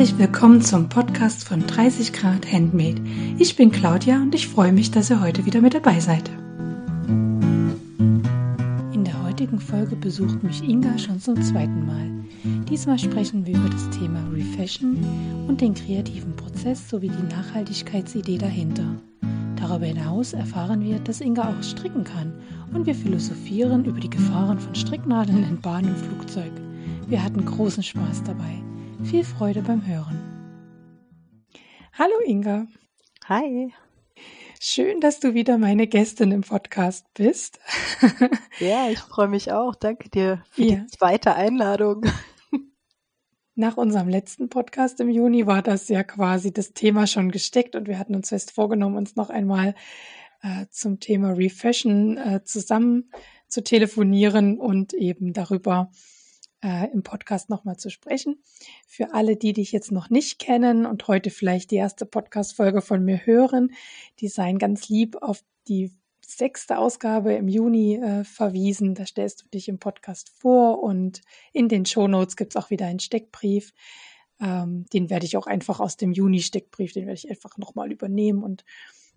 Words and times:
Herzlich 0.00 0.18
willkommen 0.18 0.62
zum 0.62 0.88
Podcast 0.88 1.46
von 1.46 1.66
30 1.66 2.14
Grad 2.14 2.50
Handmade. 2.50 3.02
Ich 3.36 3.54
bin 3.54 3.70
Claudia 3.70 4.16
und 4.16 4.34
ich 4.34 4.48
freue 4.48 4.72
mich, 4.72 4.90
dass 4.90 5.10
ihr 5.10 5.20
heute 5.20 5.44
wieder 5.44 5.60
mit 5.60 5.74
dabei 5.74 6.00
seid. 6.00 6.30
In 8.94 9.04
der 9.04 9.22
heutigen 9.22 9.60
Folge 9.60 9.96
besucht 9.96 10.42
mich 10.42 10.62
Inga 10.62 10.96
schon 10.96 11.20
zum 11.20 11.42
zweiten 11.42 11.84
Mal. 11.84 12.10
Diesmal 12.70 12.98
sprechen 12.98 13.44
wir 13.44 13.58
über 13.58 13.68
das 13.68 13.90
Thema 13.90 14.26
Refashion 14.32 15.04
und 15.46 15.60
den 15.60 15.74
kreativen 15.74 16.34
Prozess 16.34 16.88
sowie 16.88 17.10
die 17.10 17.34
Nachhaltigkeitsidee 17.34 18.38
dahinter. 18.38 18.96
Darüber 19.56 19.84
hinaus 19.84 20.32
erfahren 20.32 20.82
wir, 20.82 20.98
dass 21.00 21.20
Inga 21.20 21.42
auch 21.42 21.62
stricken 21.62 22.04
kann 22.04 22.32
und 22.72 22.86
wir 22.86 22.94
philosophieren 22.94 23.84
über 23.84 24.00
die 24.00 24.08
Gefahren 24.08 24.58
von 24.58 24.74
Stricknadeln 24.74 25.46
in 25.46 25.60
Bahn 25.60 25.84
und 25.84 25.98
Flugzeug. 25.98 26.52
Wir 27.06 27.22
hatten 27.22 27.44
großen 27.44 27.82
Spaß 27.82 28.22
dabei. 28.24 28.62
Viel 29.04 29.24
Freude 29.24 29.62
beim 29.62 29.86
Hören. 29.86 30.18
Hallo 31.94 32.12
Inga. 32.24 32.66
Hi. 33.26 33.72
Schön, 34.60 35.00
dass 35.00 35.20
du 35.20 35.32
wieder 35.34 35.58
meine 35.58 35.86
Gästin 35.86 36.30
im 36.32 36.42
Podcast 36.42 37.06
bist. 37.14 37.58
ja, 38.58 38.90
ich 38.90 38.98
freue 38.98 39.28
mich 39.28 39.52
auch. 39.52 39.74
Danke 39.74 40.10
dir 40.10 40.44
für 40.50 40.62
ja. 40.62 40.76
die 40.76 40.86
zweite 40.86 41.34
Einladung. 41.34 42.04
Nach 43.54 43.76
unserem 43.78 44.08
letzten 44.08 44.48
Podcast 44.48 45.00
im 45.00 45.08
Juni 45.08 45.46
war 45.46 45.62
das 45.62 45.88
ja 45.88 46.04
quasi 46.04 46.52
das 46.52 46.74
Thema 46.74 47.06
schon 47.06 47.30
gesteckt 47.30 47.74
und 47.74 47.88
wir 47.88 47.98
hatten 47.98 48.14
uns 48.14 48.28
fest 48.28 48.52
vorgenommen, 48.52 48.96
uns 48.96 49.16
noch 49.16 49.30
einmal 49.30 49.74
äh, 50.42 50.66
zum 50.70 51.00
Thema 51.00 51.32
Refashion 51.32 52.18
äh, 52.18 52.44
zusammen 52.44 53.10
zu 53.48 53.64
telefonieren 53.64 54.58
und 54.58 54.92
eben 54.92 55.32
darüber 55.32 55.90
äh, 56.62 56.90
im 56.92 57.02
Podcast 57.02 57.50
nochmal 57.50 57.76
zu 57.76 57.90
sprechen. 57.90 58.42
Für 58.86 59.14
alle, 59.14 59.36
die 59.36 59.52
dich 59.52 59.72
jetzt 59.72 59.92
noch 59.92 60.10
nicht 60.10 60.38
kennen 60.38 60.86
und 60.86 61.08
heute 61.08 61.30
vielleicht 61.30 61.70
die 61.70 61.76
erste 61.76 62.06
Podcast-Folge 62.06 62.82
von 62.82 63.04
mir 63.04 63.24
hören, 63.26 63.72
die 64.20 64.28
seien 64.28 64.58
ganz 64.58 64.88
lieb 64.88 65.16
auf 65.22 65.42
die 65.68 65.92
sechste 66.20 66.78
Ausgabe 66.78 67.34
im 67.34 67.48
Juni 67.48 67.96
äh, 67.96 68.24
verwiesen. 68.24 68.94
Da 68.94 69.06
stellst 69.06 69.42
du 69.42 69.48
dich 69.48 69.68
im 69.68 69.78
Podcast 69.78 70.30
vor 70.30 70.82
und 70.82 71.22
in 71.52 71.68
den 71.68 71.86
Show 71.86 72.06
Notes 72.08 72.36
gibt's 72.36 72.56
auch 72.56 72.70
wieder 72.70 72.86
einen 72.86 73.00
Steckbrief. 73.00 73.72
Ähm, 74.40 74.86
den 74.92 75.10
werde 75.10 75.26
ich 75.26 75.36
auch 75.36 75.46
einfach 75.46 75.80
aus 75.80 75.96
dem 75.96 76.12
Juni-Steckbrief, 76.12 76.92
den 76.92 77.06
werde 77.06 77.18
ich 77.18 77.30
einfach 77.30 77.58
nochmal 77.58 77.92
übernehmen 77.92 78.42
und 78.42 78.64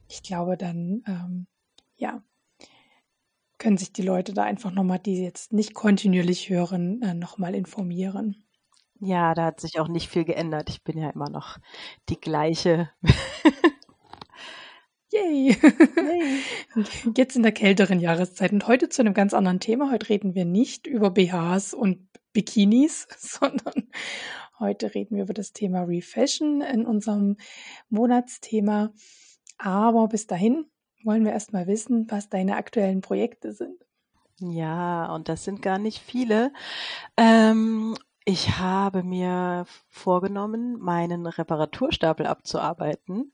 ich 0.10 0.22
glaube 0.22 0.58
dann, 0.58 1.04
ähm, 1.08 1.48
ja, 1.96 2.22
können 3.64 3.78
sich 3.78 3.94
die 3.94 4.02
Leute 4.02 4.34
da 4.34 4.44
einfach 4.44 4.72
nochmal, 4.72 5.00
die 5.00 5.24
jetzt 5.24 5.54
nicht 5.54 5.74
kontinuierlich 5.74 6.50
hören, 6.50 7.02
äh, 7.02 7.14
nochmal 7.14 7.56
informieren. 7.56 8.44
Ja, 9.00 9.34
da 9.34 9.46
hat 9.46 9.62
sich 9.62 9.80
auch 9.80 9.88
nicht 9.88 10.10
viel 10.10 10.26
geändert. 10.26 10.70
Ich 10.70 10.84
bin 10.84 10.98
ja 10.98 11.10
immer 11.10 11.30
noch 11.30 11.60
die 12.10 12.20
gleiche. 12.20 12.90
Yay! 15.14 15.56
Yay. 15.56 16.40
Jetzt 17.16 17.38
in 17.38 17.44
der 17.44 17.54
kälteren 17.54 18.02
Jahreszeit 18.02 18.52
und 18.52 18.68
heute 18.68 18.90
zu 18.90 19.02
einem 19.02 19.14
ganz 19.14 19.34
anderen 19.34 19.62
Thema. 19.62 19.92
Heute 19.92 20.10
reden 20.10 20.36
wir 20.36 20.44
nicht 20.44 20.86
über 20.86 21.12
BHs 21.12 21.74
und 21.74 22.10
Bikinis, 22.34 23.08
sondern 23.18 23.88
heute 24.60 24.94
reden 24.94 25.16
wir 25.16 25.24
über 25.24 25.34
das 25.34 25.54
Thema 25.54 25.84
Refashion 25.84 26.60
in 26.60 26.86
unserem 26.86 27.38
Monatsthema. 27.90 28.92
Aber 29.58 30.10
bis 30.10 30.28
dahin 30.28 30.66
wollen 31.06 31.26
wir 31.26 31.32
erstmal 31.32 31.68
wissen, 31.68 32.08
was 32.10 32.30
deine 32.30 32.56
aktuellen 32.56 33.02
Projekte 33.02 33.54
sind. 33.54 33.84
Ja, 34.40 35.14
und 35.14 35.30
das 35.30 35.44
sind 35.44 35.62
gar 35.62 35.78
nicht 35.78 36.00
viele. 36.00 36.52
Ähm, 37.18 37.96
ich 38.26 38.58
habe 38.58 39.04
mir 39.04 39.66
vorgenommen, 39.90 40.80
meinen 40.80 41.26
Reparaturstapel 41.28 42.26
abzuarbeiten, 42.26 43.34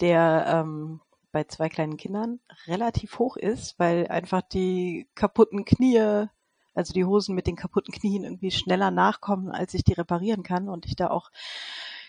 der 0.00 0.44
ähm, 0.48 1.00
bei 1.32 1.44
zwei 1.44 1.68
kleinen 1.68 1.96
Kindern 1.96 2.40
relativ 2.66 3.18
hoch 3.18 3.36
ist, 3.36 3.78
weil 3.78 4.08
einfach 4.08 4.42
die 4.42 5.08
kaputten 5.14 5.64
Knie, 5.64 6.26
also 6.74 6.92
die 6.92 7.04
Hosen 7.04 7.34
mit 7.34 7.46
den 7.46 7.56
kaputten 7.56 7.92
Knien 7.92 8.24
irgendwie 8.24 8.50
schneller 8.50 8.90
nachkommen, 8.90 9.50
als 9.50 9.74
ich 9.74 9.84
die 9.84 9.92
reparieren 9.92 10.42
kann 10.42 10.68
und 10.68 10.86
ich 10.86 10.96
da 10.96 11.10
auch 11.10 11.30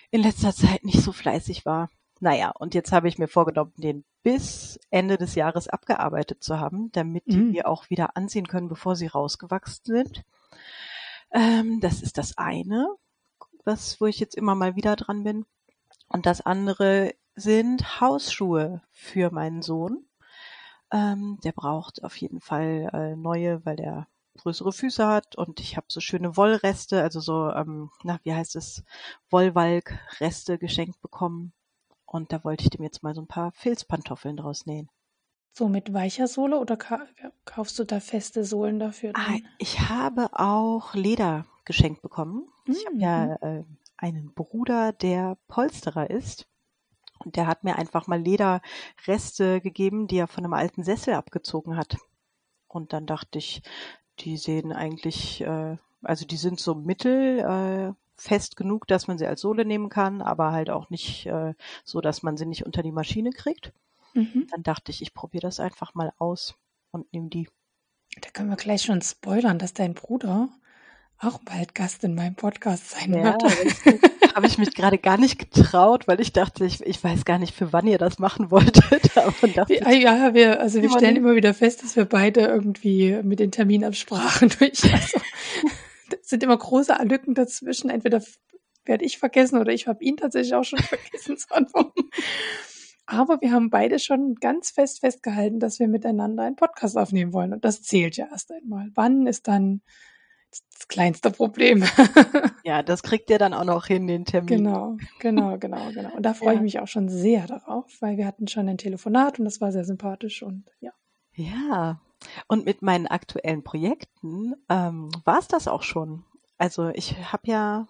in 0.09 0.21
letzter 0.21 0.53
Zeit 0.53 0.83
nicht 0.83 1.01
so 1.01 1.11
fleißig 1.11 1.65
war. 1.65 1.89
Naja, 2.21 2.51
und 2.51 2.75
jetzt 2.75 2.91
habe 2.91 3.07
ich 3.07 3.17
mir 3.17 3.27
vorgenommen, 3.27 3.73
den 3.77 4.05
bis 4.21 4.79
Ende 4.91 5.17
des 5.17 5.33
Jahres 5.33 5.67
abgearbeitet 5.67 6.43
zu 6.43 6.59
haben, 6.59 6.91
damit 6.91 7.25
die 7.25 7.37
mhm. 7.37 7.53
wir 7.53 7.67
auch 7.67 7.89
wieder 7.89 8.15
ansehen 8.15 8.47
können, 8.47 8.69
bevor 8.69 8.95
sie 8.95 9.07
rausgewachsen 9.07 9.83
sind. 9.83 10.23
Ähm, 11.31 11.79
das 11.81 12.03
ist 12.03 12.19
das 12.19 12.37
eine, 12.37 12.87
was, 13.65 13.99
wo 13.99 14.05
ich 14.05 14.19
jetzt 14.19 14.35
immer 14.35 14.53
mal 14.53 14.75
wieder 14.75 14.95
dran 14.95 15.23
bin. 15.23 15.47
Und 16.09 16.27
das 16.27 16.41
andere 16.41 17.15
sind 17.33 17.99
Hausschuhe 17.99 18.83
für 18.91 19.31
meinen 19.31 19.63
Sohn. 19.63 20.05
Ähm, 20.91 21.39
der 21.43 21.53
braucht 21.53 22.03
auf 22.03 22.15
jeden 22.17 22.39
Fall 22.39 22.91
äh, 22.93 23.15
neue, 23.15 23.65
weil 23.65 23.77
der 23.77 24.05
größere 24.37 24.71
Füße 24.71 25.07
hat 25.07 25.35
und 25.35 25.59
ich 25.59 25.75
habe 25.75 25.87
so 25.89 25.99
schöne 25.99 26.37
Wollreste, 26.37 27.01
also 27.01 27.19
so, 27.19 27.49
ähm, 27.49 27.89
na, 28.03 28.19
wie 28.21 28.33
heißt 28.35 28.55
es, 28.55 28.83
Wollwalk-Reste 29.31 30.59
geschenkt 30.59 31.01
bekommen 31.01 31.53
und 32.11 32.33
da 32.33 32.43
wollte 32.43 32.65
ich 32.65 32.69
dem 32.69 32.83
jetzt 32.83 33.03
mal 33.03 33.15
so 33.15 33.21
ein 33.21 33.27
paar 33.27 33.53
Filzpantoffeln 33.53 34.35
draus 34.35 34.65
nähen. 34.65 34.89
So 35.53 35.69
mit 35.69 35.93
weicher 35.93 36.27
Sohle 36.27 36.59
oder 36.59 36.77
kaufst 37.45 37.79
du 37.79 37.85
da 37.85 38.01
feste 38.01 38.43
Sohlen 38.43 38.79
dafür? 38.79 39.13
Ah, 39.15 39.37
ich 39.59 39.79
habe 39.79 40.29
auch 40.33 40.93
Leder 40.93 41.45
geschenkt 41.63 42.01
bekommen. 42.01 42.49
Mhm. 42.65 42.73
Ich 42.73 42.85
habe 42.85 42.97
ja 42.97 43.25
mhm. 43.25 43.47
äh, 43.47 43.63
einen 43.95 44.33
Bruder, 44.33 44.91
der 44.91 45.37
Polsterer 45.47 46.09
ist. 46.09 46.47
Und 47.19 47.37
der 47.37 47.47
hat 47.47 47.63
mir 47.63 47.77
einfach 47.77 48.07
mal 48.07 48.19
Lederreste 48.19 49.61
gegeben, 49.61 50.07
die 50.07 50.17
er 50.17 50.27
von 50.27 50.43
einem 50.43 50.53
alten 50.53 50.83
Sessel 50.83 51.13
abgezogen 51.13 51.77
hat. 51.77 51.95
Und 52.67 52.91
dann 52.91 53.05
dachte 53.05 53.37
ich, 53.37 53.61
die 54.19 54.35
sehen 54.35 54.73
eigentlich, 54.73 55.41
äh, 55.41 55.77
also 56.01 56.25
die 56.25 56.37
sind 56.37 56.59
so 56.59 56.75
mittel, 56.75 57.39
äh, 57.39 57.93
fest 58.21 58.55
genug, 58.55 58.87
dass 58.87 59.07
man 59.07 59.17
sie 59.17 59.25
als 59.25 59.41
Sohle 59.41 59.65
nehmen 59.65 59.89
kann, 59.89 60.21
aber 60.21 60.51
halt 60.51 60.69
auch 60.69 60.89
nicht 60.89 61.25
äh, 61.25 61.53
so, 61.83 62.01
dass 62.01 62.21
man 62.21 62.37
sie 62.37 62.45
nicht 62.45 62.65
unter 62.65 62.83
die 62.83 62.91
Maschine 62.91 63.31
kriegt. 63.31 63.73
Mhm. 64.13 64.47
Dann 64.51 64.63
dachte 64.63 64.91
ich, 64.91 65.01
ich 65.01 65.13
probiere 65.13 65.41
das 65.41 65.59
einfach 65.59 65.95
mal 65.95 66.13
aus 66.17 66.55
und 66.91 67.11
nehme 67.13 67.29
die. 67.29 67.49
Da 68.21 68.29
können 68.29 68.49
wir 68.49 68.57
gleich 68.57 68.83
schon 68.83 69.01
spoilern, 69.01 69.57
dass 69.57 69.73
dein 69.73 69.93
Bruder 69.93 70.49
auch 71.19 71.39
bald 71.43 71.75
Gast 71.75 72.03
in 72.03 72.15
meinem 72.15 72.35
Podcast 72.35 72.91
sein 72.91 73.13
ja, 73.13 73.23
wird. 73.23 74.11
habe 74.35 74.47
ich 74.47 74.57
mich 74.57 74.73
gerade 74.73 74.97
gar 74.97 75.17
nicht 75.17 75.37
getraut, 75.39 76.07
weil 76.07 76.19
ich 76.19 76.33
dachte, 76.33 76.65
ich, 76.65 76.85
ich 76.85 77.03
weiß 77.03 77.25
gar 77.25 77.37
nicht, 77.37 77.55
für 77.55 77.73
wann 77.73 77.87
ihr 77.87 77.97
das 77.97 78.19
machen 78.19 78.51
wolltet. 78.51 79.15
dachte, 79.55 79.73
ja, 79.73 79.91
ja, 79.91 80.33
wir, 80.33 80.59
also 80.59 80.81
wir 80.81 80.89
stellen 80.89 81.15
immer 81.15 81.35
wieder 81.35 81.53
fest, 81.53 81.83
dass 81.83 81.95
wir 81.95 82.05
beide 82.05 82.41
irgendwie 82.41 83.19
mit 83.23 83.39
den 83.39 83.51
Terminabsprachen 83.51 84.49
durch. 84.59 84.83
Also, 84.91 85.19
sind 86.21 86.43
immer 86.43 86.57
große 86.57 86.93
Lücken 87.03 87.33
dazwischen. 87.33 87.89
Entweder 87.89 88.21
werde 88.85 89.05
ich 89.05 89.17
vergessen 89.17 89.57
oder 89.57 89.71
ich 89.71 89.87
habe 89.87 90.03
ihn 90.03 90.17
tatsächlich 90.17 90.55
auch 90.55 90.63
schon 90.63 90.79
vergessen 90.79 91.37
Aber 93.05 93.41
wir 93.41 93.51
haben 93.51 93.69
beide 93.69 93.99
schon 93.99 94.35
ganz 94.35 94.71
fest 94.71 95.01
festgehalten, 95.01 95.59
dass 95.59 95.79
wir 95.79 95.87
miteinander 95.87 96.43
einen 96.43 96.55
Podcast 96.55 96.97
aufnehmen 96.97 97.33
wollen. 97.33 97.53
Und 97.53 97.65
das 97.65 97.81
zählt 97.81 98.17
ja 98.17 98.27
erst 98.31 98.51
einmal. 98.51 98.89
Wann 98.95 99.27
ist 99.27 99.47
dann 99.47 99.81
das 100.49 100.87
kleinste 100.87 101.31
Problem? 101.31 101.83
ja, 102.63 102.83
das 102.83 103.03
kriegt 103.03 103.29
ihr 103.29 103.37
dann 103.37 103.53
auch 103.53 103.63
noch 103.63 103.87
hin, 103.87 104.07
den 104.07 104.25
Termin. 104.25 104.47
Genau, 104.47 104.97
genau, 105.19 105.57
genau, 105.57 105.91
genau. 105.91 106.13
Und 106.15 106.23
da 106.23 106.33
freue 106.33 106.53
ja. 106.53 106.55
ich 106.55 106.61
mich 106.61 106.79
auch 106.79 106.87
schon 106.87 107.09
sehr 107.09 107.47
darauf, 107.47 107.85
weil 108.01 108.17
wir 108.17 108.25
hatten 108.25 108.47
schon 108.47 108.67
ein 108.67 108.77
Telefonat 108.77 109.39
und 109.39 109.45
das 109.45 109.61
war 109.61 109.71
sehr 109.71 109.85
sympathisch 109.85 110.43
und 110.43 110.65
ja. 110.79 110.91
Ja, 111.33 112.01
und 112.47 112.65
mit 112.65 112.81
meinen 112.81 113.07
aktuellen 113.07 113.63
Projekten 113.63 114.55
ähm, 114.69 115.09
war 115.25 115.39
es 115.39 115.47
das 115.47 115.67
auch 115.67 115.83
schon. 115.83 116.23
Also 116.57 116.89
ich 116.89 117.17
habe 117.31 117.47
ja 117.47 117.87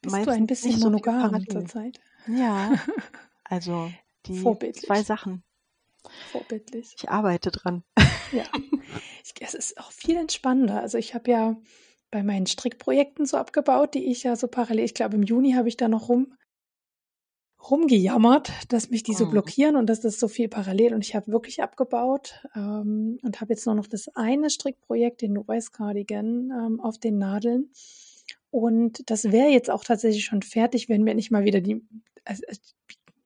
Bist 0.00 0.16
du 0.26 0.30
ein 0.30 0.46
bisschen 0.46 0.78
so 0.78 0.90
monogam 0.90 1.46
zurzeit? 1.48 2.00
Ja, 2.26 2.72
also 3.44 3.90
die 4.26 4.42
zwei 4.72 5.02
Sachen. 5.02 5.42
Vorbildlich. 6.32 6.94
Ich 6.96 7.08
arbeite 7.10 7.50
dran. 7.50 7.84
Ja, 8.32 8.44
ich, 9.24 9.34
es 9.40 9.54
ist 9.54 9.78
auch 9.78 9.92
viel 9.92 10.16
entspannender. 10.16 10.80
Also 10.80 10.98
ich 10.98 11.14
habe 11.14 11.30
ja 11.30 11.56
bei 12.10 12.22
meinen 12.22 12.46
Strickprojekten 12.46 13.24
so 13.26 13.36
abgebaut, 13.36 13.94
die 13.94 14.10
ich 14.10 14.24
ja 14.24 14.36
so 14.36 14.48
parallel, 14.48 14.84
ich 14.84 14.94
glaube 14.94 15.16
im 15.16 15.22
Juni 15.22 15.52
habe 15.52 15.68
ich 15.68 15.76
da 15.76 15.88
noch 15.88 16.08
rum 16.08 16.34
rumgejammert, 17.70 18.52
dass 18.68 18.90
mich 18.90 19.02
die 19.02 19.14
so 19.14 19.26
mhm. 19.26 19.30
blockieren 19.30 19.76
und 19.76 19.86
dass 19.86 20.00
das 20.00 20.18
so 20.18 20.28
viel 20.28 20.48
parallel 20.48 20.94
und 20.94 21.04
ich 21.04 21.14
habe 21.14 21.30
wirklich 21.30 21.62
abgebaut 21.62 22.44
ähm, 22.54 23.18
und 23.22 23.40
habe 23.40 23.52
jetzt 23.52 23.66
nur 23.66 23.74
noch 23.74 23.86
das 23.86 24.08
eine 24.14 24.50
Strickprojekt, 24.50 25.22
den 25.22 25.34
Noise 25.34 25.70
Cardigan, 25.70 26.50
ähm, 26.50 26.80
auf 26.80 26.98
den 26.98 27.18
Nadeln. 27.18 27.70
Und 28.50 29.08
das 29.10 29.24
wäre 29.32 29.48
jetzt 29.48 29.70
auch 29.70 29.84
tatsächlich 29.84 30.24
schon 30.24 30.42
fertig, 30.42 30.88
wenn 30.88 31.02
mir 31.02 31.14
nicht 31.14 31.30
mal 31.30 31.44
wieder 31.44 31.60
die, 31.60 31.82
also, 32.24 32.42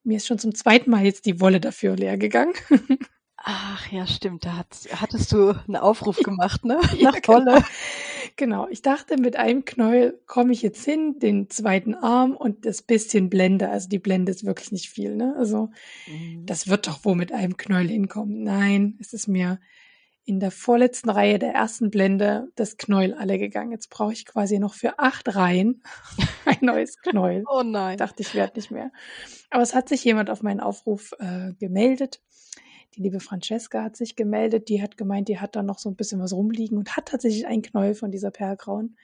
mir 0.03 0.17
ist 0.17 0.27
schon 0.27 0.39
zum 0.39 0.55
zweiten 0.55 0.89
Mal 0.89 1.03
jetzt 1.03 1.25
die 1.25 1.41
Wolle 1.41 1.59
dafür 1.59 1.95
leer 1.95 2.17
gegangen. 2.17 2.53
Ach 3.37 3.91
ja, 3.91 4.07
stimmt. 4.07 4.45
Da 4.45 4.57
hat, 4.57 4.75
hattest 4.93 5.31
du 5.31 5.49
einen 5.49 5.75
Aufruf 5.75 6.17
gemacht, 6.17 6.65
ne? 6.65 6.79
Nach 7.01 7.15
ja, 7.15 7.27
Wolle. 7.27 7.45
Genau. 7.45 7.65
Genau, 8.35 8.67
ich 8.67 8.83
dachte, 8.83 9.17
mit 9.17 9.35
einem 9.35 9.65
Knäuel 9.65 10.19
komme 10.27 10.53
ich 10.53 10.61
jetzt 10.61 10.85
hin, 10.85 11.17
den 11.17 11.49
zweiten 11.49 11.95
Arm 11.95 12.35
und 12.35 12.65
das 12.65 12.83
bisschen 12.83 13.29
Blende. 13.29 13.69
Also 13.69 13.89
die 13.89 13.99
Blende 13.99 14.31
ist 14.31 14.45
wirklich 14.45 14.71
nicht 14.71 14.89
viel, 14.89 15.15
ne? 15.15 15.35
Also 15.37 15.69
mhm. 16.07 16.45
das 16.45 16.67
wird 16.67 16.87
doch 16.87 17.03
wohl 17.03 17.15
mit 17.15 17.31
einem 17.31 17.57
Knäuel 17.57 17.87
hinkommen. 17.87 18.43
Nein, 18.43 18.97
es 18.99 19.13
ist 19.13 19.27
mir 19.27 19.59
in 20.23 20.39
der 20.39 20.51
vorletzten 20.51 21.09
Reihe 21.09 21.39
der 21.39 21.53
ersten 21.53 21.89
Blende 21.89 22.49
das 22.55 22.77
Knäuel 22.77 23.13
alle 23.13 23.39
gegangen. 23.39 23.71
Jetzt 23.71 23.89
brauche 23.89 24.13
ich 24.13 24.25
quasi 24.25 24.59
noch 24.59 24.73
für 24.73 24.99
acht 24.99 25.33
Reihen 25.35 25.81
ein 26.45 26.57
neues 26.61 26.97
Knäuel. 27.01 27.43
oh 27.49 27.63
nein. 27.63 27.93
Ich 27.93 27.97
dachte, 27.97 28.21
ich 28.21 28.35
werde 28.35 28.59
nicht 28.59 28.69
mehr. 28.69 28.91
Aber 29.49 29.63
es 29.63 29.73
hat 29.73 29.89
sich 29.89 30.03
jemand 30.03 30.29
auf 30.29 30.43
meinen 30.43 30.59
Aufruf 30.59 31.13
äh, 31.19 31.53
gemeldet 31.59 32.21
die 32.95 33.01
liebe 33.01 33.19
Francesca 33.19 33.83
hat 33.83 33.95
sich 33.95 34.15
gemeldet, 34.15 34.69
die 34.69 34.81
hat 34.81 34.97
gemeint, 34.97 35.27
die 35.27 35.39
hat 35.39 35.55
da 35.55 35.63
noch 35.63 35.79
so 35.79 35.89
ein 35.89 35.95
bisschen 35.95 36.19
was 36.19 36.33
rumliegen 36.33 36.77
und 36.77 36.95
hat 36.97 37.07
tatsächlich 37.07 37.45
ein 37.47 37.61
Knäuel 37.61 37.95
von 37.95 38.11
dieser 38.11 38.31
Perlgrauen 38.31 38.97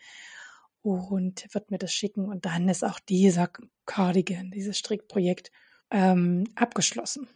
und 0.81 1.47
wird 1.53 1.71
mir 1.71 1.77
das 1.77 1.93
schicken. 1.93 2.25
Und 2.25 2.45
dann 2.45 2.69
ist 2.69 2.83
auch 2.83 2.99
dieser 2.99 3.49
Cardigan, 3.85 4.51
dieses 4.51 4.77
Strickprojekt 4.77 5.51
ähm, 5.91 6.45
abgeschlossen. 6.55 7.27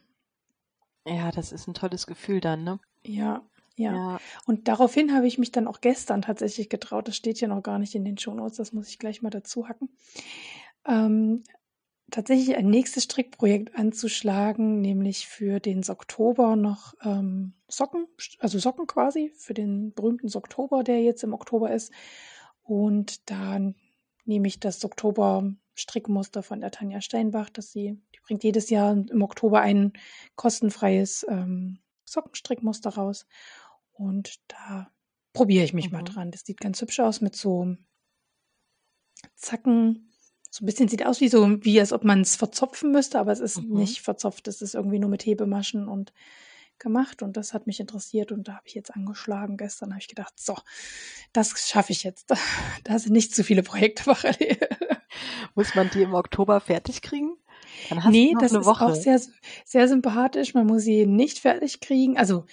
Ja, 1.05 1.31
das 1.31 1.51
ist 1.51 1.67
ein 1.67 1.73
tolles 1.73 2.05
Gefühl 2.05 2.41
dann, 2.41 2.63
ne? 2.63 2.79
Ja, 3.03 3.41
ja, 3.75 3.94
ja. 3.94 4.19
Und 4.45 4.67
daraufhin 4.67 5.13
habe 5.15 5.27
ich 5.27 5.38
mich 5.38 5.51
dann 5.51 5.67
auch 5.67 5.79
gestern 5.79 6.23
tatsächlich 6.23 6.67
getraut. 6.67 7.07
Das 7.07 7.15
steht 7.15 7.38
hier 7.38 7.47
noch 7.47 7.63
gar 7.63 7.79
nicht 7.79 7.95
in 7.95 8.03
den 8.03 8.17
Shownotes, 8.17 8.57
das 8.57 8.73
muss 8.73 8.89
ich 8.89 8.99
gleich 8.99 9.21
mal 9.21 9.29
dazu 9.29 9.69
hacken. 9.69 9.89
Ähm, 10.85 11.44
tatsächlich 12.12 12.56
ein 12.56 12.69
nächstes 12.69 13.04
Strickprojekt 13.04 13.75
anzuschlagen, 13.75 14.81
nämlich 14.81 15.27
für 15.27 15.59
den 15.59 15.88
Oktober 15.89 16.56
noch 16.56 16.94
ähm, 17.04 17.54
Socken, 17.68 18.07
also 18.39 18.59
Socken 18.59 18.88
quasi, 18.88 19.31
für 19.36 19.54
den 19.54 19.94
berühmten 19.94 20.30
Oktober, 20.36 20.83
der 20.83 21.01
jetzt 21.01 21.24
im 21.24 21.33
Oktober 21.33 21.71
ist. 21.71 21.92
Und 22.63 23.30
da 23.30 23.59
nehme 24.25 24.48
ich 24.48 24.59
das 24.59 24.83
Oktober 24.83 25.54
Strickmuster 25.75 26.44
von 26.44 26.59
der 26.59 26.71
Tanja 26.71 27.01
Steinbach, 27.01 27.50
dass 27.50 27.71
sie, 27.71 28.01
die 28.15 28.19
bringt 28.25 28.44
jedes 28.44 28.69
Jahr 28.69 28.94
im 28.94 29.21
Oktober 29.21 29.62
ein 29.62 29.94
kostenfreies 30.36 31.25
ähm, 31.30 31.80
Sockenstrickmuster 32.06 32.89
raus. 32.89 33.27
Und 33.92 34.39
da 34.48 34.92
probiere 35.33 35.63
ich 35.63 35.74
mich 35.74 35.92
mhm. 35.92 35.98
mal 35.98 36.04
dran. 36.04 36.31
Das 36.31 36.42
sieht 36.42 36.59
ganz 36.59 36.81
hübsch 36.81 37.00
aus 37.00 37.21
mit 37.21 37.36
so 37.36 37.75
Zacken, 39.36 40.06
so 40.57 40.63
ein 40.63 40.65
bisschen 40.65 40.88
sieht 40.88 41.06
aus 41.06 41.21
wie 41.21 41.27
so, 41.27 41.63
wie 41.63 41.80
als 41.80 41.94
ob 41.94 42.04
man 42.04 42.21
es 42.21 42.36
verzopfen 42.36 42.92
müsste, 42.92 43.19
aber 43.19 43.31
es 43.31 43.39
ist 43.39 43.62
mhm. 43.62 43.77
nicht 43.77 44.01
verzopft. 44.01 44.48
Es 44.48 44.63
ist 44.63 44.74
irgendwie 44.74 44.98
nur 44.98 45.09
mit 45.09 45.24
Hebemaschen 45.24 45.88
und 45.88 46.13
gemacht 46.80 47.21
und 47.21 47.38
das 47.38 47.54
hat 47.54 47.68
mich 47.68 47.80
interessiert 47.80 48.31
und 48.31 48.48
da 48.48 48.54
habe 48.54 48.63
ich 48.65 48.74
jetzt 48.74 48.95
angeschlagen. 48.95 49.57
Gestern 49.57 49.92
habe 49.92 50.01
ich 50.01 50.07
gedacht, 50.07 50.33
so, 50.36 50.56
das 51.31 51.68
schaffe 51.68 51.92
ich 51.92 52.04
jetzt. 52.04 52.33
Da 52.83 52.98
sind 52.98 53.13
nicht 53.13 53.36
zu 53.36 53.44
viele 53.44 53.62
Projekte 53.62 54.04
parallel. 54.06 54.57
Muss 55.54 55.75
man 55.75 55.92
die 55.92 56.01
im 56.01 56.15
Oktober 56.15 56.59
fertig 56.59 57.04
kriegen? 57.04 57.38
Dann 57.89 58.04
hast 58.04 58.12
nee, 58.12 58.33
das 58.39 58.54
ist 58.54 58.65
Woche. 58.65 58.86
auch 58.86 58.95
sehr, 58.95 59.21
sehr 59.63 59.88
sympathisch. 59.88 60.56
Man 60.56 60.65
muss 60.65 60.83
sie 60.83 61.06
nicht 61.06 61.39
fertig 61.39 61.81
kriegen. 61.81 62.18
Also 62.18 62.45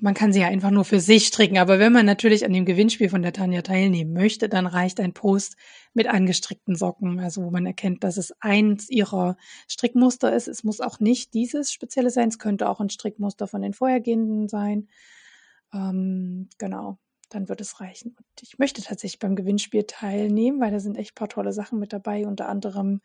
man 0.00 0.14
kann 0.14 0.32
sie 0.32 0.40
ja 0.40 0.48
einfach 0.48 0.70
nur 0.70 0.84
für 0.84 1.00
sich 1.00 1.26
stricken. 1.26 1.58
Aber 1.58 1.78
wenn 1.78 1.92
man 1.92 2.06
natürlich 2.06 2.44
an 2.44 2.52
dem 2.52 2.64
Gewinnspiel 2.64 3.08
von 3.08 3.22
der 3.22 3.32
Tanja 3.32 3.62
teilnehmen 3.62 4.12
möchte, 4.12 4.48
dann 4.48 4.66
reicht 4.66 5.00
ein 5.00 5.12
Post 5.12 5.56
mit 5.94 6.06
angestrickten 6.06 6.76
Socken, 6.76 7.20
also 7.20 7.42
wo 7.42 7.50
man 7.50 7.66
erkennt, 7.66 8.04
dass 8.04 8.16
es 8.16 8.32
eins 8.40 8.88
ihrer 8.88 9.36
Strickmuster 9.68 10.34
ist. 10.34 10.48
Es 10.48 10.64
muss 10.64 10.80
auch 10.80 11.00
nicht 11.00 11.34
dieses 11.34 11.72
spezielle 11.72 12.10
sein. 12.10 12.28
Es 12.28 12.38
könnte 12.38 12.68
auch 12.68 12.80
ein 12.80 12.90
Strickmuster 12.90 13.46
von 13.46 13.62
den 13.62 13.74
vorhergehenden 13.74 14.48
sein. 14.48 14.88
Ähm, 15.72 16.48
genau, 16.58 16.98
dann 17.28 17.48
wird 17.48 17.60
es 17.60 17.80
reichen. 17.80 18.14
Und 18.18 18.42
ich 18.42 18.58
möchte 18.58 18.82
tatsächlich 18.82 19.18
beim 19.18 19.36
Gewinnspiel 19.36 19.84
teilnehmen, 19.84 20.60
weil 20.60 20.70
da 20.72 20.80
sind 20.80 20.96
echt 20.96 21.14
paar 21.14 21.28
tolle 21.28 21.52
Sachen 21.52 21.78
mit 21.78 21.92
dabei, 21.92 22.26
unter 22.26 22.48
anderem 22.48 23.00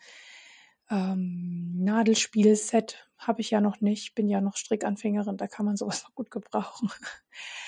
ähm, 0.89 1.83
Nadelspielset 1.83 3.07
habe 3.17 3.41
ich 3.41 3.51
ja 3.51 3.61
noch 3.61 3.81
nicht, 3.81 4.13
bin 4.15 4.27
ja 4.27 4.41
noch 4.41 4.57
Strickanfängerin, 4.57 5.37
da 5.37 5.47
kann 5.47 5.65
man 5.65 5.77
sowas 5.77 6.03
noch 6.07 6.15
gut 6.15 6.31
gebrauchen. 6.31 6.91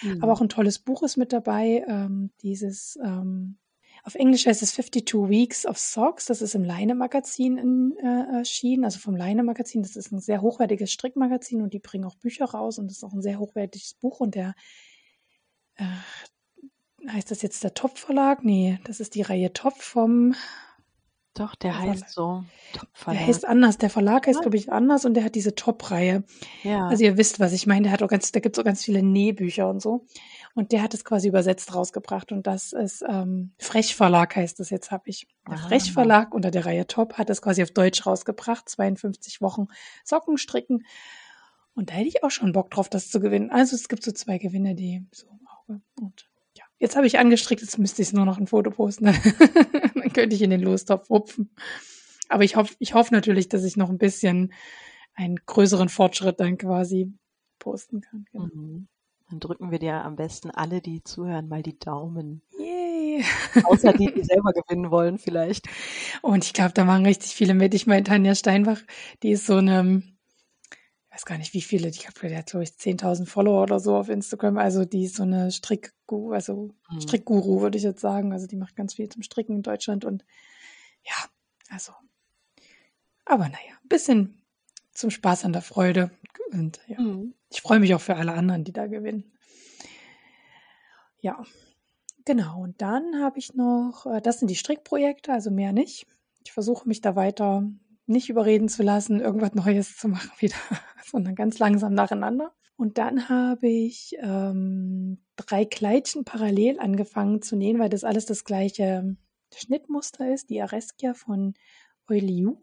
Mhm. 0.02 0.24
Aber 0.24 0.34
auch 0.34 0.42
ein 0.42 0.50
tolles 0.50 0.80
Buch 0.80 1.04
ist 1.04 1.18
mit 1.18 1.34
dabei, 1.34 1.86
ähm, 1.88 2.32
dieses 2.42 2.98
ähm, 3.04 3.58
auf 4.04 4.16
Englisch 4.16 4.46
heißt 4.46 4.62
es 4.64 4.74
52 4.74 5.30
Weeks 5.30 5.66
of 5.66 5.78
Socks. 5.78 6.28
Das 6.28 6.42
ist 6.42 6.56
im 6.56 6.64
Leine-Magazin 6.64 7.98
äh, 7.98 8.38
erschienen, 8.38 8.86
also 8.86 9.00
vom 9.00 9.18
Leine-Magazin. 9.18 9.82
Das 9.82 9.98
ist 9.98 10.14
ein 10.14 10.22
sehr 10.22 10.42
hochwertiges 10.42 10.94
Strickmagazin 10.94 11.62
und 11.62 11.74
die 11.74 11.80
bringen 11.80 12.06
auch 12.06 12.16
Bücher 12.16 12.46
raus 12.46 12.80
und 12.80 12.88
das 12.88 13.00
ist 13.00 13.04
auch 13.04 13.12
ein 13.12 13.22
sehr 13.22 13.38
hochwertiges 13.38 13.96
Buch. 13.96 14.22
Und 14.22 14.36
der 14.36 14.54
äh, 15.76 15.84
heißt 17.10 17.32
das 17.32 17.42
jetzt 17.42 17.66
der 17.66 17.74
Top-Verlag? 17.74 18.46
Nee, 18.46 18.80
das 18.86 19.02
ist 19.02 19.16
die 19.16 19.24
Reihe 19.24 19.52
Top 19.52 19.78
vom 19.82 20.36
doch, 21.40 21.56
der, 21.56 21.72
der 21.72 21.82
heißt 21.82 22.10
so. 22.10 22.44
Der 23.06 23.28
heißt 23.28 23.46
anders. 23.46 23.78
Der 23.78 23.90
Verlag 23.90 24.28
heißt, 24.28 24.42
glaube 24.42 24.58
ich, 24.58 24.72
anders 24.72 25.06
und 25.06 25.14
der 25.14 25.24
hat 25.24 25.36
diese 25.36 25.56
Top-Reihe. 25.56 26.24
Ja. 26.64 26.88
Also 26.88 27.04
ihr 27.04 27.18
wisst, 27.18 27.40
was 27.40 27.54
ich 27.54 27.68
meine. 27.68 27.84
Der 27.84 27.92
hat 27.92 28.04
auch 28.04 28.08
ganz, 28.08 28.32
da 28.32 28.40
gibt 28.40 28.58
es 28.58 28.60
auch 28.60 28.66
ganz 28.66 28.84
viele 28.84 29.04
Nähbücher 29.04 29.70
und 29.70 29.82
so. 29.82 30.06
Und 30.56 30.72
der 30.72 30.82
hat 30.82 30.94
es 30.94 31.06
quasi 31.06 31.28
übersetzt 31.28 31.74
rausgebracht. 31.76 32.32
Und 32.32 32.48
das 32.48 32.74
ist 32.74 33.04
ähm, 33.08 33.52
Frech 33.60 33.96
Verlag 33.96 34.36
heißt 34.36 34.60
das 34.60 34.70
jetzt, 34.70 34.92
habe 34.92 35.04
ich. 35.08 35.28
Der 35.48 35.56
ah. 35.56 35.68
Frech 35.68 35.92
Verlag 35.94 36.34
unter 36.34 36.52
der 36.52 36.66
Reihe 36.66 36.88
Top 36.88 37.14
hat 37.14 37.30
das 37.30 37.42
quasi 37.42 37.62
auf 37.62 37.72
Deutsch 37.72 38.06
rausgebracht. 38.06 38.68
52 38.68 39.42
Wochen 39.42 39.68
Socken 40.04 40.38
stricken. 40.38 40.86
Und 41.76 41.92
da 41.92 41.94
hätte 41.94 42.08
ich 42.08 42.24
auch 42.24 42.32
schon 42.32 42.54
Bock 42.54 42.72
drauf, 42.72 42.90
das 42.90 43.12
zu 43.12 43.20
gewinnen. 43.20 43.52
Also 43.52 43.76
es 43.76 43.88
gibt 43.88 44.04
so 44.04 44.12
zwei 44.12 44.40
Gewinne, 44.40 44.74
die 44.74 45.06
so 45.12 45.28
im 45.28 45.48
Auge. 45.48 45.82
Und 46.02 46.28
Jetzt 46.80 46.96
habe 46.96 47.08
ich 47.08 47.18
angestrickt, 47.20 47.62
jetzt 47.62 47.80
müsste 47.80 48.02
ich 48.02 48.14
nur 48.14 48.26
noch 48.26 48.38
ein 48.38 48.48
Foto 48.48 48.70
posten. 48.70 49.06
Dann 49.96 50.14
könnte 50.14 50.36
ich 50.36 50.42
in 50.42 50.52
den 50.52 50.62
Lostopf 50.62 51.10
rupfen. 51.10 51.50
Aber 52.30 52.44
ich 52.44 52.56
hoffe, 52.56 52.76
ich 52.80 52.94
hoffe 52.94 53.14
natürlich, 53.14 53.50
dass 53.50 53.64
ich 53.64 53.78
noch 53.78 53.90
ein 53.90 53.98
bisschen 53.98 54.54
einen 55.16 55.38
größeren 55.46 55.90
Fortschritt 55.90 56.40
dann 56.40 56.58
quasi 56.58 57.14
posten 57.58 58.02
kann. 58.02 58.26
Genau. 58.32 58.46
Mhm. 58.54 58.88
Dann 59.30 59.40
drücken 59.40 59.72
wir 59.72 59.80
dir 59.80 60.06
am 60.06 60.16
besten 60.16 60.52
alle, 60.52 60.80
die 60.80 61.04
zuhören, 61.04 61.50
mal 61.50 61.64
die 61.64 61.78
Daumen. 61.78 62.44
Yay. 62.58 63.24
Außer 63.64 63.92
die, 63.94 64.14
die 64.14 64.24
selber 64.24 64.54
gewinnen 64.54 64.92
wollen, 64.92 65.18
vielleicht. 65.18 65.68
Und 66.22 66.46
ich 66.46 66.54
glaube, 66.54 66.74
da 66.74 66.86
machen 66.86 67.06
richtig 67.06 67.32
viele 67.32 67.54
mit. 67.54 67.74
Ich 67.74 67.88
meine, 67.88 68.04
Tanja 68.04 68.36
Steinbach, 68.36 68.80
die 69.24 69.32
ist 69.32 69.46
so 69.46 69.56
eine, 69.56 70.04
weiß 71.18 71.26
gar 71.26 71.40
nicht, 71.40 71.56
wie 71.56 71.62
viele, 71.62 71.90
ich 71.90 72.00
glaube, 72.00 72.30
der 72.30 72.38
hat, 72.38 72.52
glaube 72.52 72.64
ich, 72.64 72.70
10.000 72.70 73.26
Follower 73.26 73.64
oder 73.64 73.80
so 73.80 73.96
auf 73.96 74.08
Instagram. 74.08 74.60
Also 74.60 74.86
die 74.86 75.06
ist 75.06 75.16
so 75.16 75.24
eine 75.24 75.52
Strickguru, 75.52 76.32
also 76.32 76.70
mhm. 76.92 77.02
Strickguru, 77.02 77.62
würde 77.62 77.76
ich 77.76 77.84
jetzt 77.84 78.02
sagen. 78.02 78.34
Also 78.34 78.46
die 78.46 78.56
macht 78.56 78.76
ganz 78.76 78.94
viel 78.94 79.10
zum 79.10 79.24
Stricken 79.24 79.56
in 79.56 79.64
Deutschland 79.64 80.06
und 80.06 80.24
ja, 81.02 81.16
also, 81.70 81.92
aber 83.26 83.46
naja, 83.46 83.74
ein 83.82 83.88
bisschen 83.90 84.44
zum 84.92 85.10
Spaß 85.10 85.44
an 85.46 85.54
der 85.54 85.64
Freude. 85.64 86.12
Und 86.52 86.82
ja, 86.88 87.02
mhm. 87.02 87.34
ich 87.50 87.62
freue 87.62 87.80
mich 87.80 87.96
auch 87.96 88.02
für 88.02 88.16
alle 88.16 88.34
anderen, 88.34 88.64
die 88.64 88.74
da 88.74 88.86
gewinnen. 88.86 89.24
Ja, 91.20 91.44
genau. 92.26 92.62
Und 92.62 92.80
dann 92.84 93.24
habe 93.24 93.40
ich 93.40 93.56
noch, 93.56 94.06
äh, 94.06 94.22
das 94.22 94.38
sind 94.38 94.52
die 94.52 94.56
Strickprojekte, 94.56 95.34
also 95.34 95.50
mehr 95.50 95.74
nicht. 95.74 96.06
Ich 96.46 96.52
versuche 96.52 96.88
mich 96.88 97.02
da 97.02 97.16
weiter 97.16 97.68
nicht 98.08 98.30
überreden 98.30 98.70
zu 98.70 98.84
lassen, 98.84 99.20
irgendwas 99.20 99.54
Neues 99.54 99.98
zu 99.98 100.08
machen 100.08 100.32
wieder, 100.40 100.56
sondern 101.06 101.36
ganz 101.36 101.60
langsam 101.60 101.94
nacheinander. 101.94 102.54
Und 102.76 102.98
dann 103.00 103.28
habe 103.28 103.68
ich 103.68 104.16
ähm, 104.20 105.24
drei 105.36 105.66
Kleidchen 105.66 106.26
parallel 106.26 106.80
angefangen 106.80 107.42
zu 107.42 107.56
nähen, 107.56 107.80
weil 107.80 107.90
das 107.90 108.04
alles 108.04 108.26
das 108.26 108.44
gleiche 108.44 109.18
Schnittmuster 109.54 110.32
ist. 110.32 110.50
Die 110.50 110.62
Areskia 110.62 111.14
von 111.14 111.56
Oiliu. 112.08 112.58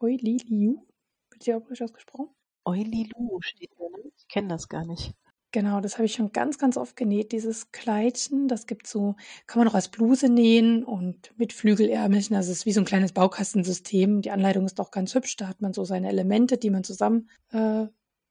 Oililiu? 0.00 0.84
Wird 1.30 1.46
die 1.46 1.54
auch 1.54 1.70
richtig 1.70 1.84
ausgesprochen? 1.84 2.28
Oililu 2.64 3.38
steht 3.40 3.70
da, 3.78 3.84
ne? 3.84 4.10
Ich 4.16 4.26
kenne 4.26 4.48
das 4.48 4.68
gar 4.68 4.84
nicht. 4.84 5.14
Genau, 5.52 5.80
das 5.80 5.94
habe 5.94 6.04
ich 6.04 6.12
schon 6.12 6.32
ganz, 6.32 6.58
ganz 6.58 6.76
oft 6.76 6.96
genäht, 6.96 7.32
dieses 7.32 7.70
Kleidchen. 7.72 8.48
Das 8.48 8.66
gibt 8.66 8.86
so, 8.86 9.16
kann 9.46 9.60
man 9.60 9.68
auch 9.68 9.74
als 9.74 9.88
Bluse 9.88 10.28
nähen 10.28 10.84
und 10.84 11.32
mit 11.38 11.52
Flügelärmelchen. 11.52 12.36
Also 12.36 12.52
es 12.52 12.58
ist 12.58 12.66
wie 12.66 12.72
so 12.72 12.80
ein 12.80 12.84
kleines 12.84 13.12
Baukastensystem. 13.12 14.20
Die 14.22 14.30
Anleitung 14.30 14.66
ist 14.66 14.80
auch 14.80 14.90
ganz 14.90 15.14
hübsch. 15.14 15.36
Da 15.36 15.48
hat 15.48 15.62
man 15.62 15.72
so 15.72 15.84
seine 15.84 16.08
Elemente, 16.08 16.58
die 16.58 16.70
man 16.70 16.84
zusammen, 16.84 17.30
äh, 17.52 17.86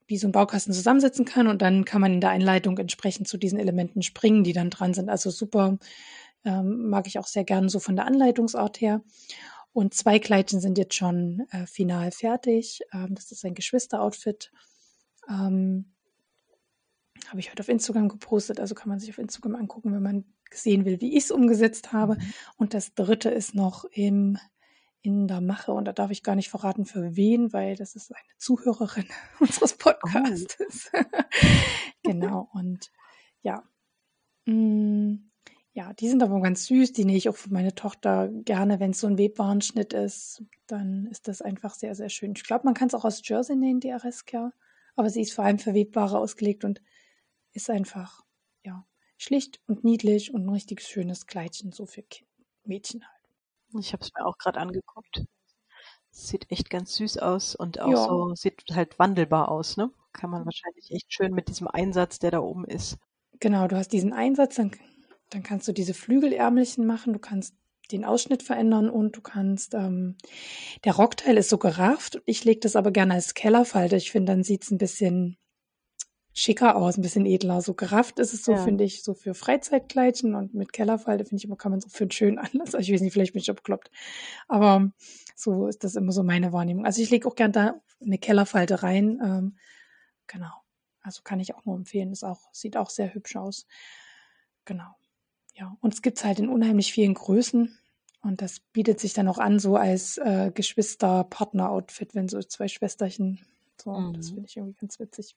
wie 0.06 0.18
so 0.18 0.28
ein 0.28 0.32
Baukasten 0.32 0.72
zusammensetzen 0.72 1.24
kann. 1.24 1.48
Und 1.48 1.62
dann 1.62 1.84
kann 1.84 2.00
man 2.00 2.12
in 2.12 2.20
der 2.20 2.30
Einleitung 2.30 2.78
entsprechend 2.78 3.26
zu 3.26 3.38
diesen 3.38 3.58
Elementen 3.58 4.02
springen, 4.02 4.44
die 4.44 4.52
dann 4.52 4.70
dran 4.70 4.94
sind. 4.94 5.08
Also 5.08 5.30
super, 5.30 5.78
ähm, 6.44 6.88
mag 6.90 7.08
ich 7.08 7.18
auch 7.18 7.26
sehr 7.26 7.44
gern 7.44 7.68
so 7.68 7.80
von 7.80 7.96
der 7.96 8.06
Anleitungsart 8.06 8.80
her. 8.80 9.02
Und 9.72 9.94
zwei 9.94 10.18
Kleidchen 10.18 10.60
sind 10.60 10.78
jetzt 10.78 10.94
schon 10.94 11.46
äh, 11.50 11.66
final 11.66 12.12
fertig. 12.12 12.82
Ähm, 12.92 13.14
das 13.14 13.32
ist 13.32 13.44
ein 13.44 13.54
Geschwisteroutfit. 13.54 14.52
Ähm, 15.28 15.95
habe 17.28 17.40
ich 17.40 17.50
heute 17.50 17.62
auf 17.62 17.68
Instagram 17.68 18.08
gepostet, 18.08 18.60
also 18.60 18.74
kann 18.74 18.88
man 18.88 18.98
sich 18.98 19.10
auf 19.10 19.18
Instagram 19.18 19.54
angucken, 19.54 19.92
wenn 19.92 20.02
man 20.02 20.24
sehen 20.52 20.84
will, 20.84 21.00
wie 21.00 21.16
ich 21.16 21.24
es 21.24 21.30
umgesetzt 21.30 21.92
habe. 21.92 22.16
Mhm. 22.16 22.32
Und 22.56 22.74
das 22.74 22.94
dritte 22.94 23.30
ist 23.30 23.54
noch 23.54 23.84
im, 23.84 24.38
in 25.02 25.28
der 25.28 25.40
Mache 25.40 25.72
und 25.72 25.84
da 25.84 25.92
darf 25.92 26.10
ich 26.10 26.22
gar 26.22 26.34
nicht 26.34 26.50
verraten, 26.50 26.84
für 26.84 27.16
wen, 27.16 27.52
weil 27.52 27.76
das 27.76 27.94
ist 27.94 28.14
eine 28.14 28.36
Zuhörerin 28.38 29.06
unseres 29.40 29.74
Podcasts. 29.74 30.90
Oh. 30.92 31.00
genau, 32.02 32.48
und 32.52 32.90
ja. 33.42 33.62
Mm, 34.46 35.30
ja, 35.76 35.92
die 35.92 36.08
sind 36.08 36.22
aber 36.22 36.40
ganz 36.40 36.64
süß. 36.66 36.92
Die 36.94 37.04
nähe 37.04 37.18
ich 37.18 37.28
auch 37.28 37.36
für 37.36 37.52
meine 37.52 37.74
Tochter 37.74 38.28
gerne, 38.28 38.80
wenn 38.80 38.92
es 38.92 39.00
so 39.00 39.06
ein 39.08 39.18
Webwarenschnitt 39.18 39.92
ist. 39.92 40.42
Dann 40.66 41.06
ist 41.10 41.28
das 41.28 41.42
einfach 41.42 41.74
sehr, 41.74 41.94
sehr 41.94 42.08
schön. 42.08 42.32
Ich 42.34 42.44
glaube, 42.44 42.64
man 42.64 42.72
kann 42.72 42.88
es 42.88 42.94
auch 42.94 43.04
aus 43.04 43.20
Jersey 43.22 43.56
nähen, 43.56 43.80
die 43.80 43.92
Areska. 43.92 44.52
Aber 44.94 45.10
sie 45.10 45.20
ist 45.20 45.34
vor 45.34 45.44
allem 45.44 45.58
für 45.58 45.74
Webware 45.74 46.18
ausgelegt 46.18 46.64
und 46.64 46.80
ist 47.56 47.70
einfach, 47.70 48.22
ja, 48.62 48.86
schlicht 49.16 49.60
und 49.66 49.84
niedlich 49.84 50.32
und 50.32 50.44
ein 50.44 50.50
richtig 50.50 50.82
schönes 50.82 51.26
Kleidchen, 51.26 51.72
so 51.72 51.86
für 51.86 52.02
kind 52.02 52.28
Mädchen 52.64 53.02
halt. 53.06 53.80
Ich 53.80 53.92
habe 53.92 54.02
es 54.02 54.12
mir 54.14 54.26
auch 54.26 54.38
gerade 54.38 54.60
angeguckt. 54.60 55.24
Sieht 56.10 56.50
echt 56.50 56.70
ganz 56.70 56.94
süß 56.96 57.18
aus 57.18 57.54
und 57.54 57.80
auch 57.80 57.90
ja. 57.90 57.96
so, 57.96 58.34
sieht 58.34 58.62
halt 58.72 58.98
wandelbar 58.98 59.50
aus, 59.50 59.76
ne? 59.76 59.90
Kann 60.12 60.30
man 60.30 60.44
wahrscheinlich 60.46 60.90
echt 60.90 61.12
schön 61.12 61.34
mit 61.34 61.48
diesem 61.48 61.68
Einsatz, 61.68 62.18
der 62.18 62.30
da 62.30 62.40
oben 62.40 62.64
ist. 62.64 62.96
Genau, 63.38 63.68
du 63.68 63.76
hast 63.76 63.92
diesen 63.92 64.14
Einsatz, 64.14 64.56
dann, 64.56 64.70
dann 65.28 65.42
kannst 65.42 65.68
du 65.68 65.72
diese 65.72 65.92
Flügelärmelchen 65.92 66.86
machen, 66.86 67.12
du 67.12 67.18
kannst 67.18 67.54
den 67.92 68.04
Ausschnitt 68.04 68.42
verändern 68.42 68.88
und 68.88 69.16
du 69.16 69.20
kannst, 69.20 69.74
ähm, 69.74 70.16
der 70.84 70.94
Rockteil 70.94 71.36
ist 71.36 71.50
so 71.50 71.58
gerafft. 71.58 72.20
Ich 72.24 72.44
lege 72.44 72.60
das 72.60 72.76
aber 72.76 72.90
gerne 72.90 73.14
als 73.14 73.34
Kellerfalte. 73.34 73.96
Ich 73.96 74.10
finde, 74.10 74.32
dann 74.32 74.42
sieht 74.42 74.64
es 74.64 74.70
ein 74.70 74.78
bisschen 74.78 75.36
schicker 76.38 76.76
aus, 76.76 76.98
ein 76.98 77.02
bisschen 77.02 77.24
edler. 77.24 77.62
So 77.62 77.72
gerafft 77.72 78.18
ist 78.18 78.34
es 78.34 78.44
so, 78.44 78.52
ja. 78.52 78.62
finde 78.62 78.84
ich, 78.84 79.02
so 79.02 79.14
für 79.14 79.32
Freizeitkleidchen 79.32 80.34
und 80.34 80.52
mit 80.52 80.70
Kellerfalte 80.74 81.24
finde 81.24 81.38
ich 81.38 81.44
immer, 81.44 81.56
kann 81.56 81.70
man 81.70 81.80
so 81.80 81.88
für 81.88 82.04
einen 82.04 82.10
schönen 82.10 82.38
Anlass, 82.38 82.74
ich 82.74 82.92
weiß 82.92 83.00
nicht, 83.00 83.14
vielleicht 83.14 83.32
bin 83.32 83.40
ich 83.40 83.50
abgekloppt, 83.50 83.90
aber 84.46 84.92
so 85.34 85.66
ist 85.66 85.82
das 85.82 85.96
immer 85.96 86.12
so 86.12 86.22
meine 86.22 86.52
Wahrnehmung. 86.52 86.84
Also 86.84 87.00
ich 87.00 87.10
lege 87.10 87.26
auch 87.26 87.36
gerne 87.36 87.52
da 87.52 87.74
eine 88.02 88.18
Kellerfalte 88.18 88.82
rein, 88.82 89.18
ähm, 89.24 89.56
genau. 90.26 90.52
Also 91.00 91.22
kann 91.22 91.40
ich 91.40 91.54
auch 91.54 91.64
nur 91.64 91.76
empfehlen, 91.76 92.12
ist 92.12 92.24
auch, 92.24 92.52
sieht 92.52 92.76
auch 92.76 92.90
sehr 92.90 93.14
hübsch 93.14 93.36
aus. 93.36 93.66
Genau. 94.66 94.94
Ja, 95.54 95.74
und 95.80 95.94
es 95.94 96.02
gibt 96.02 96.22
halt 96.22 96.38
in 96.38 96.50
unheimlich 96.50 96.92
vielen 96.92 97.14
Größen. 97.14 97.78
Und 98.20 98.42
das 98.42 98.60
bietet 98.72 98.98
sich 99.00 99.14
dann 99.14 99.28
auch 99.28 99.38
an, 99.38 99.58
so 99.58 99.76
als 99.76 100.18
äh, 100.18 100.50
Geschwister-Partner-Outfit, 100.52 102.14
wenn 102.14 102.28
so 102.28 102.42
zwei 102.42 102.66
Schwesterchen. 102.66 103.46
So, 103.80 103.92
mhm. 103.92 104.14
das 104.14 104.30
finde 104.30 104.46
ich 104.46 104.56
irgendwie 104.56 104.80
ganz 104.80 104.98
witzig. 104.98 105.36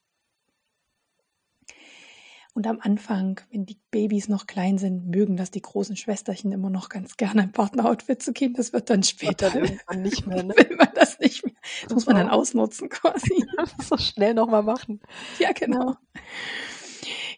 Und 2.55 2.65
am 2.67 2.79
Anfang, 2.81 3.39
wenn 3.51 3.65
die 3.65 3.79
Babys 3.91 4.27
noch 4.27 4.47
klein 4.47 4.77
sind, 4.77 5.07
mögen 5.07 5.37
das 5.37 5.51
die 5.51 5.61
großen 5.61 5.95
Schwesterchen 5.95 6.51
immer 6.51 6.69
noch 6.69 6.89
ganz 6.89 7.15
gerne 7.15 7.43
ein 7.43 7.51
Partneroutfit 7.51 8.21
zu 8.23 8.33
gehen. 8.33 8.53
Das 8.53 8.73
wird 8.73 8.89
dann 8.89 9.03
später 9.03 9.51
dann 9.51 9.63
irgendwann 9.63 10.01
nicht 10.01 10.25
mehr. 10.25 10.43
Ne? 10.43 10.53
Will 10.57 10.75
man 10.75 10.89
das 10.95 11.19
nicht 11.19 11.45
mehr. 11.45 11.53
Das 11.83 11.93
muss 11.93 12.05
man 12.07 12.15
dann 12.15 12.29
ausnutzen 12.29 12.89
quasi. 12.89 13.45
so 13.81 13.97
schnell 13.97 14.33
nochmal 14.33 14.63
machen. 14.63 14.99
Ja, 15.37 15.51
genau. 15.51 15.95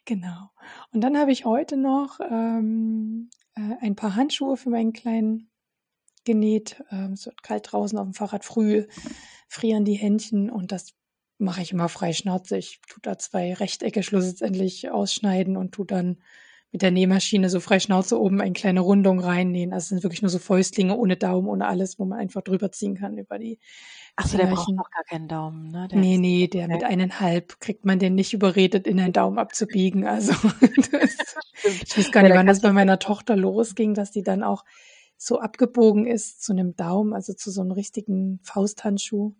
Genau. 0.05 0.49
Und 0.91 1.01
dann 1.01 1.17
habe 1.17 1.31
ich 1.31 1.45
heute 1.45 1.77
noch 1.77 2.19
ähm, 2.21 3.29
äh, 3.55 3.75
ein 3.81 3.95
paar 3.95 4.15
Handschuhe 4.15 4.57
für 4.57 4.69
meinen 4.69 4.93
Kleinen 4.93 5.49
genäht. 6.23 6.83
Ähm, 6.89 7.13
es 7.13 7.25
wird 7.25 7.43
kalt 7.43 7.71
draußen 7.71 7.97
auf 7.97 8.05
dem 8.05 8.13
Fahrrad 8.13 8.45
früh, 8.45 8.87
frieren 9.47 9.85
die 9.85 9.95
Händchen 9.95 10.49
und 10.49 10.71
das 10.71 10.93
mache 11.41 11.61
ich 11.61 11.71
immer 11.71 11.89
frei 11.89 12.13
Schnauze. 12.13 12.57
Ich 12.57 12.79
tue 12.87 12.99
da 13.01 13.17
zwei 13.17 13.53
Rechtecke 13.53 14.03
schlussendlich 14.03 14.89
ausschneiden 14.89 15.57
und 15.57 15.73
tue 15.73 15.85
dann 15.85 16.17
mit 16.71 16.81
der 16.81 16.91
Nähmaschine 16.91 17.49
so 17.49 17.59
frei 17.59 17.79
Schnauze 17.79 18.19
oben 18.19 18.39
eine 18.39 18.53
kleine 18.53 18.79
Rundung 18.79 19.19
reinnähen. 19.19 19.73
Also 19.73 19.83
es 19.83 19.89
sind 19.89 20.03
wirklich 20.03 20.21
nur 20.21 20.29
so 20.29 20.39
Fäustlinge 20.39 20.95
ohne 20.95 21.17
Daumen, 21.17 21.47
ohne 21.47 21.67
alles, 21.67 21.99
wo 21.99 22.05
man 22.05 22.19
einfach 22.19 22.41
drüber 22.41 22.71
ziehen 22.71 22.95
kann 22.95 23.17
über 23.17 23.37
die. 23.37 23.59
Achso, 24.15 24.37
der 24.37 24.45
braucht 24.45 24.69
noch 24.69 24.89
gar 24.89 25.03
keinen 25.03 25.27
Daumen, 25.27 25.71
ne? 25.71 25.87
Der 25.89 25.99
nee, 25.99 26.17
nee, 26.17 26.47
der 26.47 26.65
okay. 26.65 26.73
mit 26.73 26.83
eineinhalb 26.83 27.59
kriegt 27.59 27.85
man 27.85 27.99
den 27.99 28.15
nicht 28.15 28.33
überredet, 28.33 28.87
in 28.87 28.99
einen 28.99 29.13
Daumen 29.13 29.37
abzubiegen. 29.37 30.05
Also 30.05 30.31
das, 30.91 31.17
ich 31.83 31.97
weiß 31.97 32.11
gar 32.11 32.23
nicht, 32.23 32.35
wann 32.35 32.47
das 32.47 32.61
bei 32.61 32.71
meiner 32.71 32.99
Tochter 32.99 33.35
losging, 33.35 33.93
dass 33.93 34.11
die 34.11 34.23
dann 34.23 34.43
auch 34.43 34.63
so 35.17 35.39
abgebogen 35.39 36.07
ist 36.07 36.41
zu 36.41 36.53
einem 36.53 36.75
Daumen, 36.75 37.13
also 37.13 37.33
zu 37.33 37.51
so 37.51 37.61
einem 37.61 37.71
richtigen 37.71 38.39
Fausthandschuh. 38.43 39.33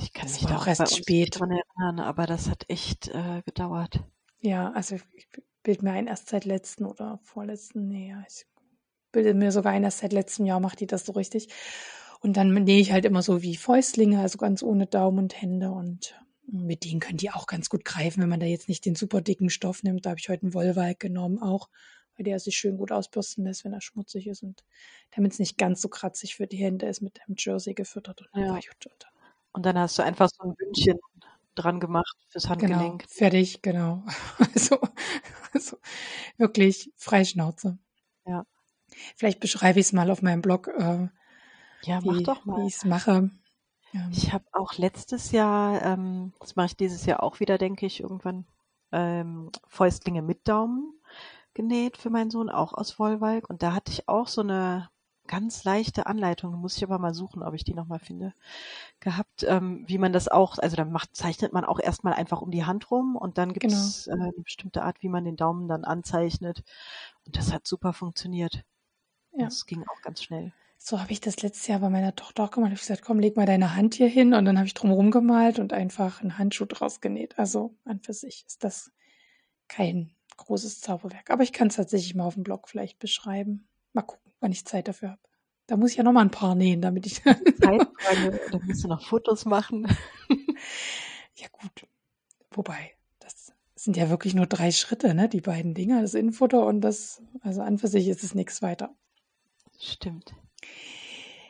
Ich 0.00 0.12
kann 0.12 0.26
das 0.26 0.40
mich 0.40 0.50
da 0.50 0.56
auch 0.56 0.66
erst 0.66 0.96
spät 0.96 1.38
dran 1.38 1.50
erinnern, 1.50 2.00
aber 2.00 2.26
das 2.26 2.48
hat 2.48 2.64
echt 2.68 3.08
äh, 3.08 3.42
gedauert. 3.44 4.00
Ja, 4.40 4.70
also 4.72 4.96
ich 5.14 5.28
bilde 5.62 5.84
mir 5.84 5.92
ein, 5.92 6.06
erst 6.06 6.28
seit 6.28 6.44
letzten 6.44 6.84
oder 6.84 7.18
vorletzten, 7.22 7.88
nee, 7.88 8.14
ich 8.28 8.46
bilde 9.12 9.34
mir 9.34 9.52
sogar 9.52 9.72
ein, 9.72 9.84
erst 9.84 9.98
seit 9.98 10.12
letztem 10.12 10.46
Jahr 10.46 10.60
macht 10.60 10.80
die 10.80 10.86
das 10.86 11.04
so 11.04 11.12
richtig. 11.12 11.48
Und 12.20 12.36
dann 12.36 12.52
nähe 12.52 12.80
ich 12.80 12.92
halt 12.92 13.04
immer 13.04 13.22
so 13.22 13.42
wie 13.42 13.56
Fäustlinge, 13.56 14.20
also 14.20 14.38
ganz 14.38 14.62
ohne 14.62 14.86
Daumen 14.86 15.18
und 15.18 15.40
Hände 15.40 15.70
und 15.70 16.14
mit 16.50 16.84
denen 16.84 17.00
können 17.00 17.18
die 17.18 17.30
auch 17.30 17.46
ganz 17.46 17.68
gut 17.68 17.84
greifen, 17.84 18.22
wenn 18.22 18.28
man 18.28 18.40
da 18.40 18.46
jetzt 18.46 18.68
nicht 18.68 18.84
den 18.86 18.94
super 18.94 19.20
dicken 19.20 19.50
Stoff 19.50 19.82
nimmt. 19.82 20.06
Da 20.06 20.10
habe 20.10 20.20
ich 20.20 20.28
heute 20.28 20.42
einen 20.42 20.54
Wollwalk 20.54 20.98
genommen 20.98 21.40
auch, 21.40 21.68
weil 22.16 22.24
der 22.24 22.38
sich 22.38 22.56
schön 22.56 22.78
gut 22.78 22.90
ausbürsten 22.90 23.44
lässt, 23.44 23.64
wenn 23.64 23.74
er 23.74 23.80
schmutzig 23.80 24.26
ist 24.26 24.42
und 24.42 24.64
damit 25.14 25.32
es 25.32 25.38
nicht 25.38 25.58
ganz 25.58 25.80
so 25.80 25.88
kratzig 25.88 26.36
für 26.36 26.46
die 26.46 26.56
Hände 26.56 26.86
ist, 26.86 27.02
mit 27.02 27.20
dem 27.28 27.34
Jersey 27.36 27.74
gefüttert. 27.74 28.22
Und 28.32 28.40
ja. 28.40 28.52
Und 28.54 28.62
dann 28.98 29.17
hast 29.54 29.98
du 29.98 30.02
einfach 30.02 30.28
so 30.28 30.48
ein 30.48 30.54
Bündchen 30.54 30.98
dran 31.54 31.80
gemacht 31.80 32.16
fürs 32.28 32.44
genau, 32.44 32.52
Handgelenk. 32.52 32.98
Genau, 33.02 33.10
fertig, 33.10 33.62
genau. 33.62 34.04
Also, 34.54 34.78
also 35.52 35.76
wirklich 36.36 36.92
Freischnauze. 36.96 37.78
Ja. 38.26 38.44
Vielleicht 39.16 39.40
beschreibe 39.40 39.80
ich 39.80 39.86
es 39.86 39.92
mal 39.92 40.10
auf 40.10 40.22
meinem 40.22 40.42
Blog, 40.42 40.68
äh, 40.68 41.08
ja, 41.82 42.02
wie, 42.02 42.08
wie 42.08 42.66
ich 42.66 42.76
es 42.76 42.84
mache. 42.84 43.30
Ja. 43.92 44.08
Ich 44.12 44.32
habe 44.32 44.44
auch 44.52 44.76
letztes 44.76 45.32
Jahr, 45.32 45.82
ähm, 45.82 46.32
das 46.40 46.56
mache 46.56 46.66
ich 46.66 46.76
dieses 46.76 47.06
Jahr 47.06 47.22
auch 47.22 47.40
wieder, 47.40 47.56
denke 47.56 47.86
ich, 47.86 48.00
irgendwann 48.00 48.46
ähm, 48.92 49.50
Fäustlinge 49.66 50.22
mit 50.22 50.46
Daumen 50.48 50.92
genäht 51.54 51.96
für 51.96 52.10
meinen 52.10 52.30
Sohn, 52.30 52.50
auch 52.50 52.72
aus 52.72 52.98
Wollwalk. 52.98 53.48
Und 53.48 53.62
da 53.62 53.74
hatte 53.74 53.92
ich 53.92 54.08
auch 54.08 54.28
so 54.28 54.42
eine 54.42 54.90
ganz 55.28 55.62
leichte 55.62 56.06
Anleitung, 56.06 56.54
muss 56.54 56.76
ich 56.76 56.82
aber 56.82 56.98
mal 56.98 57.14
suchen, 57.14 57.42
ob 57.42 57.54
ich 57.54 57.62
die 57.62 57.74
nochmal 57.74 58.00
finde, 58.00 58.34
gehabt, 58.98 59.44
ähm, 59.44 59.84
wie 59.86 59.98
man 59.98 60.12
das 60.12 60.26
auch, 60.26 60.58
also 60.58 60.74
dann 60.74 60.90
macht, 60.90 61.14
zeichnet 61.14 61.52
man 61.52 61.64
auch 61.64 61.78
erstmal 61.78 62.14
einfach 62.14 62.42
um 62.42 62.50
die 62.50 62.64
Hand 62.64 62.90
rum 62.90 63.14
und 63.14 63.38
dann 63.38 63.52
gibt 63.52 63.66
es 63.66 64.06
genau. 64.06 64.16
äh, 64.16 64.28
eine 64.28 64.42
bestimmte 64.42 64.82
Art, 64.82 65.02
wie 65.02 65.08
man 65.08 65.24
den 65.24 65.36
Daumen 65.36 65.68
dann 65.68 65.84
anzeichnet. 65.84 66.64
Und 67.24 67.36
das 67.36 67.52
hat 67.52 67.66
super 67.66 67.92
funktioniert. 67.92 68.64
Ja. 69.32 69.44
Das 69.44 69.66
ging 69.66 69.84
auch 69.86 70.02
ganz 70.02 70.22
schnell. 70.22 70.52
So 70.78 71.00
habe 71.00 71.12
ich 71.12 71.20
das 71.20 71.42
letztes 71.42 71.66
Jahr 71.66 71.80
bei 71.80 71.90
meiner 71.90 72.14
Tochter 72.16 72.44
auch 72.44 72.50
gemacht. 72.50 72.72
Ich 72.72 72.78
habe 72.78 72.86
gesagt, 72.86 73.02
komm, 73.02 73.20
leg 73.20 73.36
mal 73.36 73.46
deine 73.46 73.76
Hand 73.76 73.94
hier 73.94 74.08
hin 74.08 74.32
und 74.32 74.44
dann 74.44 74.56
habe 74.56 74.66
ich 74.66 74.74
drum 74.74 75.10
gemalt 75.10 75.58
und 75.58 75.72
einfach 75.72 76.22
einen 76.22 76.38
Handschuh 76.38 76.66
draus 76.66 77.00
genäht. 77.00 77.38
Also 77.38 77.74
an 77.84 78.00
für 78.00 78.12
sich 78.12 78.44
ist 78.46 78.64
das 78.64 78.92
kein 79.66 80.14
großes 80.36 80.80
Zauberwerk. 80.80 81.30
Aber 81.30 81.42
ich 81.42 81.52
kann 81.52 81.68
es 81.68 81.76
tatsächlich 81.76 82.14
mal 82.14 82.24
auf 82.24 82.34
dem 82.34 82.44
Blog 82.44 82.68
vielleicht 82.68 82.98
beschreiben. 82.98 83.68
Mal 83.92 84.02
gucken 84.02 84.27
wann 84.40 84.52
ich 84.52 84.64
Zeit 84.64 84.88
dafür 84.88 85.10
habe. 85.10 85.20
Da 85.66 85.76
muss 85.76 85.90
ich 85.90 85.96
ja 85.98 86.02
noch 86.02 86.12
mal 86.12 86.22
ein 86.22 86.30
paar 86.30 86.54
nähen, 86.54 86.80
damit 86.80 87.06
ich. 87.06 87.22
Zeitfrage, 87.22 88.40
da 88.50 88.58
musst 88.64 88.84
du 88.84 88.88
noch 88.88 89.06
Fotos 89.06 89.44
machen. 89.44 89.86
ja, 91.36 91.46
gut. 91.52 91.86
Wobei, 92.50 92.92
das 93.20 93.52
sind 93.74 93.96
ja 93.96 94.08
wirklich 94.08 94.34
nur 94.34 94.46
drei 94.46 94.70
Schritte, 94.70 95.14
ne? 95.14 95.28
Die 95.28 95.42
beiden 95.42 95.74
Dinger, 95.74 96.00
das 96.00 96.14
Innenfutter 96.14 96.64
und 96.64 96.80
das, 96.80 97.22
also 97.40 97.60
an 97.60 97.78
für 97.78 97.88
sich 97.88 98.08
ist 98.08 98.24
es 98.24 98.34
nichts 98.34 98.62
weiter. 98.62 98.94
Stimmt. 99.78 100.34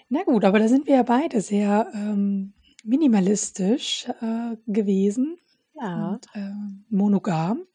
Na 0.08 0.24
gut, 0.24 0.44
aber 0.44 0.58
da 0.58 0.68
sind 0.68 0.86
wir 0.86 0.96
ja 0.96 1.02
beide 1.02 1.40
sehr 1.40 1.90
ähm, 1.94 2.54
minimalistisch 2.82 4.08
äh, 4.20 4.56
gewesen. 4.66 5.38
Ja. 5.74 6.12
Und, 6.12 6.26
äh, 6.34 6.50
monogam. 6.88 7.66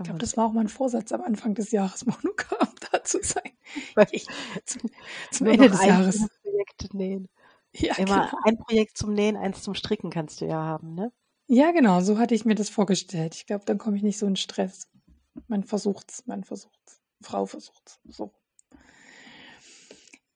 Ich 0.00 0.04
glaube, 0.04 0.18
das 0.18 0.36
war 0.36 0.46
auch 0.46 0.52
mein 0.52 0.68
Vorsatz 0.68 1.12
am 1.12 1.20
Anfang 1.20 1.54
des 1.54 1.72
Jahres, 1.72 2.06
monogam 2.06 2.68
da 2.90 3.04
zu 3.04 3.18
sein. 3.22 3.52
Ich, 4.10 4.26
zum, 4.64 4.82
zum 5.30 5.46
Ende 5.46 5.68
des 5.68 5.84
Jahres. 5.84 6.26
Projekte 6.42 6.96
nähen. 6.96 7.28
Ja, 7.72 7.94
Immer 7.96 8.26
genau. 8.30 8.42
ein 8.44 8.58
Projekt 8.58 8.98
zum 8.98 9.12
Nähen, 9.12 9.36
eins 9.36 9.62
zum 9.62 9.74
Stricken 9.74 10.10
kannst 10.10 10.40
du 10.40 10.46
ja 10.46 10.56
haben, 10.56 10.94
ne? 10.94 11.12
Ja, 11.46 11.70
genau, 11.72 12.00
so 12.00 12.18
hatte 12.18 12.34
ich 12.34 12.44
mir 12.44 12.54
das 12.54 12.68
vorgestellt. 12.68 13.34
Ich 13.34 13.46
glaube, 13.46 13.64
dann 13.64 13.78
komme 13.78 13.96
ich 13.96 14.02
nicht 14.02 14.18
so 14.18 14.26
in 14.26 14.36
Stress. 14.36 14.88
Man 15.48 15.64
versucht's, 15.64 16.26
man 16.26 16.44
versucht's. 16.44 17.00
Frau 17.20 17.46
versucht's. 17.46 18.00
So. 18.08 18.32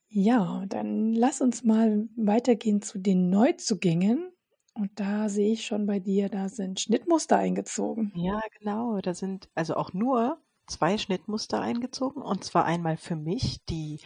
Ja, 0.08 0.64
dann 0.68 1.12
lass 1.12 1.40
uns 1.40 1.64
mal 1.64 2.08
weitergehen 2.16 2.82
zu 2.82 2.98
den 2.98 3.30
Neuzugängen. 3.30 4.33
Und 4.74 4.98
da 4.98 5.28
sehe 5.28 5.52
ich 5.52 5.64
schon 5.64 5.86
bei 5.86 6.00
dir, 6.00 6.28
da 6.28 6.48
sind 6.48 6.80
Schnittmuster 6.80 7.36
eingezogen. 7.36 8.12
Ja, 8.16 8.40
genau. 8.58 9.00
Da 9.00 9.14
sind 9.14 9.48
also 9.54 9.76
auch 9.76 9.92
nur 9.92 10.38
zwei 10.66 10.98
Schnittmuster 10.98 11.60
eingezogen. 11.60 12.22
Und 12.22 12.44
zwar 12.44 12.64
einmal 12.64 12.96
für 12.96 13.16
mich 13.16 13.64
die 13.66 14.00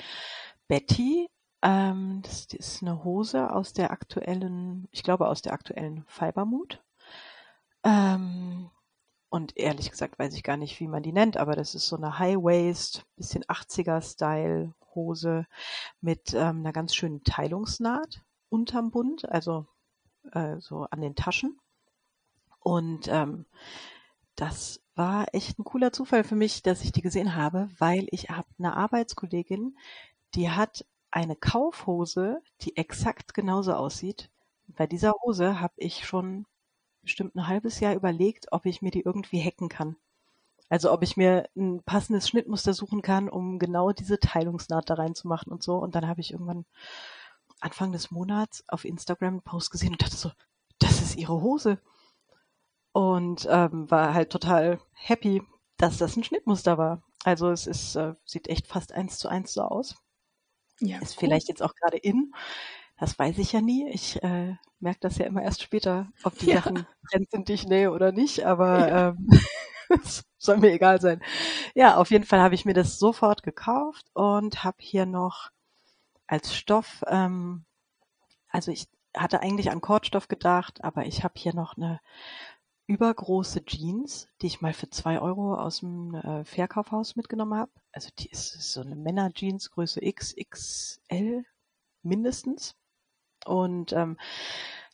Betty. 0.69 1.29
Ähm, 1.63 2.21
das 2.23 2.47
ist 2.53 2.83
eine 2.83 3.03
Hose 3.03 3.53
aus 3.53 3.73
der 3.73 3.91
aktuellen, 3.91 4.89
ich 4.93 5.03
glaube 5.03 5.29
aus 5.29 5.41
der 5.41 5.55
aktuellen 5.55 6.05
Fibermood. 6.07 6.83
Ähm, 7.83 8.71
und 9.31 9.57
ehrlich 9.57 9.91
gesagt 9.91 10.19
weiß 10.19 10.35
ich 10.35 10.43
gar 10.43 10.57
nicht, 10.57 10.79
wie 10.81 10.89
man 10.89 11.03
die 11.03 11.13
nennt, 11.13 11.37
aber 11.37 11.57
das 11.57 11.75
ist 11.75 11.87
so 11.87 11.97
eine 11.97 12.19
High-Waist, 12.19 13.05
bisschen 13.17 13.45
80er-Style 13.45 14.75
Hose 14.95 15.47
mit 16.01 16.35
ähm, 16.35 16.61
einer 16.61 16.73
ganz 16.73 16.95
schönen 16.95 17.25
Teilungsnaht 17.25 18.23
unterm 18.49 18.91
Bund, 18.91 19.29
also 19.29 19.67
äh, 20.33 20.61
so 20.61 20.85
an 20.91 21.01
den 21.01 21.15
Taschen. 21.15 21.59
Und 22.61 23.09
ähm, 23.09 23.47
das 24.37 24.81
war 24.95 25.27
echt 25.33 25.59
ein 25.59 25.65
cooler 25.65 25.93
Zufall 25.93 26.25
für 26.25 26.37
mich, 26.37 26.63
dass 26.63 26.83
ich 26.83 26.93
die 26.93 27.03
gesehen 27.03 27.35
habe, 27.35 27.69
weil 27.79 28.07
ich 28.11 28.31
habe 28.31 28.49
eine 28.59 28.77
Arbeitskollegin, 28.77 29.77
die 30.35 30.51
hat 30.51 30.85
eine 31.11 31.37
Kaufhose, 31.37 32.43
die 32.61 32.77
exakt 32.77 33.35
genauso 33.35 33.75
aussieht. 33.75 34.31
Bei 34.67 34.87
dieser 34.87 35.13
Hose 35.23 35.61
habe 35.61 35.75
ich 35.77 36.07
schon 36.07 36.47
bestimmt 37.03 37.35
ein 37.35 37.47
halbes 37.47 37.81
Jahr 37.81 37.95
überlegt, 37.95 38.49
ob 38.53 38.67
ich 38.67 38.83
mir 38.83 38.91
die 38.91 39.01
irgendwie 39.01 39.43
hacken 39.43 39.69
kann. 39.69 39.97
Also 40.69 40.93
ob 40.93 41.03
ich 41.03 41.17
mir 41.17 41.49
ein 41.57 41.83
passendes 41.83 42.29
Schnittmuster 42.29 42.75
suchen 42.75 43.01
kann, 43.01 43.31
um 43.31 43.59
genau 43.59 43.93
diese 43.93 44.19
Teilungsnaht 44.19 44.91
da 44.91 44.95
reinzumachen 44.95 45.51
und 45.51 45.63
so. 45.63 45.77
Und 45.77 45.95
dann 45.95 46.07
habe 46.07 46.21
ich 46.21 46.33
irgendwann 46.33 46.67
Anfang 47.61 47.93
des 47.93 48.11
Monats 48.11 48.65
auf 48.69 48.85
Instagram 48.85 49.35
einen 49.35 49.43
Post 49.43 49.71
gesehen 49.71 49.93
und 49.93 50.03
dachte 50.03 50.17
so, 50.17 50.31
das 50.79 51.03
ist 51.03 51.17
ihre 51.17 51.41
Hose. 51.41 51.81
Und 52.93 53.47
ähm, 53.51 53.91
war 53.91 54.15
halt 54.15 54.31
total 54.31 54.81
happy, 54.95 55.43
dass 55.77 55.99
das 55.99 56.17
ein 56.17 56.25
Schnittmuster 56.25 56.79
war. 56.79 57.03
Also 57.25 57.51
es 57.51 57.67
ist, 57.67 57.95
äh, 57.97 58.15
sieht 58.25 58.49
echt 58.49 58.67
fast 58.67 58.93
eins 58.93 59.19
zu 59.19 59.29
eins 59.29 59.53
so 59.53 59.63
aus. 59.63 59.97
Ja, 60.81 60.99
ist 60.99 61.17
cool. 61.17 61.21
vielleicht 61.21 61.49
jetzt 61.49 61.63
auch 61.63 61.75
gerade 61.75 61.97
in. 61.97 62.33
Das 62.99 63.19
weiß 63.19 63.39
ich 63.39 63.53
ja 63.53 63.61
nie. 63.61 63.89
Ich 63.91 64.23
äh, 64.23 64.57
merke 64.81 65.01
das 65.01 65.19
ja 65.19 65.27
immer 65.27 65.43
erst 65.43 65.63
später, 65.63 66.11
ob 66.25 66.39
die 66.39 66.47
ja. 66.47 66.57
Sachen 66.57 66.87
Trend 67.11 67.31
sind, 67.31 67.49
die 67.49 67.53
ich 67.53 67.67
nähe 67.67 67.93
oder 67.93 68.13
nicht. 68.13 68.45
Aber 68.45 68.89
ja. 68.89 69.09
ähm, 69.09 69.41
soll 70.39 70.59
mir 70.59 70.73
egal 70.73 71.01
sein. 71.01 71.23
Ja, 71.75 71.97
auf 71.97 72.11
jeden 72.11 72.25
Fall 72.25 72.41
habe 72.41 72.55
ich 72.55 72.65
mir 72.65 72.75
das 72.75 72.99
sofort 72.99 73.43
gekauft 73.43 74.07
und 74.15 74.65
habe 74.65 74.79
hier 74.81 75.07
noch 75.07 75.51
als 76.29 76.55
Stoff, 76.55 77.03
ähm, 77.09 77.65
also 78.49 78.71
ich 78.71 78.87
hatte 79.17 79.41
eigentlich 79.41 79.71
an 79.71 79.81
Kordstoff 79.81 80.29
gedacht, 80.29 80.85
aber 80.85 81.07
ich 81.07 81.25
habe 81.25 81.35
hier 81.37 81.55
noch 81.55 81.77
eine 81.77 82.01
übergroße 82.87 83.65
Jeans, 83.65 84.29
die 84.41 84.47
ich 84.47 84.61
mal 84.61 84.73
für 84.73 84.89
zwei 84.89 85.21
Euro 85.21 85.55
aus 85.55 85.81
dem 85.81 86.15
äh, 86.15 86.45
Verkaufhaus 86.45 87.17
mitgenommen 87.17 87.59
habe. 87.59 87.73
Also 87.93 88.11
die 88.19 88.31
ist, 88.31 88.55
ist 88.55 88.73
so 88.73 88.81
eine 88.81 88.97
Männer-Jeans 88.97 89.71
Größe 89.71 90.01
XXL 90.01 91.45
mindestens. 92.03 92.77
Und 93.45 93.93
ähm, 93.93 94.19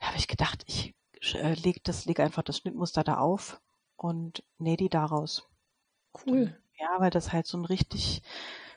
da 0.01 0.09
habe 0.09 0.19
ich 0.19 0.27
gedacht, 0.27 0.65
ich 0.67 0.95
äh, 1.35 1.55
leg 1.55 1.85
das, 1.85 2.05
leg 2.05 2.21
einfach 2.21 2.43
das 2.43 2.59
Schnittmuster 2.59 3.05
da 3.05 3.19
auf 3.19 3.61
und 3.97 4.43
nähe 4.59 4.77
die 4.77 4.89
daraus. 4.89 5.49
Cool. 6.27 6.57
Ja, 6.79 6.97
weil 6.99 7.11
das 7.11 7.33
halt 7.33 7.47
so 7.47 7.59
ein 7.59 7.65
richtig 7.65 8.23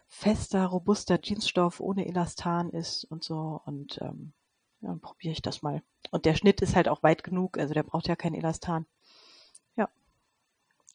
fester, 0.07 0.65
robuster 0.65 1.19
Jeansstoff 1.21 1.79
ohne 1.79 2.07
Elastan 2.07 2.69
ist 2.69 3.03
und 3.05 3.23
so. 3.23 3.61
Und 3.65 3.99
ähm, 4.01 4.33
ja, 4.81 4.89
dann 4.89 4.99
probiere 4.99 5.33
ich 5.33 5.41
das 5.41 5.61
mal. 5.61 5.81
Und 6.11 6.25
der 6.25 6.35
Schnitt 6.35 6.61
ist 6.61 6.75
halt 6.75 6.87
auch 6.87 7.03
weit 7.03 7.23
genug, 7.23 7.57
also 7.57 7.73
der 7.73 7.83
braucht 7.83 8.07
ja 8.07 8.15
kein 8.15 8.33
Elastan. 8.33 8.85
Ja. 9.75 9.89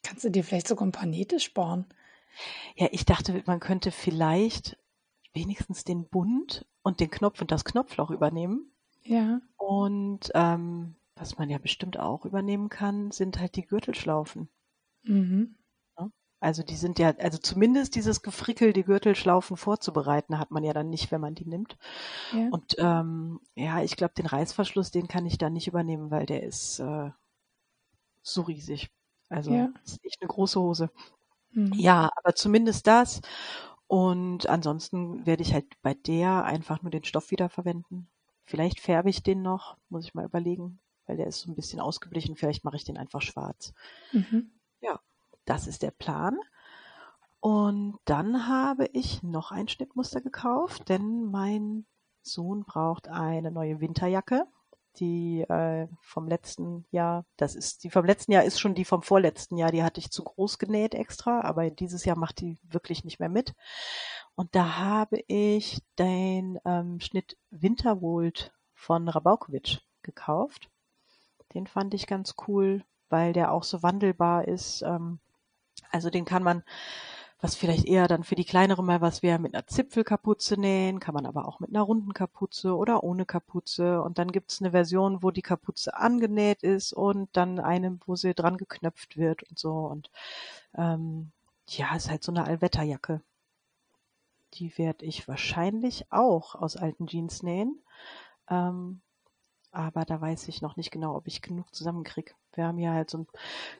Kannst 0.02 0.24
du 0.24 0.30
dir 0.30 0.44
vielleicht 0.44 0.68
sogar 0.68 0.86
ein 0.86 0.92
paar 0.92 1.06
Nähte 1.06 1.40
sparen? 1.40 1.86
Ja, 2.76 2.88
ich 2.92 3.04
dachte, 3.04 3.42
man 3.46 3.60
könnte 3.60 3.90
vielleicht 3.90 4.78
wenigstens 5.34 5.84
den 5.84 6.08
Bund 6.08 6.66
und 6.82 7.00
den 7.00 7.10
Knopf 7.10 7.40
und 7.40 7.50
das 7.50 7.64
Knopfloch 7.64 8.10
übernehmen. 8.10 8.72
Ja. 9.04 9.40
Und 9.56 10.30
ähm, 10.34 10.94
was 11.16 11.38
man 11.38 11.50
ja 11.50 11.58
bestimmt 11.58 11.98
auch 11.98 12.24
übernehmen 12.24 12.68
kann, 12.68 13.10
sind 13.10 13.38
halt 13.38 13.56
die 13.56 13.66
Gürtelschlaufen. 13.66 14.48
Mhm. 15.04 15.56
Also 16.42 16.64
die 16.64 16.74
sind 16.74 16.98
ja, 16.98 17.14
also 17.18 17.38
zumindest 17.38 17.94
dieses 17.94 18.20
Gefrickel, 18.20 18.72
die 18.72 18.82
Gürtelschlaufen 18.82 19.56
vorzubereiten, 19.56 20.40
hat 20.40 20.50
man 20.50 20.64
ja 20.64 20.72
dann 20.72 20.90
nicht, 20.90 21.12
wenn 21.12 21.20
man 21.20 21.36
die 21.36 21.46
nimmt. 21.46 21.78
Ja. 22.32 22.48
Und 22.50 22.74
ähm, 22.78 23.38
ja, 23.54 23.80
ich 23.80 23.94
glaube, 23.94 24.14
den 24.14 24.26
Reißverschluss, 24.26 24.90
den 24.90 25.06
kann 25.06 25.24
ich 25.24 25.38
da 25.38 25.50
nicht 25.50 25.68
übernehmen, 25.68 26.10
weil 26.10 26.26
der 26.26 26.42
ist 26.42 26.80
äh, 26.80 27.10
so 28.22 28.42
riesig. 28.42 28.90
Also 29.28 29.52
ja. 29.52 29.68
ist 29.84 30.04
echt 30.04 30.20
eine 30.20 30.26
große 30.26 30.60
Hose. 30.60 30.90
Mhm. 31.52 31.74
Ja, 31.74 32.10
aber 32.16 32.34
zumindest 32.34 32.88
das. 32.88 33.20
Und 33.86 34.48
ansonsten 34.48 35.24
werde 35.24 35.42
ich 35.44 35.54
halt 35.54 35.80
bei 35.80 35.94
der 35.94 36.44
einfach 36.44 36.82
nur 36.82 36.90
den 36.90 37.04
Stoff 37.04 37.30
wiederverwenden. 37.30 38.10
Vielleicht 38.46 38.80
färbe 38.80 39.10
ich 39.10 39.22
den 39.22 39.42
noch, 39.42 39.76
muss 39.90 40.06
ich 40.06 40.14
mal 40.14 40.24
überlegen, 40.24 40.80
weil 41.06 41.18
der 41.18 41.28
ist 41.28 41.38
so 41.38 41.52
ein 41.52 41.54
bisschen 41.54 41.78
ausgeblichen. 41.78 42.34
Vielleicht 42.34 42.64
mache 42.64 42.74
ich 42.74 42.84
den 42.84 42.98
einfach 42.98 43.22
schwarz. 43.22 43.74
Mhm. 44.10 44.50
Das 45.44 45.66
ist 45.66 45.82
der 45.82 45.90
Plan. 45.90 46.38
Und 47.40 47.98
dann 48.04 48.46
habe 48.46 48.86
ich 48.92 49.22
noch 49.24 49.50
ein 49.50 49.66
Schnittmuster 49.66 50.20
gekauft, 50.20 50.88
denn 50.88 51.24
mein 51.24 51.86
Sohn 52.22 52.64
braucht 52.64 53.08
eine 53.08 53.50
neue 53.50 53.80
Winterjacke. 53.80 54.46
Die 54.96 55.40
äh, 55.40 55.88
vom 56.02 56.28
letzten 56.28 56.84
Jahr, 56.90 57.24
das 57.36 57.56
ist 57.56 57.82
die 57.82 57.90
vom 57.90 58.04
letzten 58.04 58.30
Jahr 58.30 58.44
ist 58.44 58.60
schon 58.60 58.74
die 58.74 58.84
vom 58.84 59.02
vorletzten 59.02 59.56
Jahr, 59.56 59.72
die 59.72 59.82
hatte 59.82 59.98
ich 59.98 60.10
zu 60.10 60.22
groß 60.22 60.58
genäht 60.58 60.94
extra, 60.94 61.40
aber 61.40 61.70
dieses 61.70 62.04
Jahr 62.04 62.16
macht 62.16 62.40
die 62.40 62.58
wirklich 62.62 63.02
nicht 63.02 63.18
mehr 63.18 63.30
mit. 63.30 63.54
Und 64.34 64.54
da 64.54 64.76
habe 64.76 65.18
ich 65.26 65.82
den 65.98 66.60
ähm, 66.64 67.00
Schnitt 67.00 67.36
Winterwold 67.50 68.52
von 68.74 69.08
Rabaukovic 69.08 69.80
gekauft. 70.02 70.70
Den 71.54 71.66
fand 71.66 71.94
ich 71.94 72.06
ganz 72.06 72.34
cool, 72.46 72.84
weil 73.08 73.32
der 73.32 73.50
auch 73.50 73.64
so 73.64 73.82
wandelbar 73.82 74.46
ist. 74.46 74.82
Ähm, 74.82 75.20
also 75.92 76.10
den 76.10 76.24
kann 76.24 76.42
man, 76.42 76.62
was 77.40 77.54
vielleicht 77.54 77.86
eher 77.86 78.08
dann 78.08 78.24
für 78.24 78.36
die 78.36 78.44
kleinere 78.44 78.82
mal 78.84 79.00
was 79.00 79.22
wäre, 79.22 79.38
mit 79.38 79.54
einer 79.54 79.66
Zipfelkapuze 79.66 80.58
nähen, 80.60 81.00
kann 81.00 81.14
man 81.14 81.26
aber 81.26 81.46
auch 81.46 81.60
mit 81.60 81.70
einer 81.70 81.82
runden 81.82 82.14
Kapuze 82.14 82.76
oder 82.76 83.02
ohne 83.02 83.26
Kapuze. 83.26 84.02
Und 84.02 84.18
dann 84.18 84.32
gibt's 84.32 84.60
eine 84.60 84.70
Version, 84.70 85.22
wo 85.22 85.30
die 85.30 85.42
Kapuze 85.42 85.96
angenäht 85.96 86.62
ist 86.62 86.92
und 86.92 87.28
dann 87.36 87.58
eine, 87.58 87.98
wo 88.06 88.16
sie 88.16 88.34
dran 88.34 88.56
geknöpft 88.56 89.16
wird 89.16 89.42
und 89.44 89.58
so. 89.58 89.72
Und 89.72 90.10
ähm, 90.76 91.32
ja, 91.68 91.94
ist 91.96 92.10
halt 92.10 92.22
so 92.22 92.32
eine 92.32 92.44
Allwetterjacke. 92.44 93.22
Die 94.54 94.76
werde 94.78 95.04
ich 95.04 95.26
wahrscheinlich 95.28 96.12
auch 96.12 96.54
aus 96.54 96.76
alten 96.76 97.06
Jeans 97.06 97.42
nähen. 97.42 97.80
Ähm, 98.50 99.00
aber 99.72 100.04
da 100.04 100.20
weiß 100.20 100.48
ich 100.48 100.60
noch 100.60 100.76
nicht 100.76 100.90
genau, 100.90 101.16
ob 101.16 101.26
ich 101.26 101.40
genug 101.40 101.74
zusammenkriege. 101.74 102.34
Wir 102.52 102.66
haben 102.66 102.78
ja 102.78 102.92
halt 102.92 103.10
so 103.10 103.18
einen 103.18 103.26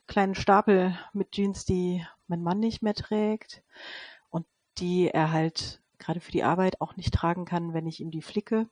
kleinen 0.07 0.35
Stapel 0.35 0.99
mit 1.13 1.33
Jeans, 1.33 1.67
die 1.67 2.05
mein 2.27 2.43
Mann 2.43 2.61
nicht 2.61 2.83
mehr 2.83 2.95
trägt 2.95 3.63
und 4.31 4.47
die 4.79 5.09
er 5.09 5.33
halt 5.33 5.83
gerade 5.99 6.21
für 6.21 6.33
die 6.33 6.45
Arbeit 6.45 6.81
auch 6.81 6.97
nicht 6.97 7.13
tragen 7.13 7.45
kann, 7.45 7.75
wenn 7.75 7.87
ich 7.87 8.01
ihm 8.01 8.11
die 8.11 8.23
flicke. 8.23 8.69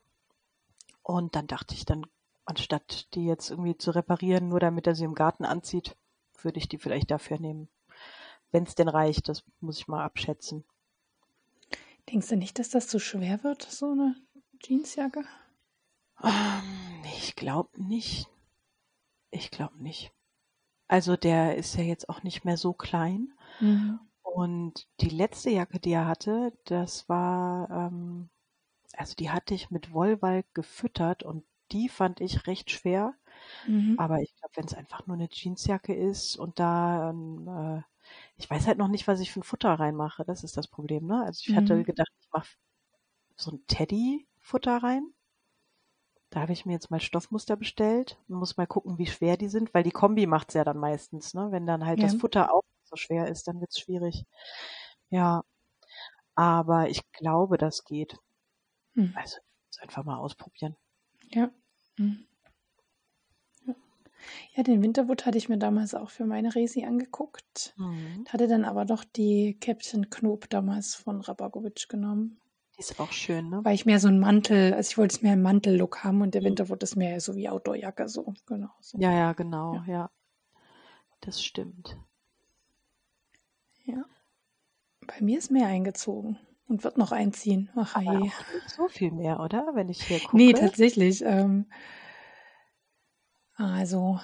Und 1.03 1.35
dann 1.35 1.47
dachte 1.47 1.75
ich 1.75 1.85
dann, 1.85 2.05
anstatt 2.45 3.13
die 3.13 3.25
jetzt 3.25 3.51
irgendwie 3.51 3.77
zu 3.77 3.91
reparieren, 3.91 4.49
nur 4.49 4.59
damit 4.59 4.87
er 4.87 4.95
sie 4.95 5.05
im 5.05 5.15
Garten 5.15 5.45
anzieht, 5.45 5.95
würde 6.41 6.57
ich 6.57 6.67
die 6.67 6.79
vielleicht 6.79 7.11
dafür 7.11 7.39
nehmen. 7.39 7.69
Wenn 8.51 8.63
es 8.63 8.75
denn 8.75 8.89
reicht, 8.89 9.29
das 9.29 9.43
muss 9.59 9.77
ich 9.77 9.87
mal 9.87 10.03
abschätzen. 10.03 10.65
Denkst 12.09 12.29
du 12.29 12.35
nicht, 12.35 12.57
dass 12.57 12.69
das 12.69 12.87
zu 12.87 12.99
schwer 12.99 13.43
wird, 13.43 13.61
so 13.61 13.91
eine 13.91 14.15
Jeansjacke? 14.61 15.23
Ähm, 16.23 17.03
ich 17.17 17.35
glaube 17.35 17.69
nicht. 17.81 18.27
Ich 19.31 19.51
glaube 19.51 19.81
nicht. 19.81 20.11
Also 20.87 21.15
der 21.15 21.55
ist 21.55 21.75
ja 21.75 21.83
jetzt 21.83 22.09
auch 22.09 22.23
nicht 22.23 22.43
mehr 22.43 22.57
so 22.57 22.73
klein. 22.73 23.33
Mhm. 23.59 23.99
Und 24.21 24.87
die 24.99 25.09
letzte 25.09 25.49
Jacke, 25.49 25.79
die 25.79 25.91
er 25.91 26.07
hatte, 26.07 26.53
das 26.65 27.07
war, 27.09 27.69
ähm, 27.69 28.29
also 28.93 29.15
die 29.15 29.29
hatte 29.29 29.53
ich 29.53 29.71
mit 29.71 29.93
Wollwalk 29.93 30.45
gefüttert 30.53 31.23
und 31.23 31.43
die 31.71 31.89
fand 31.89 32.21
ich 32.21 32.47
recht 32.47 32.71
schwer. 32.71 33.13
Mhm. 33.67 33.95
Aber 33.97 34.19
ich 34.21 34.35
glaube, 34.35 34.55
wenn 34.55 34.65
es 34.65 34.73
einfach 34.73 35.07
nur 35.07 35.15
eine 35.15 35.29
Jeansjacke 35.31 35.93
ist 35.93 36.37
und 36.37 36.59
da, 36.59 37.09
ähm, 37.09 37.47
äh, 37.47 37.81
ich 38.37 38.49
weiß 38.49 38.67
halt 38.67 38.77
noch 38.77 38.87
nicht, 38.89 39.07
was 39.07 39.19
ich 39.19 39.31
für 39.31 39.41
ein 39.41 39.43
Futter 39.43 39.73
reinmache. 39.73 40.25
Das 40.25 40.43
ist 40.43 40.57
das 40.57 40.67
Problem, 40.67 41.07
ne? 41.07 41.23
Also 41.23 41.41
ich 41.45 41.49
mhm. 41.49 41.55
hatte 41.57 41.83
gedacht, 41.83 42.11
ich 42.19 42.29
mache 42.31 42.49
so 43.35 43.51
ein 43.51 43.63
Teddy-Futter 43.67 44.77
rein. 44.83 45.13
Da 46.31 46.39
habe 46.39 46.53
ich 46.53 46.65
mir 46.65 46.71
jetzt 46.71 46.89
mal 46.89 47.01
Stoffmuster 47.01 47.57
bestellt 47.57 48.17
und 48.29 48.35
muss 48.37 48.55
mal 48.55 48.65
gucken, 48.65 48.97
wie 48.97 49.05
schwer 49.05 49.35
die 49.35 49.49
sind, 49.49 49.73
weil 49.73 49.83
die 49.83 49.91
Kombi 49.91 50.27
macht's 50.27 50.53
ja 50.53 50.63
dann 50.63 50.77
meistens, 50.77 51.33
ne? 51.33 51.49
Wenn 51.51 51.67
dann 51.67 51.85
halt 51.85 51.99
ja. 51.99 52.05
das 52.07 52.15
Futter 52.15 52.53
auch 52.53 52.63
so 52.85 52.95
schwer 52.95 53.27
ist, 53.27 53.47
dann 53.49 53.59
wird's 53.59 53.79
schwierig. 53.79 54.25
Ja. 55.09 55.43
Aber 56.35 56.89
ich 56.89 57.03
glaube, 57.11 57.57
das 57.57 57.83
geht. 57.83 58.17
Hm. 58.95 59.13
Also 59.15 59.39
einfach 59.81 60.05
mal 60.05 60.17
ausprobieren. 60.17 60.77
Ja. 61.29 61.51
Hm. 61.97 62.25
Ja, 64.53 64.63
den 64.63 64.83
Winterwood 64.83 65.25
hatte 65.25 65.37
ich 65.37 65.49
mir 65.49 65.57
damals 65.57 65.95
auch 65.95 66.11
für 66.11 66.25
meine 66.25 66.53
Resi 66.53 66.85
angeguckt. 66.85 67.73
Mhm. 67.77 68.25
Hatte 68.29 68.47
dann 68.47 68.65
aber 68.65 68.85
doch 68.85 69.03
die 69.03 69.57
Captain 69.59 70.09
Knob 70.09 70.49
damals 70.49 70.93
von 70.93 71.21
Rabagovic 71.21 71.89
genommen 71.89 72.39
ist 72.89 72.99
auch 72.99 73.11
schön, 73.11 73.49
ne? 73.49 73.61
Weil 73.63 73.75
ich 73.75 73.85
mehr 73.85 73.99
so 73.99 74.07
einen 74.07 74.19
Mantel, 74.19 74.73
also 74.73 74.89
ich 74.89 74.97
wollte 74.97 75.15
es 75.15 75.21
mehr 75.21 75.33
im 75.33 75.41
Mantellook 75.41 76.03
haben 76.03 76.21
und 76.21 76.33
der 76.33 76.41
mhm. 76.41 76.47
Winter 76.47 76.69
wurde 76.69 76.83
es 76.83 76.95
mehr 76.95 77.19
so 77.21 77.35
wie 77.35 77.49
Outdoorjacke, 77.49 78.09
so, 78.09 78.33
genau. 78.45 78.69
So. 78.79 78.97
Ja, 78.99 79.11
ja, 79.11 79.33
genau, 79.33 79.75
ja. 79.75 79.83
ja. 79.87 80.11
Das 81.21 81.43
stimmt. 81.43 81.97
Ja. 83.85 84.03
Bei 85.05 85.21
mir 85.21 85.37
ist 85.37 85.51
mehr 85.51 85.67
eingezogen 85.67 86.39
und 86.67 86.83
wird 86.83 86.97
noch 86.97 87.11
einziehen. 87.11 87.69
Ach, 87.75 87.95
Aber 87.95 88.19
je. 88.19 88.31
So 88.67 88.87
viel 88.87 89.11
mehr, 89.11 89.39
oder? 89.39 89.71
Wenn 89.73 89.89
ich 89.89 90.03
hier 90.03 90.19
gucke. 90.19 90.37
Nee, 90.37 90.53
tatsächlich. 90.53 91.21
Ähm, 91.23 91.67
also 93.55 94.19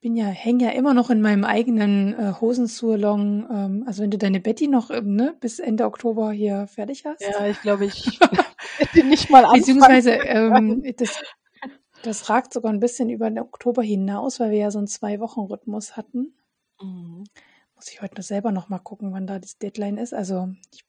bin 0.00 0.16
ja, 0.16 0.26
hänge 0.26 0.64
ja 0.64 0.70
immer 0.70 0.94
noch 0.94 1.10
in 1.10 1.20
meinem 1.20 1.44
eigenen 1.44 2.14
äh, 2.14 2.32
Hosensurlong. 2.40 3.46
Ähm, 3.50 3.84
also 3.86 4.02
wenn 4.02 4.10
du 4.10 4.18
deine 4.18 4.40
Betty 4.40 4.66
noch 4.66 4.90
ähm, 4.90 5.14
ne, 5.14 5.36
bis 5.40 5.58
Ende 5.58 5.84
Oktober 5.84 6.32
hier 6.32 6.66
fertig 6.66 7.04
hast. 7.04 7.20
Ja, 7.20 7.46
ich 7.46 7.60
glaube, 7.60 7.84
ich 7.86 8.18
hätte 8.78 9.04
nicht 9.04 9.30
mal 9.30 9.44
anfangen. 9.44 9.60
Beziehungsweise 9.60 10.12
ähm, 10.12 10.82
das, 10.96 11.22
das 12.02 12.30
ragt 12.30 12.52
sogar 12.52 12.72
ein 12.72 12.80
bisschen 12.80 13.10
über 13.10 13.28
den 13.28 13.38
Oktober 13.38 13.82
hinaus, 13.82 14.40
weil 14.40 14.50
wir 14.50 14.58
ja 14.58 14.70
so 14.70 14.78
einen 14.78 14.88
Zwei-Wochen-Rhythmus 14.88 15.96
hatten. 15.96 16.34
Mhm. 16.80 17.24
Muss 17.74 17.90
ich 17.90 18.00
heute 18.00 18.16
nur 18.16 18.24
selber 18.24 18.52
noch 18.52 18.68
mal 18.68 18.78
gucken, 18.78 19.12
wann 19.12 19.26
da 19.26 19.38
das 19.38 19.58
Deadline 19.58 19.98
ist. 19.98 20.14
Also 20.14 20.48
ich 20.72 20.84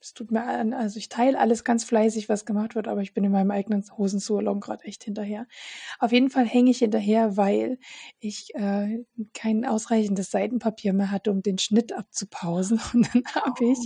es 0.00 0.14
tut 0.14 0.30
mir 0.30 0.44
an, 0.44 0.72
also 0.72 0.98
ich 0.98 1.08
teile 1.08 1.38
alles 1.38 1.64
ganz 1.64 1.84
fleißig, 1.84 2.28
was 2.28 2.44
gemacht 2.44 2.74
wird, 2.74 2.86
aber 2.86 3.00
ich 3.02 3.14
bin 3.14 3.24
in 3.24 3.32
meinem 3.32 3.50
eigenen 3.50 3.84
Hosensurlong 3.96 4.60
gerade 4.60 4.84
echt 4.84 5.04
hinterher. 5.04 5.46
Auf 5.98 6.12
jeden 6.12 6.30
Fall 6.30 6.46
hänge 6.46 6.70
ich 6.70 6.78
hinterher, 6.78 7.36
weil 7.36 7.78
ich 8.18 8.54
äh, 8.54 9.04
kein 9.34 9.64
ausreichendes 9.64 10.30
Seitenpapier 10.30 10.92
mehr 10.92 11.10
hatte, 11.10 11.30
um 11.30 11.42
den 11.42 11.58
Schnitt 11.58 11.92
abzupausen. 11.92 12.80
Und 12.94 13.14
dann 13.14 13.24
habe 13.34 13.64
ich 13.64 13.78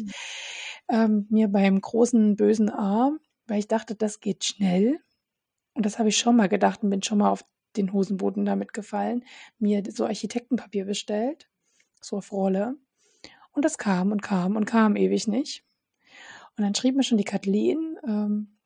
oh. 0.89 0.95
ähm, 0.95 1.27
mir 1.31 1.49
beim 1.49 1.81
großen 1.81 2.37
bösen 2.37 2.71
A, 2.71 3.13
weil 3.47 3.61
ich 3.61 3.69
dachte, 3.69 3.95
das 3.95 4.21
geht 4.21 4.45
schnell, 4.45 5.01
und 5.75 5.87
das 5.87 5.99
habe 5.99 6.09
ich 6.09 6.19
schon 6.19 6.37
mal 6.37 6.49
gedacht 6.49 6.83
und 6.83 6.91
bin 6.91 7.03
schon 7.03 7.19
mal 7.19 7.31
auf 7.31 7.45
den 7.77 7.93
Hosenboden 7.93 8.45
damit 8.45 8.73
gefallen, 8.73 9.25
mir 9.59 9.83
so 9.91 10.05
Architektenpapier 10.05 10.85
bestellt, 10.85 11.49
so 12.01 12.19
auf 12.19 12.33
Rolle. 12.33 12.77
Und 13.53 13.65
das 13.65 13.79
kam 13.79 14.13
und 14.13 14.23
kam 14.23 14.57
und 14.57 14.65
kam 14.65 14.97
ewig 14.97 15.27
nicht. 15.29 15.65
Und 16.57 16.65
dann 16.65 16.75
schrieb 16.75 16.97
mir 16.97 17.03
schon 17.03 17.19
die 17.19 17.25
Kathleen 17.25 17.99
ähm, 18.07 18.59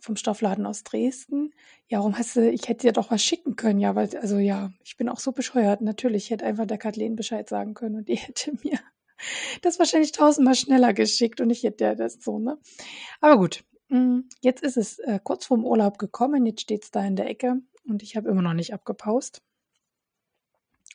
vom 0.00 0.16
Stoffladen 0.16 0.66
aus 0.66 0.84
Dresden, 0.84 1.52
ja, 1.88 1.98
warum 1.98 2.18
hast 2.18 2.36
du, 2.36 2.50
ich 2.50 2.68
hätte 2.68 2.86
dir 2.86 2.92
doch 2.92 3.10
was 3.10 3.22
schicken 3.22 3.56
können, 3.56 3.80
ja, 3.80 3.94
weil, 3.94 4.14
also 4.18 4.38
ja, 4.38 4.72
ich 4.84 4.96
bin 4.96 5.08
auch 5.08 5.18
so 5.18 5.32
bescheuert. 5.32 5.80
Natürlich, 5.80 6.24
ich 6.24 6.30
hätte 6.30 6.44
einfach 6.44 6.66
der 6.66 6.78
Kathleen 6.78 7.16
Bescheid 7.16 7.48
sagen 7.48 7.74
können 7.74 7.96
und 7.96 8.08
die 8.08 8.16
hätte 8.16 8.52
mir 8.62 8.78
das 9.62 9.78
wahrscheinlich 9.78 10.12
tausendmal 10.12 10.54
schneller 10.54 10.92
geschickt 10.92 11.40
und 11.40 11.50
ich 11.50 11.64
hätte 11.64 11.96
das 11.96 12.18
so, 12.22 12.38
ne? 12.38 12.58
Aber 13.20 13.38
gut, 13.38 13.64
mm, 13.88 14.20
jetzt 14.40 14.62
ist 14.62 14.76
es 14.76 14.98
äh, 15.00 15.18
kurz 15.22 15.46
vorm 15.46 15.64
Urlaub 15.64 15.98
gekommen, 15.98 16.46
jetzt 16.46 16.60
steht 16.60 16.84
es 16.84 16.90
da 16.90 17.04
in 17.04 17.16
der 17.16 17.26
Ecke 17.28 17.60
und 17.84 18.02
ich 18.02 18.16
habe 18.16 18.28
immer 18.28 18.42
noch 18.42 18.54
nicht 18.54 18.74
abgepaust. 18.74 19.42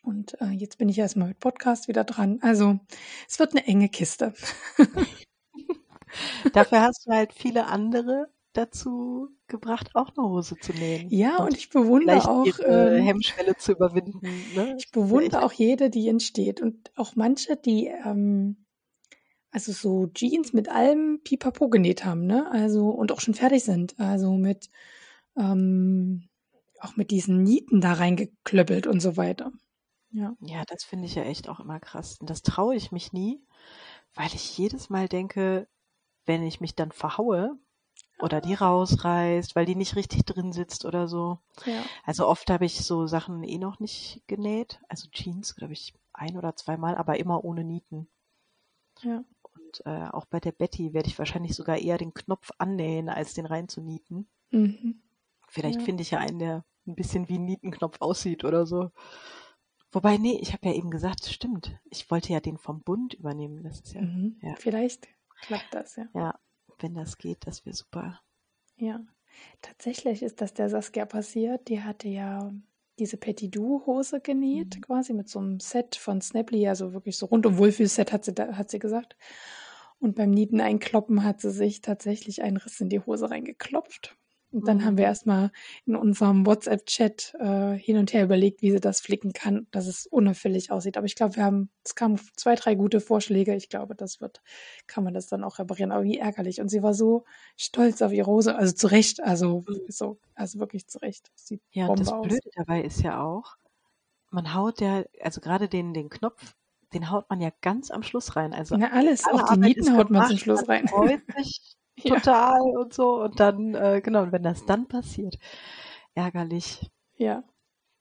Und 0.03 0.39
äh, 0.41 0.51
jetzt 0.51 0.77
bin 0.77 0.89
ich 0.89 0.99
erstmal 0.99 1.29
mit 1.29 1.39
Podcast 1.39 1.87
wieder 1.87 2.03
dran. 2.03 2.39
Also 2.41 2.79
es 3.27 3.39
wird 3.39 3.51
eine 3.51 3.65
enge 3.65 3.89
Kiste. 3.89 4.33
Dafür 6.53 6.81
hast 6.81 7.05
du 7.05 7.11
halt 7.11 7.33
viele 7.33 7.67
andere 7.67 8.27
dazu 8.53 9.29
gebracht, 9.47 9.89
auch 9.95 10.11
eine 10.15 10.27
Hose 10.27 10.55
zu 10.57 10.73
nähen. 10.73 11.09
Ja, 11.09 11.37
und, 11.37 11.47
und 11.47 11.57
ich 11.57 11.69
bewundere 11.69 12.29
auch 12.29 12.45
ihre 12.45 12.97
ähm, 12.97 13.03
Hemmschwelle 13.03 13.55
zu 13.57 13.73
überwinden. 13.73 14.21
Ne? 14.55 14.75
Ich 14.77 14.91
bewundere 14.91 15.43
auch 15.43 15.51
jede, 15.51 15.89
die 15.89 16.07
entsteht 16.07 16.61
und 16.61 16.91
auch 16.95 17.15
manche, 17.15 17.57
die 17.57 17.87
ähm, 17.87 18.65
also 19.51 19.71
so 19.71 20.07
Jeans 20.07 20.53
mit 20.53 20.69
allem 20.69 21.21
Pipapo 21.23 21.69
genäht 21.69 22.05
haben, 22.05 22.25
ne? 22.25 22.49
Also 22.51 22.89
und 22.89 23.11
auch 23.11 23.19
schon 23.19 23.33
fertig 23.33 23.63
sind, 23.63 23.99
also 23.99 24.33
mit 24.33 24.69
ähm, 25.37 26.27
auch 26.79 26.95
mit 26.95 27.11
diesen 27.11 27.43
Nieten 27.43 27.81
da 27.81 27.93
reingeklöppelt 27.93 28.87
und 28.87 28.99
so 28.99 29.17
weiter. 29.17 29.51
Ja. 30.11 30.35
Ja, 30.41 30.63
das 30.67 30.83
finde 30.83 31.05
ich 31.05 31.15
ja 31.15 31.23
echt 31.23 31.49
auch 31.49 31.59
immer 31.59 31.79
krass. 31.79 32.17
Und 32.19 32.29
das 32.29 32.41
traue 32.43 32.75
ich 32.75 32.91
mich 32.91 33.13
nie, 33.13 33.41
weil 34.13 34.27
ich 34.27 34.57
jedes 34.57 34.89
Mal 34.89 35.07
denke, 35.07 35.67
wenn 36.25 36.43
ich 36.43 36.61
mich 36.61 36.75
dann 36.75 36.91
verhaue 36.91 37.57
oder 38.19 38.41
die 38.41 38.53
rausreißt, 38.53 39.55
weil 39.55 39.65
die 39.65 39.75
nicht 39.75 39.95
richtig 39.95 40.25
drin 40.25 40.53
sitzt 40.53 40.85
oder 40.85 41.07
so. 41.07 41.39
Ja. 41.65 41.83
Also 42.03 42.27
oft 42.27 42.49
habe 42.49 42.65
ich 42.65 42.83
so 42.83 43.07
Sachen 43.07 43.43
eh 43.43 43.57
noch 43.57 43.79
nicht 43.79 44.23
genäht. 44.27 44.79
Also 44.87 45.09
Jeans, 45.09 45.55
glaube 45.55 45.73
ich, 45.73 45.93
ein 46.13 46.37
oder 46.37 46.55
zweimal, 46.55 46.95
aber 46.95 47.19
immer 47.19 47.43
ohne 47.43 47.63
Nieten. 47.63 48.07
Ja. 49.01 49.23
Und 49.41 49.85
äh, 49.85 50.07
auch 50.11 50.25
bei 50.25 50.39
der 50.39 50.51
Betty 50.51 50.93
werde 50.93 51.09
ich 51.09 51.19
wahrscheinlich 51.19 51.55
sogar 51.55 51.77
eher 51.77 51.97
den 51.97 52.13
Knopf 52.13 52.51
annähen, 52.57 53.09
als 53.09 53.33
den 53.33 53.45
reinzunieten. 53.45 54.27
Mhm. 54.51 55.01
Vielleicht 55.47 55.79
ja. 55.79 55.85
finde 55.85 56.03
ich 56.03 56.11
ja 56.11 56.19
einen, 56.19 56.39
der 56.39 56.63
ein 56.87 56.95
bisschen 56.95 57.29
wie 57.29 57.37
ein 57.37 57.45
Nietenknopf 57.45 57.97
aussieht 57.99 58.43
oder 58.43 58.65
so. 58.65 58.91
Wobei, 59.91 60.17
nee, 60.17 60.39
ich 60.41 60.53
habe 60.53 60.67
ja 60.67 60.73
eben 60.73 60.89
gesagt, 60.89 61.25
stimmt. 61.25 61.77
Ich 61.91 62.09
wollte 62.09 62.33
ja 62.33 62.39
den 62.39 62.57
vom 62.57 62.81
Bund 62.81 63.13
übernehmen. 63.13 63.63
Das 63.63 63.79
ist 63.81 63.93
ja, 63.93 64.01
mhm. 64.01 64.37
ja. 64.41 64.55
Vielleicht 64.55 65.07
klappt 65.41 65.73
das, 65.73 65.95
ja. 65.95 66.07
Ja, 66.13 66.39
wenn 66.79 66.93
das 66.93 67.17
geht, 67.17 67.45
das 67.47 67.65
wäre 67.65 67.75
super. 67.75 68.21
Ja, 68.75 68.99
tatsächlich 69.61 70.23
ist 70.23 70.41
das 70.41 70.53
der 70.53 70.69
Saskia 70.69 71.05
passiert. 71.05 71.67
Die 71.67 71.81
hatte 71.81 72.07
ja 72.07 72.51
diese 72.99 73.17
Petit 73.17 73.55
Hose 73.57 74.19
genäht, 74.19 74.75
mhm. 74.75 74.81
quasi 74.81 75.13
mit 75.13 75.29
so 75.29 75.39
einem 75.39 75.59
Set 75.59 75.95
von 75.95 76.21
Snapply, 76.21 76.67
also 76.67 76.93
wirklich 76.93 77.17
so 77.17 77.25
rundum 77.25 77.57
Wohlfühlset 77.57 78.11
hat 78.11 78.25
sie, 78.25 78.33
hat 78.33 78.69
sie 78.69 78.79
gesagt. 78.79 79.15
Und 79.99 80.15
beim 80.15 80.31
Nieten 80.31 80.59
einkloppen 80.59 81.23
hat 81.23 81.41
sie 81.41 81.51
sich 81.51 81.81
tatsächlich 81.81 82.43
einen 82.43 82.57
Riss 82.57 82.81
in 82.81 82.89
die 82.89 82.99
Hose 82.99 83.29
reingeklopft. 83.29 84.17
Und 84.53 84.67
dann 84.67 84.77
mhm. 84.77 84.85
haben 84.85 84.97
wir 84.97 85.05
erstmal 85.05 85.51
in 85.85 85.95
unserem 85.95 86.45
WhatsApp-Chat 86.45 87.33
äh, 87.39 87.73
hin 87.73 87.97
und 87.97 88.13
her 88.13 88.23
überlegt, 88.23 88.61
wie 88.61 88.71
sie 88.71 88.79
das 88.79 89.01
flicken 89.01 89.33
kann, 89.33 89.67
dass 89.71 89.87
es 89.87 90.05
unauffällig 90.05 90.71
aussieht. 90.71 90.95
Aber 90.95 91.07
ich 91.07 91.15
glaube, 91.15 91.35
wir 91.37 91.43
haben, 91.43 91.71
es 91.83 91.95
kamen 91.95 92.19
zwei, 92.35 92.53
drei 92.53 92.75
gute 92.75 93.01
Vorschläge. 93.01 93.55
Ich 93.55 93.69
glaube, 93.69 93.95
das 93.95 94.21
wird, 94.21 94.43
kann 94.85 95.03
man 95.03 95.15
das 95.15 95.27
dann 95.27 95.43
auch 95.43 95.57
reparieren. 95.57 95.91
Aber 95.91 96.03
wie 96.03 96.19
ärgerlich. 96.19 96.61
Und 96.61 96.69
sie 96.69 96.83
war 96.83 96.93
so 96.93 97.25
stolz 97.57 98.01
auf 98.03 98.11
ihre 98.11 98.27
Hose, 98.27 98.55
also 98.55 98.73
zu 98.73 98.87
Recht, 98.87 99.23
also 99.23 99.63
mhm. 99.67 99.79
so, 99.87 100.19
also 100.35 100.59
wirklich 100.59 100.87
zu 100.87 100.99
Recht. 100.99 101.31
Sieht 101.33 101.61
ja, 101.71 101.87
und 101.87 101.99
das 101.99 102.09
aus. 102.09 102.27
Blöde 102.27 102.49
dabei 102.55 102.81
ist 102.81 103.01
ja 103.01 103.23
auch, 103.23 103.55
man 104.29 104.53
haut 104.53 104.81
ja, 104.81 105.03
also 105.21 105.41
gerade 105.41 105.67
den, 105.67 105.93
den 105.95 106.09
Knopf, 106.09 106.55
den 106.93 107.09
haut 107.09 107.29
man 107.29 107.41
ja 107.41 107.49
ganz 107.61 107.89
am 107.89 108.03
Schluss 108.03 108.35
rein. 108.35 108.53
Also 108.53 108.75
Na, 108.77 108.91
alles, 108.91 109.25
auch 109.25 109.51
die 109.53 109.59
Nieten 109.59 109.97
haut 109.97 110.11
man 110.11 110.27
zum 110.27 110.37
Schluss 110.37 110.67
rein. 110.69 110.85
Total 112.01 112.57
ja. 112.57 112.79
und 112.79 112.93
so. 112.93 113.21
Und 113.21 113.39
dann, 113.39 113.75
äh, 113.75 114.01
genau, 114.03 114.23
und 114.23 114.31
wenn 114.31 114.43
das 114.43 114.65
dann 114.65 114.87
passiert, 114.87 115.37
ärgerlich. 116.15 116.89
Ja. 117.15 117.43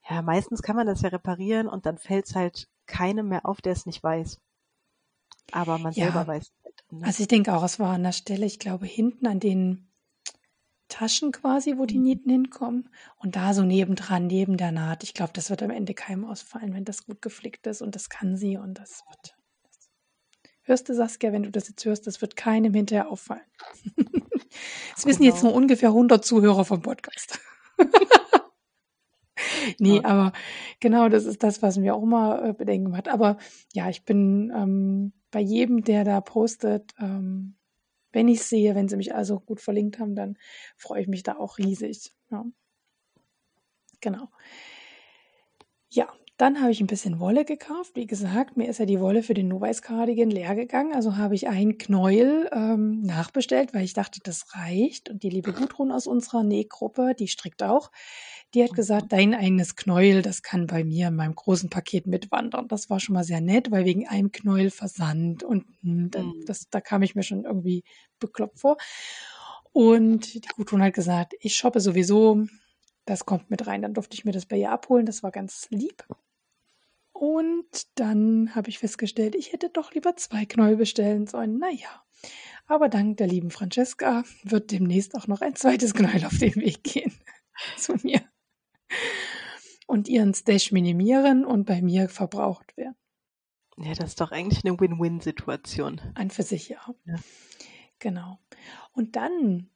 Ja, 0.09 0.22
meistens 0.22 0.62
kann 0.62 0.76
man 0.76 0.87
das 0.87 1.02
ja 1.02 1.11
reparieren 1.11 1.68
und 1.68 1.87
dann 1.87 1.98
fällt 1.98 2.26
es 2.26 2.35
halt 2.35 2.68
keinem 2.87 3.28
mehr 3.28 3.46
auf, 3.46 3.61
der 3.61 3.72
es 3.72 3.87
nicht 3.87 4.02
weiß. 4.02 4.40
Aber 5.52 5.78
man 5.78 5.92
ja. 5.92 6.05
selber 6.05 6.26
weiß 6.26 6.42
es 6.42 6.64
nicht. 6.64 6.92
Ne? 6.92 7.07
Also 7.07 7.22
ich 7.22 7.28
denke 7.28 7.55
auch, 7.55 7.62
es 7.62 7.78
war 7.78 7.94
an 7.94 8.02
der 8.02 8.12
Stelle, 8.12 8.46
ich 8.46 8.59
glaube, 8.59 8.87
hinten 8.87 9.26
an 9.26 9.40
den 9.40 9.92
Taschen 10.88 11.33
quasi, 11.33 11.78
wo 11.78 11.87
die 11.87 11.98
mhm. 11.98 12.05
Nieten 12.05 12.31
hinkommen. 12.31 12.88
Und 13.18 13.37
da 13.37 13.55
so 13.55 13.62
nebendran, 13.62 14.26
neben 14.26 14.57
der 14.57 14.72
Naht. 14.72 15.05
Ich 15.05 15.14
glaube, 15.14 15.33
das 15.33 15.50
wird 15.50 15.62
am 15.62 15.70
Ende 15.70 15.94
keinem 15.94 16.24
ausfallen, 16.24 16.74
wenn 16.74 16.85
das 16.85 17.07
gut 17.07 17.22
geflickt 17.22 17.66
ist. 17.66 17.81
Und 17.81 17.94
das 17.94 18.11
kann 18.11 18.37
sie 18.37 18.57
und 18.57 18.74
das 18.78 19.05
wird 19.09 19.37
Hörst 20.64 20.88
du, 20.88 20.94
Saskia, 20.94 21.33
wenn 21.33 21.42
du 21.42 21.51
das 21.51 21.68
jetzt 21.68 21.85
hörst, 21.85 22.07
das 22.07 22.20
wird 22.20 22.37
keinem 22.37 22.75
hinterher 22.75 23.09
auffallen. 23.09 23.42
Das 24.94 25.07
wissen 25.07 25.22
genau. 25.22 25.35
jetzt 25.35 25.42
nur 25.42 25.55
ungefähr 25.55 25.88
100 25.88 26.25
Zuhörer 26.25 26.66
vom 26.66 26.83
Podcast. 26.83 27.40
nee, 29.79 29.96
ja. 29.96 30.05
aber 30.05 30.33
genau 30.79 31.09
das 31.09 31.25
ist 31.25 31.42
das, 31.42 31.62
was 31.62 31.79
mir 31.79 31.94
auch 31.94 32.03
immer 32.03 32.44
äh, 32.44 32.53
Bedenken 32.53 32.96
hat. 32.96 33.09
Aber 33.09 33.38
ja, 33.72 33.88
ich 33.88 34.05
bin 34.05 34.53
ähm, 34.55 35.12
bei 35.31 35.40
jedem, 35.40 35.85
der 35.85 36.05
da 36.05 36.20
postet, 36.20 36.94
ähm, 36.98 37.57
wenn 38.12 38.29
ich 38.29 38.42
sehe, 38.42 38.75
wenn 38.75 38.88
sie 38.88 38.96
mich 38.96 39.14
also 39.14 39.40
gut 39.40 39.61
verlinkt 39.61 39.98
haben, 39.98 40.14
dann 40.14 40.37
freue 40.77 41.01
ich 41.01 41.09
mich 41.09 41.22
da 41.22 41.37
auch 41.37 41.59
riesig. 41.59 42.12
Ja. 42.31 42.44
Genau. 44.01 44.29
Ja, 45.88 46.12
dann 46.42 46.61
habe 46.61 46.72
ich 46.72 46.81
ein 46.81 46.88
bisschen 46.88 47.20
Wolle 47.20 47.44
gekauft. 47.44 47.92
Wie 47.94 48.09
gesagt, 48.09 48.57
mir 48.57 48.68
ist 48.68 48.81
ja 48.81 48.85
die 48.85 48.98
Wolle 48.98 49.22
für 49.22 49.33
den 49.33 49.46
Novice 49.46 49.81
Cardigan 49.81 50.28
leer 50.28 50.57
gegangen. 50.57 50.92
Also 50.92 51.16
habe 51.16 51.37
ich 51.37 51.46
ein 51.46 51.78
Knäuel 51.78 52.50
ähm, 52.50 53.00
nachbestellt, 53.02 53.72
weil 53.72 53.85
ich 53.85 53.94
dachte, 53.94 54.18
das 54.20 54.52
reicht. 54.57 55.09
Und 55.09 55.22
die 55.22 55.31
liebe 55.31 55.52
Gudrun 55.52 55.92
aus 55.92 56.09
unserer 56.09 56.42
Nähgruppe, 56.42 57.14
die 57.16 57.28
strickt 57.28 57.62
auch, 57.62 57.92
die 58.55 58.64
hat 58.64 58.72
gesagt, 58.72 59.12
dein 59.12 59.35
eigenes 59.35 59.76
Knäuel, 59.76 60.20
das 60.20 60.42
kann 60.42 60.66
bei 60.66 60.83
mir 60.83 61.09
in 61.09 61.14
meinem 61.14 61.37
großen 61.37 61.70
Paket 61.70 62.09
mitwandern. 62.09 62.66
Das 62.66 62.90
war 62.90 62.98
schon 62.98 63.14
mal 63.14 63.22
sehr 63.22 63.40
nett, 63.40 63.70
weil 63.70 63.85
wegen 63.85 64.09
einem 64.09 64.33
Knäuel 64.33 64.70
Versand 64.72 65.44
und 65.44 65.64
hm, 65.83 66.11
mhm. 66.12 66.44
das, 66.46 66.68
da 66.70 66.81
kam 66.81 67.02
ich 67.02 67.14
mir 67.14 67.22
schon 67.22 67.44
irgendwie 67.44 67.85
bekloppt 68.18 68.59
vor. 68.59 68.78
Und 69.70 70.35
die 70.35 70.40
Gudrun 70.57 70.83
hat 70.83 70.94
gesagt, 70.94 71.35
ich 71.38 71.55
shoppe 71.55 71.78
sowieso, 71.78 72.46
das 73.05 73.26
kommt 73.26 73.48
mit 73.48 73.64
rein. 73.68 73.83
Dann 73.83 73.94
durfte 73.94 74.14
ich 74.14 74.24
mir 74.24 74.33
das 74.33 74.46
bei 74.46 74.57
ihr 74.57 74.72
abholen. 74.72 75.07
Das 75.07 75.22
war 75.22 75.31
ganz 75.31 75.68
lieb. 75.70 76.05
Und 77.22 77.87
dann 78.00 78.52
habe 78.52 78.68
ich 78.68 78.80
festgestellt, 78.80 79.37
ich 79.37 79.52
hätte 79.52 79.70
doch 79.70 79.92
lieber 79.92 80.16
zwei 80.16 80.44
Knäuel 80.44 80.74
bestellen 80.74 81.28
sollen. 81.28 81.56
Naja, 81.56 82.02
aber 82.66 82.88
dank 82.88 83.18
der 83.18 83.28
lieben 83.28 83.52
Francesca 83.52 84.24
wird 84.42 84.72
demnächst 84.72 85.14
auch 85.14 85.28
noch 85.28 85.40
ein 85.40 85.54
zweites 85.54 85.94
Knäuel 85.94 86.24
auf 86.24 86.37
den 86.38 86.56
Weg 86.56 86.82
gehen 86.82 87.12
zu 87.76 87.94
mir. 88.02 88.22
Und 89.87 90.08
ihren 90.08 90.35
Stash 90.35 90.72
minimieren 90.72 91.44
und 91.44 91.64
bei 91.64 91.80
mir 91.80 92.08
verbraucht 92.08 92.76
werden. 92.76 92.96
Ja, 93.76 93.94
das 93.94 94.08
ist 94.08 94.20
doch 94.20 94.32
eigentlich 94.32 94.64
eine 94.64 94.80
Win-Win-Situation. 94.80 96.00
Ein 96.16 96.30
für 96.30 96.42
sich, 96.42 96.70
ja. 96.70 96.80
ja. 97.04 97.14
Genau. 98.00 98.40
Und 98.94 99.14
dann 99.14 99.70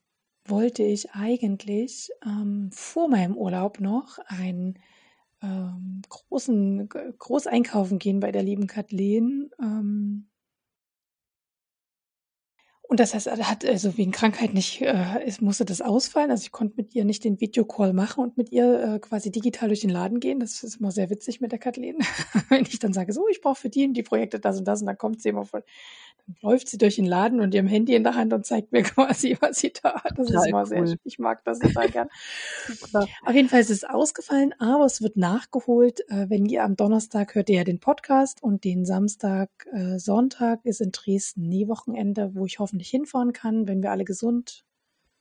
wollte 0.47 0.83
ich 0.83 1.13
eigentlich 1.13 2.11
ähm, 2.25 2.71
vor 2.73 3.07
meinem 3.07 3.37
Urlaub 3.37 3.79
noch 3.79 4.19
ein 4.27 4.81
ähm, 5.43 6.03
großen 6.09 6.89
Großeinkaufen 6.89 7.99
gehen 7.99 8.21
bei 8.21 8.33
der 8.33 8.43
lieben 8.43 8.67
Kathleen. 8.67 9.51
Ähm, 9.61 10.29
und 12.89 13.01
das 13.01 13.15
heißt, 13.15 13.27
er 13.27 13.51
hat 13.51 13.65
also 13.65 13.97
wegen 13.97 14.13
Krankheit 14.13 14.55
nicht, 14.55 14.81
äh, 14.81 15.21
es 15.25 15.41
musste 15.41 15.65
das 15.65 15.81
ausfallen. 15.81 16.31
Also 16.31 16.45
ich 16.45 16.53
konnte 16.53 16.75
mit 16.77 16.95
ihr 16.95 17.05
nicht 17.05 17.25
den 17.25 17.41
Videocall 17.41 17.93
machen 17.93 18.23
und 18.23 18.37
mit 18.37 18.53
ihr 18.53 18.95
äh, 18.95 18.99
quasi 19.01 19.33
digital 19.33 19.69
durch 19.69 19.81
den 19.81 19.91
Laden 19.91 20.21
gehen. 20.21 20.39
Das 20.39 20.63
ist 20.63 20.77
immer 20.77 20.93
sehr 20.93 21.11
witzig 21.11 21.41
mit 21.41 21.51
der 21.51 21.59
Kathleen. 21.59 21.99
Wenn 22.49 22.65
ich 22.65 22.79
dann 22.79 22.93
sage, 22.93 23.13
so, 23.13 23.27
ich 23.29 23.41
brauche 23.41 23.57
für 23.57 23.71
die, 23.71 23.93
die 23.93 24.05
Projekte 24.05 24.39
das 24.39 24.59
und 24.59 24.69
das 24.69 24.81
und 24.81 24.87
dann 24.87 24.99
kommt 24.99 25.21
sie 25.21 25.31
immer 25.31 25.45
von, 25.45 25.63
läuft 26.43 26.69
sie 26.69 26.77
durch 26.77 26.97
den 26.97 27.07
Laden 27.07 27.41
und 27.41 27.55
ihrem 27.55 27.67
Handy 27.67 27.95
in 27.95 28.05
der 28.05 28.15
Hand 28.15 28.33
und 28.33 28.45
zeigt 28.45 28.73
mir 28.73 28.83
quasi, 28.83 29.37
was 29.41 29.59
sie 29.59 29.73
da 29.73 30.03
hat. 30.03 30.19
Das 30.19 30.27
total 30.27 30.43
ist 30.43 30.49
immer 30.49 30.61
cool. 30.61 30.87
sehr, 30.87 30.97
ich 31.05 31.19
mag 31.19 31.43
das 31.45 31.59
total 31.59 31.89
gern. 31.89 32.09
Auf 33.25 33.35
jeden 33.35 33.49
Fall 33.49 33.61
ist 33.61 33.71
es 33.71 33.85
ausgefallen, 33.85 34.55
aber 34.59 34.85
es 34.85 35.01
wird 35.01 35.17
nachgeholt. 35.17 36.01
Äh, 36.11 36.29
wenn 36.29 36.45
ihr 36.47 36.63
am 36.63 36.77
Donnerstag 36.77 37.35
hört 37.35 37.49
ihr 37.49 37.57
ja 37.57 37.65
den 37.65 37.81
Podcast 37.81 38.43
und 38.43 38.65
den 38.65 38.85
Samstag, 38.85 39.51
äh, 39.73 39.99
Sonntag 39.99 40.65
ist 40.65 40.81
in 40.81 40.93
Dresden 40.93 41.49
Nähwochenende, 41.49 42.35
wo 42.35 42.45
ich 42.45 42.59
hoffe, 42.59 42.67
hoffentlich 42.67 42.91
hinfahren 42.91 43.33
kann, 43.33 43.69
wenn 43.69 43.81
wir 43.83 43.93
alle 43.93 44.05
gesund, 44.05 44.65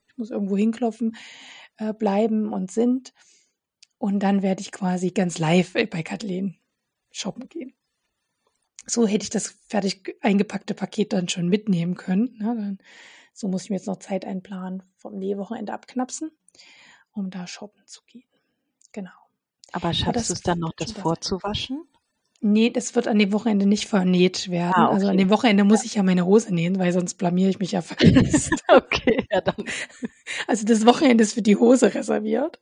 ich 0.08 0.18
muss 0.18 0.32
irgendwo 0.32 0.58
hinklopfen, 0.58 1.16
äh, 1.78 1.94
bleiben 1.94 2.52
und 2.52 2.72
sind. 2.72 3.14
Und 4.00 4.20
dann 4.24 4.42
werde 4.42 4.62
ich 4.62 4.72
quasi 4.72 5.12
ganz 5.12 5.38
live 5.38 5.74
bei 5.74 6.02
Kathleen 6.02 6.58
shoppen 7.12 7.48
gehen. 7.48 7.74
So 8.86 9.08
hätte 9.08 9.24
ich 9.24 9.30
das 9.30 9.56
fertig 9.68 10.16
eingepackte 10.22 10.74
Paket 10.74 11.14
dann 11.14 11.28
schon 11.28 11.48
mitnehmen 11.48 11.96
können. 11.96 12.36
Ne? 12.38 12.46
Dann, 12.46 12.78
so 13.34 13.48
muss 13.48 13.64
ich 13.64 13.70
mir 13.70 13.78
jetzt 13.78 13.88
noch 13.88 14.00
Zeit 14.00 14.26
einplanen, 14.26 14.84
vom 14.96 15.18
Nähwochenende 15.18 15.74
abknapsen, 15.74 16.32
um 17.12 17.30
da 17.30 17.48
shoppen 17.48 17.82
zu 17.86 18.02
gehen. 18.06 18.30
Genau. 18.92 19.12
Aber 19.72 19.94
schaffst 19.94 20.30
du 20.30 20.34
es 20.34 20.42
dann 20.42 20.60
noch, 20.60 20.72
das 20.78 20.94
vorzuwaschen? 20.94 21.86
Nee, 22.42 22.70
das 22.70 22.96
wird 22.96 23.08
an 23.08 23.18
dem 23.18 23.34
Wochenende 23.34 23.66
nicht 23.66 23.88
vernäht 23.88 24.52
werden. 24.52 24.74
Ah, 24.76 24.86
okay. 24.86 24.94
Also 24.94 25.08
an 25.08 25.18
dem 25.18 25.30
Wochenende 25.30 25.64
muss 25.64 25.84
ich 25.84 25.96
ja 25.96 26.04
meine 26.04 26.26
Hose 26.26 26.54
nähen, 26.54 26.78
weil 26.78 26.94
sonst 26.94 27.16
blamiere 27.16 27.50
ich 27.50 27.60
mich 27.60 27.72
ja 27.72 27.82
fast. 27.82 28.04
okay, 28.68 29.26
ja 29.32 29.42
dann. 29.42 29.66
Also 30.48 30.66
das 30.66 30.86
Wochenende 30.86 31.24
ist 31.24 31.34
für 31.34 31.42
die 31.42 31.56
Hose 31.56 31.96
reserviert. 31.96 32.60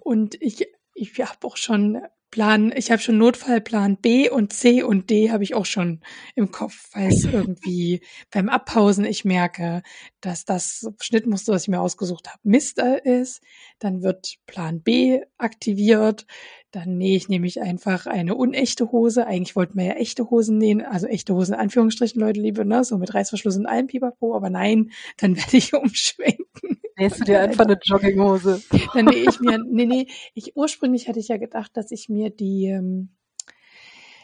Und 0.00 0.40
ich, 0.42 0.68
ich 0.94 1.18
habe 1.20 1.46
auch 1.46 1.56
schon 1.56 2.02
Plan, 2.30 2.72
ich 2.76 2.90
habe 2.90 3.00
schon 3.00 3.16
Notfallplan 3.16 3.96
B 3.96 4.28
und 4.28 4.52
C 4.52 4.82
und 4.82 5.08
D 5.08 5.30
habe 5.30 5.44
ich 5.44 5.54
auch 5.54 5.64
schon 5.64 6.00
im 6.34 6.50
Kopf, 6.50 6.90
weil 6.92 7.08
es 7.08 7.24
irgendwie 7.32 8.02
beim 8.30 8.48
Abpausen 8.48 9.04
ich 9.04 9.24
merke, 9.24 9.82
dass 10.20 10.44
das 10.44 10.86
Schnittmuster, 11.00 11.52
was 11.52 11.62
ich 11.62 11.68
mir 11.68 11.80
ausgesucht 11.80 12.28
habe, 12.28 12.40
Mist 12.42 12.78
ist. 13.04 13.40
Dann 13.78 14.02
wird 14.02 14.36
Plan 14.46 14.82
B 14.82 15.22
aktiviert. 15.38 16.26
Dann 16.70 16.98
nähe 16.98 17.16
ich 17.16 17.30
nämlich 17.30 17.62
einfach 17.62 18.06
eine 18.06 18.34
unechte 18.34 18.92
Hose. 18.92 19.26
Eigentlich 19.26 19.56
wollten 19.56 19.78
wir 19.78 19.86
ja 19.86 19.94
echte 19.94 20.28
Hosen 20.28 20.58
nähen, 20.58 20.82
also 20.82 21.06
echte 21.06 21.34
Hosen 21.34 21.54
in 21.54 21.60
Anführungsstrichen, 21.60 22.20
Leute, 22.20 22.40
liebe, 22.40 22.66
ne, 22.66 22.84
so 22.84 22.98
mit 22.98 23.14
Reißverschluss 23.14 23.56
und 23.56 23.66
allem 23.66 23.86
Pipapo, 23.86 24.36
aber 24.36 24.50
nein, 24.50 24.90
dann 25.16 25.36
werde 25.36 25.56
ich 25.56 25.72
umschwenken. 25.74 26.78
Nähst 26.98 27.20
du 27.20 27.24
dir 27.24 27.40
einfach 27.40 27.64
eine 27.64 27.78
Jogginghose? 27.80 28.60
Dann 28.92 29.04
nähe 29.04 29.28
ich 29.28 29.38
mir, 29.38 29.58
nee, 29.58 29.86
nee, 29.86 30.08
ich, 30.34 30.56
ursprünglich 30.56 31.08
hatte 31.08 31.20
ich 31.20 31.28
ja 31.28 31.36
gedacht, 31.36 31.76
dass 31.76 31.92
ich 31.92 32.08
mir 32.08 32.30
die 32.30 32.66
ähm, 32.66 33.10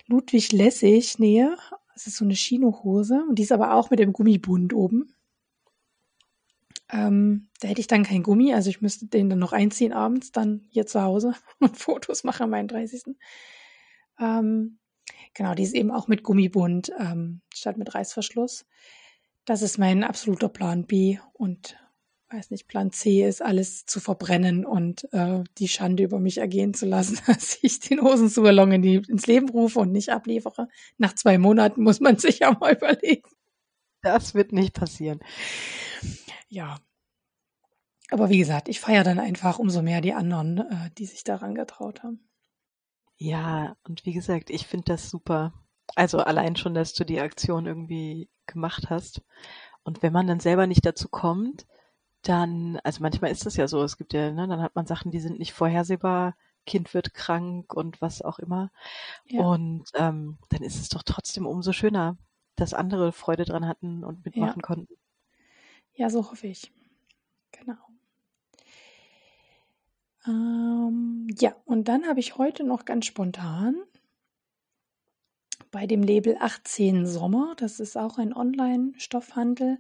Ludwig 0.08 0.50
Lessig 0.50 1.20
nähe. 1.20 1.56
Das 1.92 2.08
ist 2.08 2.16
so 2.16 2.24
eine 2.24 2.34
Chinohose 2.34 3.22
und 3.28 3.38
die 3.38 3.44
ist 3.44 3.52
aber 3.52 3.74
auch 3.74 3.90
mit 3.90 4.00
dem 4.00 4.12
Gummibund 4.12 4.74
oben. 4.74 5.14
Ähm, 6.90 7.48
da 7.60 7.68
hätte 7.68 7.80
ich 7.80 7.86
dann 7.86 8.02
kein 8.02 8.24
Gummi, 8.24 8.52
also 8.52 8.70
ich 8.70 8.80
müsste 8.80 9.06
den 9.06 9.30
dann 9.30 9.38
noch 9.38 9.52
einziehen 9.52 9.92
abends, 9.92 10.32
dann 10.32 10.66
hier 10.68 10.86
zu 10.86 11.00
Hause 11.00 11.34
und 11.60 11.76
Fotos 11.76 12.24
machen 12.24 12.42
am 12.42 12.54
31. 12.54 13.16
Ähm, 14.18 14.78
genau, 15.32 15.54
die 15.54 15.62
ist 15.62 15.74
eben 15.74 15.92
auch 15.92 16.08
mit 16.08 16.24
Gummibund 16.24 16.90
ähm, 16.98 17.40
statt 17.54 17.76
mit 17.76 17.94
Reißverschluss. 17.94 18.66
Das 19.44 19.62
ist 19.62 19.78
mein 19.78 20.02
absoluter 20.02 20.48
Plan 20.48 20.86
B 20.86 21.18
und 21.34 21.76
weiß 22.34 22.50
nicht, 22.50 22.68
Plan 22.68 22.90
C 22.90 23.26
ist 23.26 23.42
alles 23.42 23.86
zu 23.86 24.00
verbrennen 24.00 24.66
und 24.66 25.08
äh, 25.12 25.44
die 25.58 25.68
Schande 25.68 26.02
über 26.02 26.18
mich 26.18 26.38
ergehen 26.38 26.74
zu 26.74 26.86
lassen, 26.86 27.18
dass 27.26 27.58
ich 27.62 27.80
den 27.80 28.02
Hosensualon 28.02 28.72
in 28.72 28.82
die, 28.82 28.96
ins 28.96 29.26
Leben 29.26 29.48
rufe 29.48 29.80
und 29.80 29.92
nicht 29.92 30.10
abliefere. 30.10 30.68
Nach 30.98 31.14
zwei 31.14 31.38
Monaten 31.38 31.82
muss 31.82 32.00
man 32.00 32.16
sich 32.18 32.40
ja 32.40 32.56
mal 32.58 32.74
überlegen. 32.74 33.28
Das 34.02 34.34
wird 34.34 34.52
nicht 34.52 34.74
passieren 34.74 35.20
ja. 36.54 36.78
Aber 38.10 38.28
wie 38.28 38.38
gesagt, 38.38 38.68
ich 38.68 38.80
feiere 38.80 39.04
dann 39.04 39.18
einfach 39.18 39.58
umso 39.58 39.82
mehr 39.82 40.00
die 40.00 40.14
anderen, 40.14 40.58
äh, 40.58 40.90
die 40.96 41.06
sich 41.06 41.24
daran 41.24 41.54
getraut 41.54 42.02
haben. 42.02 42.28
Ja, 43.16 43.76
und 43.84 44.06
wie 44.06 44.12
gesagt, 44.12 44.50
ich 44.50 44.66
finde 44.66 44.92
das 44.92 45.10
super. 45.10 45.52
Also 45.96 46.18
allein 46.18 46.56
schon, 46.56 46.74
dass 46.74 46.94
du 46.94 47.04
die 47.04 47.20
Aktion 47.20 47.66
irgendwie 47.66 48.30
gemacht 48.46 48.90
hast. 48.90 49.22
Und 49.82 50.02
wenn 50.02 50.12
man 50.12 50.26
dann 50.26 50.40
selber 50.40 50.66
nicht 50.66 50.86
dazu 50.86 51.08
kommt, 51.08 51.66
dann, 52.28 52.78
also 52.84 53.02
manchmal 53.02 53.30
ist 53.30 53.46
das 53.46 53.56
ja 53.56 53.68
so, 53.68 53.82
es 53.82 53.96
gibt 53.96 54.12
ja, 54.12 54.30
ne, 54.30 54.48
dann 54.48 54.62
hat 54.62 54.74
man 54.74 54.86
Sachen, 54.86 55.10
die 55.10 55.20
sind 55.20 55.38
nicht 55.38 55.52
vorhersehbar, 55.52 56.36
Kind 56.66 56.94
wird 56.94 57.14
krank 57.14 57.74
und 57.74 58.00
was 58.00 58.22
auch 58.22 58.38
immer. 58.38 58.70
Ja. 59.26 59.42
Und 59.42 59.84
ähm, 59.94 60.38
dann 60.48 60.62
ist 60.62 60.80
es 60.80 60.88
doch 60.88 61.02
trotzdem 61.02 61.46
umso 61.46 61.72
schöner, 61.72 62.16
dass 62.56 62.74
andere 62.74 63.12
Freude 63.12 63.44
dran 63.44 63.66
hatten 63.66 64.04
und 64.04 64.24
mitmachen 64.24 64.60
ja. 64.60 64.66
konnten. 64.66 64.94
Ja, 65.94 66.10
so 66.10 66.30
hoffe 66.30 66.46
ich. 66.46 66.72
Genau. 67.52 67.76
Ähm, 70.26 71.28
ja, 71.38 71.54
und 71.66 71.88
dann 71.88 72.06
habe 72.06 72.20
ich 72.20 72.38
heute 72.38 72.64
noch 72.64 72.84
ganz 72.84 73.04
spontan 73.04 73.76
bei 75.70 75.86
dem 75.86 76.02
Label 76.02 76.36
18 76.38 77.04
Sommer, 77.06 77.54
das 77.56 77.80
ist 77.80 77.96
auch 77.96 78.18
ein 78.18 78.32
Online-Stoffhandel 78.32 79.78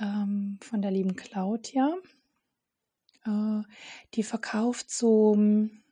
ähm, 0.00 0.58
von 0.60 0.82
der 0.82 0.90
lieben 0.90 1.16
Claudia. 1.16 1.94
Äh, 3.24 3.62
die 4.14 4.22
verkauft 4.22 4.90
so 4.90 5.34
hm, 5.34 5.82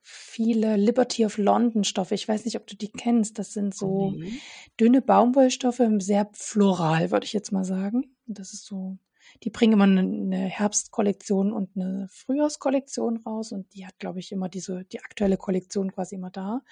viele 0.00 0.76
Liberty 0.76 1.24
of 1.24 1.38
London 1.38 1.84
Stoffe. 1.84 2.14
Ich 2.14 2.26
weiß 2.26 2.44
nicht, 2.44 2.56
ob 2.56 2.66
du 2.66 2.76
die 2.76 2.90
kennst. 2.90 3.38
Das 3.38 3.52
sind 3.52 3.74
so 3.74 4.10
mhm. 4.10 4.38
dünne 4.80 5.00
Baumwollstoffe, 5.00 5.82
sehr 5.98 6.28
floral, 6.32 7.10
würde 7.10 7.24
ich 7.24 7.32
jetzt 7.32 7.52
mal 7.52 7.64
sagen. 7.64 8.16
Das 8.26 8.52
ist 8.52 8.66
so, 8.66 8.98
die 9.42 9.50
bringen 9.50 9.74
immer 9.74 9.84
eine 9.84 10.46
Herbstkollektion 10.46 11.52
und 11.52 11.76
eine 11.76 12.08
Frühjahrskollektion 12.10 13.18
raus 13.18 13.52
und 13.52 13.72
die 13.74 13.86
hat, 13.86 13.98
glaube 13.98 14.18
ich, 14.18 14.32
immer 14.32 14.48
diese, 14.48 14.84
die 14.86 15.00
aktuelle 15.00 15.36
Kollektion 15.36 15.92
quasi 15.92 16.16
immer 16.16 16.30
da. 16.30 16.62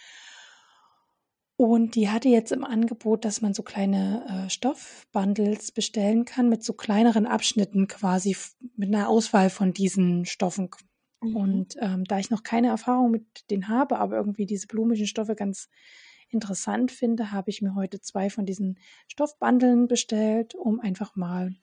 Und 1.60 1.94
die 1.94 2.08
hatte 2.08 2.30
jetzt 2.30 2.52
im 2.52 2.64
Angebot, 2.64 3.26
dass 3.26 3.42
man 3.42 3.52
so 3.52 3.62
kleine 3.62 4.46
äh, 4.46 4.48
Stoffbundles 4.48 5.72
bestellen 5.72 6.24
kann 6.24 6.48
mit 6.48 6.64
so 6.64 6.72
kleineren 6.72 7.26
Abschnitten 7.26 7.86
quasi 7.86 8.34
mit 8.76 8.88
einer 8.88 9.10
Auswahl 9.10 9.50
von 9.50 9.74
diesen 9.74 10.24
Stoffen. 10.24 10.70
Mhm. 11.20 11.36
Und 11.36 11.76
ähm, 11.78 12.04
da 12.04 12.18
ich 12.18 12.30
noch 12.30 12.44
keine 12.44 12.68
Erfahrung 12.68 13.10
mit 13.10 13.26
denen 13.50 13.68
habe, 13.68 13.98
aber 13.98 14.16
irgendwie 14.16 14.46
diese 14.46 14.68
blumischen 14.68 15.06
Stoffe 15.06 15.34
ganz 15.34 15.68
interessant 16.30 16.92
finde, 16.92 17.30
habe 17.30 17.50
ich 17.50 17.60
mir 17.60 17.74
heute 17.74 18.00
zwei 18.00 18.30
von 18.30 18.46
diesen 18.46 18.78
Stoffbandeln 19.06 19.86
bestellt, 19.86 20.54
um 20.54 20.80
einfach 20.80 21.14
mal 21.14 21.54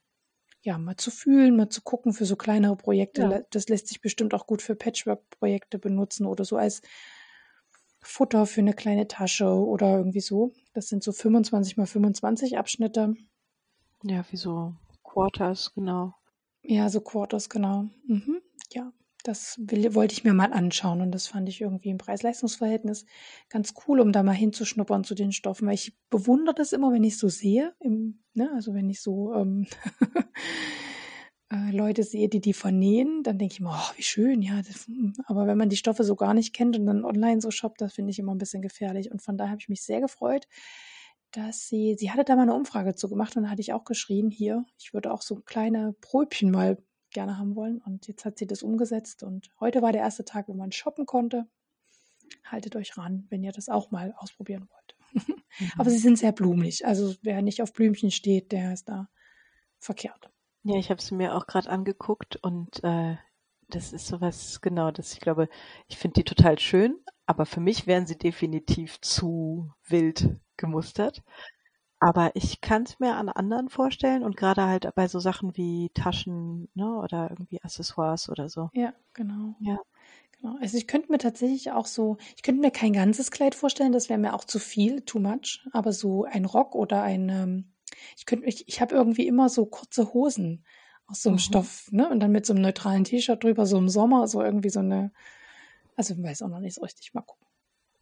ja, 0.61 0.77
mal 0.77 0.97
zu 0.97 1.09
fühlen, 1.09 1.55
mal 1.55 1.69
zu 1.69 1.81
gucken 1.81 2.13
für 2.13 2.25
so 2.25 2.35
kleinere 2.35 2.75
Projekte. 2.75 3.21
Ja. 3.21 3.41
Das 3.49 3.67
lässt 3.67 3.87
sich 3.87 4.01
bestimmt 4.01 4.35
auch 4.35 4.45
gut 4.45 4.61
für 4.61 4.75
Patchwork-Projekte 4.75 5.79
benutzen 5.79 6.27
oder 6.27 6.45
so 6.45 6.55
als 6.55 6.83
Futter 8.07 8.45
für 8.45 8.61
eine 8.61 8.73
kleine 8.73 9.07
Tasche 9.07 9.47
oder 9.49 9.97
irgendwie 9.97 10.21
so. 10.21 10.53
Das 10.73 10.87
sind 10.87 11.03
so 11.03 11.11
25 11.11 11.77
mal 11.77 11.85
25 11.85 12.57
Abschnitte. 12.57 13.15
Ja, 14.03 14.23
wie 14.31 14.37
so 14.37 14.73
Quarters, 15.03 15.73
genau. 15.73 16.13
Ja, 16.61 16.89
so 16.89 17.01
Quarters, 17.01 17.49
genau. 17.49 17.89
Mhm. 18.05 18.41
Ja, 18.71 18.93
das 19.23 19.59
will, 19.59 19.93
wollte 19.93 20.13
ich 20.13 20.23
mir 20.23 20.33
mal 20.33 20.53
anschauen 20.53 21.01
und 21.01 21.11
das 21.11 21.27
fand 21.27 21.49
ich 21.49 21.59
irgendwie 21.59 21.89
im 21.89 21.97
Preis-Leistungs-Verhältnis 21.97 23.05
ganz 23.49 23.73
cool, 23.87 23.99
um 23.99 24.13
da 24.13 24.23
mal 24.23 24.31
hinzuschnuppern 24.31 25.03
zu 25.03 25.13
den 25.13 25.33
Stoffen, 25.33 25.67
weil 25.67 25.75
ich 25.75 25.97
bewundere 26.09 26.55
das 26.55 26.71
immer, 26.71 26.93
wenn 26.93 27.03
ich 27.03 27.17
so 27.17 27.27
sehe, 27.27 27.75
im, 27.79 28.23
ne, 28.33 28.49
also 28.55 28.73
wenn 28.73 28.89
ich 28.89 29.01
so 29.01 29.33
ähm, 29.33 29.67
äh, 31.49 31.71
Leute 31.71 32.03
sehe, 32.03 32.29
die 32.29 32.41
die 32.41 32.53
vernähen, 32.53 33.23
dann 33.23 33.37
denke 33.37 33.53
ich 33.53 33.59
mir, 33.61 33.69
oh, 33.69 33.95
wie 33.95 34.03
schön, 34.03 34.41
ja. 34.41 34.61
Das, 34.61 34.87
hm, 34.87 35.13
aber 35.25 35.47
wenn 35.47 35.57
man 35.57 35.69
die 35.69 35.77
Stoffe 35.77 36.03
so 36.03 36.15
gar 36.15 36.33
nicht 36.33 36.53
kennt 36.53 36.77
und 36.77 36.85
dann 36.85 37.05
online 37.05 37.41
so 37.41 37.51
shoppt, 37.51 37.81
das 37.81 37.93
finde 37.93 38.11
ich 38.11 38.19
immer 38.19 38.35
ein 38.35 38.37
bisschen 38.37 38.61
gefährlich. 38.61 39.11
Und 39.11 39.21
von 39.21 39.37
daher 39.37 39.51
habe 39.51 39.61
ich 39.61 39.69
mich 39.69 39.83
sehr 39.83 40.01
gefreut, 40.01 40.47
dass 41.31 41.67
sie, 41.67 41.95
sie 41.97 42.11
hatte 42.11 42.23
da 42.23 42.35
mal 42.35 42.43
eine 42.43 42.53
Umfrage 42.53 42.95
zu 42.95 43.09
gemacht 43.09 43.35
und 43.35 43.43
da 43.43 43.49
hatte 43.49 43.61
ich 43.61 43.73
auch 43.73 43.85
geschrien, 43.85 44.29
hier, 44.29 44.65
ich 44.77 44.93
würde 44.93 45.11
auch 45.11 45.21
so 45.21 45.35
kleine 45.35 45.95
Pröbchen 46.01 46.51
mal 46.51 46.77
gerne 47.11 47.37
haben 47.37 47.55
wollen. 47.55 47.79
Und 47.79 48.07
jetzt 48.07 48.25
hat 48.25 48.37
sie 48.37 48.47
das 48.47 48.63
umgesetzt 48.63 49.23
und 49.23 49.49
heute 49.59 49.81
war 49.81 49.91
der 49.91 50.01
erste 50.01 50.25
Tag, 50.25 50.47
wo 50.47 50.53
man 50.53 50.71
shoppen 50.71 51.05
konnte. 51.05 51.47
Haltet 52.43 52.75
euch 52.75 52.97
ran, 52.97 53.25
wenn 53.29 53.43
ihr 53.43 53.53
das 53.53 53.69
auch 53.69 53.91
mal 53.91 54.13
ausprobieren 54.17 54.67
wollt. 54.69 55.27
mhm. 55.59 55.71
Aber 55.77 55.89
sie 55.89 55.97
sind 55.97 56.17
sehr 56.17 56.33
blumig. 56.33 56.85
Also 56.85 57.15
wer 57.21 57.41
nicht 57.41 57.61
auf 57.61 57.71
Blümchen 57.71 58.11
steht, 58.11 58.51
der 58.51 58.73
ist 58.73 58.89
da 58.89 59.09
verkehrt. 59.79 60.29
Ja, 60.63 60.75
ich 60.77 60.89
habe 60.89 60.99
es 60.99 61.11
mir 61.11 61.35
auch 61.35 61.47
gerade 61.47 61.69
angeguckt 61.69 62.35
und 62.37 62.83
äh, 62.83 63.15
das 63.69 63.93
ist 63.93 64.07
sowas, 64.07 64.61
genau, 64.61 64.91
das 64.91 65.13
ich 65.13 65.19
glaube, 65.19 65.49
ich 65.87 65.97
finde 65.97 66.15
die 66.15 66.23
total 66.23 66.59
schön, 66.59 66.97
aber 67.25 67.45
für 67.45 67.59
mich 67.59 67.87
wären 67.87 68.05
sie 68.05 68.17
definitiv 68.17 68.99
zu 69.01 69.71
wild 69.87 70.29
gemustert. 70.57 71.23
Aber 71.99 72.31
ich 72.35 72.61
kann 72.61 72.83
es 72.83 72.99
mir 72.99 73.15
an 73.15 73.29
anderen 73.29 73.69
vorstellen 73.69 74.23
und 74.23 74.37
gerade 74.37 74.65
halt 74.67 74.89
bei 74.95 75.07
so 75.07 75.19
Sachen 75.19 75.57
wie 75.57 75.89
Taschen, 75.93 76.69
ne, 76.75 76.87
oder 76.99 77.29
irgendwie 77.31 77.61
Accessoires 77.63 78.29
oder 78.29 78.49
so. 78.49 78.69
Ja, 78.73 78.93
genau. 79.13 79.55
Ja. 79.59 79.77
Genau. 80.39 80.57
Also 80.61 80.77
ich 80.77 80.87
könnte 80.87 81.11
mir 81.11 81.17
tatsächlich 81.17 81.71
auch 81.71 81.87
so, 81.87 82.17
ich 82.35 82.43
könnte 82.43 82.61
mir 82.61 82.71
kein 82.71 82.93
ganzes 82.93 83.31
Kleid 83.31 83.55
vorstellen, 83.55 83.91
das 83.91 84.09
wäre 84.09 84.19
mir 84.19 84.33
auch 84.35 84.43
zu 84.45 84.59
viel, 84.59 85.01
too 85.01 85.19
much. 85.19 85.65
Aber 85.73 85.93
so 85.93 86.25
ein 86.25 86.45
Rock 86.45 86.75
oder 86.75 87.01
ein, 87.03 87.29
ähm, 87.29 87.73
ich 88.17 88.25
könnte 88.25 88.45
mich, 88.45 88.67
ich 88.67 88.81
habe 88.81 88.95
irgendwie 88.95 89.27
immer 89.27 89.49
so 89.49 89.65
kurze 89.65 90.13
Hosen 90.13 90.65
aus 91.07 91.23
so 91.23 91.29
einem 91.29 91.35
Mhm. 91.35 91.39
Stoff, 91.41 91.91
ne? 91.91 92.09
Und 92.09 92.19
dann 92.19 92.31
mit 92.31 92.45
so 92.45 92.53
einem 92.53 92.61
neutralen 92.63 93.03
T-Shirt 93.03 93.43
drüber, 93.43 93.65
so 93.65 93.77
im 93.77 93.89
Sommer, 93.89 94.27
so 94.27 94.41
irgendwie 94.41 94.69
so 94.69 94.79
eine, 94.79 95.11
also 95.95 96.13
ich 96.13 96.21
weiß 96.21 96.41
auch 96.41 96.49
noch 96.49 96.59
nicht 96.59 96.75
so 96.75 96.81
richtig, 96.81 97.13
mal 97.13 97.21
gucken. 97.21 97.47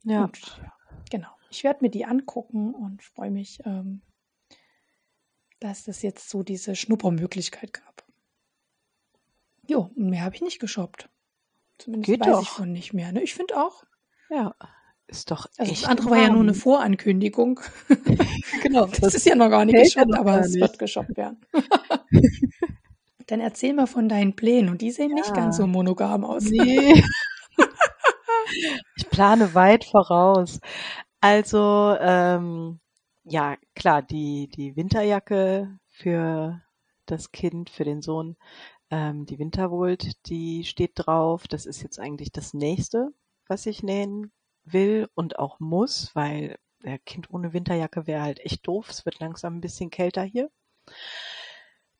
Ja. 0.04 0.30
Ja, 0.58 0.74
genau. 1.10 1.30
Ich 1.50 1.64
werde 1.64 1.80
mir 1.84 1.90
die 1.90 2.06
angucken 2.06 2.74
und 2.74 3.04
freue 3.04 3.32
mich, 3.32 3.60
ähm, 3.66 4.02
dass 5.60 5.88
es 5.88 6.02
jetzt 6.02 6.30
so 6.30 6.44
diese 6.44 6.76
Schnuppermöglichkeit 6.76 7.74
gab. 7.74 8.06
Jo, 9.68 9.92
und 9.96 10.10
mehr 10.10 10.24
habe 10.24 10.36
ich 10.36 10.42
nicht 10.42 10.60
geshoppt. 10.60 11.10
Zumindest 11.78 12.06
Geht 12.08 12.22
weiß 12.22 12.28
doch. 12.28 12.42
ich 12.42 12.50
von 12.50 12.72
nicht 12.72 12.94
mehr. 12.94 13.12
Ne? 13.12 13.22
Ich 13.24 13.34
finde 13.34 13.58
auch. 13.62 13.84
Ja. 14.30 14.56
Ist 15.08 15.30
doch 15.32 15.46
Also 15.58 15.72
echt 15.72 15.84
das 15.84 15.90
andere 15.90 16.10
war 16.10 16.18
ja 16.18 16.30
nur 16.30 16.42
eine 16.42 16.52
warm. 16.52 16.60
Vorankündigung. 16.62 17.60
Genau. 18.64 18.88
Das 19.00 19.14
ist 19.14 19.26
ja 19.28 19.36
noch 19.36 19.50
gar 19.50 19.64
nicht 19.66 19.76
ja 19.76 19.84
geshoppt, 19.84 20.08
noch 20.10 20.20
aber 20.20 20.40
es 20.40 20.52
nicht. 20.52 20.62
wird 20.62 20.80
geshoppt 20.80 21.16
werden. 21.18 21.38
Dann 23.28 23.40
erzähl 23.40 23.74
mal 23.74 23.86
von 23.88 24.10
deinen 24.10 24.36
Plänen 24.36 24.70
und 24.70 24.82
die 24.82 24.90
sehen 24.92 25.14
nicht 25.14 25.28
Ja. 25.30 25.34
ganz 25.36 25.58
so 25.58 25.68
monogam 25.68 26.24
aus. 26.24 26.46
Nee. 26.46 27.04
ich 28.96 29.10
plane 29.10 29.54
weit 29.54 29.86
voraus. 29.86 30.60
Also, 31.22 31.96
ähm, 32.00 32.80
ja, 33.24 33.56
klar, 33.76 34.02
die, 34.02 34.48
die 34.56 34.76
Winterjacke 34.76 35.78
für 35.90 36.62
das 37.06 37.32
Kind, 37.32 37.70
für 37.70 37.84
den 37.84 38.02
Sohn, 38.02 38.36
ähm, 38.92 39.26
die 39.26 39.40
Winterwolt, 39.40 40.12
die 40.28 40.64
steht 40.64 40.92
drauf. 40.96 41.48
Das 41.48 41.66
ist 41.66 41.82
jetzt 41.82 42.00
eigentlich 42.00 42.32
das 42.32 42.54
nächste, 42.54 43.10
was 43.48 43.66
ich 43.66 43.84
nähen 43.84 44.32
will 44.66 45.10
und 45.16 45.40
auch 45.40 45.60
muss, 45.60 46.16
weil 46.16 46.58
der 46.84 47.00
Kind 47.00 47.32
ohne 47.32 47.54
Winterjacke 47.54 48.08
wäre 48.08 48.22
halt 48.22 48.40
echt 48.40 48.68
doof. 48.68 48.90
Es 48.90 49.06
wird 49.06 49.20
langsam 49.20 49.58
ein 49.58 49.62
bisschen 49.62 49.90
kälter 49.90 50.24
hier. 50.24 50.50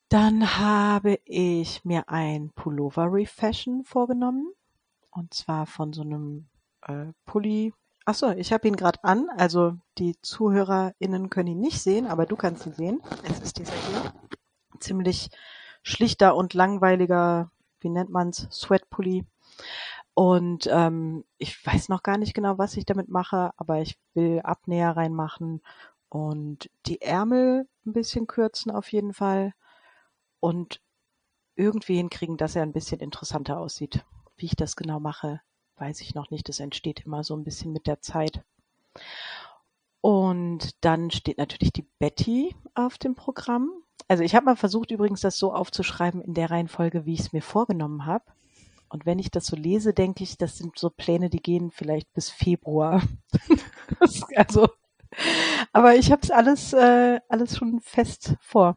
Dann 0.08 0.58
habe 0.58 1.18
ich 1.24 1.84
mir 1.84 2.08
ein 2.08 2.50
Pullover 2.50 3.12
Refashion 3.12 3.84
vorgenommen. 3.84 4.52
Und 5.10 5.34
zwar 5.34 5.66
von 5.66 5.92
so 5.92 6.02
einem 6.02 6.46
äh, 6.82 7.06
Pulli. 7.24 7.72
Achso, 8.04 8.30
ich 8.30 8.52
habe 8.52 8.68
ihn 8.68 8.76
gerade 8.76 9.02
an. 9.02 9.28
Also 9.36 9.76
die 9.98 10.14
ZuhörerInnen 10.22 11.30
können 11.30 11.48
ihn 11.48 11.60
nicht 11.60 11.80
sehen, 11.80 12.06
aber 12.06 12.26
du 12.26 12.36
kannst 12.36 12.66
ihn 12.66 12.74
sehen. 12.74 13.02
Es 13.24 13.40
ist 13.40 13.58
dieser 13.58 13.74
hier. 13.74 14.12
Ziemlich 14.78 15.30
schlichter 15.82 16.36
und 16.36 16.54
langweiliger, 16.54 17.50
wie 17.80 17.88
nennt 17.88 18.10
man's, 18.10 18.46
Sweatpulli. 18.52 19.24
Und 20.18 20.66
ähm, 20.72 21.26
ich 21.36 21.64
weiß 21.66 21.90
noch 21.90 22.02
gar 22.02 22.16
nicht 22.16 22.32
genau, 22.32 22.56
was 22.56 22.78
ich 22.78 22.86
damit 22.86 23.10
mache, 23.10 23.50
aber 23.58 23.82
ich 23.82 23.98
will 24.14 24.40
Abnäher 24.42 24.96
reinmachen 24.96 25.60
und 26.08 26.70
die 26.86 27.02
Ärmel 27.02 27.68
ein 27.84 27.92
bisschen 27.92 28.26
kürzen 28.26 28.72
auf 28.72 28.90
jeden 28.90 29.12
Fall 29.12 29.52
und 30.40 30.80
irgendwie 31.54 31.96
hinkriegen, 31.96 32.38
dass 32.38 32.56
er 32.56 32.62
ein 32.62 32.72
bisschen 32.72 33.00
interessanter 33.00 33.60
aussieht. 33.60 34.06
Wie 34.38 34.46
ich 34.46 34.56
das 34.56 34.74
genau 34.74 35.00
mache, 35.00 35.42
weiß 35.76 36.00
ich 36.00 36.14
noch 36.14 36.30
nicht. 36.30 36.48
Das 36.48 36.60
entsteht 36.60 37.04
immer 37.04 37.22
so 37.22 37.36
ein 37.36 37.44
bisschen 37.44 37.74
mit 37.74 37.86
der 37.86 38.00
Zeit. 38.00 38.42
Und 40.00 40.82
dann 40.82 41.10
steht 41.10 41.36
natürlich 41.36 41.74
die 41.74 41.88
Betty 41.98 42.56
auf 42.74 42.96
dem 42.96 43.16
Programm. 43.16 43.70
Also 44.08 44.22
ich 44.22 44.34
habe 44.34 44.46
mal 44.46 44.56
versucht 44.56 44.90
übrigens, 44.90 45.20
das 45.20 45.36
so 45.36 45.52
aufzuschreiben 45.52 46.22
in 46.22 46.32
der 46.32 46.50
Reihenfolge, 46.50 47.04
wie 47.04 47.12
ich 47.12 47.20
es 47.20 47.32
mir 47.34 47.42
vorgenommen 47.42 48.06
habe. 48.06 48.24
Und 48.88 49.06
wenn 49.06 49.18
ich 49.18 49.30
das 49.30 49.46
so 49.46 49.56
lese, 49.56 49.92
denke 49.92 50.22
ich, 50.22 50.38
das 50.38 50.58
sind 50.58 50.78
so 50.78 50.90
Pläne, 50.90 51.30
die 51.30 51.42
gehen 51.42 51.70
vielleicht 51.70 52.12
bis 52.12 52.30
Februar. 52.30 53.02
Also, 54.34 54.68
aber 55.72 55.94
ich 55.94 56.10
habe 56.10 56.20
es 56.22 56.30
alles, 56.30 56.72
äh, 56.72 57.20
alles 57.28 57.56
schon 57.56 57.80
fest 57.80 58.34
vor. 58.40 58.76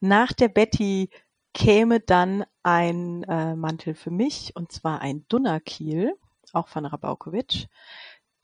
Nach 0.00 0.32
der 0.32 0.48
Betty 0.48 1.10
käme 1.52 2.00
dann 2.00 2.44
ein 2.62 3.22
äh, 3.24 3.54
Mantel 3.54 3.94
für 3.94 4.10
mich, 4.10 4.56
und 4.56 4.72
zwar 4.72 5.00
ein 5.00 5.24
Dunnerkiel, 5.28 6.16
auch 6.52 6.68
von 6.68 6.86
Rabaukowitsch. 6.86 7.66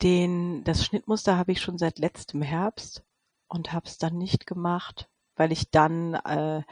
Den, 0.01 0.63
das 0.63 0.85
Schnittmuster 0.85 1.37
habe 1.37 1.51
ich 1.51 1.61
schon 1.61 1.77
seit 1.77 1.99
letztem 1.99 2.41
Herbst 2.41 3.03
und 3.47 3.73
habe 3.73 3.87
es 3.87 3.97
dann 3.97 4.17
nicht 4.17 4.47
gemacht, 4.47 5.09
weil 5.35 5.51
ich 5.51 5.69
dann 5.69 6.13
äh, 6.13 6.63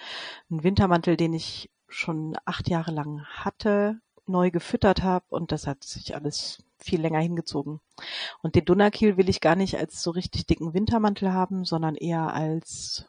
einen 0.49 0.63
Wintermantel, 0.63 1.17
den 1.17 1.33
ich 1.33 1.69
schon 1.89 2.37
acht 2.45 2.69
Jahre 2.69 2.91
lang 2.91 3.25
hatte, 3.25 3.99
neu 4.25 4.51
gefüttert 4.51 5.03
habe 5.03 5.25
und 5.29 5.51
das 5.51 5.67
hat 5.67 5.83
sich 5.83 6.15
alles 6.15 6.63
viel 6.77 7.01
länger 7.01 7.19
hingezogen. 7.19 7.81
Und 8.41 8.55
den 8.55 8.65
Dunnerkiel 8.65 9.17
will 9.17 9.29
ich 9.29 9.41
gar 9.41 9.55
nicht 9.55 9.77
als 9.77 10.01
so 10.01 10.11
richtig 10.11 10.45
dicken 10.45 10.73
Wintermantel 10.73 11.33
haben, 11.33 11.65
sondern 11.65 11.95
eher 11.95 12.33
als 12.33 13.05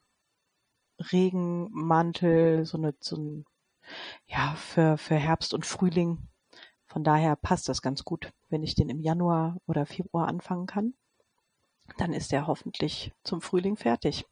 Regenmantel, 1.12 2.64
so 2.64 2.78
eine, 2.78 2.94
so 3.00 3.16
ein, 3.16 3.44
ja, 4.26 4.54
für, 4.56 4.98
für 4.98 5.14
Herbst 5.16 5.54
und 5.54 5.66
Frühling. 5.66 6.28
Von 6.86 7.04
daher 7.04 7.36
passt 7.36 7.68
das 7.68 7.82
ganz 7.82 8.04
gut, 8.04 8.32
wenn 8.48 8.62
ich 8.62 8.74
den 8.74 8.88
im 8.88 9.00
Januar 9.00 9.58
oder 9.66 9.86
Februar 9.86 10.26
anfangen 10.26 10.66
kann. 10.66 10.94
Dann 11.98 12.12
ist 12.12 12.32
er 12.32 12.46
hoffentlich 12.46 13.12
zum 13.22 13.40
Frühling 13.40 13.76
fertig. 13.76 14.24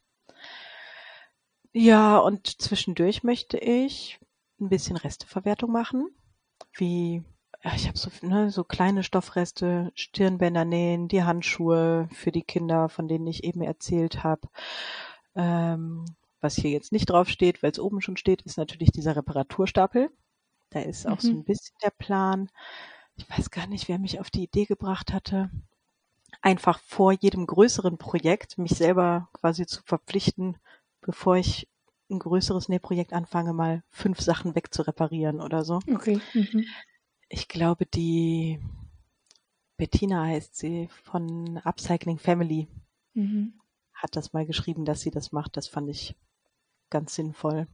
Ja, 1.73 2.19
und 2.19 2.61
zwischendurch 2.61 3.23
möchte 3.23 3.59
ich 3.59 4.19
ein 4.61 4.68
bisschen 4.68 4.97
Resteverwertung 4.97 5.71
machen, 5.73 6.09
wie 6.75 7.23
ja, 7.64 7.75
ich 7.75 7.88
habe 7.88 7.99
so, 7.99 8.11
ne, 8.23 8.51
so 8.51 8.64
kleine 8.64 9.03
Stoffreste, 9.05 9.92
Stirnbänder 9.94 10.64
nähen, 10.64 11.09
die 11.09 11.25
Handschuhe 11.25 12.09
für 12.12 12.33
die 12.33 12.42
Kinder, 12.44 12.88
von 12.88 13.09
denen 13.09 13.27
ich 13.27 13.44
eben 13.44 13.62
erzählt 13.62 14.25
habe. 14.25 14.49
Ähm, 15.35 16.05
was 16.40 16.57
hier 16.57 16.71
jetzt 16.71 16.92
nicht 16.92 17.07
drauf 17.11 17.29
steht, 17.29 17.62
weil 17.62 17.73
es 17.73 17.81
oben 17.81 18.01
schon 18.01 18.16
steht, 18.16 18.42
ist 18.42 18.59
natürlich 18.59 18.92
dieser 18.92 19.16
Reparaturstapel. 19.16 20.11
Da 20.71 20.81
ist 20.81 21.07
auch 21.09 21.21
so 21.21 21.35
Mhm. 21.35 21.37
ein 21.37 21.44
bisschen 21.44 21.77
der 21.85 21.90
Plan. 21.90 22.51
Ich 23.16 23.29
weiß 23.31 23.51
gar 23.51 23.66
nicht, 23.68 23.88
wer 23.88 23.99
mich 23.99 24.21
auf 24.21 24.31
die 24.31 24.44
Idee 24.44 24.66
gebracht 24.66 25.12
hatte, 25.12 25.51
einfach 26.42 26.81
vor 26.81 27.12
jedem 27.12 27.47
größeren 27.47 27.99
Projekt 27.99 28.59
mich 28.59 28.73
selber 28.73 29.29
quasi 29.33 29.66
zu 29.66 29.83
verpflichten, 29.85 30.59
bevor 31.01 31.37
ich 31.37 31.68
ein 32.11 32.18
größeres 32.18 32.68
Nähprojekt 32.68 33.12
anfange, 33.12 33.53
mal 33.53 33.83
fünf 33.90 34.21
Sachen 34.21 34.55
wegzureparieren 34.55 35.40
oder 35.40 35.64
so. 35.64 35.81
Okay. 35.92 36.21
Mhm. 36.35 36.64
Ich 37.29 37.49
glaube, 37.49 37.85
die 37.87 38.61
Bettina 39.77 40.25
heißt 40.25 40.57
sie 40.57 40.88
von 41.05 41.59
Upcycling 41.64 42.18
Family 42.18 42.68
Mhm. 43.14 43.55
hat 43.92 44.14
das 44.16 44.33
mal 44.33 44.47
geschrieben, 44.47 44.85
dass 44.85 45.01
sie 45.01 45.11
das 45.11 45.33
macht. 45.33 45.57
Das 45.57 45.66
fand 45.66 45.88
ich 45.90 46.14
ganz 46.88 47.14
sinnvoll. 47.14 47.66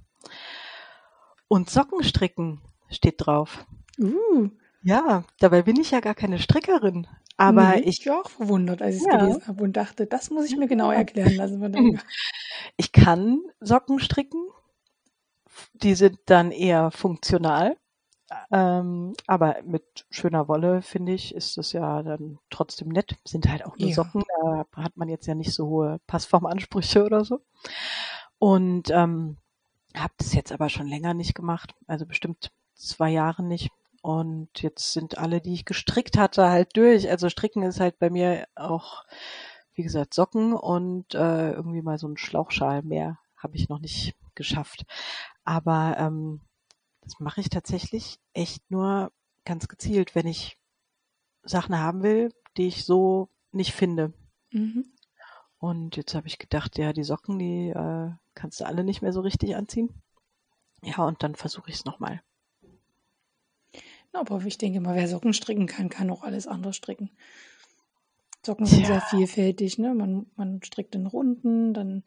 Und 1.49 1.68
Sockenstricken 1.70 2.61
steht 2.88 3.16
drauf. 3.18 3.66
Uh, 3.99 4.49
Ja, 4.83 5.25
dabei 5.38 5.62
bin 5.62 5.79
ich 5.79 5.90
ja 5.90 6.01
gar 6.01 6.14
keine 6.14 6.38
Strickerin. 6.38 7.07
Aber 7.37 7.75
nee, 7.75 7.81
ich, 7.81 8.07
war 8.07 8.20
auch 8.20 8.31
verwundert, 8.31 8.81
als 8.81 8.97
ich 8.97 9.03
es 9.03 9.07
Ja. 9.12 9.18
gelesen 9.18 9.47
habe 9.47 9.62
und 9.64 9.77
dachte, 9.77 10.07
das 10.07 10.31
muss 10.31 10.47
ich 10.47 10.57
mir 10.57 10.68
genau 10.68 10.90
erklären 10.90 11.37
lassen. 11.37 11.61
Ich 12.77 12.92
kann 12.92 13.40
Socken 13.61 13.99
stricken. 14.01 14.49
Die 15.75 15.94
sind 15.94 16.18
dann 16.27 16.51
eher 16.51 16.90
funktional. 16.90 17.76
Ähm, 18.51 19.12
aber 19.26 19.57
mit 19.64 20.07
schöner 20.11 20.49
Wolle, 20.49 20.82
finde 20.82 21.12
ich, 21.12 21.35
ist 21.35 21.57
das 21.57 21.72
ja 21.72 22.03
dann 22.03 22.39
trotzdem 22.51 22.89
nett. 22.89 23.16
Sind 23.24 23.49
halt 23.49 23.64
auch 23.64 23.76
nur 23.78 23.89
Ja. 23.89 23.95
Socken, 23.95 24.22
da 24.41 24.64
hat 24.76 24.97
man 24.97 25.09
jetzt 25.09 25.26
ja 25.26 25.35
nicht 25.35 25.53
so 25.53 25.66
hohe 25.66 26.01
Passformansprüche 26.07 27.05
oder 27.05 27.24
so. 27.24 27.41
Und 28.39 28.91
ähm, 28.91 29.37
habe 29.97 30.14
das 30.18 30.35
jetzt 30.35 30.53
aber 30.53 30.68
schon 30.68 30.87
länger 30.87 31.14
nicht 31.14 31.35
gemacht, 31.35 31.74
also 31.87 32.07
bestimmt 32.07 32.51
zwei 32.74 33.11
Jahre 33.11 33.43
nicht. 33.43 33.70
Und 34.05 34.61
jetzt 34.61 34.92
sind 34.92 35.16
alle, 35.16 35.40
die 35.40 35.55
ich 35.55 35.64
gestrickt 35.64 36.18
hatte, 36.18 36.50
halt 36.50 36.76
durch. 36.76 37.09
Also 37.09 37.30
stricken 37.30 37.62
ist 37.62 37.80
halt 37.80 37.98
bei 37.98 38.11
mir 38.11 38.46
auch, 38.55 39.02
wie 39.72 39.82
gesagt, 39.82 40.12
Socken 40.12 40.52
und 40.52 41.14
äh, 41.14 41.52
irgendwie 41.52 41.80
mal 41.80 41.96
so 41.96 42.07
ein 42.09 42.18
Schlauchschal 42.18 42.82
mehr 42.82 43.18
habe 43.38 43.57
ich 43.57 43.70
noch 43.70 43.78
nicht 43.78 44.14
geschafft. 44.34 44.84
Aber 45.42 45.96
ähm, 45.98 46.42
das 47.00 47.18
mache 47.18 47.40
ich 47.40 47.48
tatsächlich 47.48 48.20
echt 48.34 48.70
nur 48.70 49.11
ganz 49.46 49.68
gezielt, 49.68 50.14
wenn 50.14 50.26
ich 50.26 50.59
Sachen 51.42 51.78
haben 51.78 52.02
will, 52.02 52.30
die 52.59 52.68
ich 52.68 52.84
so 52.84 53.30
nicht 53.52 53.72
finde. 53.72 54.12
Mhm. 54.50 54.84
Und 55.57 55.96
jetzt 55.96 56.14
habe 56.14 56.26
ich 56.26 56.38
gedacht, 56.38 56.76
ja, 56.76 56.92
die 56.92 57.05
Socken, 57.05 57.38
die 57.38 57.70
äh, 57.70 58.11
kannst 58.34 58.61
du 58.61 58.66
alle 58.66 58.84
nicht 58.84 59.00
mehr 59.00 59.14
so 59.14 59.22
richtig 59.22 59.57
anziehen. 59.57 60.02
Ja, 60.82 61.07
und 61.07 61.22
dann 61.22 61.36
versuche 61.36 61.70
ich 61.70 61.76
es 61.76 61.84
nochmal. 61.86 62.22
Aber 64.15 64.43
ich 64.45 64.59
denke 64.59 64.81
mal, 64.81 64.95
wer 64.95 65.09
Socken 65.09 65.35
stricken 65.35 65.67
kann, 65.67 65.89
kann 65.89 66.11
auch 66.11 66.23
alles 66.23 66.47
andere 66.47 66.73
stricken. 66.73 67.11
Socken 68.45 68.67
sind 68.67 68.85
sehr 68.87 68.97
Ja. 68.97 69.01
vielfältig, 69.01 69.79
ne? 69.79 69.95
Man, 69.95 70.27
man 70.37 70.62
strickt 70.62 70.95
in 70.95 71.07
Runden, 71.07 71.75
dann 71.75 72.05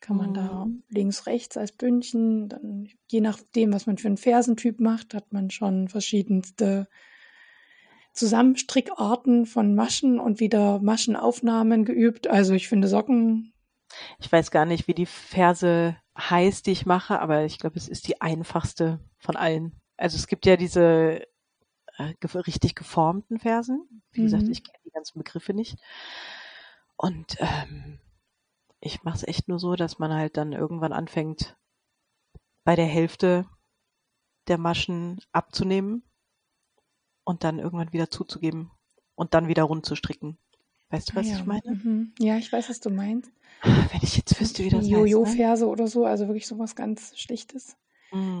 kann 0.00 0.16
man 0.16 0.32
da 0.34 0.64
Mhm. 0.64 0.82
links, 0.88 1.26
rechts 1.26 1.56
als 1.56 1.72
Bündchen, 1.72 2.48
dann 2.48 2.88
je 3.08 3.20
nachdem, 3.20 3.72
was 3.72 3.86
man 3.86 3.98
für 3.98 4.08
einen 4.08 4.16
Fersentyp 4.16 4.80
macht, 4.80 5.12
hat 5.14 5.32
man 5.32 5.50
schon 5.50 5.88
verschiedenste 5.88 6.88
Zusammenstrickarten 8.14 9.46
von 9.46 9.74
Maschen 9.74 10.18
und 10.18 10.40
wieder 10.40 10.80
Maschenaufnahmen 10.80 11.84
geübt. 11.84 12.26
Also 12.28 12.54
ich 12.54 12.68
finde 12.68 12.88
Socken, 12.88 13.52
Ich 14.18 14.30
weiß 14.30 14.50
gar 14.50 14.66
nicht, 14.66 14.88
wie 14.88 14.94
die 14.94 15.06
Ferse 15.06 15.96
heißt, 16.18 16.66
die 16.66 16.72
ich 16.72 16.86
mache, 16.86 17.18
aber 17.20 17.44
ich 17.44 17.58
glaube, 17.58 17.76
es 17.76 17.88
ist 17.88 18.06
die 18.08 18.20
einfachste 18.20 19.00
von 19.18 19.36
allen. 19.36 19.72
Also 19.96 20.16
es 20.16 20.26
gibt 20.26 20.46
ja 20.46 20.56
diese 20.56 21.22
äh, 22.00 22.38
richtig 22.38 22.74
geformten 22.74 23.38
Fersen. 23.38 24.02
Wie 24.12 24.22
gesagt, 24.22 24.44
mhm. 24.44 24.52
ich 24.52 24.64
kenne 24.64 24.78
die 24.84 24.90
ganzen 24.90 25.18
Begriffe 25.18 25.54
nicht. 25.54 25.78
Und 26.96 27.36
ähm, 27.40 27.98
ich 28.80 29.02
mache 29.02 29.16
es 29.16 29.28
echt 29.28 29.48
nur 29.48 29.58
so, 29.58 29.74
dass 29.76 29.98
man 29.98 30.12
halt 30.12 30.36
dann 30.36 30.52
irgendwann 30.52 30.92
anfängt, 30.92 31.56
bei 32.64 32.76
der 32.76 32.86
Hälfte 32.86 33.46
der 34.48 34.58
Maschen 34.58 35.20
abzunehmen 35.32 36.02
und 37.24 37.44
dann 37.44 37.58
irgendwann 37.58 37.92
wieder 37.92 38.10
zuzugeben 38.10 38.70
und 39.14 39.34
dann 39.34 39.48
wieder 39.48 39.64
rund 39.64 39.86
zu 39.86 39.96
stricken. 39.96 40.38
Weißt 40.90 41.10
du, 41.10 41.12
Ah 41.12 41.16
was 41.16 41.26
ich 41.26 41.38
ja, 41.38 41.44
meine? 41.44 41.62
mhm. 41.66 42.12
Ja, 42.18 42.36
ich 42.36 42.52
weiß, 42.52 42.68
was 42.68 42.80
du 42.80 42.90
meinst. 42.90 43.30
Wenn 43.62 44.00
ich 44.02 44.16
jetzt 44.16 44.40
wüsste, 44.40 44.64
wie 44.64 44.70
das 44.70 44.80
heißt. 44.80 44.90
Ne? 44.90 44.96
Jojo-Ferse 44.96 45.66
oder 45.68 45.86
so, 45.86 46.04
also 46.04 46.26
wirklich 46.26 46.46
sowas 46.46 46.74
ganz 46.74 47.16
Schlichtes. 47.18 47.76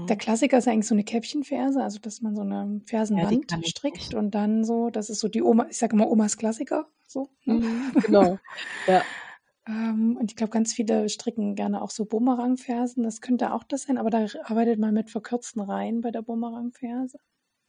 Der 0.08 0.16
Mhm. 0.16 0.16
Klassiker 0.16 0.58
ist 0.58 0.68
eigentlich 0.68 0.86
so 0.88 0.94
eine 0.94 1.04
Käppchenferse, 1.04 1.82
also 1.82 1.98
dass 2.00 2.20
man 2.22 2.34
so 2.36 2.42
eine 2.42 2.80
Ja, 3.14 3.24
Fersenwand 3.26 3.52
ich 3.60 3.70
strickt 3.70 4.14
und 4.14 4.32
dann 4.34 4.64
so, 4.64 4.90
das 4.90 5.10
ist 5.10 5.20
so 5.20 5.28
die 5.28 5.42
Oma, 5.42 5.66
ich 5.70 5.78
sage 5.78 5.94
immer 5.94 6.10
Omas 6.10 6.36
Klassiker, 6.36 6.88
so. 7.06 7.30
Ne? 7.44 7.60
Mhm, 7.60 7.96
genau. 8.00 8.40
Ja. 8.86 9.04
Ähm, 9.66 10.16
und 10.18 10.30
ich 10.30 10.36
glaube, 10.36 10.50
ganz 10.52 10.72
viele 10.74 11.08
stricken 11.08 11.54
gerne 11.54 11.82
auch 11.82 11.90
so 11.90 12.04
Bumerangfersen. 12.06 13.02
Das 13.02 13.20
könnte 13.20 13.52
auch 13.52 13.64
das 13.64 13.82
sein, 13.82 13.98
aber 13.98 14.10
da 14.10 14.26
arbeitet 14.44 14.78
man 14.78 14.94
mit 14.94 15.10
verkürzten 15.10 15.60
Reihen 15.62 16.00
bei 16.00 16.10
der 16.10 16.22
Bumerangferse. 16.22 17.18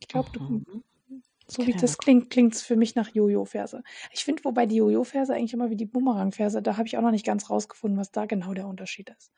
Ich 0.01 0.07
glaube, 0.07 0.29
du, 0.33 0.39
Mhm. 0.39 0.81
so 1.47 1.67
wie 1.67 1.75
das 1.75 1.97
klingt, 1.97 2.29
klingt 2.29 2.55
es 2.55 2.61
für 2.63 2.75
mich 2.77 2.95
nach 2.95 3.09
Jojo-Ferse. 3.13 3.83
Ich 4.11 4.23
finde, 4.23 4.43
wobei 4.45 4.65
die 4.65 4.77
Jojo-Ferse 4.77 5.33
eigentlich 5.33 5.53
immer 5.53 5.69
wie 5.69 5.75
die 5.75 5.85
Bumerangferse, 5.85 6.61
da 6.61 6.77
habe 6.77 6.87
ich 6.87 6.97
auch 6.97 7.01
noch 7.01 7.11
nicht 7.11 7.25
ganz 7.25 7.49
rausgefunden, 7.49 7.99
was 7.99 8.11
da 8.11 8.25
genau 8.25 8.53
der 8.53 8.67
Unterschied 8.67 9.09
ist. 9.17 9.31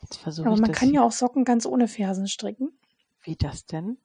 Jetzt 0.00 0.16
versuche 0.16 0.48
Aber 0.48 0.56
ich 0.56 0.62
man 0.62 0.64
das 0.64 0.72
kann 0.72 0.92
ja 0.92 1.02
auch 1.04 1.12
Socken 1.12 1.44
ganz 1.44 1.64
ohne 1.64 1.86
Fersen 1.86 2.26
stricken. 2.26 2.76
Wie 3.22 3.36
das 3.36 3.64
denn? 3.64 3.98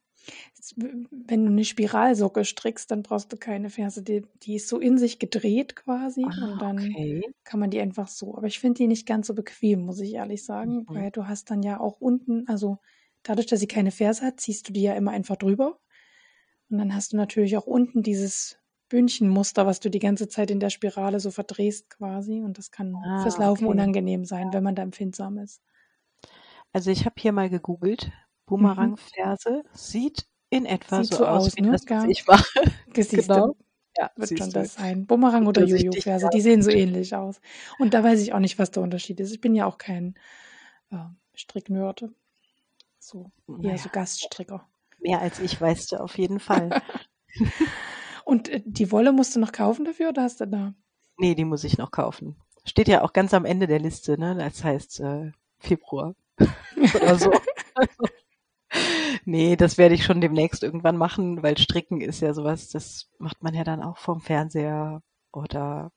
Wenn 0.75 1.45
du 1.45 1.51
eine 1.51 1.65
Spiralsocke 1.65 2.45
strickst, 2.45 2.89
dann 2.91 3.03
brauchst 3.03 3.31
du 3.31 3.37
keine 3.37 3.69
Ferse. 3.69 4.03
Die, 4.03 4.23
die 4.43 4.55
ist 4.55 4.67
so 4.67 4.79
in 4.79 4.97
sich 4.97 5.19
gedreht 5.19 5.75
quasi 5.75 6.33
und 6.39 6.57
Ah, 6.57 6.61
dann 6.61 6.97
okay. 6.97 7.21
kann 7.43 7.59
man 7.59 7.69
die 7.69 7.79
einfach 7.81 8.07
so. 8.07 8.35
Aber 8.37 8.47
ich 8.47 8.59
finde 8.59 8.77
die 8.79 8.87
nicht 8.87 9.05
ganz 9.05 9.27
so 9.27 9.33
bequem, 9.35 9.81
muss 9.81 9.99
ich 9.99 10.13
ehrlich 10.13 10.45
sagen, 10.45 10.87
Mhm. 10.87 10.93
weil 10.93 11.11
du 11.11 11.27
hast 11.27 11.49
dann 11.51 11.63
ja 11.63 11.79
auch 11.79 11.99
unten, 11.99 12.47
also 12.47 12.77
dadurch, 13.23 13.47
dass 13.47 13.59
sie 13.59 13.67
keine 13.67 13.91
Ferse 13.91 14.25
hat, 14.25 14.39
ziehst 14.39 14.69
du 14.69 14.73
die 14.73 14.81
ja 14.83 14.93
immer 14.95 15.11
einfach 15.11 15.35
drüber. 15.37 15.79
Und 16.69 16.77
dann 16.79 16.95
hast 16.95 17.13
du 17.13 17.17
natürlich 17.17 17.57
auch 17.57 17.67
unten 17.67 18.03
dieses 18.03 18.59
Bündchenmuster, 18.89 19.65
was 19.65 19.79
du 19.79 19.89
die 19.89 19.99
ganze 19.99 20.27
Zeit 20.27 20.51
in 20.51 20.59
der 20.59 20.69
Spirale 20.69 21.19
so 21.19 21.31
verdrehst 21.31 21.89
quasi. 21.89 22.41
Und 22.41 22.57
das 22.57 22.71
kann 22.71 23.11
fürs 23.15 23.37
Ah, 23.37 23.39
Laufen 23.39 23.67
okay. 23.67 23.67
unangenehm 23.67 24.25
sein, 24.25 24.53
wenn 24.53 24.63
man 24.63 24.75
da 24.75 24.83
empfindsam 24.83 25.37
ist. 25.37 25.61
Also 26.73 26.91
ich 26.91 27.05
habe 27.05 27.15
hier 27.17 27.31
mal 27.31 27.49
gegoogelt. 27.49 28.11
Bumerangferse 28.45 29.63
sieht 29.73 30.25
in 30.49 30.65
etwa 30.65 31.03
Sieht 31.03 31.13
so 31.13 31.17
so 31.19 31.25
aus 31.27 31.45
aus, 31.47 31.55
wie 31.57 31.61
ne? 31.61 31.71
das, 31.71 31.83
was 31.87 32.03
Ja. 32.03 32.09
ich 32.09 32.27
mache. 32.27 32.45
Genau. 32.93 33.55
Ja, 33.95 34.09
wird 34.15 34.39
schon 34.39 34.51
das 34.51 34.73
sein. 34.73 35.05
Bumerang 35.05 35.45
oder 35.45 35.63
Jojo-Ferse, 35.63 36.27
die 36.33 36.41
sehen 36.41 36.63
so 36.63 36.71
ähnlich 36.71 37.15
aus. 37.15 37.39
Und 37.77 37.93
da 37.93 38.03
weiß 38.03 38.21
ich 38.21 38.33
auch 38.33 38.39
nicht, 38.39 38.57
was 38.57 38.71
der 38.71 38.81
Unterschied 38.81 39.19
ist. 39.19 39.31
Ich 39.31 39.39
bin 39.39 39.53
ja 39.53 39.67
auch 39.67 39.77
kein 39.77 40.15
äh, 40.91 40.97
Stricknerd. 41.35 42.05
So, 42.97 43.31
eher 43.47 43.57
Naja, 43.57 43.77
so 43.77 43.89
Gaststricker. 43.89 44.67
mehr 44.99 45.21
als 45.21 45.39
ich 45.39 45.59
weißt 45.61 45.91
du 45.91 45.97
auf 45.97 46.17
jeden 46.17 46.39
Fall. 46.39 46.81
Und 48.25 48.49
äh, 48.49 48.63
die 48.65 48.91
Wolle 48.91 49.11
musst 49.11 49.35
du 49.35 49.39
noch 49.39 49.51
kaufen 49.51 49.85
dafür 49.85 50.09
oder 50.09 50.23
hast 50.23 50.41
du 50.41 50.47
da? 50.47 50.73
Nee, 51.17 51.35
die 51.35 51.45
muss 51.45 51.63
ich 51.63 51.77
noch 51.77 51.91
kaufen. 51.91 52.35
Steht 52.65 52.87
ja 52.87 53.03
auch 53.03 53.13
ganz 53.13 53.33
am 53.35 53.45
Ende 53.45 53.67
der 53.67 53.79
Liste, 53.79 54.17
ne? 54.19 54.35
Das 54.35 54.63
heißt 54.63 55.01
äh, 55.01 55.31
Februar 55.59 56.15
oder 56.95 57.17
so. 57.17 57.31
Also, 57.75 58.07
nee, 59.25 59.55
das 59.55 59.77
werde 59.77 59.95
ich 59.95 60.03
schon 60.03 60.21
demnächst 60.21 60.63
irgendwann 60.63 60.97
machen, 60.97 61.43
weil 61.43 61.57
Stricken 61.57 62.01
ist 62.01 62.21
ja 62.21 62.33
sowas, 62.33 62.69
das 62.69 63.09
macht 63.19 63.43
man 63.43 63.53
ja 63.53 63.63
dann 63.63 63.83
auch 63.83 63.97
vom 63.97 64.21
Fernseher 64.21 65.01
oder 65.31 65.91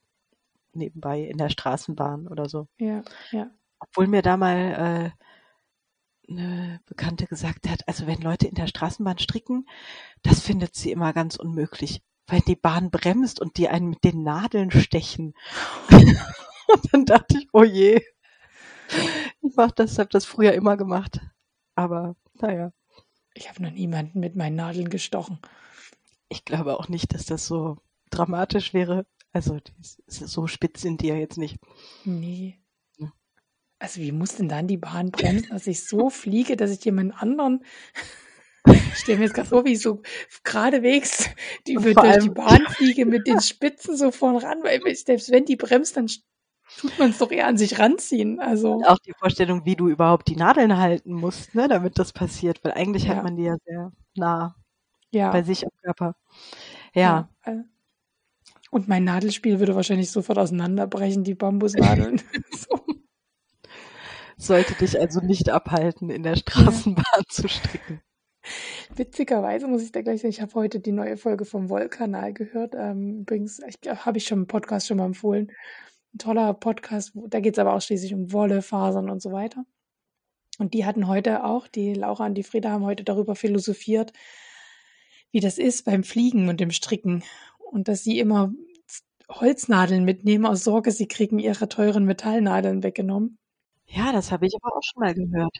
nebenbei 0.72 1.22
in 1.22 1.38
der 1.38 1.48
Straßenbahn 1.48 2.28
oder 2.28 2.48
so. 2.48 2.68
Ja, 2.78 3.02
ja. 3.30 3.50
Obwohl 3.78 4.06
mir 4.06 4.22
da 4.22 4.36
mal 4.36 5.12
äh, 6.28 6.32
eine 6.32 6.80
Bekannte 6.86 7.26
gesagt 7.26 7.68
hat, 7.68 7.86
also 7.86 8.06
wenn 8.06 8.20
Leute 8.20 8.46
in 8.46 8.54
der 8.54 8.66
Straßenbahn 8.66 9.18
stricken, 9.18 9.66
das 10.22 10.40
findet 10.40 10.74
sie 10.74 10.92
immer 10.92 11.12
ganz 11.12 11.36
unmöglich, 11.36 12.02
weil 12.26 12.40
die 12.40 12.56
Bahn 12.56 12.90
bremst 12.90 13.40
und 13.40 13.56
die 13.58 13.68
einen 13.68 13.90
mit 13.90 14.04
den 14.04 14.22
Nadeln 14.22 14.70
stechen. 14.70 15.34
und 15.90 16.92
dann 16.92 17.04
dachte 17.04 17.38
ich, 17.38 17.48
oh 17.52 17.64
je, 17.64 18.02
ich 19.48 19.56
mach 19.56 19.72
das, 19.72 19.98
habe 19.98 20.08
das 20.10 20.24
früher 20.24 20.52
immer 20.52 20.76
gemacht. 20.76 21.20
Aber 21.74 22.16
naja, 22.34 22.72
Ich 23.34 23.48
habe 23.48 23.62
noch 23.62 23.70
niemanden 23.70 24.20
mit 24.20 24.34
meinen 24.36 24.56
Nadeln 24.56 24.88
gestochen. 24.90 25.38
ich 26.28 26.44
glaube 26.44 26.78
auch 26.78 26.88
nicht, 26.88 27.14
dass 27.14 27.26
das 27.26 27.46
so 27.46 27.78
dramatisch 28.10 28.74
wäre. 28.74 29.06
Also 29.32 29.58
so 30.06 30.46
spitz 30.46 30.80
sind 30.82 31.02
die 31.02 31.08
ja 31.08 31.16
jetzt 31.16 31.36
nicht. 31.38 31.58
Nee. 32.04 32.58
Ja. 32.98 33.12
Also 33.78 34.00
wie 34.00 34.12
muss 34.12 34.36
denn 34.36 34.48
dann 34.48 34.66
die 34.66 34.78
Bahn 34.78 35.10
bremsen, 35.10 35.48
dass 35.50 35.66
ich 35.66 35.84
so 35.86 36.10
fliege, 36.10 36.56
dass 36.56 36.70
ich 36.70 36.84
jemand 36.84 37.14
anderen 37.22 37.64
ich 38.66 38.98
stelle 38.98 39.18
mir 39.18 39.24
jetzt 39.24 39.34
gerade 39.34 39.48
vor, 39.48 39.64
wie 39.64 39.74
ich 39.74 39.80
so 39.80 40.02
geradewegs 40.42 41.28
die 41.66 41.76
Und 41.76 41.84
durch 41.84 42.18
die 42.18 42.30
Bahn 42.30 42.66
fliege 42.68 43.06
mit 43.06 43.26
den 43.26 43.40
Spitzen 43.40 43.96
so 43.96 44.10
vorn 44.10 44.36
ran, 44.36 44.62
weil 44.62 44.80
selbst 44.96 45.30
wenn 45.30 45.44
die 45.44 45.56
bremst, 45.56 45.96
dann 45.96 46.08
tut 46.76 46.98
man 46.98 47.10
es 47.10 47.18
doch 47.18 47.30
eher 47.30 47.46
an 47.46 47.56
sich 47.58 47.78
ranziehen. 47.78 48.40
Also 48.40 48.74
Und 48.74 48.84
auch 48.84 48.98
die 48.98 49.12
Vorstellung, 49.18 49.64
wie 49.64 49.76
du 49.76 49.88
überhaupt 49.88 50.28
die 50.28 50.36
Nadeln 50.36 50.76
halten 50.78 51.12
musst, 51.12 51.54
ne, 51.54 51.68
damit 51.68 51.98
das 51.98 52.12
passiert, 52.12 52.62
weil 52.64 52.72
eigentlich 52.72 53.06
Ja. 53.06 53.16
hat 53.16 53.22
man 53.22 53.36
die 53.36 53.44
ja 53.44 53.56
sehr 53.64 53.92
nah 54.16 54.56
ja. 55.12 55.30
bei 55.30 55.42
sich 55.42 55.64
am 55.64 55.72
Körper. 55.82 56.16
Ja, 56.94 57.28
Ja, 57.46 57.52
äh, 57.52 57.62
Und 58.70 58.88
mein 58.88 59.04
Nadelspiel 59.04 59.58
würde 59.60 59.74
wahrscheinlich 59.76 60.10
sofort 60.10 60.38
auseinanderbrechen, 60.38 61.24
die 61.24 61.34
Bambusnadeln. 61.34 62.20
so. 62.52 62.84
sollte 64.38 64.74
dich 64.74 64.98
also 64.98 65.20
nicht 65.20 65.50
abhalten, 65.50 66.08
in 66.10 66.22
der 66.22 66.36
Straßenbahn 66.36 67.24
zu 67.28 67.48
stricken. 67.48 68.00
Witzigerweise 68.94 69.66
muss 69.66 69.82
ich 69.82 69.92
da 69.92 70.02
gleich 70.02 70.20
sagen, 70.20 70.30
ich 70.30 70.40
habe 70.40 70.54
heute 70.54 70.80
die 70.80 70.92
neue 70.92 71.16
Folge 71.16 71.44
vom 71.44 71.68
Wollkanal 71.68 72.32
gehört. 72.32 72.74
Ähm, 72.76 73.20
übrigens, 73.20 73.60
habe 73.86 74.18
ich 74.18 74.24
schon 74.26 74.40
im 74.40 74.46
Podcast 74.46 74.86
schon 74.86 74.98
mal 74.98 75.06
empfohlen. 75.06 75.50
Ein 76.16 76.18
toller 76.18 76.54
Podcast, 76.54 77.12
da 77.28 77.40
geht 77.40 77.56
es 77.56 77.58
aber 77.58 77.74
ausschließlich 77.74 78.14
um 78.14 78.32
Wolle, 78.32 78.62
Fasern 78.62 79.10
und 79.10 79.20
so 79.20 79.32
weiter. 79.32 79.66
Und 80.58 80.72
die 80.72 80.86
hatten 80.86 81.08
heute 81.08 81.44
auch, 81.44 81.68
die 81.68 81.92
Laura 81.92 82.24
und 82.26 82.34
die 82.34 82.42
Frieda 82.42 82.70
haben 82.70 82.84
heute 82.84 83.04
darüber 83.04 83.34
philosophiert, 83.36 84.14
wie 85.30 85.40
das 85.40 85.58
ist 85.58 85.84
beim 85.84 86.04
Fliegen 86.04 86.48
und 86.48 86.58
dem 86.60 86.70
Stricken. 86.70 87.22
Und 87.70 87.88
dass 87.88 88.02
sie 88.02 88.18
immer 88.18 88.50
Holznadeln 89.28 90.04
mitnehmen 90.06 90.46
aus 90.46 90.64
Sorge, 90.64 90.90
sie 90.90 91.06
kriegen 91.08 91.38
ihre 91.38 91.68
teuren 91.68 92.06
Metallnadeln 92.06 92.82
weggenommen. 92.82 93.38
Ja, 93.86 94.12
das 94.12 94.30
habe 94.32 94.46
ich 94.46 94.54
aber 94.60 94.76
auch 94.76 94.82
schon 94.82 95.00
mal 95.02 95.14
gehört. 95.14 95.58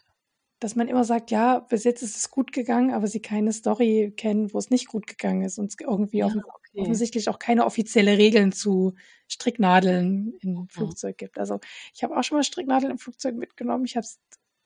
dass 0.60 0.74
man 0.76 0.88
immer 0.88 1.04
sagt, 1.04 1.30
ja, 1.30 1.60
bis 1.60 1.84
jetzt 1.84 2.02
ist 2.02 2.16
es 2.16 2.30
gut 2.30 2.52
gegangen, 2.52 2.92
aber 2.92 3.06
sie 3.06 3.20
keine 3.20 3.52
Story 3.52 4.12
kennen, 4.16 4.52
wo 4.52 4.58
es 4.58 4.70
nicht 4.70 4.88
gut 4.88 5.06
gegangen 5.06 5.42
ist 5.42 5.58
und 5.58 5.66
es 5.66 5.76
irgendwie 5.80 6.22
Ja, 6.22 6.26
offen, 6.26 6.42
okay. 6.44 6.65
Offensichtlich 6.76 7.28
auch 7.28 7.38
keine 7.38 7.64
offizielle 7.66 8.18
Regeln 8.18 8.52
zu 8.52 8.94
Stricknadeln 9.28 10.34
im 10.42 10.68
Flugzeug 10.68 11.18
gibt. 11.18 11.38
Also 11.38 11.60
ich 11.94 12.04
habe 12.04 12.16
auch 12.16 12.22
schon 12.24 12.38
mal 12.38 12.44
Stricknadeln 12.44 12.92
im 12.92 12.98
Flugzeug 12.98 13.34
mitgenommen. 13.36 13.84
Ich 13.86 13.96
habe 13.96 14.06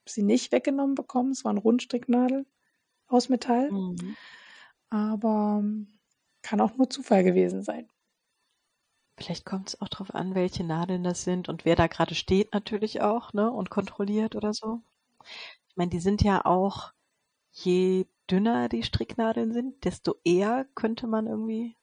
sie 0.08 0.22
nicht 0.22 0.52
weggenommen 0.52 0.94
bekommen. 0.94 1.32
Es 1.32 1.44
waren 1.44 1.58
Rundstricknadeln 1.58 2.46
aus 3.08 3.28
Metall, 3.28 3.70
Mhm. 3.70 4.16
aber 4.90 5.64
kann 6.42 6.61
auch 6.61 6.76
nur 6.76 6.90
Zufall 6.90 7.24
gewesen 7.24 7.62
sein. 7.62 7.88
Vielleicht 9.18 9.44
kommt 9.44 9.68
es 9.68 9.80
auch 9.80 9.88
drauf 9.88 10.14
an, 10.14 10.34
welche 10.34 10.64
Nadeln 10.64 11.04
das 11.04 11.22
sind 11.24 11.48
und 11.48 11.64
wer 11.64 11.76
da 11.76 11.86
gerade 11.86 12.14
steht 12.14 12.52
natürlich 12.54 13.02
auch, 13.02 13.32
ne, 13.34 13.50
und 13.50 13.70
kontrolliert 13.70 14.34
oder 14.34 14.52
so. 14.54 14.80
Ich 15.68 15.76
meine, 15.76 15.90
die 15.90 16.00
sind 16.00 16.22
ja 16.22 16.44
auch, 16.44 16.92
je 17.52 18.06
dünner 18.30 18.68
die 18.68 18.82
Stricknadeln 18.82 19.52
sind, 19.52 19.84
desto 19.84 20.16
eher 20.24 20.66
könnte 20.74 21.06
man 21.06 21.26
irgendwie 21.26 21.76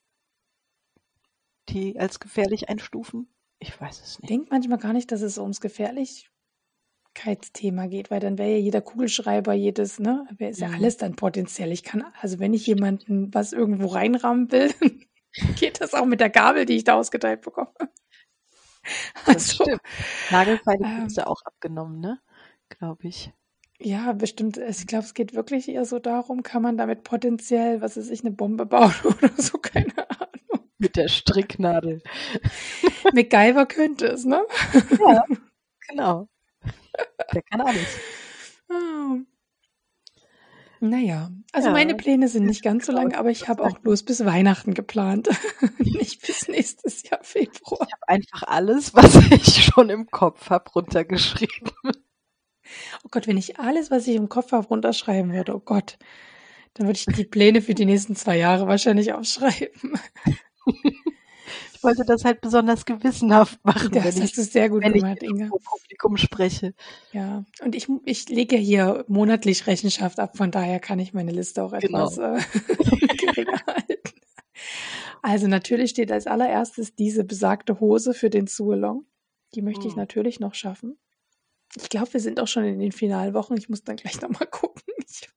die 1.70 2.00
als 2.00 2.20
gefährlich 2.20 2.70
einstufen. 2.70 3.28
Ich 3.60 3.80
weiß 3.80 4.02
es 4.02 4.20
Ich 4.22 4.30
nicht. 4.30 4.30
denke 4.30 4.48
manchmal 4.52 4.78
gar 4.80 4.94
nicht, 4.94 5.12
dass 5.12 5.22
es 5.22 5.38
ums 5.38 5.62
gefährlich 5.62 6.30
Nachhaltigkeitsthema 7.16 7.88
geht, 7.88 8.12
weil 8.12 8.20
dann 8.20 8.38
wäre 8.38 8.52
ja 8.52 8.58
jeder 8.58 8.82
Kugelschreiber, 8.82 9.54
jedes, 9.54 10.00
ne, 10.00 10.26
wäre 10.38 10.54
ja 10.54 10.70
Mhm. 10.70 10.74
alles 10.74 10.98
dann 10.98 11.16
potenziell. 11.16 11.72
Ich 11.72 11.84
kann, 11.84 12.04
also 12.22 12.40
wenn 12.40 12.54
ich 12.54 12.66
jemanden 12.68 13.34
was 13.34 13.54
irgendwo 13.54 13.88
reinrammen 13.88 14.52
will, 14.52 14.74
geht 15.56 15.82
das 15.82 15.94
auch 15.94 16.06
mit 16.06 16.20
der 16.20 16.30
Gabel, 16.30 16.66
die 16.66 16.76
ich 16.78 16.84
da 16.84 16.96
ausgeteilt 16.96 17.42
bekomme. 17.42 17.74
Das 19.26 19.50
Also, 19.50 19.54
stimmt. 19.54 19.82
Nagelfeile 20.30 20.86
ähm, 20.86 21.08
du 21.18 21.28
auch 21.28 21.42
abgenommen, 21.46 22.00
ne? 22.00 22.22
Glaube 22.70 23.08
ich. 23.08 23.34
ja, 23.80 24.14
bestimmt. 24.14 24.58
also 24.60 24.82
Ich 24.82 24.88
glaube, 24.88 25.06
es 25.06 25.14
geht 25.14 25.34
wirklich 25.34 25.68
eher 25.70 25.86
so 25.86 26.00
darum, 26.00 26.44
kann 26.44 26.62
man 26.62 26.78
damit 26.78 27.04
potenziell, 27.04 27.82
was 27.82 27.98
weiß 27.98 28.10
ich, 28.10 28.22
eine 28.22 28.32
Bombe 28.32 28.66
bauen 28.66 28.94
oder 29.04 29.30
so, 29.38 29.58
keine 29.60 29.94
Ahnung. 30.10 30.17
Mit 30.80 30.96
der 30.96 31.08
Stricknadel. 31.08 32.02
MacGyver 33.12 33.66
könnte 33.66 34.08
es, 34.08 34.26
ne? 34.26 34.46
Ja, 35.00 35.24
genau. 35.88 36.28
Der 37.34 37.42
kann 37.44 37.62
alles. 37.62 38.02
Ah. 38.70 39.18
Naja, 40.80 41.32
also 41.54 41.72
meine 41.72 41.94
Ja, 41.94 41.98
Pläne 41.98 42.28
sind 42.28 42.46
nicht 42.46 42.62
ganz 42.62 42.86
so 42.86 42.92
lang, 42.92 43.10
genau, 43.10 43.20
aber 43.22 43.32
ich 43.32 43.48
habe 43.48 43.64
auch 43.64 43.80
bloß 43.80 44.04
bis 44.04 44.24
Weihnachten 44.26 44.76
geplant. 44.76 45.28
Nicht 45.80 46.22
bis 46.26 46.48
nächstes 46.48 47.02
Jahr 47.10 47.24
Februar. 47.24 47.88
Ich 47.88 47.94
habe 47.94 48.08
einfach 48.08 48.44
alles, 48.44 48.94
was 48.94 49.16
ich 49.32 49.64
schon 49.66 49.90
im 49.90 50.06
Kopf 50.12 50.52
habe, 50.52 50.70
runtergeschrieben. 50.72 51.72
Oh 53.04 53.10
Gott, 53.12 53.28
wenn 53.28 53.38
ich 53.38 53.60
alles, 53.60 53.92
was 53.92 54.08
ich 54.08 54.16
im 54.16 54.30
Kopf 54.30 54.52
habe, 54.52 54.68
runterschreiben 54.68 55.34
würde, 55.34 55.56
oh 55.56 55.60
Gott, 55.60 55.98
dann 56.76 56.88
würde 56.88 57.00
ich 57.00 57.06
die 57.06 57.26
Pläne 57.26 57.62
für 57.62 57.74
die 57.76 57.86
nächsten 57.86 58.16
zwei 58.16 58.38
Jahre 58.38 58.68
wahrscheinlich 58.68 59.14
aufschreiben. 59.14 60.00
Ich 61.74 61.84
wollte 61.84 62.04
das 62.06 62.26
halt 62.26 62.42
besonders 62.42 62.86
gewissenhaft 62.86 63.64
machen, 63.64 63.92
Das 63.92 64.04
wenn 64.16 64.24
ich, 64.24 64.34
sehr 64.36 64.70
gut 64.70 64.84
wenn 64.84 64.96
ich 64.96 65.02
gemacht, 65.02 65.24
Inga. 65.24 65.48
vor 65.48 65.60
Publikum 65.60 66.18
spreche. 66.18 66.74
Ja, 67.12 67.46
und 67.64 67.76
ich, 67.76 67.88
ich 68.06 68.28
lege 68.30 68.58
hier 68.58 69.06
monatlich 69.08 69.68
Rechenschaft 69.68 70.20
ab, 70.20 70.36
von 70.36 70.52
daher 70.52 70.80
kann 70.80 71.00
ich 71.00 71.14
meine 71.14 71.32
Liste 71.32 71.64
auch 71.64 71.74
Genau. 71.80 72.06
etwas 72.06 72.18
äh, 72.18 72.42
geringer 73.18 73.62
halten. 73.66 74.20
Also 75.22 75.48
natürlich 75.48 75.92
steht 75.92 76.12
als 76.12 76.28
allererstes 76.28 76.96
diese 76.96 77.24
besagte 77.24 77.80
Hose 77.80 78.14
für 78.14 78.30
den 78.30 78.48
Sualong. 78.48 79.06
Die 79.54 79.62
möchte 79.62 79.88
ich 79.88 79.96
Mhm. 79.96 80.02
natürlich 80.02 80.40
noch 80.40 80.56
schaffen. 80.56 80.98
Ich 81.76 81.90
glaube, 81.90 82.12
wir 82.14 82.20
sind 82.20 82.40
auch 82.40 82.48
schon 82.48 82.64
in 82.66 82.80
den 82.80 82.92
Finalwochen. 82.92 83.56
Ich 83.58 83.70
muss 83.70 83.84
dann 83.84 83.96
gleich 83.98 84.20
nochmal 84.22 84.48
gucken. 84.52 84.82
Ich, 84.98 85.30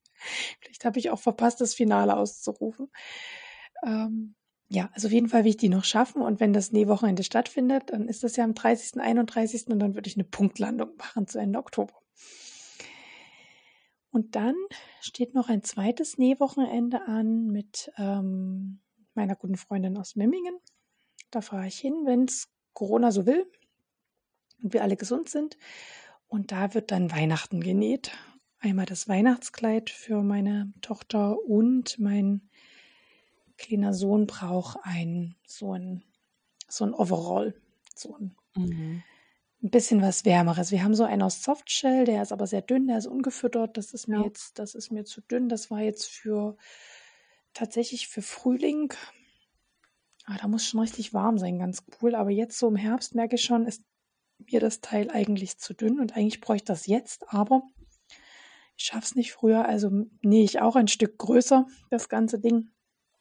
vielleicht 0.61 0.85
habe 0.85 0.99
ich 0.99 1.11
auch 1.11 1.21
verpasst, 1.21 1.61
das 1.61 1.75
Finale 1.75 2.17
auszurufen. 2.17 2.91
Ähm, 3.85 4.35
ja, 4.73 4.89
also 4.95 5.09
auf 5.09 5.13
jeden 5.13 5.29
Fall 5.29 5.43
will 5.43 5.51
ich 5.51 5.57
die 5.57 5.69
noch 5.69 5.83
schaffen. 5.83 6.23
Und 6.23 6.39
wenn 6.39 6.53
das 6.53 6.71
Nähwochenende 6.71 7.25
stattfindet, 7.25 7.91
dann 7.91 8.07
ist 8.07 8.23
das 8.23 8.37
ja 8.37 8.45
am 8.45 8.55
30., 8.55 9.01
31. 9.01 9.67
und 9.67 9.81
dann 9.81 9.97
würde 9.97 10.09
ich 10.09 10.17
eine 10.17 10.25
Punktlandung 10.25 10.97
machen 10.97 11.27
zu 11.27 11.39
Ende 11.39 11.59
Oktober. 11.59 11.95
Und 14.13 14.37
dann 14.37 14.55
steht 15.01 15.35
noch 15.35 15.49
ein 15.49 15.65
zweites 15.65 16.19
Nähwochenende 16.19 17.03
an 17.07 17.47
mit 17.49 17.93
ähm, 17.99 18.81
meiner 19.15 19.35
guten 19.35 19.57
Freundin 19.57 19.97
aus 19.97 20.15
Memmingen. 20.15 20.57
Da 21.33 21.41
fahre 21.41 21.67
ich 21.67 21.79
hin, 21.79 22.03
wenn 22.05 22.25
es 22.25 22.49
Corona 22.73 23.11
so 23.11 23.27
will 23.27 23.51
und 24.63 24.73
wir 24.73 24.83
alle 24.83 24.97
gesund 24.97 25.29
sind. 25.29 25.59
Und 26.29 26.53
da 26.53 26.75
wird 26.75 26.93
dann 26.93 27.11
Weihnachten 27.11 27.61
genäht. 27.61 28.13
Einmal 28.61 28.87
das 28.87 29.09
Weihnachtskleid 29.09 29.91
für 29.91 30.23
meine 30.23 30.73
Tochter 30.81 31.39
und 31.41 31.99
mein 31.99 32.50
kleiner 33.61 33.95
Sohn 33.95 34.27
braucht 34.27 34.79
ein 34.83 35.37
so 35.47 35.73
ein 35.75 36.03
so 36.69 36.85
ein 36.85 36.95
Overall, 36.95 37.55
so 37.95 38.17
ein 38.17 38.37
Mhm. 38.57 39.03
ein 39.63 39.71
bisschen 39.71 40.03
was 40.03 40.25
Wärmeres. 40.25 40.71
Wir 40.73 40.83
haben 40.83 40.95
so 40.95 41.05
einen 41.05 41.23
aus 41.23 41.43
Softshell, 41.43 42.05
der 42.05 42.23
ist 42.23 42.33
aber 42.33 42.47
sehr 42.47 42.63
dünn, 42.63 42.87
der 42.89 42.99
ist 42.99 43.07
ungefüttert. 43.07 43.77
Das 43.77 43.93
ist 43.93 44.09
mir 44.09 44.19
Ja. 44.21 44.25
jetzt, 44.25 44.59
das 44.59 44.75
ist 44.75 44.91
mir 44.91 45.05
zu 45.05 45.21
dünn. 45.21 45.49
Das 45.49 45.71
war 45.71 45.81
jetzt 45.81 46.07
für 46.09 46.57
tatsächlich 47.55 48.09
für 48.09 48.23
Frühling. 48.23 48.93
Ah, 50.25 50.37
da 50.41 50.49
muss 50.49 50.65
schon 50.67 50.81
richtig 50.81 51.13
warm 51.15 51.39
sein, 51.39 51.59
ganz 51.59 51.85
cool. 52.03 52.15
Aber 52.15 52.31
jetzt 52.31 52.59
so 52.59 52.69
im 52.69 52.77
Herbst 52.77 53.15
merke 53.15 53.35
ich 53.37 53.43
schon, 53.43 53.67
ist 53.67 53.83
mir 54.51 54.61
das 54.61 54.81
Teil 54.81 55.11
eigentlich 55.11 55.59
zu 55.59 55.75
dünn 55.75 56.01
und 56.01 56.17
eigentlich 56.17 56.41
bräuchte 56.41 56.73
ich 56.73 56.79
das 56.79 56.87
jetzt, 56.87 57.33
aber 57.33 57.63
ich 58.77 58.85
schaff's 58.85 59.15
nicht 59.15 59.33
früher. 59.33 59.67
Also 59.67 59.91
nähe 60.23 60.45
ich 60.45 60.61
auch 60.61 60.77
ein 60.77 60.89
Stück 60.89 61.19
größer, 61.19 61.67
das 61.91 62.09
ganze 62.09 62.39
Ding. 62.41 62.71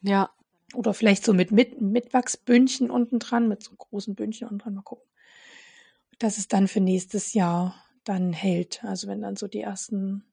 Ja, 0.02 0.30
Oder 0.74 0.94
vielleicht 0.94 1.24
so 1.26 1.34
mit, 1.34 1.52
mit 1.52 1.82
Mitwachsbündchen 1.82 2.92
unten 2.92 3.20
dran, 3.20 3.48
mit 3.48 3.64
so 3.64 3.76
großen 3.76 4.16
Bündchen 4.16 4.48
unten 4.48 4.60
dran. 4.60 4.74
Mal 4.76 4.82
gucken. 4.84 5.08
Dass 6.20 6.38
es 6.38 6.48
dann 6.48 6.68
für 6.68 6.82
nächstes 6.82 7.34
Jahr 7.34 7.76
dann 8.04 8.34
hält. 8.34 8.84
Also 8.84 9.08
wenn 9.08 9.22
dann 9.22 9.36
so 9.36 9.48
die 9.48 9.62
ersten, 9.62 10.26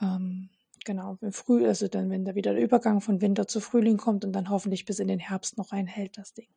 ähm, 0.00 0.50
genau, 0.84 1.18
wenn 1.20 1.32
früh, 1.32 1.66
also 1.66 1.88
dann, 1.88 2.10
wenn 2.10 2.24
da 2.24 2.34
wieder 2.34 2.52
der 2.54 2.62
Übergang 2.62 3.00
von 3.00 3.20
Winter 3.20 3.46
zu 3.48 3.60
Frühling 3.60 3.96
kommt 3.98 4.24
und 4.24 4.32
dann 4.32 4.50
hoffentlich 4.50 4.84
bis 4.84 4.98
in 4.98 5.08
den 5.08 5.18
Herbst 5.20 5.58
noch 5.58 5.72
reinhält, 5.72 6.18
das 6.18 6.34
Ding. 6.34 6.48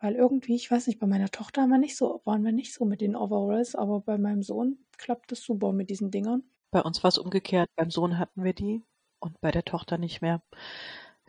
Weil 0.00 0.14
irgendwie, 0.14 0.56
ich 0.56 0.70
weiß 0.70 0.86
nicht, 0.86 0.98
bei 0.98 1.06
meiner 1.06 1.30
Tochter 1.30 1.62
haben 1.62 1.70
wir 1.70 1.78
nicht 1.78 1.96
so, 1.96 2.22
waren 2.24 2.44
wir 2.44 2.52
nicht 2.52 2.72
so 2.74 2.84
mit 2.84 3.00
den 3.00 3.16
Overalls, 3.16 3.74
aber 3.74 4.00
bei 4.00 4.18
meinem 4.18 4.42
Sohn 4.42 4.78
klappt 4.98 5.30
das 5.32 5.42
super 5.42 5.72
mit 5.72 5.90
diesen 5.90 6.10
Dingern. 6.10 6.42
bei 6.70 6.82
uns 6.82 7.02
war 7.02 7.08
es 7.08 7.18
umgekehrt. 7.18 7.68
Beim 7.76 7.90
Sohn 7.90 8.18
hatten 8.18 8.44
wir 8.44 8.52
die 8.54 8.84
und 9.20 9.40
bei 9.40 9.50
der 9.50 9.64
Tochter 9.64 9.98
nicht 9.98 10.22
mehr. 10.22 10.42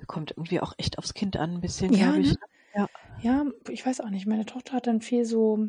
Kommt 0.07 0.31
irgendwie 0.31 0.59
auch 0.59 0.73
echt 0.77 0.97
aufs 0.97 1.13
Kind 1.13 1.37
an, 1.37 1.55
ein 1.55 1.61
bisschen, 1.61 1.93
Ja, 1.93 2.07
glaube 2.11 2.21
ich. 2.21 2.31
ne? 2.31 2.37
Ja. 2.75 2.87
Ja, 3.21 3.45
ich 3.69 3.85
weiß 3.85 4.01
auch 4.01 4.09
nicht. 4.09 4.25
Meine 4.27 4.45
Tochter 4.45 4.73
hat 4.73 4.87
dann 4.87 5.01
viel 5.01 5.25
so, 5.25 5.67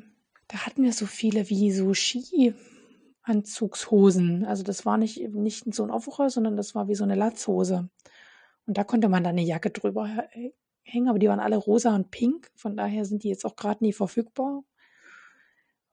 da 0.49 0.67
hatten 0.67 0.83
wir 0.85 0.93
so 0.93 1.07
viele 1.07 1.49
wie 1.51 1.71
so 1.71 1.93
Ski-Anzugshosen. 1.95 4.45
Also 4.45 4.63
das 4.63 4.87
war 4.87 4.99
nicht, 4.99 5.19
nicht 5.35 5.75
so 5.75 5.83
ein 5.85 5.91
Overall, 5.91 6.31
sondern 6.31 6.57
das 6.57 6.75
war 6.75 6.89
wie 6.89 6.95
so 6.95 7.05
eine 7.05 7.15
Latzhose. 7.15 7.89
Und 8.67 8.79
da 8.79 8.85
konnte 8.85 9.09
man 9.09 9.25
dann 9.25 9.33
eine 9.37 9.43
Jacke 9.47 9.71
drüber 9.71 10.07
hä- 10.07 10.53
hängen, 10.85 11.09
aber 11.09 11.19
die 11.19 11.29
waren 11.29 11.41
alle 11.41 11.57
rosa 11.57 11.95
und 11.95 12.11
pink. 12.11 12.51
Von 12.55 12.77
daher 12.77 13.05
sind 13.05 13.25
die 13.25 13.29
jetzt 13.29 13.45
auch 13.45 13.57
gerade 13.57 13.85
nie 13.85 13.93
verfügbar. 13.93 14.63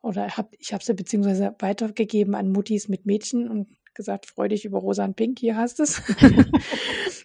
Oder 0.02 0.38
hab, 0.38 0.54
ich 0.58 0.74
habe 0.74 0.84
sie 0.84 0.94
beziehungsweise 0.94 1.56
weitergegeben 1.60 2.36
an 2.36 2.52
Muttis 2.52 2.88
mit 2.88 3.06
Mädchen 3.06 3.50
und 3.50 3.68
gesagt, 4.00 4.28
freu 4.28 4.47
dich 4.47 4.64
über 4.64 4.80
rosa 4.80 5.04
und 5.04 5.18
pink, 5.18 5.39
hier 5.39 5.58
hast 5.58 5.80
es. 5.82 6.02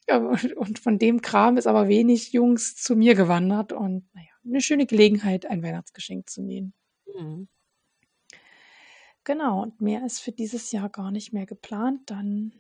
Ja, 0.06 0.18
und, 0.18 0.78
von 0.78 0.98
dem 0.98 1.22
Kram 1.22 1.56
ist 1.56 1.66
aber 1.66 1.88
wenig 1.88 2.34
Jungs 2.34 2.76
zu 2.76 2.94
mir 2.94 3.14
gewandert 3.14 3.72
und 3.72 4.06
naja, 4.12 4.28
eine 4.44 4.60
schöne 4.60 4.84
Gelegenheit, 4.84 5.46
ein 5.46 5.62
Weihnachtsgeschenk 5.62 6.28
zu 6.28 6.42
nähen. 6.42 6.74
Mhm. 7.06 7.48
Genau, 9.24 9.62
und 9.62 9.80
mehr 9.80 10.04
ist 10.04 10.20
für 10.20 10.32
dieses 10.32 10.72
Jahr 10.72 10.90
gar 10.90 11.10
nicht 11.10 11.32
mehr 11.32 11.46
geplant. 11.46 12.10
Dann 12.10 12.52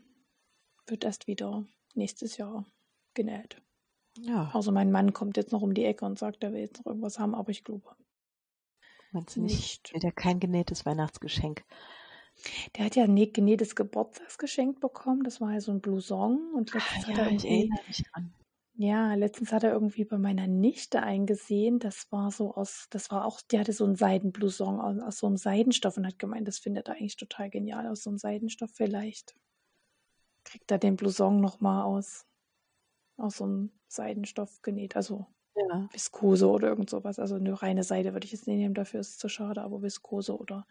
wird 0.86 1.04
erst 1.04 1.26
wieder 1.26 1.66
nächstes 1.94 2.38
Jahr 2.38 2.64
genäht. 3.12 3.60
Ja, 4.18 4.50
Also 4.54 4.72
mein 4.72 4.90
Mann 4.90 5.12
kommt 5.12 5.36
jetzt 5.36 5.52
noch 5.52 5.60
um 5.60 5.74
die 5.74 5.84
Ecke 5.84 6.06
und 6.06 6.18
sagt, 6.18 6.42
er 6.42 6.52
will 6.54 6.60
jetzt 6.60 6.78
noch 6.78 6.86
irgendwas 6.86 7.18
haben, 7.18 7.34
aber 7.34 7.50
ich 7.50 7.62
glaube 7.62 7.94
meinst 9.10 9.36
du 9.36 9.42
nicht? 9.42 9.56
nicht. 9.56 9.94
Wieder 9.94 10.12
kein 10.12 10.40
genähtes 10.40 10.86
Weihnachtsgeschenk. 10.86 11.64
Der 12.76 12.84
hat 12.86 12.96
ja 12.96 13.04
ein 13.04 13.14
nä- 13.16 13.32
genähtes 13.32 13.74
Geburtstagsgeschenk 13.76 14.80
bekommen. 14.80 15.22
Das 15.22 15.40
war 15.40 15.52
ja 15.52 15.60
so 15.60 15.72
ein 15.72 15.80
Blouson 15.80 16.52
und 16.54 16.72
letztens 16.74 17.06
hat 17.06 17.18
er 17.18 17.26
Ah, 17.26 17.28
ja, 17.30 17.36
ich 17.36 17.44
irgendwie 17.44 17.60
erinnere 17.60 17.84
mich 17.86 18.02
dran. 18.12 18.34
Ja, 18.76 19.14
letztens 19.14 19.52
hat 19.52 19.62
er 19.62 19.72
irgendwie 19.72 20.04
bei 20.04 20.18
meiner 20.18 20.48
Nichte 20.48 21.00
eingesehen. 21.02 21.78
Das 21.78 22.10
war 22.10 22.32
so 22.32 22.54
aus, 22.54 22.88
das 22.90 23.10
war 23.12 23.24
auch, 23.24 23.40
die 23.40 23.58
hatte 23.60 23.72
so 23.72 23.84
einen 23.84 23.94
Seidenblouson 23.94 24.80
aus, 24.80 24.98
aus 25.00 25.18
so 25.18 25.28
einem 25.28 25.36
Seidenstoff 25.36 25.96
und 25.96 26.06
hat 26.06 26.18
gemeint, 26.18 26.48
das 26.48 26.58
findet 26.58 26.88
er 26.88 26.94
eigentlich 26.96 27.16
total 27.16 27.50
genial 27.50 27.86
aus 27.86 28.02
so 28.02 28.10
einem 28.10 28.18
Seidenstoff. 28.18 28.70
Vielleicht 28.74 29.36
kriegt 30.42 30.70
er 30.72 30.78
den 30.78 30.96
Blouson 30.96 31.40
nochmal 31.40 31.84
aus, 31.84 32.26
aus 33.16 33.36
so 33.36 33.44
einem 33.44 33.70
Seidenstoff 33.86 34.60
genäht. 34.62 34.96
Also 34.96 35.26
Ja. 35.56 35.88
Viskose 35.92 36.48
oder 36.48 36.66
irgend 36.68 36.90
sowas. 36.90 37.20
Also 37.20 37.36
eine 37.36 37.62
reine 37.62 37.84
Seide 37.84 38.12
würde 38.12 38.24
ich 38.26 38.32
jetzt 38.32 38.48
nicht 38.48 38.56
nehmen, 38.56 38.74
dafür 38.74 38.98
ist 38.98 39.10
es 39.10 39.18
zu 39.18 39.28
schade, 39.28 39.62
aber 39.62 39.82
Viskose 39.82 40.36
oder 40.36 40.66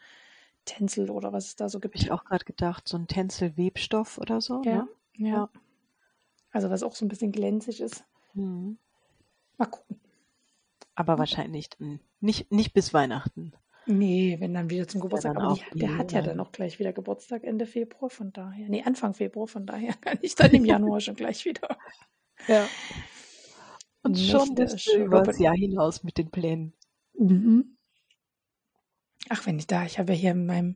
Tencel 0.66 1.10
oder 1.10 1.34
was 1.34 1.46
es 1.48 1.56
da 1.56 1.70
so 1.70 1.80
gibt. 1.80 1.96
ich 1.96 2.12
auch 2.12 2.24
gerade 2.26 2.46
gedacht, 2.46 2.88
so 2.88 2.98
ein 2.98 3.08
Tänzelwebstoff 3.08 4.18
oder 4.18 4.42
so. 4.42 4.62
Ja, 4.64 4.88
Ne? 5.18 5.30
ja. 5.30 5.50
Also 6.52 6.70
was 6.70 6.84
auch 6.84 6.96
so 6.96 7.06
ein 7.06 7.10
bisschen 7.10 7.32
glänzig 7.32 7.82
ist. 7.82 8.06
Mhm. 8.34 8.78
Mal 9.58 9.66
gucken. 9.66 10.00
Aber 10.96 11.18
wahrscheinlich 11.18 11.70
mm, 11.80 11.96
nicht, 12.20 12.52
nicht 12.52 12.74
bis 12.74 12.94
Weihnachten. 12.94 13.54
Nee, 13.86 14.38
wenn 14.40 14.54
dann 14.54 14.70
wieder 14.70 14.88
zum 14.88 15.02
Geburtstag. 15.02 15.36
Aber 15.36 15.56
die, 15.74 15.80
der 15.80 15.98
hat 15.98 16.12
ja 16.14 16.22
dann 16.22 16.40
auch 16.40 16.52
gleich 16.52 16.80
wieder 16.80 16.94
Geburtstag 16.94 17.44
Ende 17.44 17.66
Februar, 17.66 18.10
von 18.10 18.32
daher. 18.32 18.70
Nee, 18.70 18.84
Anfang 18.84 19.14
Februar, 19.14 19.48
von 19.48 19.66
daher 19.66 19.94
kann 19.96 20.20
ich 20.22 20.36
dann 20.36 20.52
im 20.52 20.64
Januar 20.66 21.00
schon 21.02 21.16
gleich 21.16 21.46
wieder. 21.46 21.78
Ja. 22.48 22.68
Und 24.02 24.20
schon 24.20 24.50
Nächte 24.50 24.74
bist 24.74 24.88
du 24.88 24.98
übers 25.06 25.28
shoppen. 25.28 25.42
Jahr 25.44 25.54
hinaus 25.56 26.04
mit 26.04 26.18
den 26.18 26.30
Plänen. 26.30 26.74
Mhm. 27.18 27.78
Ach, 29.30 29.46
wenn 29.46 29.58
ich 29.58 29.68
da, 29.68 29.86
ich 29.86 30.00
habe 30.00 30.14
ja 30.14 30.20
hier 30.20 30.32
in 30.32 30.46
meinem 30.46 30.76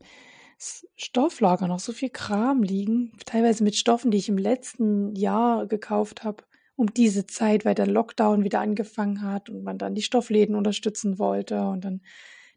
Stofflager 0.95 1.67
noch 1.67 1.79
so 1.79 1.93
viel 1.93 2.09
Kram 2.09 2.63
liegen, 2.63 3.11
teilweise 3.25 3.63
mit 3.63 3.75
Stoffen, 3.75 4.09
die 4.09 4.17
ich 4.17 4.29
im 4.29 4.37
letzten 4.37 5.15
Jahr 5.15 5.67
gekauft 5.67 6.23
habe, 6.23 6.43
um 6.75 6.93
diese 6.93 7.27
Zeit, 7.27 7.65
weil 7.65 7.75
der 7.75 7.87
Lockdown 7.87 8.43
wieder 8.43 8.59
angefangen 8.59 9.21
hat 9.21 9.49
und 9.49 9.63
man 9.63 9.77
dann 9.77 9.95
die 9.95 10.01
Stoffläden 10.01 10.55
unterstützen 10.55 11.19
wollte 11.19 11.61
und 11.67 11.85
dann 11.85 12.01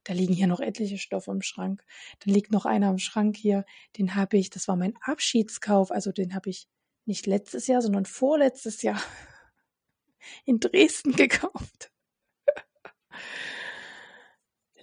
da 0.04 0.14
liegen 0.14 0.32
hier 0.32 0.46
noch 0.46 0.60
etliche 0.60 0.96
Stoffe 0.96 1.30
im 1.30 1.42
Schrank. 1.42 1.84
Dann 2.24 2.32
liegt 2.32 2.52
noch 2.52 2.64
einer 2.64 2.88
im 2.88 2.98
Schrank 2.98 3.36
hier, 3.36 3.66
den 3.98 4.14
habe 4.14 4.38
ich, 4.38 4.48
das 4.48 4.66
war 4.66 4.76
mein 4.76 4.94
Abschiedskauf, 5.02 5.90
also 5.90 6.10
den 6.10 6.34
habe 6.34 6.48
ich 6.48 6.68
nicht 7.04 7.26
letztes 7.26 7.66
Jahr, 7.66 7.82
sondern 7.82 8.06
vorletztes 8.06 8.80
Jahr 8.80 9.00
in 10.46 10.58
Dresden 10.58 11.12
gekauft. 11.12 11.92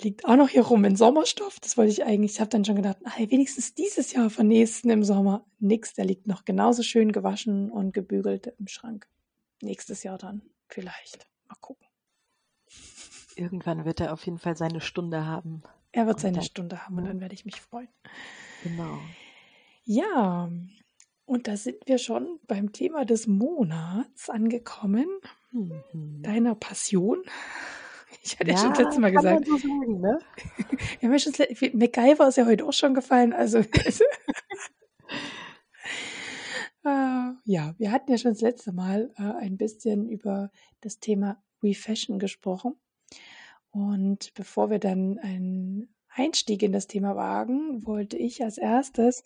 Liegt 0.04 0.26
auch 0.26 0.36
noch 0.36 0.50
hier 0.50 0.64
rum 0.64 0.86
in 0.86 0.96
Sommerstoff. 0.96 1.60
Das 1.60 1.78
wollte 1.78 1.92
ich 1.92 2.04
eigentlich. 2.04 2.34
Ich 2.34 2.40
habe 2.40 2.50
dann 2.50 2.66
schon 2.66 2.76
gedacht, 2.76 2.98
ach, 3.04 3.18
wenigstens 3.18 3.74
dieses 3.74 4.14
Jahr 4.14 4.30
von 4.30 4.48
nächsten 4.48 4.90
im 4.90 5.04
Sommer. 5.04 5.46
Nix, 5.60 5.94
der 5.94 6.06
liegt 6.06 6.28
noch 6.28 6.46
genauso 6.46 6.84
schön 6.84 7.12
gewaschen 7.12 7.72
und 7.72 7.94
gebügelt 7.94 8.54
im 8.60 8.68
Schrank. 8.68 9.08
Nächstes 9.62 10.04
Jahr 10.04 10.18
dann 10.18 10.42
vielleicht. 10.68 11.28
Mal 11.48 11.56
gucken. 11.62 11.88
Irgendwann 13.36 13.86
wird 13.86 14.00
er 14.00 14.14
auf 14.14 14.26
jeden 14.26 14.40
Fall 14.40 14.58
seine 14.58 14.82
Stunde 14.82 15.26
haben. 15.26 15.64
Er 15.92 16.08
wird 16.08 16.20
seine 16.20 16.42
Stunde 16.42 16.86
haben 16.86 16.98
und 16.98 17.06
dann 17.06 17.22
werde 17.22 17.34
ich 17.34 17.46
mich 17.46 17.62
freuen. 17.62 17.90
Genau. 18.64 19.00
Ja, 19.84 20.52
und 21.28 21.48
da 21.48 21.58
sind 21.58 21.88
wir 21.88 21.98
schon 21.98 22.40
beim 22.48 22.72
Thema 22.72 23.04
des 23.04 23.28
Monats 23.28 24.30
angekommen. 24.30 25.08
Mhm. 25.52 26.22
Deiner 26.24 26.56
Passion. 26.56 27.22
Ich 28.24 28.40
hatte 28.40 28.52
ja, 28.52 28.58
schon 28.58 28.70
das 28.70 28.80
letzte 28.80 29.02
Mal 29.02 29.12
gesagt. 29.12 29.46
So 29.46 29.58
sagen, 29.58 30.02
ne? 30.02 30.20
ja, 31.02 31.10
mir 31.10 31.20
schon, 31.20 31.34
MacGyver 31.74 32.28
ist 32.28 32.38
ja 32.38 32.46
heute 32.46 32.66
auch 32.66 32.74
schon 32.74 32.94
gefallen. 32.94 33.34
Also, 33.34 33.60
äh, 33.60 33.66
ja, 37.46 37.76
wir 37.78 37.92
hatten 37.92 38.12
ja 38.12 38.18
schon 38.18 38.32
das 38.32 38.42
letzte 38.42 38.74
Mal 38.74 39.14
äh, 39.18 39.24
ein 39.24 39.58
bisschen 39.58 40.10
über 40.10 40.52
das 40.82 41.00
Thema 41.00 41.42
Refashion 41.64 42.20
gesprochen. 42.20 42.76
Und 43.72 44.34
bevor 44.34 44.70
wir 44.70 44.80
dann 44.80 45.20
einen 45.20 45.94
Einstieg 46.10 46.64
in 46.64 46.72
das 46.72 46.88
Thema 46.88 47.16
wagen, 47.16 47.86
wollte 47.86 48.18
ich 48.18 48.44
als 48.44 48.58
erstes 48.58 49.24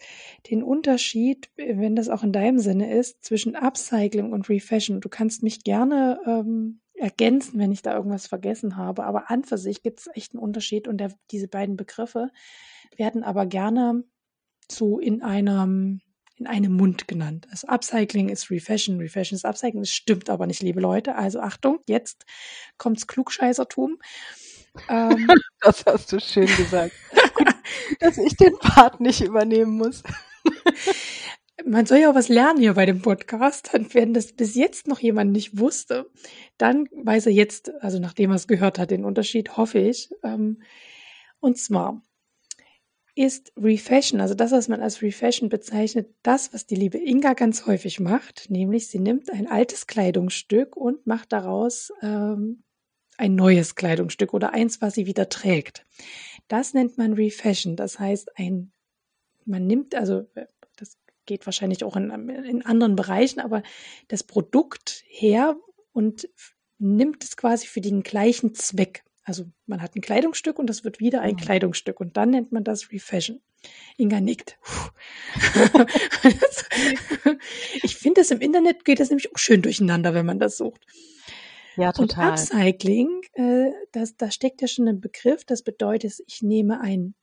den 0.49 0.61
Unterschied, 0.61 1.49
wenn 1.55 1.95
das 1.95 2.09
auch 2.09 2.23
in 2.23 2.33
deinem 2.33 2.59
Sinne 2.59 2.93
ist, 2.93 3.23
zwischen 3.23 3.55
Upcycling 3.55 4.31
und 4.31 4.49
Refashion. 4.49 4.99
Du 4.99 5.09
kannst 5.09 5.41
mich 5.41 5.63
gerne 5.63 6.19
ähm, 6.25 6.81
ergänzen, 7.01 7.59
wenn 7.59 7.71
ich 7.71 7.81
da 7.81 7.95
irgendwas 7.95 8.27
vergessen 8.27 8.77
habe. 8.77 9.03
Aber 9.03 9.29
an 9.31 9.43
für 9.43 9.57
sich 9.57 9.81
gibt 9.81 9.99
es 9.99 10.09
echt 10.13 10.33
einen 10.33 10.43
Unterschied 10.43 10.87
und 10.87 10.97
der, 10.97 11.11
diese 11.31 11.47
beiden 11.47 11.75
Begriffe 11.75 12.29
werden 12.95 13.23
aber 13.23 13.45
gerne 13.45 14.03
so 14.69 14.99
in 14.99 15.21
einem 15.21 16.01
in 16.37 16.47
einem 16.47 16.73
Mund 16.73 17.07
genannt. 17.07 17.47
Also 17.51 17.67
Upcycling 17.67 18.29
ist 18.29 18.49
Refashion, 18.49 18.97
Refashion 18.99 19.35
ist 19.35 19.45
Upcycling. 19.45 19.83
Das 19.83 19.91
stimmt 19.91 20.27
aber 20.27 20.47
nicht, 20.47 20.63
liebe 20.63 20.81
Leute. 20.81 21.13
Also 21.13 21.39
Achtung, 21.39 21.79
jetzt 21.85 22.25
kommt's 22.79 23.05
Klugscheißertum. 23.05 23.99
Ähm, 24.89 25.27
das 25.61 25.85
hast 25.85 26.11
du 26.11 26.19
schön 26.19 26.47
gesagt. 26.47 26.93
Gut, 27.35 27.47
dass 27.99 28.17
ich 28.17 28.35
den 28.37 28.57
Part 28.57 29.01
nicht 29.01 29.21
übernehmen 29.21 29.77
muss 29.77 30.01
man 31.65 31.85
soll 31.85 31.99
ja 31.99 32.09
auch 32.09 32.15
was 32.15 32.29
lernen 32.29 32.59
hier 32.59 32.73
bei 32.73 32.85
dem 32.85 33.01
Podcast. 33.01 33.73
Und 33.73 33.93
wenn 33.93 34.13
das 34.13 34.33
bis 34.33 34.55
jetzt 34.55 34.87
noch 34.87 34.99
jemand 34.99 35.31
nicht 35.31 35.57
wusste, 35.57 36.09
dann 36.57 36.87
weiß 36.91 37.27
er 37.27 37.31
jetzt, 37.31 37.71
also 37.81 37.99
nachdem 37.99 38.31
er 38.31 38.35
es 38.35 38.47
gehört 38.47 38.79
hat, 38.79 38.91
den 38.91 39.05
Unterschied, 39.05 39.57
hoffe 39.57 39.79
ich. 39.79 40.09
Ähm, 40.23 40.61
und 41.39 41.57
zwar 41.57 42.01
ist 43.15 43.51
Refashion, 43.57 44.21
also 44.21 44.33
das, 44.35 44.51
was 44.51 44.67
man 44.67 44.81
als 44.81 45.01
Refashion 45.01 45.49
bezeichnet, 45.49 46.07
das, 46.23 46.53
was 46.53 46.65
die 46.65 46.75
liebe 46.75 46.97
Inga 46.97 47.33
ganz 47.33 47.65
häufig 47.65 47.99
macht, 47.99 48.49
nämlich 48.49 48.87
sie 48.87 48.99
nimmt 48.99 49.31
ein 49.31 49.47
altes 49.47 49.85
Kleidungsstück 49.85 50.77
und 50.77 51.05
macht 51.05 51.33
daraus 51.33 51.91
ähm, 52.01 52.63
ein 53.17 53.35
neues 53.35 53.75
Kleidungsstück 53.75 54.33
oder 54.33 54.53
eins, 54.53 54.81
was 54.81 54.93
sie 54.93 55.05
wieder 55.05 55.27
trägt. 55.27 55.85
Das 56.47 56.73
nennt 56.73 56.97
man 56.97 57.13
Refashion. 57.13 57.75
Das 57.75 57.99
heißt, 57.99 58.37
ein, 58.37 58.71
man 59.45 59.67
nimmt, 59.67 59.93
also 59.93 60.25
geht 61.31 61.47
wahrscheinlich 61.47 61.85
auch 61.85 61.95
in, 61.95 62.09
in 62.29 62.65
anderen 62.65 62.97
Bereichen, 62.97 63.39
aber 63.39 63.63
das 64.09 64.21
Produkt 64.21 65.01
her 65.07 65.55
und 65.93 66.27
nimmt 66.77 67.23
es 67.23 67.37
quasi 67.37 67.67
für 67.67 67.79
den 67.79 68.03
gleichen 68.03 68.53
Zweck. 68.53 69.05
Also 69.23 69.45
man 69.65 69.81
hat 69.81 69.95
ein 69.95 70.01
Kleidungsstück 70.01 70.59
und 70.59 70.67
das 70.67 70.83
wird 70.83 70.99
wieder 70.99 71.21
ein 71.21 71.35
mhm. 71.35 71.39
Kleidungsstück 71.39 72.01
und 72.01 72.17
dann 72.17 72.31
nennt 72.31 72.51
man 72.51 72.65
das 72.65 72.91
Refashion. 72.91 73.39
Inga 73.95 74.19
nickt. 74.19 74.57
ich 77.83 77.95
finde 77.95 78.19
das 78.19 78.31
im 78.31 78.41
Internet 78.41 78.83
geht 78.83 78.99
das 78.99 79.07
nämlich 79.09 79.33
auch 79.33 79.37
schön 79.37 79.61
durcheinander, 79.61 80.13
wenn 80.13 80.25
man 80.25 80.39
das 80.39 80.57
sucht. 80.57 80.85
Ja, 81.77 81.93
total. 81.93 82.31
Und 82.31 82.33
Upcycling, 82.33 83.21
äh, 83.35 83.71
das, 83.93 84.17
da 84.17 84.31
steckt 84.31 84.61
ja 84.61 84.67
schon 84.67 84.89
ein 84.89 84.99
Begriff, 84.99 85.45
das 85.45 85.61
bedeutet, 85.61 86.15
ich 86.27 86.41
nehme 86.41 86.81
ein 86.81 87.15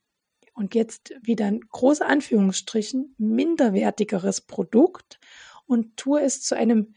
und 0.59 0.75
jetzt 0.75 1.15
wieder 1.21 1.47
in 1.47 1.61
große 1.61 2.05
Anführungsstrichen 2.05 3.15
minderwertigeres 3.17 4.41
Produkt 4.41 5.17
und 5.65 5.95
tue 5.95 6.21
es 6.21 6.41
zu 6.41 6.55
einem 6.55 6.93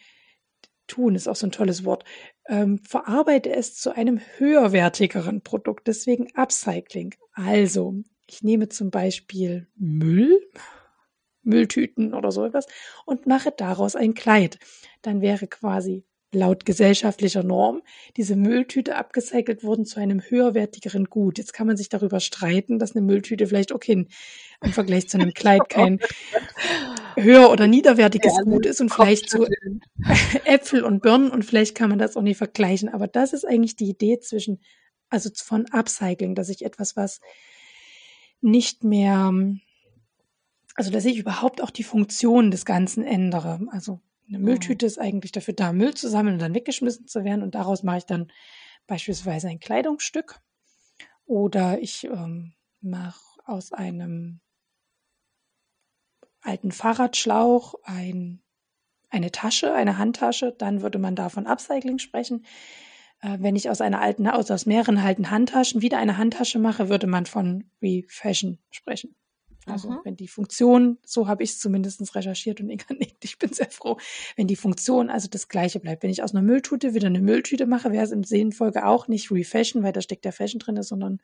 tun 0.89 1.15
ist 1.15 1.29
auch 1.29 1.37
so 1.37 1.47
ein 1.47 1.53
tolles 1.53 1.85
Wort, 1.85 2.05
ähm, 2.49 2.79
verarbeite 2.81 3.51
es 3.51 3.77
zu 3.77 3.95
einem 3.95 4.21
höherwertigeren 4.37 5.43
Produkt, 5.43 5.87
deswegen 5.87 6.27
Upcycling. 6.35 7.15
Also, 7.33 7.95
ich 8.27 8.43
nehme 8.43 8.69
zum 8.69 8.91
Beispiel 8.91 9.69
Müll, 9.77 10.41
Mülltüten 11.43 12.15
oder 12.15 12.33
so 12.33 12.45
etwas 12.45 12.67
und 13.07 13.27
mache 13.27 13.53
daraus 13.57 13.95
ein 13.95 14.15
Kleid. 14.15 14.59
Dann 15.03 15.21
wäre 15.21 15.47
quasi 15.47 16.05
laut 16.33 16.65
gesellschaftlicher 16.65 17.43
Norm 17.43 17.83
diese 18.17 18.37
Mülltüte 18.37 18.97
abgecycelt 18.97 19.63
wurden 19.63 19.85
zu 19.85 20.01
einem 20.01 20.21
höherwertigeren 20.21 21.05
Gut. 21.05 21.39
Jetzt 21.39 21.53
kann 21.53 21.67
man 21.67 21.77
sich 21.77 21.91
darüber 21.91 22.21
streiten, 22.21 22.79
dass 22.79 22.97
eine 22.97 23.05
Mülltüte 23.05 23.47
vielleicht 23.47 23.71
okay 23.71 24.07
im 24.63 24.73
Vergleich 24.73 25.09
zu 25.09 25.19
einem 25.19 25.35
Kleid 25.35 25.61
kein 25.69 26.01
höher 27.17 27.51
oder 27.51 27.67
niederwertiges 27.67 28.35
ja, 28.37 28.43
Gut 28.45 28.65
ist 28.65 28.81
und 28.81 28.91
vielleicht 28.91 29.29
zu 29.29 29.47
Äpfel 30.45 30.83
und 30.83 31.03
Birnen 31.03 31.31
und 31.31 31.45
vielleicht 31.45 31.75
kann 31.75 31.91
man 31.91 31.99
das 31.99 32.17
auch 32.17 32.23
nicht 32.23 32.39
vergleichen. 32.39 32.89
Aber 32.89 33.07
das 33.07 33.35
ist 33.35 33.47
eigentlich 33.47 33.77
die 33.77 33.91
Idee 33.91 34.19
zwischen, 34.19 34.61
also 35.11 35.31
von 35.35 35.67
Upcycling, 35.71 36.35
dass 36.35 36.49
ich 36.49 36.65
etwas, 36.65 36.97
was 36.97 37.21
nicht 38.41 38.85
mehr, 38.85 39.33
also 40.75 40.91
dass 40.91 41.05
ich 41.05 41.19
überhaupt 41.19 41.63
auch 41.63 41.71
die 41.71 41.85
Funktion 41.85 42.51
des 42.51 42.65
Ganzen 42.65 43.05
ändere. 43.05 43.61
Also 43.71 44.01
eine 44.29 44.39
Mülltüte 44.39 44.87
ist 44.87 44.99
eigentlich 44.99 45.33
dafür 45.33 45.55
da, 45.55 45.73
Müll 45.73 45.95
zu 45.95 46.09
sammeln 46.09 46.35
und 46.35 46.43
dann 46.43 46.55
weggeschmissen 46.55 47.07
zu 47.07 47.25
werden. 47.25 47.43
Und 47.43 47.55
daraus 47.55 47.83
mache 47.83 47.99
ich 47.99 48.07
dann 48.07 48.31
beispielsweise 48.87 49.49
ein 49.49 49.61
Kleidungsstück. 49.61 50.41
Oder 51.25 51.81
ich 51.81 52.05
ähm, 52.05 52.55
mache 52.81 53.21
aus 53.45 53.73
einem 53.73 54.41
alten 56.41 56.73
Fahrradschlauch 56.73 57.75
ein, 57.85 58.43
eine 59.11 59.31
Tasche, 59.31 59.75
eine 59.75 59.99
Handtasche. 59.99 60.55
Dann 60.57 60.83
würde 60.83 60.99
man 60.99 61.17
da 61.17 61.29
von 61.29 61.47
Upcycling 61.47 61.99
sprechen. 61.99 62.45
Äh, 63.21 63.39
wenn 63.41 63.57
ich 63.57 63.71
aus 63.71 63.81
einer 63.81 64.01
alten, 64.01 64.27
also 64.27 64.55
aus 64.55 64.67
mehreren 64.67 64.99
alten 64.99 65.31
Handtaschen 65.31 65.83
wieder 65.83 65.99
eine 65.99 66.19
Handtasche 66.19 66.59
mache, 66.59 66.89
würde 66.89 67.07
man 67.07 67.27
von 67.27 67.65
Refashion 67.81 68.59
sprechen. 68.71 69.15
Also 69.67 69.91
Aha. 69.91 70.01
wenn 70.05 70.17
die 70.17 70.29
Funktion, 70.29 70.99
so 71.05 71.29
habe 71.29 71.45
ich 71.45 71.51
es 71.51 71.59
zumindest 71.61 72.15
recherchiert 72.15 72.61
und 72.61 72.71
ich 73.23 73.39
bin 73.39 73.53
sehr 73.53 73.71
froh, 73.71 73.97
wenn 74.37 74.49
die 74.49 74.57
Funktion 74.57 75.09
also 75.09 75.29
das 75.29 75.49
gleiche 75.49 75.79
bleibt. 75.79 76.03
Wenn 76.03 76.11
ich 76.11 76.23
aus 76.23 76.35
einer 76.35 76.43
Mülltüte 76.43 76.95
wieder 76.95 77.07
eine 77.07 77.21
Mülltüte 77.21 77.67
mache, 77.67 77.93
wäre 77.93 78.05
es 78.05 78.11
im 78.11 78.25
Sehenfolge 78.25 78.87
auch 78.87 79.09
nicht 79.09 79.31
Refashion, 79.31 79.83
weil 79.83 79.93
da 79.93 80.01
steckt 80.01 80.25
der 80.25 80.33
Fashion 80.33 80.59
drin, 80.59 80.83
sondern 80.83 81.21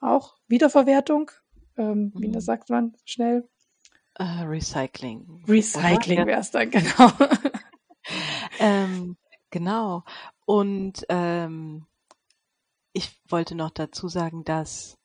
auch 0.00 0.36
Wiederverwertung. 0.48 1.30
Ähm, 1.76 2.12
mhm. 2.14 2.20
Wie 2.20 2.30
das 2.30 2.44
sagt 2.44 2.68
man 2.68 2.94
schnell? 3.04 3.48
Uh, 4.20 4.44
Recycling. 4.44 5.42
Recycling 5.48 6.26
wäre 6.26 6.40
es 6.40 6.50
dann, 6.50 6.70
genau. 6.70 7.12
ähm, 8.58 9.16
genau. 9.50 10.04
Und 10.44 11.06
ähm, 11.08 11.86
ich 12.92 13.18
wollte 13.28 13.54
noch 13.54 13.70
dazu 13.70 14.08
sagen, 14.08 14.44
dass 14.44 14.98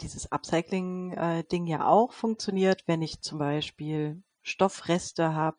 dieses 0.00 0.30
Upcycling-Ding 0.30 1.66
äh, 1.66 1.70
ja 1.70 1.86
auch 1.86 2.12
funktioniert, 2.12 2.86
wenn 2.86 3.02
ich 3.02 3.20
zum 3.20 3.38
Beispiel 3.38 4.22
Stoffreste 4.42 5.34
habe, 5.34 5.58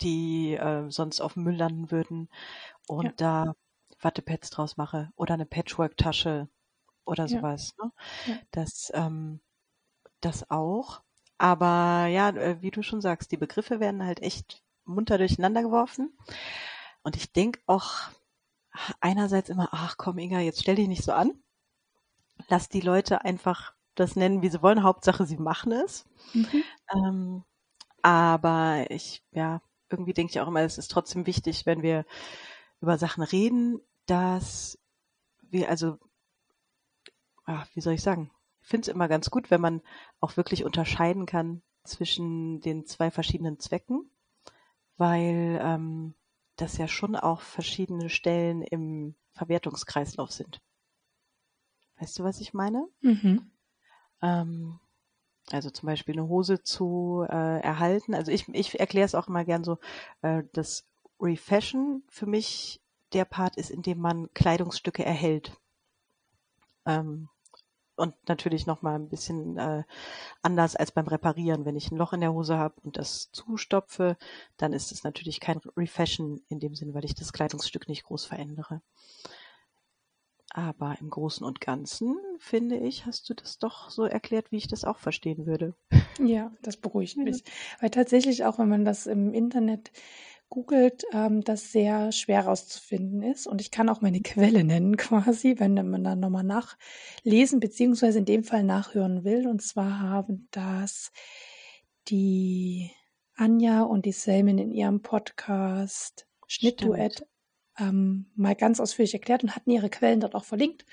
die 0.00 0.54
äh, 0.54 0.90
sonst 0.90 1.20
auf 1.20 1.34
dem 1.34 1.44
Müll 1.44 1.56
landen 1.56 1.90
würden 1.90 2.28
und 2.86 3.04
ja. 3.04 3.12
da 3.16 3.54
Wattepads 4.00 4.50
draus 4.50 4.76
mache 4.76 5.10
oder 5.16 5.34
eine 5.34 5.46
Patchwork-Tasche 5.46 6.48
oder 7.04 7.28
sowas. 7.28 7.74
Ja. 7.78 7.84
Ne? 7.84 7.92
Ja. 8.26 8.38
Das, 8.50 8.92
ähm, 8.94 9.40
das 10.20 10.50
auch. 10.50 11.02
Aber 11.38 12.06
ja, 12.06 12.30
äh, 12.30 12.60
wie 12.60 12.70
du 12.70 12.82
schon 12.82 13.00
sagst, 13.00 13.32
die 13.32 13.36
Begriffe 13.36 13.80
werden 13.80 14.04
halt 14.04 14.22
echt 14.22 14.62
munter 14.84 15.18
durcheinander 15.18 15.62
geworfen. 15.62 16.16
Und 17.02 17.16
ich 17.16 17.32
denke 17.32 17.60
auch 17.66 18.10
einerseits 19.00 19.48
immer, 19.48 19.68
ach 19.72 19.96
komm 19.96 20.18
Inga, 20.18 20.40
jetzt 20.40 20.60
stell 20.60 20.76
dich 20.76 20.88
nicht 20.88 21.04
so 21.04 21.12
an 21.12 21.42
lass 22.48 22.68
die 22.68 22.80
Leute 22.80 23.24
einfach 23.24 23.74
das 23.94 24.16
nennen, 24.16 24.42
wie 24.42 24.48
sie 24.48 24.62
wollen. 24.62 24.82
Hauptsache, 24.82 25.26
sie 25.26 25.38
machen 25.38 25.72
es. 25.72 26.04
Mhm. 26.34 26.62
Ähm, 26.94 27.44
aber 28.02 28.86
ich, 28.90 29.22
ja, 29.32 29.60
irgendwie 29.90 30.12
denke 30.12 30.30
ich 30.32 30.40
auch 30.40 30.48
immer, 30.48 30.60
es 30.60 30.78
ist 30.78 30.90
trotzdem 30.90 31.26
wichtig, 31.26 31.66
wenn 31.66 31.82
wir 31.82 32.04
über 32.80 32.98
Sachen 32.98 33.22
reden, 33.22 33.80
dass 34.06 34.78
wir, 35.42 35.68
also 35.70 35.98
ach, 37.44 37.66
wie 37.74 37.80
soll 37.80 37.94
ich 37.94 38.02
sagen, 38.02 38.30
ich 38.60 38.68
finde 38.68 38.90
es 38.90 38.94
immer 38.94 39.08
ganz 39.08 39.30
gut, 39.30 39.50
wenn 39.50 39.60
man 39.60 39.82
auch 40.20 40.36
wirklich 40.36 40.64
unterscheiden 40.64 41.26
kann 41.26 41.62
zwischen 41.84 42.60
den 42.60 42.84
zwei 42.84 43.10
verschiedenen 43.10 43.58
Zwecken, 43.60 44.10
weil 44.96 45.60
ähm, 45.62 46.14
das 46.56 46.76
ja 46.78 46.88
schon 46.88 47.16
auch 47.16 47.40
verschiedene 47.40 48.10
Stellen 48.10 48.62
im 48.62 49.14
Verwertungskreislauf 49.32 50.32
sind. 50.32 50.60
Weißt 51.98 52.18
du, 52.18 52.24
was 52.24 52.40
ich 52.40 52.54
meine? 52.54 52.86
Mhm. 53.00 53.50
Ähm, 54.22 54.80
also 55.50 55.70
zum 55.70 55.86
Beispiel 55.86 56.18
eine 56.18 56.28
Hose 56.28 56.62
zu 56.62 57.24
äh, 57.28 57.60
erhalten. 57.60 58.14
Also 58.14 58.32
ich, 58.32 58.48
ich 58.48 58.78
erkläre 58.78 59.06
es 59.06 59.14
auch 59.14 59.28
immer 59.28 59.44
gern 59.44 59.64
so, 59.64 59.78
äh, 60.22 60.42
dass 60.52 60.86
Refashion 61.20 62.02
für 62.08 62.26
mich 62.26 62.80
der 63.12 63.24
Part 63.24 63.56
ist, 63.56 63.70
in 63.70 63.82
dem 63.82 63.98
man 63.98 64.28
Kleidungsstücke 64.34 65.04
erhält. 65.04 65.52
Ähm, 66.84 67.28
und 67.96 68.14
natürlich 68.28 68.66
noch 68.66 68.82
mal 68.82 68.94
ein 68.94 69.08
bisschen 69.08 69.56
äh, 69.56 69.84
anders 70.42 70.76
als 70.76 70.92
beim 70.92 71.06
Reparieren. 71.06 71.64
Wenn 71.64 71.76
ich 71.76 71.90
ein 71.90 71.96
Loch 71.96 72.12
in 72.12 72.20
der 72.20 72.32
Hose 72.32 72.58
habe 72.58 72.74
und 72.82 72.98
das 72.98 73.30
zustopfe, 73.32 74.18
dann 74.58 74.74
ist 74.74 74.92
es 74.92 75.02
natürlich 75.02 75.40
kein 75.40 75.60
Refashion 75.76 76.42
in 76.48 76.60
dem 76.60 76.74
Sinn, 76.74 76.92
weil 76.92 77.06
ich 77.06 77.14
das 77.14 77.32
Kleidungsstück 77.32 77.88
nicht 77.88 78.04
groß 78.04 78.26
verändere. 78.26 78.82
Aber 80.56 80.96
im 81.00 81.10
Großen 81.10 81.46
und 81.46 81.60
Ganzen, 81.60 82.16
finde 82.38 82.78
ich, 82.78 83.04
hast 83.04 83.28
du 83.28 83.34
das 83.34 83.58
doch 83.58 83.90
so 83.90 84.04
erklärt, 84.04 84.50
wie 84.50 84.56
ich 84.56 84.68
das 84.68 84.86
auch 84.86 84.96
verstehen 84.96 85.44
würde. 85.44 85.74
Ja, 86.18 86.50
das 86.62 86.78
beruhigt 86.78 87.18
mich. 87.18 87.44
Weil 87.78 87.90
tatsächlich 87.90 88.46
auch, 88.46 88.58
wenn 88.58 88.70
man 88.70 88.86
das 88.86 89.06
im 89.06 89.34
Internet 89.34 89.92
googelt, 90.48 91.04
ähm, 91.12 91.42
das 91.42 91.72
sehr 91.72 92.10
schwer 92.10 92.44
herauszufinden 92.44 93.20
ist. 93.20 93.46
Und 93.46 93.60
ich 93.60 93.70
kann 93.70 93.90
auch 93.90 94.00
meine 94.00 94.20
Quelle 94.22 94.64
nennen 94.64 94.96
quasi, 94.96 95.56
wenn 95.58 95.74
man 95.74 96.02
dann 96.02 96.20
nochmal 96.20 96.42
nachlesen, 96.42 97.60
beziehungsweise 97.60 98.20
in 98.20 98.24
dem 98.24 98.42
Fall 98.42 98.64
nachhören 98.64 99.24
will. 99.24 99.46
Und 99.46 99.60
zwar 99.60 100.00
haben 100.00 100.48
das 100.52 101.12
die 102.08 102.92
Anja 103.34 103.82
und 103.82 104.06
die 104.06 104.12
Selmin 104.12 104.56
in 104.56 104.72
ihrem 104.72 105.02
Podcast 105.02 106.26
Schnittduett 106.46 107.26
ähm, 107.78 108.26
mal 108.34 108.54
ganz 108.54 108.80
ausführlich 108.80 109.14
erklärt 109.14 109.42
und 109.42 109.54
hatten 109.54 109.70
ihre 109.70 109.90
Quellen 109.90 110.20
dort 110.20 110.34
auch 110.34 110.44
verlinkt. 110.44 110.84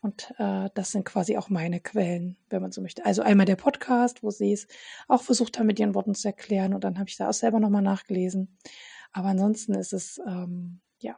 Und 0.00 0.32
äh, 0.38 0.70
das 0.74 0.92
sind 0.92 1.04
quasi 1.04 1.36
auch 1.36 1.48
meine 1.48 1.80
Quellen, 1.80 2.36
wenn 2.50 2.62
man 2.62 2.70
so 2.70 2.80
möchte. 2.80 3.04
Also 3.04 3.22
einmal 3.22 3.46
der 3.46 3.56
Podcast, 3.56 4.22
wo 4.22 4.30
sie 4.30 4.52
es 4.52 4.68
auch 5.08 5.22
versucht 5.22 5.58
haben, 5.58 5.66
mit 5.66 5.80
ihren 5.80 5.94
Worten 5.94 6.14
zu 6.14 6.28
erklären. 6.28 6.72
Und 6.72 6.84
dann 6.84 6.98
habe 6.98 7.08
ich 7.08 7.16
da 7.16 7.28
auch 7.28 7.34
selber 7.34 7.58
nochmal 7.58 7.82
nachgelesen. 7.82 8.56
Aber 9.12 9.28
ansonsten 9.28 9.74
ist 9.74 9.92
es, 9.92 10.20
ähm, 10.26 10.80
ja, 11.00 11.16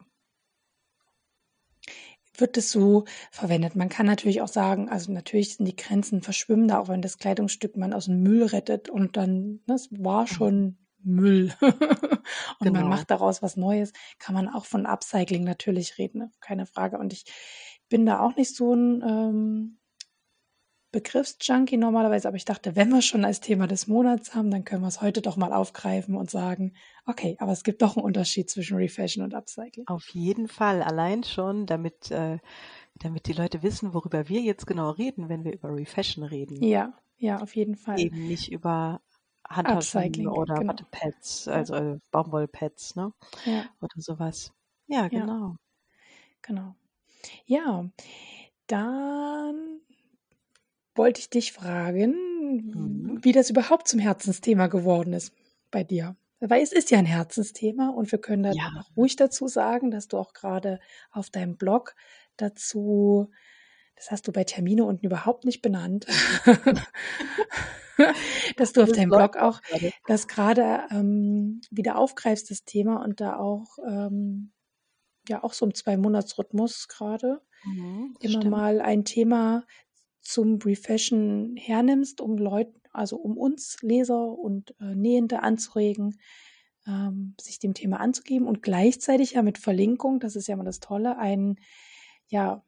wird 2.38 2.56
es 2.56 2.70
so 2.70 3.04
verwendet. 3.30 3.76
Man 3.76 3.90
kann 3.90 4.06
natürlich 4.06 4.40
auch 4.40 4.48
sagen, 4.48 4.88
also 4.88 5.12
natürlich 5.12 5.56
sind 5.56 5.66
die 5.66 5.76
Grenzen 5.76 6.22
verschwimmen 6.22 6.68
da, 6.68 6.78
auch 6.80 6.88
wenn 6.88 7.02
das 7.02 7.18
Kleidungsstück 7.18 7.76
man 7.76 7.92
aus 7.92 8.06
dem 8.06 8.22
Müll 8.22 8.44
rettet 8.44 8.88
und 8.88 9.18
dann, 9.18 9.60
das 9.66 9.90
ne, 9.90 10.04
war 10.04 10.22
mhm. 10.22 10.26
schon 10.26 10.78
Müll 11.02 11.52
und 11.60 11.74
genau. 12.60 12.80
man 12.80 12.88
macht 12.88 13.10
daraus 13.10 13.42
was 13.42 13.56
Neues, 13.56 13.92
kann 14.18 14.34
man 14.34 14.48
auch 14.48 14.64
von 14.64 14.86
Upcycling 14.86 15.44
natürlich 15.44 15.98
reden, 15.98 16.18
ne? 16.18 16.30
keine 16.40 16.66
Frage. 16.66 16.98
Und 16.98 17.12
ich 17.12 17.24
bin 17.88 18.06
da 18.06 18.20
auch 18.20 18.36
nicht 18.36 18.54
so 18.54 18.74
ein 18.74 19.02
ähm, 19.02 19.80
Begriffsjunkie 20.92 21.76
normalerweise, 21.76 22.26
aber 22.26 22.36
ich 22.36 22.44
dachte, 22.44 22.74
wenn 22.74 22.88
wir 22.88 23.00
schon 23.00 23.24
als 23.24 23.40
Thema 23.40 23.68
des 23.68 23.86
Monats 23.86 24.34
haben, 24.34 24.50
dann 24.50 24.64
können 24.64 24.82
wir 24.82 24.88
es 24.88 25.00
heute 25.00 25.22
doch 25.22 25.36
mal 25.36 25.52
aufgreifen 25.52 26.16
und 26.16 26.30
sagen, 26.30 26.74
okay, 27.06 27.36
aber 27.38 27.52
es 27.52 27.62
gibt 27.62 27.82
doch 27.82 27.96
einen 27.96 28.04
Unterschied 28.04 28.50
zwischen 28.50 28.76
Refashion 28.76 29.24
und 29.24 29.34
Upcycling. 29.34 29.86
Auf 29.86 30.08
jeden 30.08 30.48
Fall, 30.48 30.82
allein 30.82 31.22
schon, 31.22 31.66
damit, 31.66 32.10
äh, 32.10 32.38
damit 32.96 33.28
die 33.28 33.34
Leute 33.34 33.62
wissen, 33.62 33.94
worüber 33.94 34.28
wir 34.28 34.40
jetzt 34.40 34.66
genau 34.66 34.90
reden, 34.90 35.28
wenn 35.28 35.44
wir 35.44 35.52
über 35.52 35.74
Refashion 35.74 36.24
reden. 36.24 36.60
Ja, 36.62 36.92
ja, 37.18 37.40
auf 37.40 37.54
jeden 37.54 37.76
Fall. 37.76 38.00
Eben 38.00 38.26
nicht 38.26 38.50
über 38.50 39.00
Handtaschen 39.50 40.28
oder 40.28 40.54
genau. 40.54 40.72
Wattepads, 40.72 41.48
also 41.48 41.74
äh, 41.74 41.98
Baumwollpads, 42.12 42.96
ne? 42.96 43.12
Ja. 43.44 43.64
Oder 43.80 44.00
sowas. 44.00 44.52
Ja, 44.86 45.08
genau. 45.08 45.48
Ja. 45.48 45.56
Genau. 46.42 46.74
Ja, 47.44 47.90
dann 48.66 49.80
wollte 50.94 51.20
ich 51.20 51.30
dich 51.30 51.52
fragen, 51.52 52.14
mhm. 52.72 53.18
wie 53.22 53.32
das 53.32 53.50
überhaupt 53.50 53.88
zum 53.88 54.00
Herzensthema 54.00 54.68
geworden 54.68 55.12
ist 55.12 55.34
bei 55.70 55.84
dir. 55.84 56.16
Weil 56.40 56.62
es 56.62 56.72
ist 56.72 56.90
ja 56.90 56.98
ein 56.98 57.06
Herzensthema 57.06 57.90
und 57.90 58.10
wir 58.12 58.18
können 58.18 58.42
da 58.44 58.52
ja. 58.52 58.84
ruhig 58.96 59.16
dazu 59.16 59.46
sagen, 59.46 59.90
dass 59.90 60.08
du 60.08 60.16
auch 60.16 60.32
gerade 60.32 60.80
auf 61.10 61.28
deinem 61.28 61.56
Blog 61.56 61.94
dazu, 62.36 63.30
das 63.96 64.10
hast 64.10 64.26
du 64.26 64.32
bei 64.32 64.44
Termine 64.44 64.84
unten 64.84 65.06
überhaupt 65.06 65.44
nicht 65.44 65.62
benannt, 65.62 66.06
dass 68.56 68.72
du 68.72 68.82
auf 68.82 68.92
deinem 68.92 69.10
Blog 69.10 69.36
auch 69.36 69.60
das 70.06 70.26
gerade 70.26 70.84
ähm, 70.90 71.60
wieder 71.70 71.98
aufgreifst, 71.98 72.50
das 72.50 72.64
Thema 72.64 73.04
und 73.04 73.20
da 73.20 73.36
auch 73.36 73.78
ähm, 73.86 74.52
ja 75.28 75.44
auch 75.44 75.52
so 75.52 75.66
im 75.66 75.74
Zwei-Monats-Rhythmus 75.74 76.88
gerade 76.88 77.42
mhm, 77.64 78.16
immer 78.20 78.40
stimmt. 78.40 78.50
mal 78.50 78.80
ein 78.80 79.04
Thema 79.04 79.64
zum 80.20 80.58
Refashion 80.58 81.56
hernimmst, 81.56 82.20
um 82.20 82.36
Leute, 82.36 82.72
also 82.92 83.16
um 83.16 83.36
uns 83.36 83.78
Leser 83.82 84.38
und 84.38 84.74
äh, 84.80 84.94
Nähende 84.94 85.42
anzuregen, 85.42 86.18
ähm, 86.86 87.34
sich 87.40 87.58
dem 87.58 87.74
Thema 87.74 88.00
anzugeben 88.00 88.46
und 88.46 88.62
gleichzeitig 88.62 89.32
ja 89.32 89.42
mit 89.42 89.58
Verlinkung, 89.58 90.20
das 90.20 90.36
ist 90.36 90.48
ja 90.48 90.54
immer 90.54 90.64
das 90.64 90.80
Tolle, 90.80 91.18
ein 91.18 91.56
ja 92.28 92.64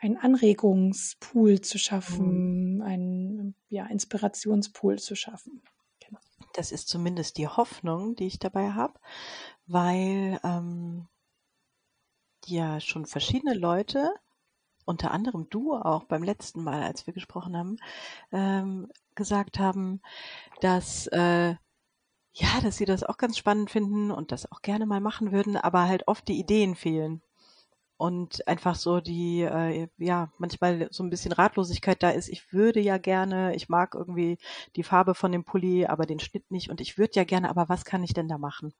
ein 0.00 0.16
Anregungspool 0.16 1.60
zu 1.60 1.78
schaffen, 1.78 2.76
mhm. 2.76 2.82
ein 2.82 3.54
ja, 3.68 3.86
Inspirationspool 3.86 4.98
zu 4.98 5.14
schaffen. 5.14 5.62
Genau. 6.04 6.18
Das 6.54 6.72
ist 6.72 6.88
zumindest 6.88 7.36
die 7.36 7.48
Hoffnung, 7.48 8.16
die 8.16 8.26
ich 8.26 8.38
dabei 8.38 8.72
habe, 8.72 8.98
weil 9.66 10.40
ähm, 10.42 11.06
ja 12.46 12.80
schon 12.80 13.04
verschiedene 13.04 13.54
Leute, 13.54 14.14
unter 14.86 15.10
anderem 15.10 15.48
du 15.50 15.74
auch 15.74 16.04
beim 16.04 16.22
letzten 16.22 16.64
Mal, 16.64 16.82
als 16.82 17.06
wir 17.06 17.12
gesprochen 17.12 17.56
haben, 17.56 17.76
ähm, 18.32 18.90
gesagt 19.14 19.58
haben, 19.58 20.00
dass 20.62 21.06
äh, 21.08 21.54
ja, 22.32 22.60
dass 22.62 22.76
sie 22.76 22.84
das 22.84 23.02
auch 23.02 23.18
ganz 23.18 23.36
spannend 23.36 23.70
finden 23.70 24.10
und 24.10 24.32
das 24.32 24.50
auch 24.50 24.62
gerne 24.62 24.86
mal 24.86 25.00
machen 25.00 25.32
würden, 25.32 25.56
aber 25.56 25.88
halt 25.88 26.06
oft 26.08 26.26
die 26.28 26.38
Ideen 26.38 26.74
fehlen 26.74 27.22
und 28.00 28.48
einfach 28.48 28.76
so 28.76 29.00
die, 29.00 29.42
äh, 29.42 29.86
ja, 29.98 30.32
manchmal 30.38 30.88
so 30.90 31.02
ein 31.02 31.10
bisschen 31.10 31.32
Ratlosigkeit 31.32 32.02
da 32.02 32.08
ist. 32.08 32.30
Ich 32.30 32.50
würde 32.50 32.80
ja 32.80 32.96
gerne, 32.96 33.54
ich 33.54 33.68
mag 33.68 33.94
irgendwie 33.94 34.38
die 34.74 34.84
Farbe 34.84 35.14
von 35.14 35.32
dem 35.32 35.44
Pulli, 35.44 35.84
aber 35.84 36.06
den 36.06 36.18
Schnitt 36.18 36.50
nicht 36.50 36.70
und 36.70 36.80
ich 36.80 36.96
würde 36.96 37.12
ja 37.16 37.24
gerne, 37.24 37.50
aber 37.50 37.68
was 37.68 37.84
kann 37.84 38.02
ich 38.02 38.14
denn 38.14 38.26
da 38.26 38.38
machen? 38.38 38.72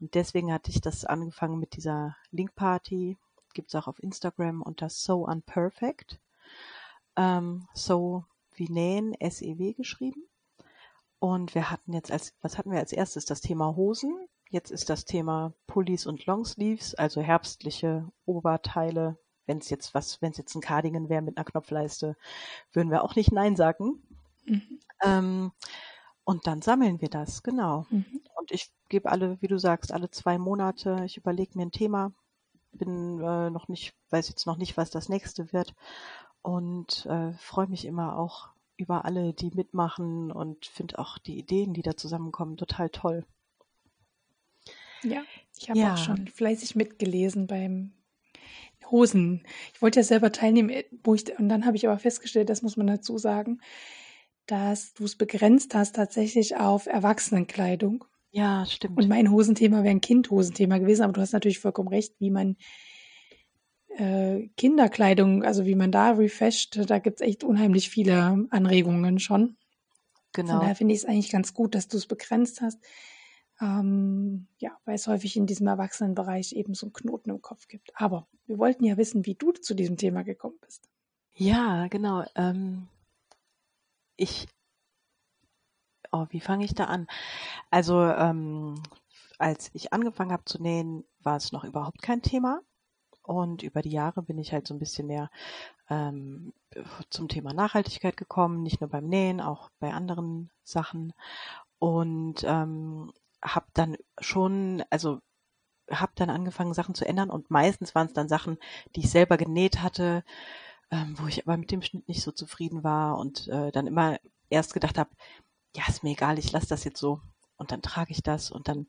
Und 0.00 0.14
deswegen 0.14 0.54
hatte 0.54 0.70
ich 0.70 0.80
das 0.80 1.04
angefangen 1.04 1.58
mit 1.58 1.76
dieser 1.76 2.16
Link-Party, 2.30 3.18
gibt's 3.52 3.74
auch 3.74 3.88
auf 3.88 4.02
Instagram 4.02 4.62
unter 4.62 4.88
So 4.88 5.26
Unperfect. 5.26 6.18
Ähm, 7.14 7.68
so 7.74 8.24
wie 8.54 8.70
nähen, 8.70 9.12
S-E-W 9.20 9.74
geschrieben. 9.74 10.22
Und 11.18 11.54
wir 11.54 11.70
hatten 11.70 11.92
jetzt 11.92 12.10
als, 12.10 12.32
was 12.40 12.56
hatten 12.56 12.70
wir 12.70 12.78
als 12.78 12.92
erstes? 12.92 13.26
Das 13.26 13.42
Thema 13.42 13.76
Hosen. 13.76 14.28
Jetzt 14.50 14.70
ist 14.70 14.88
das 14.90 15.04
Thema 15.04 15.52
Pullis 15.66 16.06
und 16.06 16.24
Longsleeves, 16.26 16.94
also 16.94 17.20
herbstliche 17.20 18.10
Oberteile. 18.24 19.18
Wenn 19.46 19.58
es 19.58 19.70
jetzt 19.70 19.94
was, 19.94 20.20
wenn 20.22 20.32
es 20.32 20.38
jetzt 20.38 20.54
ein 20.54 20.60
Cardigan 20.60 21.08
wäre 21.08 21.22
mit 21.22 21.36
einer 21.36 21.44
Knopfleiste, 21.44 22.16
würden 22.72 22.90
wir 22.90 23.02
auch 23.02 23.14
nicht 23.14 23.32
Nein 23.32 23.56
sagen. 23.56 24.02
Mhm. 24.44 24.80
Ähm, 25.04 25.52
und 26.24 26.46
dann 26.46 26.62
sammeln 26.62 27.00
wir 27.00 27.08
das, 27.08 27.42
genau. 27.42 27.86
Mhm. 27.90 28.22
Und 28.36 28.50
ich 28.50 28.72
gebe 28.88 29.10
alle, 29.10 29.40
wie 29.40 29.46
du 29.46 29.58
sagst, 29.58 29.92
alle 29.92 30.10
zwei 30.10 30.38
Monate, 30.38 31.02
ich 31.04 31.16
überlege 31.16 31.56
mir 31.56 31.66
ein 31.66 31.72
Thema, 31.72 32.12
bin 32.72 33.20
äh, 33.20 33.50
noch 33.50 33.68
nicht, 33.68 33.94
weiß 34.10 34.28
jetzt 34.28 34.46
noch 34.46 34.56
nicht, 34.56 34.76
was 34.76 34.90
das 34.90 35.08
nächste 35.08 35.52
wird 35.52 35.74
und 36.42 37.06
äh, 37.06 37.32
freue 37.34 37.68
mich 37.68 37.84
immer 37.84 38.18
auch 38.18 38.50
über 38.76 39.04
alle, 39.04 39.32
die 39.32 39.50
mitmachen 39.52 40.30
und 40.30 40.66
finde 40.66 40.98
auch 40.98 41.18
die 41.18 41.38
Ideen, 41.38 41.74
die 41.74 41.82
da 41.82 41.96
zusammenkommen, 41.96 42.56
total 42.56 42.90
toll. 42.90 43.24
Ja, 45.02 45.22
ich 45.58 45.68
habe 45.68 45.78
ja. 45.78 45.94
auch 45.94 45.98
schon 45.98 46.28
fleißig 46.28 46.76
mitgelesen 46.76 47.46
beim 47.46 47.92
Hosen. 48.90 49.42
Ich 49.74 49.82
wollte 49.82 50.00
ja 50.00 50.04
selber 50.04 50.32
teilnehmen, 50.32 50.70
äh, 50.70 50.84
wo 51.04 51.14
ich, 51.14 51.38
und 51.38 51.48
dann 51.48 51.66
habe 51.66 51.76
ich 51.76 51.86
aber 51.86 51.98
festgestellt, 51.98 52.48
das 52.48 52.62
muss 52.62 52.76
man 52.76 52.86
dazu 52.86 53.18
sagen, 53.18 53.60
dass 54.46 54.94
du 54.94 55.04
es 55.04 55.16
begrenzt 55.16 55.74
hast 55.74 55.96
tatsächlich 55.96 56.56
auf 56.56 56.86
Erwachsenenkleidung. 56.86 58.04
Ja, 58.30 58.66
stimmt. 58.66 58.98
Und 58.98 59.08
mein 59.08 59.30
Hosenthema 59.30 59.78
wäre 59.78 59.90
ein 59.90 60.00
Kindhosenthema 60.00 60.78
gewesen, 60.78 61.02
aber 61.02 61.14
du 61.14 61.20
hast 61.20 61.32
natürlich 61.32 61.58
vollkommen 61.58 61.88
recht, 61.88 62.14
wie 62.18 62.30
man 62.30 62.56
äh, 63.96 64.48
Kinderkleidung, 64.56 65.42
also 65.42 65.64
wie 65.64 65.74
man 65.74 65.90
da 65.90 66.10
refasht, 66.10 66.78
da 66.86 66.98
gibt 66.98 67.20
es 67.20 67.26
echt 67.26 67.44
unheimlich 67.44 67.88
viele 67.90 68.46
Anregungen 68.50 69.18
schon. 69.18 69.56
Genau. 70.32 70.52
Von 70.52 70.60
daher 70.60 70.76
finde 70.76 70.92
ich 70.94 71.00
es 71.00 71.06
eigentlich 71.06 71.30
ganz 71.30 71.54
gut, 71.54 71.74
dass 71.74 71.88
du 71.88 71.96
es 71.96 72.06
begrenzt 72.06 72.60
hast. 72.60 72.78
Ähm, 73.60 74.48
ja, 74.58 74.76
weil 74.84 74.96
es 74.96 75.06
häufig 75.06 75.36
in 75.36 75.46
diesem 75.46 75.66
Erwachsenenbereich 75.66 76.52
eben 76.52 76.74
so 76.74 76.86
einen 76.86 76.92
Knoten 76.92 77.30
im 77.30 77.40
Kopf 77.40 77.68
gibt. 77.68 77.90
Aber 77.94 78.26
wir 78.46 78.58
wollten 78.58 78.84
ja 78.84 78.96
wissen, 78.96 79.24
wie 79.24 79.34
du 79.34 79.52
zu 79.52 79.74
diesem 79.74 79.96
Thema 79.96 80.22
gekommen 80.24 80.58
bist. 80.60 80.88
Ja, 81.34 81.86
genau. 81.88 82.24
Ähm, 82.34 82.88
ich, 84.16 84.46
oh, 86.12 86.26
wie 86.30 86.40
fange 86.40 86.64
ich 86.64 86.74
da 86.74 86.84
an? 86.84 87.06
Also, 87.70 88.02
ähm, 88.02 88.82
als 89.38 89.70
ich 89.74 89.92
angefangen 89.92 90.32
habe 90.32 90.44
zu 90.44 90.62
nähen, 90.62 91.04
war 91.22 91.36
es 91.36 91.52
noch 91.52 91.64
überhaupt 91.64 92.02
kein 92.02 92.22
Thema. 92.22 92.62
Und 93.22 93.62
über 93.62 93.82
die 93.82 93.90
Jahre 93.90 94.22
bin 94.22 94.38
ich 94.38 94.52
halt 94.52 94.66
so 94.66 94.74
ein 94.74 94.78
bisschen 94.78 95.08
mehr 95.08 95.30
ähm, 95.90 96.52
zum 97.10 97.28
Thema 97.28 97.52
Nachhaltigkeit 97.52 98.16
gekommen, 98.16 98.62
nicht 98.62 98.80
nur 98.80 98.90
beim 98.90 99.08
Nähen, 99.08 99.40
auch 99.40 99.68
bei 99.80 99.92
anderen 99.92 100.50
Sachen. 100.62 101.12
Und 101.78 102.44
ähm, 102.44 103.12
habe 103.42 103.66
dann 103.74 103.96
schon, 104.20 104.84
also 104.90 105.20
habe 105.90 106.12
dann 106.16 106.30
angefangen, 106.30 106.74
Sachen 106.74 106.94
zu 106.94 107.06
ändern 107.06 107.30
und 107.30 107.50
meistens 107.50 107.94
waren 107.94 108.08
es 108.08 108.12
dann 108.12 108.28
Sachen, 108.28 108.58
die 108.94 109.00
ich 109.00 109.10
selber 109.10 109.36
genäht 109.36 109.82
hatte, 109.82 110.24
ähm, 110.90 111.14
wo 111.18 111.26
ich 111.26 111.46
aber 111.46 111.56
mit 111.56 111.70
dem 111.70 111.82
Schnitt 111.82 112.08
nicht 112.08 112.22
so 112.22 112.32
zufrieden 112.32 112.84
war 112.84 113.18
und 113.18 113.48
äh, 113.48 113.70
dann 113.72 113.86
immer 113.86 114.18
erst 114.50 114.74
gedacht 114.74 114.98
habe, 114.98 115.10
ja, 115.74 115.84
ist 115.88 116.02
mir 116.02 116.10
egal, 116.10 116.38
ich 116.38 116.52
lasse 116.52 116.68
das 116.68 116.84
jetzt 116.84 117.00
so. 117.00 117.20
Und 117.56 117.72
dann 117.72 117.82
trage 117.82 118.12
ich 118.12 118.22
das 118.22 118.50
und 118.50 118.68
dann 118.68 118.86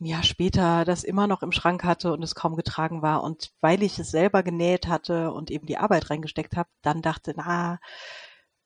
ein 0.00 0.06
Jahr 0.06 0.22
später 0.22 0.84
das 0.84 1.04
immer 1.04 1.26
noch 1.26 1.42
im 1.42 1.52
Schrank 1.52 1.84
hatte 1.84 2.12
und 2.12 2.22
es 2.22 2.34
kaum 2.34 2.56
getragen 2.56 3.02
war. 3.02 3.22
Und 3.22 3.52
weil 3.60 3.82
ich 3.82 3.98
es 3.98 4.10
selber 4.10 4.42
genäht 4.42 4.86
hatte 4.86 5.32
und 5.32 5.50
eben 5.50 5.66
die 5.66 5.78
Arbeit 5.78 6.10
reingesteckt 6.10 6.56
habe, 6.56 6.68
dann 6.82 7.02
dachte, 7.02 7.34
na, 7.36 7.80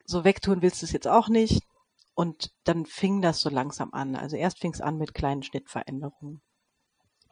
so 0.04 0.24
wegtun 0.24 0.62
willst 0.62 0.82
du 0.82 0.86
es 0.86 0.92
jetzt 0.92 1.08
auch 1.08 1.28
nicht 1.28 1.62
und 2.14 2.52
dann 2.64 2.86
fing 2.86 3.22
das 3.22 3.40
so 3.40 3.48
langsam 3.48 3.92
an. 3.92 4.16
Also 4.16 4.36
erst 4.36 4.60
fing 4.60 4.72
es 4.72 4.80
an 4.80 4.98
mit 4.98 5.14
kleinen 5.14 5.42
Schnittveränderungen. 5.42 6.42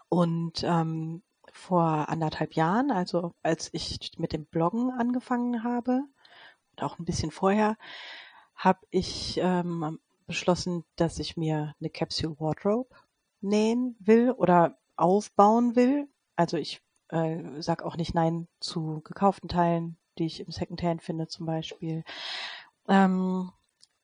Und 0.08 0.62
ähm, 0.64 1.22
vor 1.52 2.08
anderthalb 2.08 2.54
Jahren, 2.54 2.90
also 2.90 3.34
als 3.42 3.70
ich 3.72 4.12
mit 4.18 4.32
dem 4.32 4.46
Bloggen 4.46 4.90
angefangen 4.90 5.64
habe, 5.64 6.02
und 6.72 6.82
auch 6.82 6.98
ein 6.98 7.04
bisschen 7.04 7.30
vorher, 7.30 7.76
habe 8.54 8.80
ich 8.90 9.38
ähm, 9.42 9.98
beschlossen, 10.26 10.84
dass 10.96 11.18
ich 11.18 11.36
mir 11.36 11.74
eine 11.80 11.90
Capsule 11.90 12.38
Wardrobe 12.38 12.94
nähen 13.40 13.96
will 13.98 14.30
oder 14.30 14.78
aufbauen 14.96 15.76
will. 15.76 16.08
Also 16.36 16.56
ich 16.56 16.82
äh, 17.08 17.60
sag 17.60 17.82
auch 17.82 17.96
nicht 17.96 18.14
Nein 18.14 18.48
zu 18.60 19.00
gekauften 19.02 19.48
Teilen, 19.48 19.96
die 20.18 20.26
ich 20.26 20.40
im 20.40 20.52
Secondhand 20.52 21.02
finde 21.02 21.26
zum 21.26 21.46
Beispiel. 21.46 22.04
Ähm, 22.88 23.50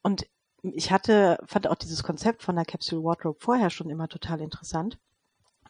und 0.02 0.26
ich 0.74 0.90
hatte, 0.90 1.38
fand 1.46 1.68
auch 1.68 1.74
dieses 1.74 2.02
Konzept 2.02 2.42
von 2.42 2.56
der 2.56 2.64
Capsule 2.64 3.04
Wardrobe 3.04 3.38
vorher 3.40 3.70
schon 3.70 3.90
immer 3.90 4.08
total 4.08 4.40
interessant. 4.40 4.98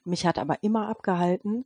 Mich 0.05 0.27
hat 0.27 0.39
aber 0.39 0.63
immer 0.63 0.89
abgehalten, 0.89 1.65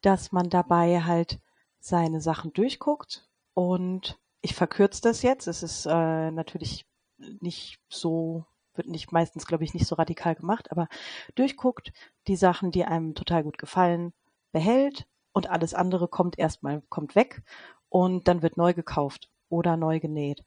dass 0.00 0.32
man 0.32 0.48
dabei 0.48 1.02
halt 1.02 1.40
seine 1.80 2.20
Sachen 2.20 2.52
durchguckt 2.52 3.28
und 3.54 4.18
ich 4.42 4.54
verkürze 4.54 5.02
das 5.02 5.22
jetzt. 5.22 5.48
Es 5.48 5.62
ist 5.62 5.86
äh, 5.86 6.30
natürlich 6.30 6.86
nicht 7.18 7.80
so, 7.88 8.44
wird 8.74 8.86
nicht 8.86 9.12
meistens, 9.12 9.46
glaube 9.46 9.64
ich, 9.64 9.74
nicht 9.74 9.86
so 9.86 9.96
radikal 9.96 10.34
gemacht, 10.34 10.70
aber 10.70 10.88
durchguckt, 11.34 11.92
die 12.28 12.36
Sachen, 12.36 12.70
die 12.70 12.84
einem 12.84 13.14
total 13.14 13.42
gut 13.42 13.58
gefallen, 13.58 14.12
behält 14.52 15.06
und 15.32 15.50
alles 15.50 15.74
andere 15.74 16.08
kommt 16.08 16.38
erstmal, 16.38 16.82
kommt 16.88 17.14
weg 17.14 17.42
und 17.88 18.28
dann 18.28 18.42
wird 18.42 18.56
neu 18.56 18.72
gekauft 18.72 19.30
oder 19.50 19.76
neu 19.76 20.00
genäht. 20.00 20.44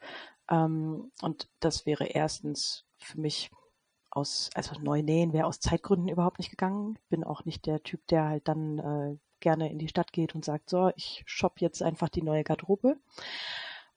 Ähm, 0.50 1.12
und 1.22 1.48
das 1.60 1.86
wäre 1.86 2.06
erstens 2.06 2.86
für 2.98 3.20
mich 3.20 3.52
aus, 4.10 4.50
also 4.54 4.80
neu 4.80 5.02
nähen 5.02 5.34
wäre 5.34 5.46
aus 5.48 5.60
Zeitgründen 5.60 6.08
überhaupt 6.08 6.40
nicht 6.40 6.50
gegangen. 6.50 6.98
Bin 7.10 7.24
auch 7.24 7.46
nicht 7.46 7.66
der 7.66 7.84
Typ, 7.84 8.06
der 8.08 8.26
halt 8.26 8.48
dann 8.48 8.80
äh, 8.80 9.18
gerne 9.40 9.72
in 9.72 9.80
die 9.80 9.88
Stadt 9.88 10.14
geht 10.14 10.36
und 10.36 10.46
sagt, 10.46 10.70
so, 10.70 10.92
ich 10.96 11.24
shop 11.26 11.60
jetzt 11.60 11.84
einfach 11.84 12.10
die 12.10 12.24
neue 12.24 12.44
Garderobe. 12.44 12.98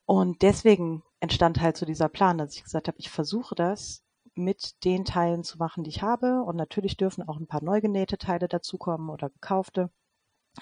Und 0.05 0.41
deswegen 0.41 1.03
entstand 1.19 1.61
halt 1.61 1.77
so 1.77 1.85
dieser 1.85 2.09
Plan, 2.09 2.37
dass 2.37 2.55
ich 2.55 2.63
gesagt 2.63 2.87
habe, 2.87 2.99
ich 2.99 3.09
versuche 3.09 3.55
das 3.55 4.03
mit 4.35 4.83
den 4.85 5.05
Teilen 5.05 5.43
zu 5.43 5.57
machen, 5.57 5.83
die 5.83 5.89
ich 5.89 6.01
habe. 6.01 6.43
Und 6.43 6.55
natürlich 6.55 6.97
dürfen 6.97 7.27
auch 7.27 7.37
ein 7.37 7.47
paar 7.47 7.63
neu 7.63 7.81
genähte 7.81 8.17
Teile 8.17 8.47
dazukommen 8.47 9.09
oder 9.09 9.29
gekaufte. 9.29 9.89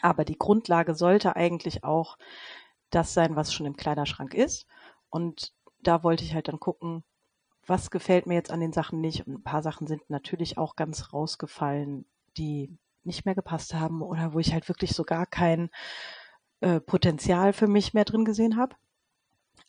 Aber 0.02 0.26
die 0.26 0.38
Grundlage 0.38 0.96
sollte 0.96 1.36
eigentlich 1.36 1.84
auch 1.84 2.18
das 2.90 3.14
sein, 3.14 3.36
was 3.36 3.54
schon 3.54 3.66
im 3.66 3.78
Kleiderschrank 3.78 4.34
ist. 4.34 4.68
Und 5.10 5.54
da 5.82 6.04
wollte 6.04 6.24
ich 6.24 6.34
halt 6.34 6.48
dann 6.48 6.60
gucken, 6.60 7.04
was 7.68 7.92
gefällt 7.92 8.28
mir 8.28 8.36
jetzt 8.36 8.52
an 8.52 8.60
den 8.60 8.74
Sachen 8.74 9.02
nicht. 9.02 9.26
Und 9.28 9.36
ein 9.36 9.44
paar 9.44 9.64
Sachen 9.64 9.88
sind 9.88 10.10
natürlich 10.10 10.58
auch 10.58 10.76
ganz 10.76 11.14
rausgefallen, 11.14 12.06
die 12.38 12.78
nicht 13.04 13.26
mehr 13.26 13.36
gepasst 13.36 13.74
haben 13.74 14.02
oder 14.02 14.34
wo 14.34 14.40
ich 14.40 14.54
halt 14.54 14.68
wirklich 14.68 14.92
so 14.92 15.04
gar 15.04 15.26
kein 15.26 15.70
äh, 16.62 16.80
Potenzial 16.80 17.54
für 17.54 17.68
mich 17.68 17.94
mehr 17.94 18.06
drin 18.06 18.26
gesehen 18.26 18.58
habe. 18.58 18.76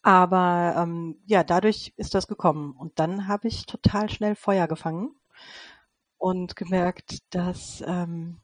Aber 0.02 0.74
ähm, 0.78 1.20
ja, 1.26 1.42
dadurch 1.44 1.92
ist 1.96 2.14
das 2.14 2.28
gekommen. 2.28 2.72
Und 2.72 2.98
dann 2.98 3.28
habe 3.28 3.48
ich 3.48 3.66
total 3.66 4.08
schnell 4.08 4.36
Feuer 4.36 4.68
gefangen 4.68 5.14
und 6.18 6.56
gemerkt, 6.56 7.18
dass 7.34 7.82
ähm, 7.86 8.40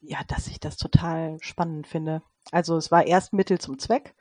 ja, 0.00 0.22
dass 0.28 0.46
ich 0.48 0.60
das 0.60 0.76
total 0.76 1.38
spannend 1.40 1.86
finde. 1.86 2.22
Also 2.52 2.76
es 2.76 2.90
war 2.90 3.06
erst 3.06 3.32
Mittel 3.32 3.58
zum 3.58 3.78
Zweck 3.78 4.14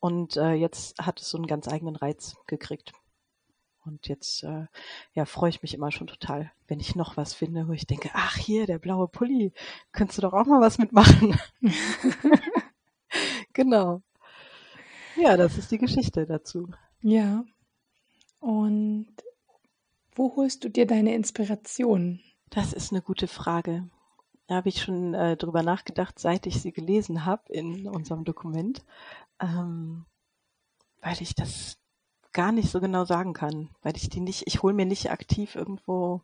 und 0.00 0.36
äh, 0.36 0.52
jetzt 0.52 0.98
hat 0.98 1.20
es 1.20 1.28
so 1.30 1.38
einen 1.38 1.46
ganz 1.46 1.68
eigenen 1.68 1.96
Reiz 1.96 2.36
gekriegt. 2.46 2.92
Und 3.84 4.08
jetzt 4.08 4.42
äh, 4.42 4.66
ja, 5.14 5.24
freue 5.24 5.50
ich 5.50 5.62
mich 5.62 5.72
immer 5.72 5.92
schon 5.92 6.08
total, 6.08 6.50
wenn 6.66 6.80
ich 6.80 6.96
noch 6.96 7.16
was 7.16 7.34
finde, 7.34 7.68
wo 7.68 7.72
ich 7.72 7.86
denke, 7.86 8.10
ach 8.14 8.36
hier, 8.36 8.66
der 8.66 8.78
blaue 8.78 9.06
Pulli, 9.06 9.52
könntest 9.92 10.18
du 10.18 10.22
doch 10.22 10.32
auch 10.32 10.46
mal 10.46 10.60
was 10.60 10.78
mitmachen. 10.78 11.38
genau. 13.52 14.02
Ja, 15.16 15.36
das 15.36 15.56
ist 15.56 15.70
die 15.70 15.78
Geschichte 15.78 16.26
dazu. 16.26 16.68
Ja. 17.00 17.44
Und 18.40 19.06
wo 20.14 20.34
holst 20.34 20.64
du 20.64 20.68
dir 20.68 20.86
deine 20.86 21.14
Inspiration? 21.14 22.20
Das 22.50 22.72
ist 22.72 22.92
eine 22.92 23.02
gute 23.02 23.28
Frage. 23.28 23.88
Da 24.46 24.56
habe 24.56 24.68
ich 24.68 24.80
schon 24.80 25.14
äh, 25.14 25.36
drüber 25.36 25.62
nachgedacht, 25.62 26.18
seit 26.18 26.46
ich 26.46 26.60
sie 26.60 26.72
gelesen 26.72 27.24
habe 27.24 27.52
in 27.52 27.88
unserem 27.88 28.24
Dokument, 28.24 28.84
ähm, 29.40 30.04
weil 31.00 31.20
ich 31.20 31.34
das 31.34 31.78
gar 32.32 32.52
nicht 32.52 32.70
so 32.70 32.80
genau 32.80 33.04
sagen 33.04 33.32
kann, 33.32 33.70
weil 33.82 33.96
ich 33.96 34.08
die 34.08 34.20
nicht, 34.20 34.44
ich 34.46 34.62
hole 34.62 34.74
mir 34.74 34.86
nicht 34.86 35.10
aktiv 35.10 35.54
irgendwo 35.56 36.20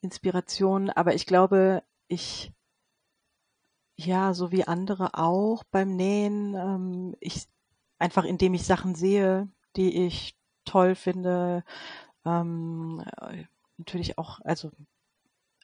Inspiration, 0.00 0.90
aber 0.90 1.14
ich 1.14 1.26
glaube, 1.26 1.82
ich 2.06 2.52
ja, 3.98 4.32
so 4.32 4.52
wie 4.52 4.64
andere 4.64 5.14
auch 5.14 5.64
beim 5.64 5.96
Nähen, 5.96 6.54
ähm, 6.54 7.16
ich 7.20 7.48
einfach 7.98 8.24
indem 8.24 8.54
ich 8.54 8.64
Sachen 8.64 8.94
sehe, 8.94 9.48
die 9.76 10.06
ich 10.06 10.36
toll 10.64 10.94
finde, 10.94 11.64
ähm, 12.24 13.02
natürlich 13.76 14.18
auch, 14.18 14.40
also 14.44 14.70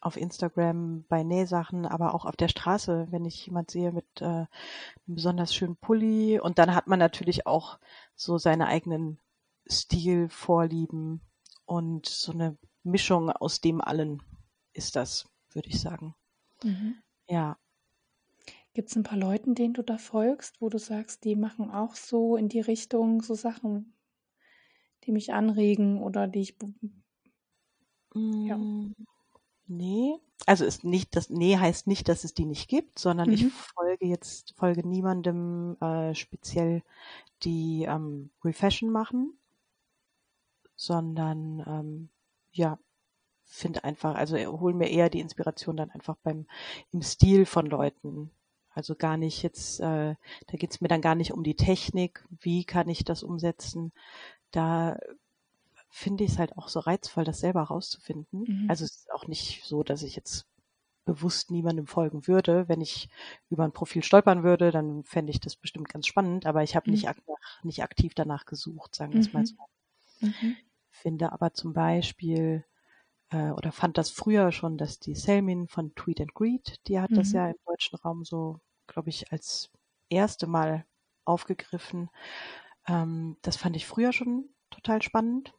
auf 0.04 0.16
Instagram 0.16 1.04
bei 1.08 1.22
Nähsachen, 1.22 1.86
aber 1.86 2.14
auch 2.14 2.24
auf 2.24 2.36
der 2.36 2.48
Straße, 2.48 3.08
wenn 3.10 3.24
ich 3.24 3.46
jemand 3.46 3.70
sehe 3.70 3.92
mit 3.92 4.06
äh, 4.20 4.24
einem 4.24 4.48
besonders 5.06 5.54
schönen 5.54 5.76
Pulli. 5.76 6.38
Und 6.38 6.58
dann 6.58 6.74
hat 6.74 6.86
man 6.86 6.98
natürlich 6.98 7.46
auch 7.46 7.78
so 8.14 8.38
seine 8.38 8.66
eigenen 8.66 9.18
Stilvorlieben 9.66 11.20
und 11.64 12.06
so 12.06 12.32
eine 12.32 12.56
Mischung 12.82 13.30
aus 13.30 13.60
dem 13.60 13.80
allen 13.80 14.22
ist 14.74 14.96
das, 14.96 15.28
würde 15.52 15.70
ich 15.70 15.80
sagen. 15.80 16.14
Mhm. 16.62 16.96
Ja. 17.28 17.56
Gibt 18.74 18.90
es 18.90 18.96
ein 18.96 19.04
paar 19.04 19.18
Leuten, 19.18 19.54
denen 19.54 19.72
du 19.72 19.82
da 19.82 19.98
folgst, 19.98 20.60
wo 20.60 20.68
du 20.68 20.78
sagst, 20.78 21.24
die 21.24 21.36
machen 21.36 21.70
auch 21.70 21.94
so 21.94 22.36
in 22.36 22.48
die 22.48 22.60
Richtung 22.60 23.22
so 23.22 23.34
Sachen, 23.34 23.94
die 25.04 25.12
mich 25.12 25.32
anregen 25.32 26.02
oder 26.02 26.26
die 26.26 26.40
ich. 26.40 26.56
Ja. 28.14 28.58
Nee. 29.66 30.18
Also 30.46 30.64
ist 30.64 30.84
nicht, 30.84 31.16
das 31.16 31.30
Nee 31.30 31.56
heißt 31.56 31.86
nicht, 31.86 32.08
dass 32.08 32.24
es 32.24 32.34
die 32.34 32.44
nicht 32.44 32.68
gibt, 32.68 32.98
sondern 32.98 33.28
mhm. 33.28 33.34
ich 33.34 33.52
folge 33.52 34.06
jetzt, 34.06 34.54
folge 34.56 34.86
niemandem 34.86 35.76
äh, 35.80 36.14
speziell, 36.14 36.82
die 37.42 37.84
ähm, 37.88 38.30
Refashion 38.44 38.90
machen 38.90 39.38
sondern 40.76 41.62
ähm, 41.66 42.08
ja, 42.52 42.78
finde 43.44 43.84
einfach, 43.84 44.14
also 44.14 44.36
hol 44.36 44.74
mir 44.74 44.90
eher 44.90 45.10
die 45.10 45.20
Inspiration 45.20 45.76
dann 45.76 45.90
einfach 45.90 46.16
beim 46.22 46.46
im 46.92 47.02
Stil 47.02 47.46
von 47.46 47.66
Leuten. 47.66 48.30
Also 48.70 48.96
gar 48.96 49.16
nicht 49.16 49.42
jetzt, 49.42 49.80
äh, 49.80 50.14
da 50.46 50.56
geht's 50.56 50.80
mir 50.80 50.88
dann 50.88 51.00
gar 51.00 51.14
nicht 51.14 51.32
um 51.32 51.44
die 51.44 51.56
Technik, 51.56 52.26
wie 52.40 52.64
kann 52.64 52.88
ich 52.88 53.04
das 53.04 53.22
umsetzen. 53.22 53.92
Da 54.50 54.98
finde 55.94 56.24
ich 56.24 56.32
es 56.32 56.38
halt 56.40 56.58
auch 56.58 56.66
so 56.68 56.80
reizvoll, 56.80 57.22
das 57.22 57.38
selber 57.38 57.62
rauszufinden. 57.62 58.44
Mhm. 58.48 58.66
Also 58.68 58.84
es 58.84 58.96
ist 58.96 59.12
auch 59.12 59.28
nicht 59.28 59.62
so, 59.62 59.84
dass 59.84 60.02
ich 60.02 60.16
jetzt 60.16 60.44
bewusst 61.04 61.52
niemandem 61.52 61.86
folgen 61.86 62.26
würde. 62.26 62.68
Wenn 62.68 62.80
ich 62.80 63.08
über 63.48 63.62
ein 63.62 63.72
Profil 63.72 64.02
stolpern 64.02 64.42
würde, 64.42 64.72
dann 64.72 65.04
fände 65.04 65.30
ich 65.30 65.38
das 65.38 65.54
bestimmt 65.54 65.88
ganz 65.88 66.08
spannend, 66.08 66.46
aber 66.46 66.64
ich 66.64 66.74
habe 66.74 66.90
mhm. 66.90 66.94
nicht, 66.94 67.08
nicht 67.62 67.82
aktiv 67.84 68.12
danach 68.12 68.44
gesucht, 68.44 68.92
sagen 68.92 69.12
wir 69.12 69.20
es 69.20 69.28
mhm. 69.28 69.32
mal 69.34 69.46
so. 69.46 69.54
Mhm. 70.20 70.56
Finde 70.90 71.30
aber 71.30 71.54
zum 71.54 71.74
Beispiel 71.74 72.64
äh, 73.30 73.50
oder 73.50 73.70
fand 73.70 73.96
das 73.96 74.10
früher 74.10 74.50
schon, 74.50 74.76
dass 74.76 74.98
die 74.98 75.14
Selmin 75.14 75.68
von 75.68 75.94
Tweet 75.94 76.20
and 76.20 76.34
Greet, 76.34 76.80
die 76.88 76.98
hat 76.98 77.12
mhm. 77.12 77.16
das 77.16 77.30
ja 77.30 77.46
im 77.46 77.56
deutschen 77.66 77.96
Raum 78.00 78.24
so, 78.24 78.58
glaube 78.88 79.10
ich, 79.10 79.30
als 79.30 79.70
erste 80.08 80.48
Mal 80.48 80.86
aufgegriffen. 81.24 82.10
Ähm, 82.88 83.36
das 83.42 83.56
fand 83.56 83.76
ich 83.76 83.86
früher 83.86 84.12
schon 84.12 84.48
total 84.70 85.02
spannend, 85.02 85.54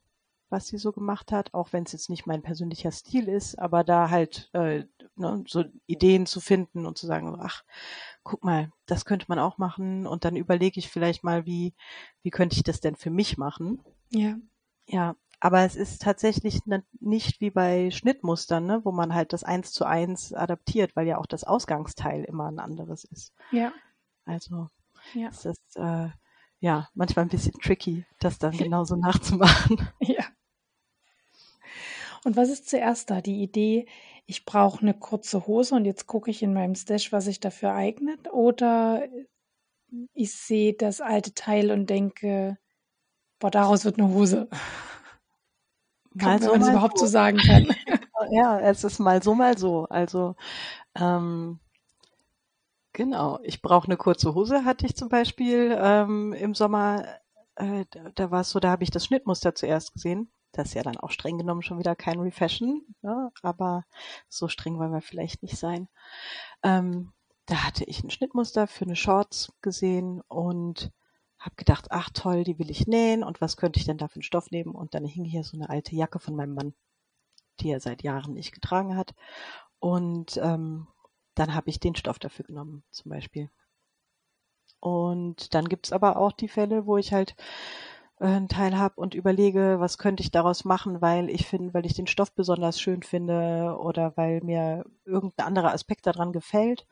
was 0.56 0.68
sie 0.68 0.78
so 0.78 0.94
gemacht 0.94 1.34
hat, 1.34 1.54
auch 1.54 1.74
wenn 1.74 1.84
es 1.84 1.92
jetzt 1.92 2.10
nicht 2.10 2.28
mein 2.28 2.42
persönlicher 2.42 2.92
Stil 2.92 3.28
ist, 3.28 3.60
aber 3.60 3.84
da 3.84 4.10
halt 4.10 4.50
äh, 4.54 4.86
ne, 5.18 5.44
so 5.46 5.66
Ideen 5.86 6.26
zu 6.26 6.40
finden 6.40 6.86
und 6.86 6.98
zu 6.98 7.08
sagen, 7.08 7.38
ach, 7.42 7.66
guck 8.24 8.46
mal, 8.46 8.72
das 8.86 9.04
könnte 9.04 9.26
man 9.28 9.38
auch 9.38 9.58
machen 9.58 10.08
und 10.08 10.24
dann 10.24 10.38
überlege 10.38 10.80
ich 10.80 10.90
vielleicht 10.90 11.26
mal, 11.26 11.46
wie, 11.46 11.74
wie 12.24 12.30
könnte 12.30 12.56
ich 12.56 12.64
das 12.64 12.80
denn 12.80 12.96
für 12.96 13.10
mich 13.10 13.38
machen? 13.38 13.84
Ja. 14.12 14.38
Ja, 14.88 15.18
aber 15.42 15.66
es 15.66 15.76
ist 15.76 16.02
tatsächlich 16.02 16.62
nicht 17.02 17.42
wie 17.42 17.50
bei 17.50 17.92
Schnittmustern, 17.92 18.66
ne, 18.66 18.80
wo 18.86 18.94
man 18.94 19.14
halt 19.14 19.34
das 19.34 19.44
eins 19.44 19.74
zu 19.74 19.84
eins 19.84 20.32
adaptiert, 20.32 20.96
weil 20.96 21.06
ja 21.06 21.18
auch 21.18 21.26
das 21.26 21.44
Ausgangsteil 21.44 22.24
immer 22.24 22.48
ein 22.48 22.60
anderes 22.60 23.04
ist. 23.04 23.34
Ja. 23.52 23.74
Also 24.24 24.70
ja. 25.14 25.28
es 25.28 25.44
ist 25.44 25.76
äh, 25.76 26.08
ja 26.62 26.88
manchmal 26.94 27.26
ein 27.26 27.30
bisschen 27.30 27.60
tricky, 27.62 28.06
das 28.20 28.40
dann 28.40 28.56
genauso 28.56 28.96
nachzumachen. 28.96 29.90
Ja. 30.00 30.24
Und 32.26 32.36
was 32.36 32.50
ist 32.50 32.68
zuerst 32.68 33.12
da? 33.12 33.22
Die 33.22 33.44
Idee, 33.44 33.86
ich 34.26 34.46
brauche 34.46 34.82
eine 34.82 34.96
kurze 34.96 35.46
Hose 35.46 35.76
und 35.76 35.86
jetzt 35.86 36.08
gucke 36.08 36.32
ich 36.32 36.42
in 36.42 36.54
meinem 36.56 36.74
Stash, 36.74 37.12
was 37.12 37.26
sich 37.26 37.40
dafür 37.40 37.74
eignet? 37.74 38.34
Oder 38.34 39.04
ich 40.14 40.34
sehe 40.34 40.74
das 40.74 41.02
alte 41.02 41.36
Teil 41.36 41.70
und 41.70 41.88
denke, 41.88 42.58
boah, 43.38 43.52
daraus 43.52 43.86
wird 43.86 44.00
eine 44.00 44.10
Hose. 44.10 44.50
Mal 46.16 46.42
so, 46.42 46.46
wenn 46.46 46.52
man 46.54 46.60
das 46.62 46.70
überhaupt 46.70 46.98
so. 46.98 47.06
so 47.06 47.12
sagen 47.12 47.38
kann. 47.38 47.68
ja, 48.32 48.60
es 48.60 48.84
ist 48.84 48.98
mal 48.98 49.22
so, 49.22 49.36
mal 49.36 49.56
so. 49.60 49.86
Also 49.92 50.36
ähm, 50.96 51.60
genau, 52.94 53.38
ich 53.44 53.62
brauche 53.62 53.86
eine 53.86 53.98
kurze 53.98 54.34
Hose, 54.34 54.66
hatte 54.66 54.88
ich 54.88 54.96
zum 54.96 55.10
Beispiel 55.10 55.78
ähm, 55.80 56.34
im 56.34 56.56
Sommer. 56.56 57.06
Äh, 57.56 57.86
da, 57.92 58.10
da 58.16 58.32
war 58.32 58.42
es 58.42 58.50
so, 58.50 58.60
da 58.60 58.72
habe 58.72 58.84
ich 58.84 58.90
das 58.90 59.06
Schnittmuster 59.06 59.54
zuerst 59.54 59.94
gesehen. 59.94 60.32
Das 60.56 60.70
ist 60.70 60.74
ja 60.74 60.84
dann 60.84 60.98
auch 60.98 61.12
streng 61.12 61.38
genommen 61.38 61.62
schon 61.62 61.80
wieder 61.80 61.98
kein 61.98 62.20
Refashion, 62.20 62.86
ne? 63.02 63.30
aber 63.42 63.86
so 64.30 64.48
streng 64.48 64.80
wollen 64.80 64.94
wir 64.94 65.02
vielleicht 65.02 65.44
nicht 65.44 65.58
sein. 65.58 65.90
Ähm, 66.64 67.12
da 67.46 67.66
hatte 67.66 67.84
ich 67.84 68.04
ein 68.04 68.10
Schnittmuster 68.10 68.66
für 68.66 68.86
eine 68.86 68.96
Shorts 68.96 69.52
gesehen 69.62 70.22
und 70.22 70.94
habe 71.38 71.56
gedacht, 71.58 71.88
ach 71.90 72.10
toll, 72.10 72.46
die 72.46 72.58
will 72.58 72.72
ich 72.72 72.88
nähen 72.88 73.22
und 73.24 73.42
was 73.42 73.58
könnte 73.58 73.80
ich 73.80 73.86
denn 73.86 73.98
da 73.98 74.08
für 74.08 74.16
einen 74.16 74.24
Stoff 74.24 74.50
nehmen? 74.50 74.74
Und 74.74 74.96
dann 74.96 75.04
hing 75.04 75.26
hier 75.26 75.44
so 75.44 75.58
eine 75.58 75.70
alte 75.70 75.94
Jacke 75.94 76.20
von 76.20 76.36
meinem 76.36 76.54
Mann, 76.54 76.74
die 77.60 77.70
er 77.70 77.82
seit 77.82 78.02
Jahren 78.02 78.34
nicht 78.34 78.54
getragen 78.54 78.96
hat. 78.96 79.14
Und 79.80 80.38
ähm, 80.38 80.88
dann 81.36 81.54
habe 81.54 81.70
ich 81.70 81.82
den 81.82 81.96
Stoff 81.96 82.18
dafür 82.18 82.46
genommen, 82.46 82.84
zum 82.92 83.10
Beispiel. 83.12 83.52
Und 84.80 85.54
dann 85.54 85.68
gibt's 85.68 85.92
aber 85.92 86.16
auch 86.16 86.32
die 86.32 86.48
Fälle, 86.48 86.86
wo 86.86 86.98
ich 86.98 87.12
halt 87.12 87.36
einen 88.18 88.48
Teil 88.48 88.78
habe 88.78 88.96
und 88.96 89.14
überlege, 89.14 89.80
was 89.80 89.98
könnte 89.98 90.24
ich 90.24 90.32
daraus 90.32 90.64
machen, 90.64 91.02
weil 91.02 91.30
ich 91.30 91.46
finde, 91.46 91.74
weil 91.74 91.86
ich 91.86 91.94
den 91.94 92.08
Stoff 92.08 92.34
besonders 92.34 92.80
schön 92.80 93.04
finde 93.04 93.78
oder 93.80 94.16
weil 94.16 94.42
mir 94.42 94.86
irgendein 95.04 95.48
anderer 95.48 95.74
Aspekt 95.74 96.08
daran 96.08 96.32
gefällt 96.32 96.88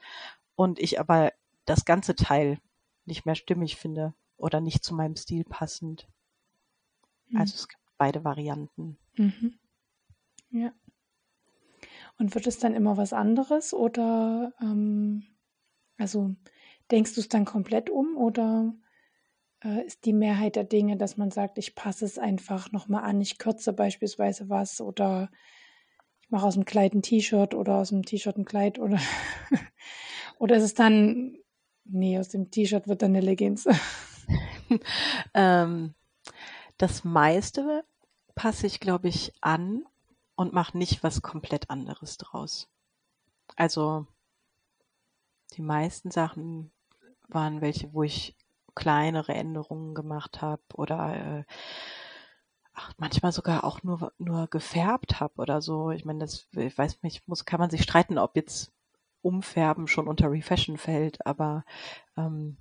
und 0.56 0.80
ich 0.80 1.00
aber 1.00 1.32
das 1.66 1.86
ganze 1.86 2.16
Teil 2.16 2.60
nicht 3.06 3.26
mehr 3.26 3.36
stimmig 3.36 3.78
finde 3.78 4.14
oder 4.38 4.60
nicht 4.60 4.84
zu 4.84 4.94
meinem 4.94 5.16
Stil 5.16 5.46
passend. 5.46 6.08
Mhm. 7.30 7.40
Also 7.40 7.56
es 7.56 7.68
gibt 7.70 7.82
beide 7.98 8.24
Varianten. 8.24 8.98
Mhm. 9.16 9.58
Ja. 10.50 10.72
Und 12.20 12.36
wird 12.36 12.48
es 12.48 12.60
dann 12.60 12.76
immer 12.76 12.98
was 12.98 13.14
anderes 13.14 13.74
oder 13.74 14.54
ähm, 14.62 15.24
also 15.98 16.36
denkst 16.92 17.16
du 17.16 17.22
es 17.22 17.30
dann 17.30 17.46
komplett 17.46 17.90
um 17.90 18.18
oder 18.18 18.74
äh, 18.76 18.83
ist 19.86 20.06
die 20.06 20.14
Mehrheit 20.14 20.56
der 20.56 20.66
Dinge, 20.66 20.98
dass 20.98 21.18
man 21.18 21.32
sagt, 21.32 21.58
ich 21.58 21.76
passe 21.76 22.06
es 22.06 22.18
einfach 22.18 22.72
nochmal 22.72 23.04
an, 23.04 23.22
ich 23.22 23.38
kürze 23.38 23.74
beispielsweise 23.74 24.50
was 24.50 24.82
oder 24.82 25.30
ich 26.22 26.30
mache 26.30 26.46
aus 26.46 26.56
dem 26.56 26.66
Kleid 26.66 26.94
ein 26.94 27.02
T-Shirt 27.02 27.54
oder 27.54 27.76
aus 27.78 27.90
dem 27.90 28.04
T-Shirt 28.04 28.38
ein 28.38 28.46
Kleid 28.46 28.80
oder 28.80 29.00
oder 30.40 30.58
ist 30.58 30.64
es 30.64 30.74
dann, 30.74 31.38
nee, 31.86 32.20
aus 32.20 32.30
dem 32.30 32.52
T-Shirt 32.52 32.88
wird 32.88 33.02
dann 33.02 33.12
eine 33.12 33.22
Leggings. 33.22 33.68
ähm, 35.34 35.94
das 36.78 37.04
meiste 37.04 37.86
passe 38.36 38.68
ich, 38.68 38.80
glaube 38.80 39.08
ich, 39.08 39.34
an 39.42 39.86
und 40.36 40.54
mache 40.54 40.78
nicht 40.78 41.04
was 41.04 41.22
komplett 41.22 41.70
anderes 41.70 42.18
draus. 42.18 42.70
Also 43.56 44.08
die 45.54 45.62
meisten 45.62 46.12
Sachen 46.12 46.72
waren 47.28 47.62
welche, 47.62 47.94
wo 47.94 48.04
ich 48.04 48.36
kleinere 48.76 49.34
Änderungen 49.34 49.94
gemacht 49.94 50.42
habe 50.42 50.64
oder 50.76 51.16
äh, 51.16 51.44
ach, 52.74 52.94
manchmal 52.98 53.32
sogar 53.32 53.64
auch 53.64 53.84
nur 53.84 54.14
nur 54.18 54.48
gefärbt 54.48 55.20
habe 55.20 55.36
oder 55.38 55.62
so. 55.62 55.92
Ich 55.92 56.06
meine, 56.06 56.20
das 56.20 56.48
ich 56.56 56.78
weiß 56.78 57.04
nicht, 57.04 57.28
muss 57.28 57.46
kann 57.46 57.60
man 57.60 57.70
sich 57.70 57.84
streiten, 57.84 58.18
ob 58.18 58.36
jetzt 58.36 58.72
Umfärben 59.22 59.88
schon 59.88 60.08
unter 60.08 60.32
Refashion 60.32 60.78
fällt, 60.78 61.26
aber 61.26 61.64
ähm, 62.18 62.58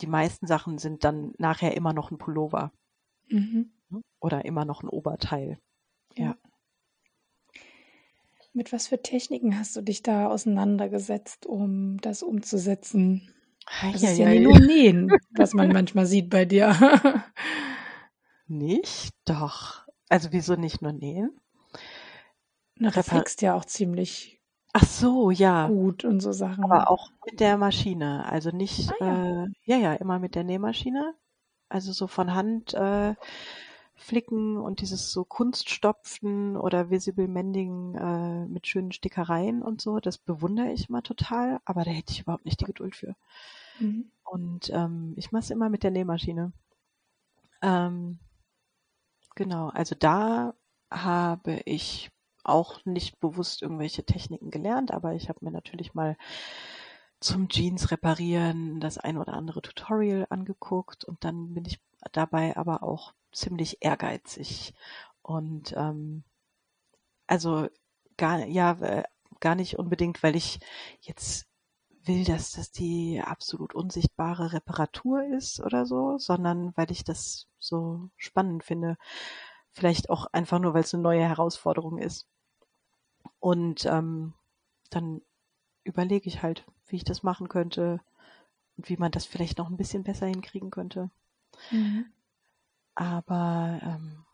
die 0.00 0.06
meisten 0.06 0.46
Sachen 0.46 0.78
sind 0.78 1.04
dann 1.04 1.32
nachher 1.38 1.74
immer 1.76 1.92
noch 1.92 2.10
ein 2.10 2.18
Pullover. 2.18 2.72
Mhm. 3.28 3.70
Oder 4.20 4.44
immer 4.44 4.64
noch 4.64 4.82
ein 4.82 4.88
Oberteil. 4.88 5.58
Ja. 6.16 6.24
ja. 6.24 6.36
Mit 8.52 8.72
was 8.72 8.88
für 8.88 9.00
Techniken 9.00 9.58
hast 9.58 9.74
du 9.76 9.80
dich 9.80 10.02
da 10.02 10.28
auseinandergesetzt, 10.28 11.46
um 11.46 11.98
das 12.00 12.22
umzusetzen? 12.22 13.32
Das 13.82 14.02
ist 14.02 14.18
ja, 14.18 14.34
nur 14.34 14.58
Nähen, 14.58 15.10
was 15.36 15.54
man 15.54 15.68
manchmal 15.72 16.06
sieht 16.06 16.30
bei 16.30 16.44
dir. 16.44 16.76
nicht? 18.46 19.14
Doch. 19.24 19.86
Also 20.08 20.28
wieso 20.32 20.56
nicht 20.56 20.82
nur 20.82 20.92
nähen? 20.92 21.40
Na, 22.76 22.90
du 22.90 23.02
fliegst 23.02 23.40
ja 23.40 23.54
auch 23.54 23.64
ziemlich 23.64 24.42
Ach 24.74 24.84
so, 24.84 25.30
ja. 25.30 25.68
gut 25.68 26.04
und 26.04 26.20
so 26.20 26.32
Sachen. 26.32 26.64
Aber 26.64 26.90
auch 26.90 27.10
mit 27.26 27.40
der 27.40 27.58
Maschine. 27.58 28.24
Also 28.26 28.50
nicht, 28.50 28.90
ah, 29.00 29.04
ja. 29.04 29.44
Äh, 29.44 29.48
ja, 29.64 29.76
ja, 29.76 29.94
immer 29.94 30.18
mit 30.18 30.34
der 30.34 30.44
Nähmaschine. 30.44 31.14
Also 31.68 31.92
so 31.92 32.06
von 32.06 32.34
Hand 32.34 32.74
äh, 32.74 33.14
flicken 33.94 34.56
und 34.56 34.80
dieses 34.80 35.12
so 35.12 35.24
Kunststopfen 35.24 36.56
oder 36.56 36.90
Visible 36.90 37.28
Mending 37.28 37.94
äh, 37.94 38.46
mit 38.46 38.66
schönen 38.66 38.92
Stickereien 38.92 39.62
und 39.62 39.80
so, 39.80 40.00
das 40.00 40.18
bewundere 40.18 40.72
ich 40.72 40.88
immer 40.88 41.02
total, 41.02 41.60
aber 41.64 41.84
da 41.84 41.90
hätte 41.90 42.12
ich 42.12 42.20
überhaupt 42.20 42.44
nicht 42.44 42.60
die 42.60 42.64
Geduld 42.66 42.96
für. 42.96 43.14
Mhm. 43.78 44.10
Und 44.24 44.70
ähm, 44.70 45.14
ich 45.16 45.30
mache 45.32 45.42
es 45.42 45.50
immer 45.50 45.68
mit 45.68 45.82
der 45.82 45.90
Nähmaschine. 45.90 46.52
Ähm, 47.60 48.18
genau, 49.34 49.68
also 49.68 49.94
da 49.94 50.54
habe 50.90 51.60
ich 51.64 52.10
auch 52.44 52.84
nicht 52.84 53.20
bewusst 53.20 53.62
irgendwelche 53.62 54.04
Techniken 54.04 54.50
gelernt, 54.50 54.90
aber 54.90 55.14
ich 55.14 55.28
habe 55.28 55.44
mir 55.44 55.52
natürlich 55.52 55.94
mal 55.94 56.16
zum 57.20 57.48
Jeans 57.48 57.92
reparieren 57.92 58.80
das 58.80 58.98
ein 58.98 59.16
oder 59.16 59.34
andere 59.34 59.62
Tutorial 59.62 60.26
angeguckt 60.28 61.04
und 61.04 61.22
dann 61.24 61.54
bin 61.54 61.64
ich 61.64 61.80
dabei 62.10 62.56
aber 62.56 62.82
auch 62.82 63.14
ziemlich 63.32 63.78
ehrgeizig 63.80 64.74
und 65.22 65.74
ähm, 65.76 66.24
also 67.26 67.68
gar 68.16 68.44
ja 68.46 69.04
gar 69.40 69.54
nicht 69.54 69.78
unbedingt, 69.78 70.22
weil 70.22 70.36
ich 70.36 70.60
jetzt 71.00 71.46
will, 72.04 72.24
dass 72.24 72.52
das 72.52 72.72
die 72.72 73.22
absolut 73.24 73.74
unsichtbare 73.74 74.52
Reparatur 74.52 75.24
ist 75.24 75.60
oder 75.60 75.86
so, 75.86 76.18
sondern 76.18 76.76
weil 76.76 76.90
ich 76.90 77.04
das 77.04 77.48
so 77.58 78.08
spannend 78.16 78.64
finde. 78.64 78.96
Vielleicht 79.72 80.10
auch 80.10 80.26
einfach 80.32 80.58
nur, 80.58 80.74
weil 80.74 80.82
es 80.82 80.94
eine 80.94 81.02
neue 81.02 81.22
Herausforderung 81.22 81.98
ist. 81.98 82.26
Und 83.40 83.84
ähm, 83.86 84.34
dann 84.90 85.22
überlege 85.84 86.28
ich 86.28 86.42
halt, 86.42 86.64
wie 86.86 86.96
ich 86.96 87.04
das 87.04 87.22
machen 87.22 87.48
könnte 87.48 88.00
und 88.76 88.88
wie 88.88 88.96
man 88.96 89.12
das 89.12 89.26
vielleicht 89.26 89.58
noch 89.58 89.70
ein 89.70 89.76
bisschen 89.76 90.04
besser 90.04 90.26
hinkriegen 90.26 90.70
könnte. 90.70 91.10
Mhm. 91.70 92.06
Aber 92.94 93.80
ähm, 93.82 94.24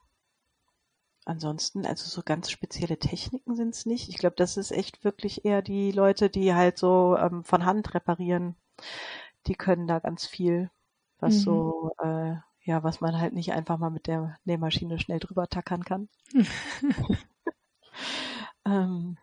ansonsten, 1.24 1.86
also 1.86 2.08
so 2.08 2.22
ganz 2.24 2.50
spezielle 2.50 2.98
Techniken 2.98 3.56
sind 3.56 3.74
es 3.74 3.86
nicht. 3.86 4.08
Ich 4.08 4.18
glaube, 4.18 4.36
das 4.36 4.56
ist 4.56 4.72
echt 4.72 5.04
wirklich 5.04 5.44
eher 5.44 5.62
die 5.62 5.92
Leute, 5.92 6.30
die 6.30 6.54
halt 6.54 6.78
so 6.78 7.16
ähm, 7.18 7.44
von 7.44 7.64
Hand 7.64 7.94
reparieren. 7.94 8.56
Die 9.46 9.54
können 9.54 9.86
da 9.86 9.98
ganz 10.00 10.26
viel, 10.26 10.70
was 11.20 11.34
mhm. 11.34 11.40
so, 11.40 11.90
äh, 12.02 12.34
ja, 12.64 12.82
was 12.82 13.00
man 13.00 13.18
halt 13.18 13.32
nicht 13.34 13.52
einfach 13.52 13.78
mal 13.78 13.90
mit 13.90 14.06
der 14.06 14.36
Nähmaschine 14.44 14.98
schnell 14.98 15.20
drüber 15.20 15.48
tackern 15.48 15.84
kann. 15.84 16.08
Ähm, 18.68 19.16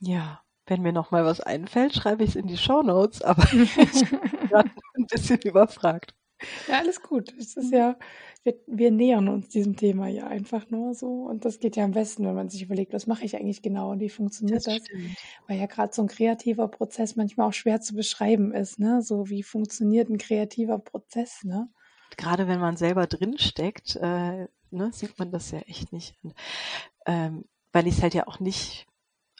ja, 0.00 0.42
wenn 0.66 0.82
mir 0.82 0.92
noch 0.92 1.10
mal 1.10 1.24
was 1.24 1.40
einfällt, 1.40 1.94
schreibe 1.94 2.22
ich 2.22 2.30
es 2.30 2.36
in 2.36 2.46
die 2.46 2.56
Show 2.56 2.82
Notes, 2.82 3.22
aber 3.22 3.42
ich 3.52 3.74
bin 3.74 4.48
gerade 4.48 4.70
ein 4.94 5.06
bisschen 5.06 5.40
überfragt. 5.40 6.14
Ja, 6.68 6.78
alles 6.78 7.02
gut. 7.02 7.34
Es 7.38 7.56
ist 7.56 7.72
ja, 7.72 7.96
wir, 8.44 8.54
wir 8.66 8.90
nähern 8.90 9.28
uns 9.28 9.48
diesem 9.48 9.76
Thema 9.76 10.08
ja 10.08 10.26
einfach 10.26 10.70
nur 10.70 10.94
so. 10.94 11.24
Und 11.24 11.44
das 11.44 11.58
geht 11.58 11.76
ja 11.76 11.84
am 11.84 11.92
besten, 11.92 12.24
wenn 12.24 12.34
man 12.34 12.48
sich 12.48 12.62
überlegt, 12.62 12.92
was 12.92 13.06
mache 13.06 13.24
ich 13.24 13.36
eigentlich 13.36 13.62
genau 13.62 13.90
und 13.90 14.00
wie 14.00 14.08
funktioniert 14.08 14.66
das? 14.66 14.84
das? 14.84 14.88
Weil 15.46 15.58
ja 15.58 15.66
gerade 15.66 15.92
so 15.92 16.02
ein 16.02 16.08
kreativer 16.08 16.68
Prozess 16.68 17.16
manchmal 17.16 17.48
auch 17.48 17.52
schwer 17.52 17.80
zu 17.80 17.94
beschreiben 17.94 18.52
ist, 18.52 18.78
ne? 18.78 19.02
So 19.02 19.28
wie 19.28 19.42
funktioniert 19.42 20.08
ein 20.08 20.18
kreativer 20.18 20.78
Prozess, 20.78 21.44
ne? 21.44 21.68
Gerade 22.16 22.48
wenn 22.48 22.60
man 22.60 22.76
selber 22.76 23.06
drin 23.06 23.38
steckt, 23.38 23.96
äh, 23.96 24.48
ne, 24.70 24.90
sieht 24.92 25.18
man 25.18 25.30
das 25.30 25.50
ja 25.50 25.60
echt 25.60 25.92
nicht. 25.92 26.16
Und, 26.22 26.34
ähm, 27.06 27.44
weil 27.72 27.86
ich 27.86 27.98
es 27.98 28.02
halt 28.02 28.14
ja 28.14 28.26
auch 28.26 28.40
nicht 28.40 28.86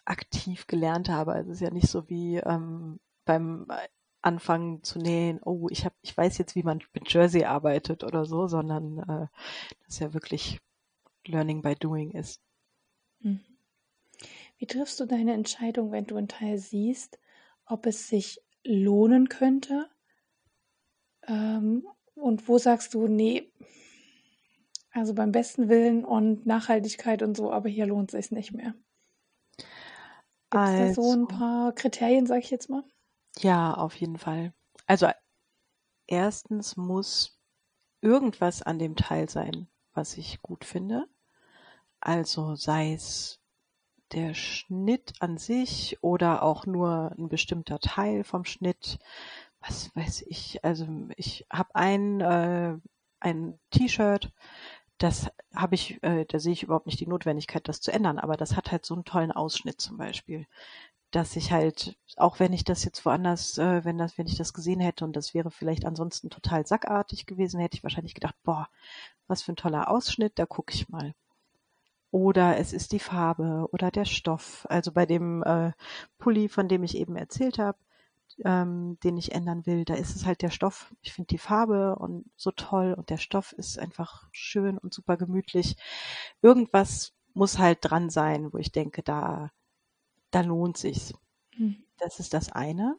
aktiv 0.04 0.66
gelernt 0.66 1.08
habe. 1.08 1.32
Also 1.32 1.50
es 1.50 1.56
ist 1.56 1.62
ja 1.62 1.70
nicht 1.70 1.88
so 1.88 2.08
wie 2.08 2.36
ähm, 2.36 3.00
beim 3.24 3.66
anfangen 4.28 4.82
zu 4.82 4.98
nähen, 4.98 5.40
oh, 5.42 5.68
ich 5.70 5.84
habe, 5.84 5.94
ich 6.02 6.16
weiß 6.16 6.38
jetzt, 6.38 6.54
wie 6.54 6.62
man 6.62 6.82
mit 6.92 7.12
Jersey 7.12 7.44
arbeitet 7.44 8.04
oder 8.04 8.24
so, 8.24 8.46
sondern 8.46 8.98
äh, 8.98 9.26
das 9.86 9.98
ja 9.98 10.12
wirklich 10.14 10.60
Learning 11.26 11.62
by 11.62 11.74
Doing 11.74 12.12
ist. 12.12 12.40
Mhm. 13.20 13.40
Wie 14.58 14.66
triffst 14.66 15.00
du 15.00 15.06
deine 15.06 15.32
Entscheidung, 15.32 15.92
wenn 15.92 16.06
du 16.06 16.16
einen 16.16 16.28
Teil 16.28 16.58
siehst, 16.58 17.18
ob 17.64 17.86
es 17.86 18.08
sich 18.08 18.42
lohnen 18.64 19.28
könnte? 19.28 19.88
Ähm, 21.26 21.86
und 22.14 22.48
wo 22.48 22.58
sagst 22.58 22.94
du, 22.94 23.06
nee, 23.06 23.50
also 24.90 25.14
beim 25.14 25.32
besten 25.32 25.68
Willen 25.68 26.04
und 26.04 26.44
Nachhaltigkeit 26.46 27.22
und 27.22 27.36
so, 27.36 27.52
aber 27.52 27.68
hier 27.68 27.86
lohnt 27.86 28.12
es 28.12 28.26
sich 28.26 28.32
nicht 28.32 28.52
mehr? 28.52 28.74
Gibt 30.50 30.64
es 30.64 30.70
also, 30.70 30.84
da 30.84 30.94
so 30.94 31.12
ein 31.12 31.26
also 31.26 31.38
paar 31.38 31.72
Kriterien, 31.74 32.26
sag 32.26 32.38
ich 32.40 32.50
jetzt 32.50 32.68
mal? 32.68 32.84
Ja, 33.40 33.74
auf 33.74 33.94
jeden 33.96 34.18
Fall. 34.18 34.52
Also 34.86 35.08
erstens 36.06 36.76
muss 36.76 37.38
irgendwas 38.00 38.62
an 38.62 38.78
dem 38.78 38.96
Teil 38.96 39.28
sein, 39.28 39.68
was 39.94 40.16
ich 40.18 40.42
gut 40.42 40.64
finde. 40.64 41.08
Also 42.00 42.54
sei 42.56 42.94
es 42.94 43.40
der 44.12 44.34
Schnitt 44.34 45.14
an 45.20 45.38
sich 45.38 45.98
oder 46.02 46.42
auch 46.42 46.66
nur 46.66 47.12
ein 47.18 47.28
bestimmter 47.28 47.80
Teil 47.80 48.24
vom 48.24 48.44
Schnitt. 48.44 48.98
Was 49.60 49.94
weiß 49.96 50.22
ich. 50.28 50.64
Also 50.64 50.86
ich 51.16 51.46
habe 51.52 51.74
ein, 51.74 52.20
äh, 52.20 52.78
ein 53.20 53.58
T-Shirt, 53.70 54.32
das 54.98 55.30
habe 55.54 55.74
ich, 55.76 56.02
äh, 56.02 56.24
da 56.26 56.38
sehe 56.40 56.52
ich 56.52 56.64
überhaupt 56.64 56.86
nicht 56.86 57.00
die 57.00 57.06
Notwendigkeit, 57.06 57.68
das 57.68 57.80
zu 57.80 57.92
ändern, 57.92 58.18
aber 58.18 58.36
das 58.36 58.56
hat 58.56 58.72
halt 58.72 58.84
so 58.86 58.94
einen 58.94 59.04
tollen 59.04 59.32
Ausschnitt 59.32 59.80
zum 59.80 59.96
Beispiel 59.96 60.46
dass 61.10 61.36
ich 61.36 61.52
halt, 61.52 61.96
auch 62.16 62.38
wenn 62.38 62.52
ich 62.52 62.64
das 62.64 62.84
jetzt 62.84 63.04
woanders, 63.06 63.56
äh, 63.58 63.84
wenn 63.84 63.98
das, 63.98 64.18
wenn 64.18 64.26
ich 64.26 64.36
das 64.36 64.52
gesehen 64.52 64.80
hätte 64.80 65.04
und 65.04 65.14
das 65.16 65.32
wäre 65.34 65.50
vielleicht 65.50 65.84
ansonsten 65.86 66.30
total 66.30 66.66
sackartig 66.66 67.26
gewesen, 67.26 67.60
hätte 67.60 67.76
ich 67.76 67.82
wahrscheinlich 67.82 68.14
gedacht, 68.14 68.36
boah, 68.44 68.68
was 69.26 69.42
für 69.42 69.52
ein 69.52 69.56
toller 69.56 69.90
Ausschnitt, 69.90 70.38
da 70.38 70.46
gucke 70.46 70.74
ich 70.74 70.88
mal. 70.88 71.14
Oder 72.10 72.58
es 72.58 72.72
ist 72.72 72.92
die 72.92 72.98
Farbe 72.98 73.68
oder 73.72 73.90
der 73.90 74.06
Stoff. 74.06 74.66
Also 74.70 74.92
bei 74.92 75.06
dem 75.06 75.42
äh, 75.42 75.72
Pulli, 76.18 76.48
von 76.48 76.68
dem 76.68 76.82
ich 76.82 76.96
eben 76.96 77.16
erzählt 77.16 77.58
habe, 77.58 77.78
ähm, 78.44 78.98
den 79.04 79.16
ich 79.16 79.32
ändern 79.32 79.66
will, 79.66 79.84
da 79.84 79.94
ist 79.94 80.14
es 80.16 80.26
halt 80.26 80.42
der 80.42 80.50
Stoff. 80.50 80.94
Ich 81.02 81.12
finde 81.12 81.28
die 81.28 81.38
Farbe 81.38 81.96
und 81.96 82.24
so 82.36 82.50
toll 82.50 82.94
und 82.94 83.10
der 83.10 83.18
Stoff 83.18 83.52
ist 83.52 83.78
einfach 83.78 84.28
schön 84.32 84.78
und 84.78 84.94
super 84.94 85.16
gemütlich. 85.16 85.76
Irgendwas 86.42 87.12
muss 87.34 87.58
halt 87.58 87.78
dran 87.82 88.10
sein, 88.10 88.52
wo 88.52 88.58
ich 88.58 88.72
denke, 88.72 89.02
da 89.02 89.50
da 90.30 90.40
lohnt 90.40 90.76
sich's. 90.76 91.14
Mhm. 91.56 91.84
Das 91.98 92.20
ist 92.20 92.34
das 92.34 92.52
eine. 92.52 92.96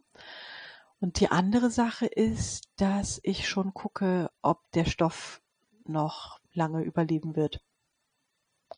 Und 1.00 1.20
die 1.20 1.30
andere 1.30 1.70
Sache 1.70 2.06
ist, 2.06 2.70
dass 2.76 3.20
ich 3.24 3.48
schon 3.48 3.74
gucke, 3.74 4.30
ob 4.42 4.70
der 4.72 4.86
Stoff 4.86 5.42
noch 5.86 6.40
lange 6.54 6.84
überleben 6.84 7.36
wird. 7.36 7.62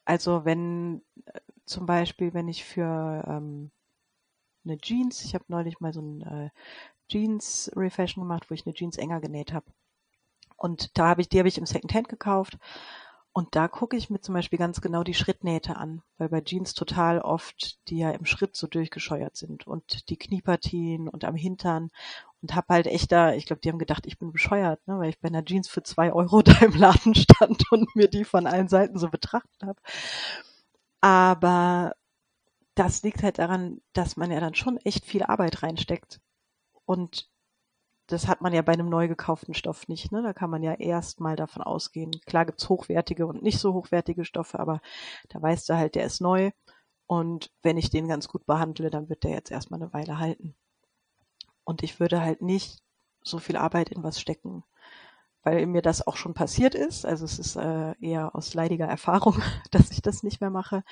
Also 0.06 0.46
wenn 0.46 1.02
äh, 1.26 1.40
zum 1.66 1.86
Beispiel, 1.86 2.34
wenn 2.34 2.48
ich 2.48 2.64
für 2.64 3.24
ähm, 3.28 3.72
eine 4.64 4.78
Jeans, 4.78 5.24
ich 5.26 5.34
habe 5.34 5.46
neulich 5.48 5.80
mal 5.80 5.94
so 5.94 6.02
ein 6.02 6.22
äh, 6.22 6.50
Jeans 7.08 7.72
Refashion 7.76 8.24
gemacht, 8.24 8.50
wo 8.50 8.54
ich 8.54 8.66
eine 8.66 8.74
Jeans 8.74 8.98
enger 8.98 9.20
genäht 9.20 9.52
habe. 9.52 9.66
Und 10.58 10.98
da 10.98 11.08
habe 11.08 11.22
ich, 11.22 11.30
die 11.30 11.40
habe 11.40 11.50
ich 11.50 11.58
im 11.58 11.66
Secondhand 11.66 12.08
gekauft 12.08 12.58
und 13.34 13.56
da 13.56 13.68
gucke 13.70 13.96
ich 13.96 14.10
mir 14.10 14.20
zum 14.20 14.36
Beispiel 14.36 14.60
ganz 14.60 14.82
genau 14.82 15.04
die 15.04 15.14
Schrittnähte 15.14 15.78
an, 15.78 16.02
weil 16.18 16.28
bei 16.30 16.42
Jeans 16.42 16.74
total 16.74 17.20
oft 17.20 17.80
die 17.90 18.00
ja 18.00 18.12
im 18.12 18.26
Schritt 18.26 18.56
so 18.58 18.68
durchgescheuert 18.68 19.38
sind 19.38 19.66
und 19.68 20.10
die 20.10 20.18
Kniepartien 20.18 21.08
und 21.08 21.24
am 21.24 21.36
Hintern 21.36 21.92
und 22.42 22.56
hab 22.56 22.68
halt 22.70 22.88
echt 22.88 23.12
da, 23.12 23.34
ich 23.34 23.46
glaube, 23.46 23.62
die 23.62 23.70
haben 23.70 23.80
gedacht, 23.80 24.06
ich 24.06 24.20
bin 24.20 24.34
bescheuert, 24.34 24.86
ne, 24.88 25.00
weil 25.00 25.10
ich 25.10 25.20
bei 25.20 25.30
einer 25.30 25.46
Jeans 25.46 25.70
für 25.70 25.84
zwei 25.84 26.12
Euro 26.12 26.42
da 26.44 26.58
im 26.60 26.76
Laden 26.76 27.16
stand 27.16 27.72
und 27.72 27.96
mir 27.96 28.10
die 28.10 28.26
von 28.26 28.48
allen 28.48 28.68
Seiten 28.68 28.98
so 29.00 29.10
betrachtet 29.10 29.64
habe. 29.64 29.80
Aber 31.02 31.94
das 32.76 33.04
liegt 33.04 33.24
halt 33.24 33.40
daran, 33.40 33.82
dass 33.94 34.18
man 34.18 34.32
ja 34.32 34.40
dann 34.40 34.56
schon 34.56 34.78
echt 34.78 35.06
viel 35.06 35.24
Arbeit 35.24 35.64
reinsteckt 35.64 36.22
und 36.86 37.31
das 38.12 38.28
hat 38.28 38.42
man 38.42 38.54
ja 38.54 38.62
bei 38.62 38.74
einem 38.74 38.90
neu 38.90 39.08
gekauften 39.08 39.54
Stoff 39.54 39.88
nicht. 39.88 40.12
Ne? 40.12 40.22
Da 40.22 40.34
kann 40.34 40.50
man 40.50 40.64
ja 40.64 40.74
erstmal 40.74 41.36
davon 41.36 41.64
ausgehen. 41.64 42.12
Klar 42.26 42.46
gibt's 42.46 42.68
hochwertige 42.68 43.26
und 43.26 43.42
nicht 43.42 43.60
so 43.60 43.74
hochwertige 43.74 44.26
Stoffe, 44.26 44.60
aber 44.60 44.82
da 45.30 45.42
weißt 45.42 45.70
du 45.70 45.76
halt, 45.76 45.96
der 45.96 46.06
ist 46.06 46.22
neu. 46.22 46.52
Und 47.08 47.52
wenn 47.62 47.78
ich 47.78 47.90
den 47.90 48.08
ganz 48.08 48.28
gut 48.28 48.46
behandle, 48.46 48.90
dann 48.90 49.10
wird 49.10 49.24
der 49.24 49.32
jetzt 49.32 49.52
erstmal 49.52 49.82
eine 49.82 49.94
Weile 49.94 50.20
halten. 50.20 50.56
Und 51.64 51.84
ich 51.84 52.00
würde 52.00 52.22
halt 52.22 52.42
nicht 52.42 52.82
so 53.24 53.38
viel 53.38 53.56
Arbeit 53.56 53.90
in 53.90 54.04
was 54.04 54.20
stecken, 54.20 54.64
weil 55.44 55.66
mir 55.66 55.82
das 55.82 56.06
auch 56.06 56.18
schon 56.18 56.34
passiert 56.34 56.76
ist. 56.76 57.06
Also 57.06 57.26
es 57.26 57.40
ist 57.40 57.56
äh, 57.56 57.96
eher 58.00 58.36
aus 58.36 58.54
leidiger 58.54 58.86
Erfahrung, 58.86 59.42
dass 59.72 59.92
ich 59.92 60.02
das 60.02 60.24
nicht 60.24 60.42
mehr 60.42 60.50
mache, 60.50 60.84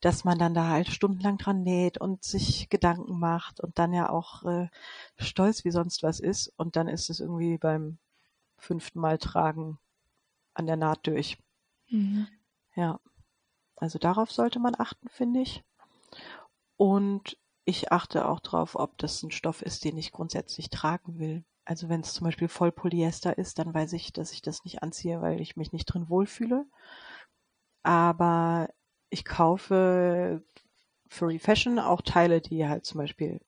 dass 0.00 0.24
man 0.24 0.38
dann 0.38 0.54
da 0.54 0.68
halt 0.68 0.88
stundenlang 0.88 1.38
dran 1.38 1.62
näht 1.62 1.98
und 1.98 2.24
sich 2.24 2.68
Gedanken 2.70 3.18
macht 3.18 3.60
und 3.60 3.78
dann 3.78 3.92
ja 3.92 4.10
auch 4.10 4.44
äh, 4.44 4.68
stolz 5.16 5.64
wie 5.64 5.70
sonst 5.70 6.02
was 6.02 6.20
ist 6.20 6.52
und 6.56 6.76
dann 6.76 6.88
ist 6.88 7.10
es 7.10 7.20
irgendwie 7.20 7.58
beim 7.58 7.98
fünften 8.56 9.00
Mal 9.00 9.18
tragen 9.18 9.78
an 10.54 10.66
der 10.66 10.76
Naht 10.76 11.06
durch. 11.06 11.38
Mhm. 11.90 12.26
Ja, 12.74 13.00
also 13.76 13.98
darauf 13.98 14.32
sollte 14.32 14.58
man 14.58 14.74
achten, 14.76 15.08
finde 15.08 15.40
ich. 15.40 15.62
Und 16.76 17.36
ich 17.64 17.92
achte 17.92 18.26
auch 18.28 18.40
drauf, 18.40 18.74
ob 18.74 18.98
das 18.98 19.22
ein 19.22 19.30
Stoff 19.30 19.62
ist, 19.62 19.84
den 19.84 19.96
ich 19.96 20.12
grundsätzlich 20.12 20.70
tragen 20.70 21.18
will. 21.18 21.44
Also 21.64 21.88
wenn 21.88 22.00
es 22.00 22.12
zum 22.12 22.26
Beispiel 22.26 22.48
voll 22.48 22.72
Polyester 22.72 23.38
ist, 23.38 23.58
dann 23.58 23.72
weiß 23.72 23.94
ich, 23.94 24.12
dass 24.12 24.32
ich 24.32 24.42
das 24.42 24.64
nicht 24.64 24.82
anziehe, 24.82 25.22
weil 25.22 25.40
ich 25.40 25.56
mich 25.56 25.72
nicht 25.72 25.86
drin 25.86 26.08
wohlfühle. 26.08 26.66
Aber 27.82 28.68
ich 29.10 29.24
kaufe 29.24 30.42
für 31.08 31.28
Refashion 31.28 31.78
auch 31.78 32.02
Teile, 32.02 32.40
die 32.40 32.66
halt 32.66 32.84
zum 32.84 32.98
Beispiel 32.98 33.40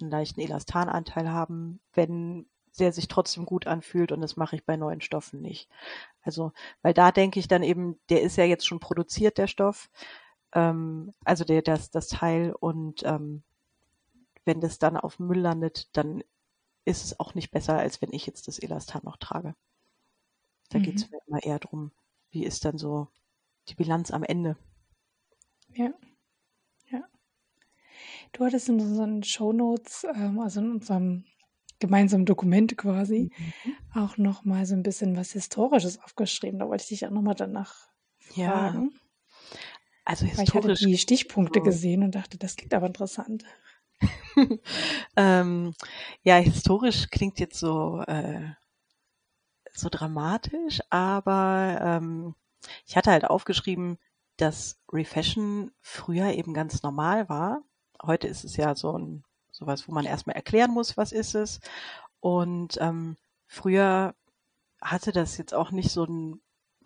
einen 0.00 0.10
leichten 0.10 0.40
Elastananteil 0.40 1.30
haben, 1.30 1.80
wenn 1.94 2.46
der 2.78 2.92
sich 2.92 3.08
trotzdem 3.08 3.44
gut 3.44 3.66
anfühlt 3.66 4.12
und 4.12 4.20
das 4.20 4.36
mache 4.36 4.56
ich 4.56 4.64
bei 4.64 4.76
neuen 4.76 5.00
Stoffen 5.00 5.40
nicht. 5.40 5.68
Also, 6.22 6.52
weil 6.82 6.94
da 6.94 7.12
denke 7.12 7.38
ich 7.38 7.48
dann 7.48 7.62
eben, 7.62 7.98
der 8.08 8.22
ist 8.22 8.36
ja 8.36 8.44
jetzt 8.44 8.66
schon 8.66 8.80
produziert, 8.80 9.38
der 9.38 9.46
Stoff, 9.46 9.90
ähm, 10.54 11.14
also 11.24 11.44
der, 11.44 11.62
das, 11.62 11.90
das 11.90 12.08
Teil 12.08 12.54
und 12.58 13.02
ähm, 13.04 13.42
wenn 14.44 14.60
das 14.60 14.78
dann 14.78 14.96
auf 14.96 15.18
Müll 15.18 15.38
landet, 15.38 15.88
dann 15.96 16.22
ist 16.84 17.04
es 17.04 17.20
auch 17.20 17.34
nicht 17.34 17.50
besser, 17.50 17.78
als 17.78 18.02
wenn 18.02 18.12
ich 18.12 18.26
jetzt 18.26 18.48
das 18.48 18.58
Elastan 18.58 19.02
noch 19.04 19.16
trage. 19.16 19.54
Da 20.70 20.78
mhm. 20.78 20.82
geht 20.82 20.96
es 20.96 21.10
mir 21.10 21.18
immer 21.26 21.42
eher 21.42 21.58
drum, 21.58 21.92
wie 22.30 22.44
ist 22.44 22.64
dann 22.64 22.78
so 22.78 23.08
die 23.68 23.74
Bilanz 23.74 24.10
am 24.10 24.24
Ende. 24.24 24.56
Ja. 25.74 25.92
Ja. 26.90 27.04
Du 28.32 28.44
hattest 28.44 28.68
in 28.68 28.80
unseren 28.80 29.22
Shownotes, 29.22 30.04
ähm, 30.14 30.40
also 30.40 30.60
in 30.60 30.70
unserem 30.72 31.24
gemeinsamen 31.78 32.26
Dokument 32.26 32.76
quasi, 32.78 33.32
mhm. 33.36 33.74
auch 33.94 34.16
noch 34.16 34.44
mal 34.44 34.66
so 34.66 34.74
ein 34.74 34.82
bisschen 34.82 35.16
was 35.16 35.32
Historisches 35.32 36.00
aufgeschrieben. 36.00 36.58
Da 36.58 36.68
wollte 36.68 36.82
ich 36.82 36.88
dich 36.88 37.06
auch 37.06 37.10
noch 37.10 37.22
mal 37.22 37.34
danach 37.34 37.88
fragen. 38.18 38.90
Ja. 38.92 39.58
Also 40.04 40.26
historisch. 40.26 40.54
Weil 40.54 40.72
ich 40.72 40.78
hatte 40.78 40.86
die 40.86 40.98
Stichpunkte 40.98 41.60
gesehen 41.60 42.02
und 42.02 42.14
dachte, 42.14 42.38
das 42.38 42.56
klingt 42.56 42.74
aber 42.74 42.86
interessant. 42.86 43.44
ähm, 45.16 45.74
ja, 46.22 46.36
historisch 46.36 47.08
klingt 47.10 47.38
jetzt 47.38 47.58
so, 47.58 48.02
äh, 48.06 48.50
so 49.72 49.88
dramatisch, 49.90 50.80
aber 50.90 51.78
ähm, 51.80 52.34
ich 52.86 52.96
hatte 52.96 53.10
halt 53.10 53.24
aufgeschrieben, 53.24 53.98
dass 54.36 54.80
Refashion 54.92 55.72
früher 55.80 56.32
eben 56.32 56.54
ganz 56.54 56.82
normal 56.82 57.28
war. 57.28 57.62
Heute 58.02 58.28
ist 58.28 58.44
es 58.44 58.56
ja 58.56 58.74
so 58.74 58.96
ein 58.96 59.24
sowas, 59.50 59.86
wo 59.86 59.92
man 59.92 60.06
erstmal 60.06 60.36
erklären 60.36 60.72
muss, 60.72 60.96
was 60.96 61.12
ist 61.12 61.34
es. 61.34 61.60
Und 62.20 62.78
ähm, 62.80 63.16
früher 63.46 64.14
hatte 64.80 65.12
das 65.12 65.36
jetzt 65.36 65.54
auch 65.54 65.70
nicht 65.70 65.90
so 65.90 66.04
einen 66.04 66.40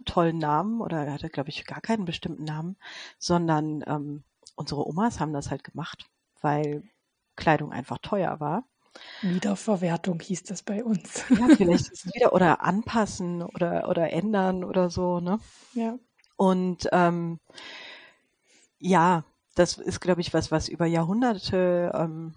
tollen 0.05 0.39
Namen 0.39 0.81
oder 0.81 1.13
hatte, 1.13 1.31
glaube 1.31 1.51
ich, 1.51 1.65
gar 1.65 1.81
keinen 1.81 2.05
bestimmten 2.05 2.45
Namen, 2.45 2.77
sondern 3.19 3.83
ähm, 3.87 4.25
unsere 4.57 4.87
Omas 4.87 5.21
haben 5.21 5.33
das 5.33 5.51
halt 5.51 5.65
gemacht, 5.65 6.07
weil 6.41 6.85
Kleidung 7.37 7.73
einfach 7.73 7.99
teuer 7.99 8.41
war. 8.41 8.65
Wiederverwertung 9.23 10.21
hieß 10.21 10.45
das 10.45 10.63
bei 10.63 10.83
uns. 10.83 11.25
Ja, 11.29 11.49
vielleicht 11.57 11.93
ist 11.93 12.07
es 12.07 12.15
wieder 12.15 12.33
oder 12.33 12.63
anpassen 12.63 13.43
oder, 13.43 13.89
oder 13.89 14.13
ändern 14.13 14.65
oder 14.65 14.91
so, 14.91 15.21
ne? 15.21 15.39
Ja. 15.75 15.99
Und 16.37 16.89
ähm, 16.93 17.39
ja, 18.79 19.25
das 19.55 19.79
ist, 19.79 20.01
glaube 20.01 20.21
ich, 20.21 20.35
was, 20.35 20.51
was 20.51 20.69
über 20.69 20.87
Jahrhunderte 20.87 21.93
ähm, 21.95 22.35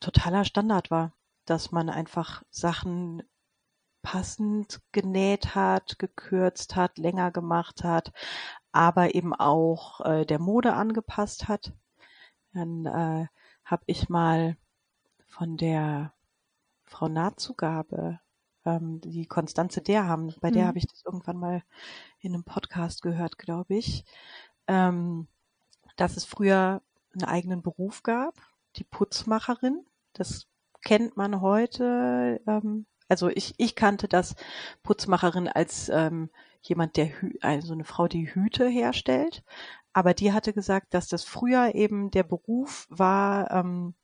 totaler 0.00 0.44
Standard 0.44 0.90
war, 0.90 1.12
dass 1.44 1.70
man 1.72 1.88
einfach 1.88 2.42
Sachen 2.50 3.22
passend 4.02 4.80
genäht 4.92 5.54
hat, 5.54 5.98
gekürzt 5.98 6.76
hat, 6.76 6.98
länger 6.98 7.32
gemacht 7.32 7.82
hat, 7.82 8.12
aber 8.70 9.14
eben 9.14 9.34
auch 9.34 10.00
äh, 10.00 10.24
der 10.24 10.38
Mode 10.38 10.74
angepasst 10.74 11.48
hat. 11.48 11.72
Dann 12.52 12.86
äh, 12.86 13.26
habe 13.66 13.84
ich 13.88 14.08
mal 14.10 14.58
von 15.26 15.58
der 15.58 16.14
Frau 16.86 17.08
Nahtzugabe, 17.08 18.20
ähm, 18.64 19.00
die 19.02 19.26
Konstanze 19.26 19.82
Derham, 19.82 20.34
bei 20.40 20.50
der 20.50 20.66
Mhm. 20.66 20.68
habe 20.68 20.78
ich 20.78 20.86
das 20.86 21.04
irgendwann 21.04 21.38
mal 21.38 21.62
in 22.20 22.34
einem 22.34 22.44
Podcast 22.44 23.02
gehört, 23.02 23.38
glaube 23.38 23.76
ich, 23.76 24.04
ähm, 24.68 25.28
dass 25.96 26.16
es 26.16 26.24
früher 26.24 26.82
einen 27.14 27.24
eigenen 27.24 27.62
Beruf 27.62 28.02
gab, 28.02 28.34
die 28.76 28.84
Putzmacherin. 28.84 29.86
Das 30.12 30.46
kennt 30.82 31.16
man 31.16 31.40
heute. 31.40 32.40
Ähm, 32.46 32.86
also 33.08 33.28
ich, 33.28 33.54
ich 33.58 33.76
kannte 33.76 34.08
das 34.08 34.34
Putzmacherin 34.82 35.48
als 35.48 35.88
ähm, 35.88 36.30
jemand, 36.62 36.96
der 36.96 37.06
Hü 37.20 37.32
also 37.40 37.72
eine 37.72 37.84
Frau, 37.84 38.08
die 38.08 38.34
Hüte 38.34 38.68
herstellt. 38.68 39.44
Aber 39.96 40.12
die 40.12 40.34
hatte 40.34 40.52
gesagt, 40.52 40.92
dass 40.92 41.08
das 41.08 41.24
früher 41.24 41.74
eben 41.74 42.10
der 42.10 42.22
Beruf 42.22 42.86
war, 42.90 43.50
ähm, 43.50 43.94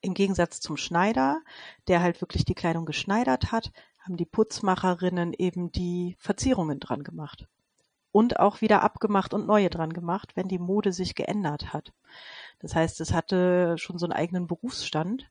im 0.00 0.14
Gegensatz 0.14 0.60
zum 0.60 0.78
Schneider, 0.78 1.42
der 1.88 2.00
halt 2.00 2.22
wirklich 2.22 2.46
die 2.46 2.54
Kleidung 2.54 2.86
geschneidert 2.86 3.52
hat, 3.52 3.70
haben 3.98 4.16
die 4.16 4.24
Putzmacherinnen 4.24 5.34
eben 5.34 5.70
die 5.70 6.16
Verzierungen 6.18 6.80
dran 6.80 7.04
gemacht. 7.04 7.46
Und 8.12 8.40
auch 8.40 8.62
wieder 8.62 8.82
abgemacht 8.82 9.34
und 9.34 9.46
neue 9.46 9.68
dran 9.68 9.92
gemacht, 9.92 10.36
wenn 10.36 10.48
die 10.48 10.58
Mode 10.58 10.94
sich 10.94 11.14
geändert 11.14 11.74
hat. 11.74 11.92
Das 12.60 12.74
heißt, 12.74 12.98
es 13.02 13.12
hatte 13.12 13.76
schon 13.76 13.98
so 13.98 14.06
einen 14.06 14.14
eigenen 14.14 14.46
Berufsstand. 14.46 15.30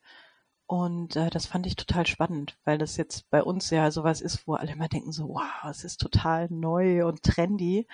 Und 0.67 1.15
äh, 1.15 1.31
das 1.31 1.47
fand 1.47 1.65
ich 1.65 1.75
total 1.75 2.05
spannend, 2.05 2.59
weil 2.63 2.77
das 2.77 2.95
jetzt 2.95 3.27
bei 3.31 3.41
uns 3.41 3.71
ja 3.71 3.89
sowas 3.89 4.21
ist, 4.21 4.47
wo 4.47 4.53
alle 4.53 4.73
immer 4.73 4.87
denken 4.87 5.11
so, 5.11 5.29
wow, 5.29 5.71
es 5.71 5.83
ist 5.83 5.99
total 5.99 6.47
neu 6.51 7.07
und 7.07 7.23
trendy. 7.23 7.87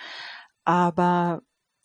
Aber 0.64 1.40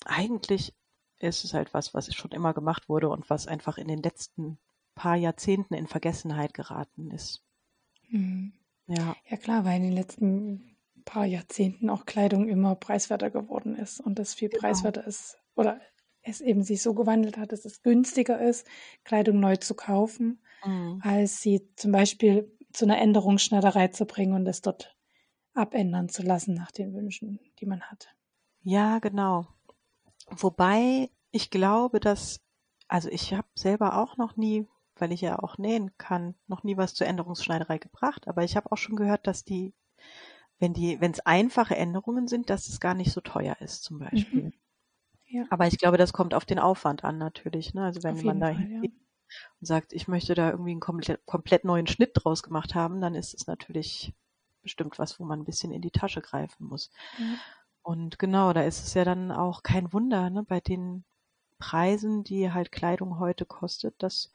eigentlich 0.05 0.73
ist 1.19 1.43
es 1.45 1.53
halt 1.53 1.73
was, 1.73 1.93
was 1.93 2.13
schon 2.15 2.31
immer 2.31 2.53
gemacht 2.53 2.89
wurde 2.89 3.09
und 3.09 3.29
was 3.29 3.47
einfach 3.47 3.77
in 3.77 3.87
den 3.87 4.01
letzten 4.03 4.59
paar 4.95 5.15
Jahrzehnten 5.15 5.73
in 5.75 5.87
Vergessenheit 5.87 6.53
geraten 6.53 7.11
ist. 7.11 7.43
Mhm. 8.09 8.53
Ja, 8.87 9.15
Ja 9.29 9.37
klar, 9.37 9.65
weil 9.65 9.77
in 9.77 9.83
den 9.83 9.93
letzten 9.93 10.77
paar 11.05 11.25
Jahrzehnten 11.25 11.89
auch 11.89 12.05
Kleidung 12.05 12.47
immer 12.49 12.75
preiswerter 12.75 13.29
geworden 13.31 13.75
ist 13.75 13.99
und 14.01 14.19
es 14.19 14.33
viel 14.33 14.49
Genau. 14.49 14.89
preiswerter 14.89 15.05
ist 15.05 15.37
oder 15.55 15.81
es 16.21 16.41
eben 16.41 16.63
sich 16.63 16.81
so 16.81 16.93
gewandelt 16.95 17.37
hat, 17.37 17.51
dass 17.51 17.65
es 17.65 17.83
günstiger 17.83 18.41
ist, 18.41 18.67
Kleidung 19.03 19.39
neu 19.39 19.57
zu 19.57 19.75
kaufen, 19.75 20.41
Mhm. 20.65 20.99
als 20.99 21.41
sie 21.41 21.69
zum 21.75 21.91
Beispiel 21.91 22.57
zu 22.73 22.85
einer 22.85 22.99
Änderungsschneiderei 22.99 23.89
zu 23.89 24.05
bringen 24.05 24.33
und 24.33 24.47
es 24.47 24.61
dort 24.61 24.97
abändern 25.53 26.09
zu 26.09 26.23
lassen 26.23 26.55
nach 26.55 26.71
den 26.71 26.93
Wünschen, 26.95 27.39
die 27.59 27.65
man 27.67 27.81
hat. 27.83 28.15
ja, 28.63 28.99
genau. 28.99 29.47
Wobei 30.27 31.09
ich 31.31 31.49
glaube, 31.49 31.99
dass, 31.99 32.41
also 32.87 33.09
ich 33.09 33.33
habe 33.33 33.47
selber 33.55 34.01
auch 34.01 34.17
noch 34.17 34.37
nie, 34.37 34.67
weil 34.95 35.11
ich 35.11 35.21
ja 35.21 35.39
auch 35.39 35.57
nähen 35.57 35.95
kann, 35.97 36.35
noch 36.47 36.63
nie 36.63 36.77
was 36.77 36.93
zur 36.93 37.07
Änderungsschneiderei 37.07 37.77
gebracht, 37.77 38.27
aber 38.27 38.43
ich 38.43 38.55
habe 38.55 38.71
auch 38.71 38.77
schon 38.77 38.95
gehört, 38.95 39.27
dass 39.27 39.43
die, 39.43 39.73
wenn 40.59 40.73
die, 40.73 41.01
wenn 41.01 41.11
es 41.11 41.19
einfache 41.25 41.75
Änderungen 41.75 42.27
sind, 42.27 42.49
dass 42.49 42.67
es 42.67 42.79
gar 42.79 42.93
nicht 42.93 43.11
so 43.11 43.21
teuer 43.21 43.57
ist, 43.59 43.83
zum 43.83 43.99
Beispiel. 43.99 44.43
Mhm. 44.45 44.53
Ja, 45.27 45.43
Aber 45.49 45.67
ich 45.67 45.77
glaube, 45.77 45.97
das 45.97 46.13
kommt 46.13 46.33
auf 46.33 46.45
den 46.45 46.59
Aufwand 46.59 47.03
an 47.03 47.17
natürlich. 47.17 47.73
Ne? 47.73 47.83
Also 47.83 48.03
wenn 48.03 48.23
man 48.23 48.39
da 48.39 48.53
Fall, 48.53 48.71
ja. 48.71 48.81
und 48.81 48.93
sagt, 49.59 49.91
ich 49.91 50.07
möchte 50.07 50.35
da 50.35 50.51
irgendwie 50.51 50.71
einen 50.71 50.79
komplett, 50.79 51.25
komplett 51.25 51.65
neuen 51.65 51.87
Schnitt 51.87 52.11
draus 52.13 52.43
gemacht 52.43 52.75
haben, 52.75 53.01
dann 53.01 53.15
ist 53.15 53.33
es 53.33 53.47
natürlich 53.47 54.13
bestimmt 54.61 54.97
was, 54.97 55.19
wo 55.19 55.25
man 55.25 55.39
ein 55.39 55.45
bisschen 55.45 55.71
in 55.71 55.81
die 55.81 55.91
Tasche 55.91 56.21
greifen 56.21 56.65
muss. 56.67 56.89
Ja. 57.19 57.35
Und 57.85 58.17
genau, 58.17 58.51
da 58.51 58.63
ist 58.63 58.83
es 58.83 58.95
ja 58.95 59.05
dann 59.05 59.31
auch 59.31 59.61
kein 59.61 59.93
Wunder, 59.93 60.31
ne, 60.31 60.41
bei 60.43 60.59
den 60.59 61.05
Preisen, 61.59 62.23
die 62.23 62.51
halt 62.51 62.71
Kleidung 62.71 63.19
heute 63.19 63.45
kostet, 63.45 64.01
dass 64.01 64.31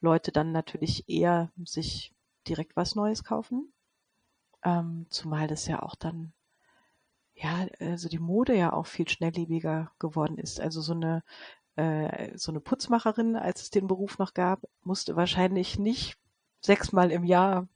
Leute 0.00 0.32
dann 0.32 0.50
natürlich 0.52 1.08
eher 1.08 1.52
sich 1.64 2.12
direkt 2.48 2.74
was 2.76 2.96
Neues 2.96 3.22
kaufen. 3.22 3.72
Ähm, 4.64 5.06
zumal 5.10 5.48
das 5.48 5.66
ja 5.68 5.82
auch 5.82 5.94
dann, 5.96 6.32
ja, 7.34 7.66
also 7.80 8.08
die 8.08 8.18
Mode 8.18 8.56
ja 8.56 8.72
auch 8.72 8.86
viel 8.86 9.08
schnelllebiger 9.08 9.92
geworden 9.98 10.38
ist. 10.38 10.60
Also 10.60 10.80
so 10.82 10.92
eine, 10.92 11.22
äh, 11.76 12.36
so 12.38 12.52
eine 12.52 12.60
Putzmacherin, 12.60 13.36
als 13.36 13.62
es 13.62 13.70
den 13.70 13.86
Beruf 13.88 14.18
noch 14.18 14.34
gab, 14.34 14.62
musste 14.84 15.16
wahrscheinlich 15.16 15.78
nicht 15.78 16.18
sechsmal 16.62 17.10
im 17.12 17.24
Jahr 17.24 17.68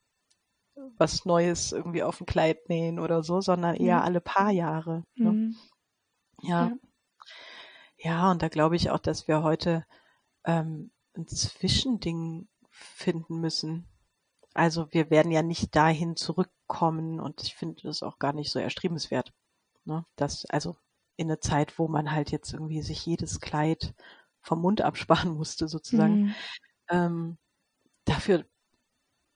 was 0.96 1.24
Neues 1.24 1.72
irgendwie 1.72 2.02
auf 2.02 2.20
ein 2.20 2.26
Kleid 2.26 2.68
nähen 2.68 2.98
oder 2.98 3.22
so, 3.22 3.40
sondern 3.40 3.74
eher 3.76 3.86
Ja. 3.86 4.00
alle 4.02 4.20
paar 4.20 4.50
Jahre. 4.50 5.04
Ne? 5.14 5.32
Mhm. 5.32 5.56
Ja. 6.42 6.66
Ja. 6.68 6.76
Ja, 7.96 8.30
und 8.30 8.42
da 8.42 8.48
glaube 8.48 8.76
ich 8.76 8.90
auch, 8.90 8.98
dass 8.98 9.28
wir 9.28 9.42
heute 9.42 9.86
ähm, 10.44 10.90
ein 11.16 11.26
Zwischending 11.26 12.48
finden 12.70 13.40
müssen. 13.40 13.86
Also 14.52 14.88
wir 14.92 15.10
werden 15.10 15.32
ja 15.32 15.42
nicht 15.42 15.74
dahin 15.74 16.16
zurückkommen 16.16 17.18
und 17.18 17.42
ich 17.42 17.54
finde 17.54 17.82
das 17.82 18.02
auch 18.02 18.18
gar 18.18 18.32
nicht 18.32 18.50
so 18.50 18.58
erstrebenswert. 18.58 19.32
Ne? 19.84 20.04
Das, 20.16 20.44
also 20.46 20.76
in 21.16 21.28
eine 21.28 21.40
Zeit, 21.40 21.78
wo 21.78 21.88
man 21.88 22.10
halt 22.10 22.30
jetzt 22.30 22.52
irgendwie 22.52 22.82
sich 22.82 23.06
jedes 23.06 23.40
Kleid 23.40 23.94
vom 24.42 24.60
Mund 24.60 24.82
absparen 24.82 25.30
musste, 25.36 25.66
sozusagen. 25.68 26.14
Mhm. 26.26 26.34
Ähm, 26.90 27.38
dafür 28.04 28.44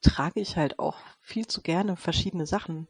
trage 0.01 0.39
ich 0.39 0.57
halt 0.57 0.79
auch 0.79 0.97
viel 1.21 1.47
zu 1.47 1.61
gerne 1.61 1.95
verschiedene 1.95 2.45
Sachen. 2.45 2.87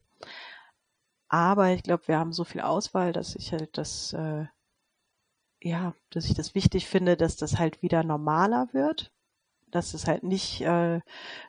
Aber 1.28 1.70
ich 1.70 1.84
glaube, 1.84 2.08
wir 2.08 2.18
haben 2.18 2.34
so 2.34 2.44
viel 2.44 2.62
Auswahl, 2.62 3.14
dass 3.14 3.36
ich 3.36 3.52
halt 3.52 3.78
das, 3.78 4.14
äh, 4.14 4.46
ja, 5.62 5.94
dass 6.10 6.26
ich 6.26 6.34
das 6.34 6.56
wichtig 6.56 6.88
finde, 6.88 7.18
dass 7.18 7.38
das 7.38 7.60
halt 7.60 7.82
wieder 7.82 8.04
normaler 8.04 8.70
wird. 8.74 9.12
Dass 9.68 9.94
es 9.94 10.08
halt 10.08 10.24
nicht 10.24 10.62
äh, 10.62 11.02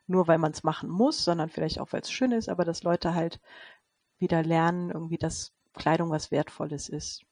nur, 0.06 0.28
weil 0.28 0.38
man 0.38 0.52
es 0.52 0.62
machen 0.62 0.90
muss, 0.90 1.24
sondern 1.24 1.48
vielleicht 1.48 1.78
auch, 1.80 1.92
weil 1.92 2.02
es 2.02 2.10
schön 2.10 2.32
ist, 2.32 2.50
aber 2.50 2.64
dass 2.64 2.82
Leute 2.82 3.14
halt 3.14 3.40
wieder 4.18 4.42
lernen, 4.42 4.90
irgendwie, 4.90 5.16
dass 5.18 5.52
Kleidung 5.74 6.10
was 6.10 6.30
Wertvolles 6.30 6.88
ist. 6.90 7.24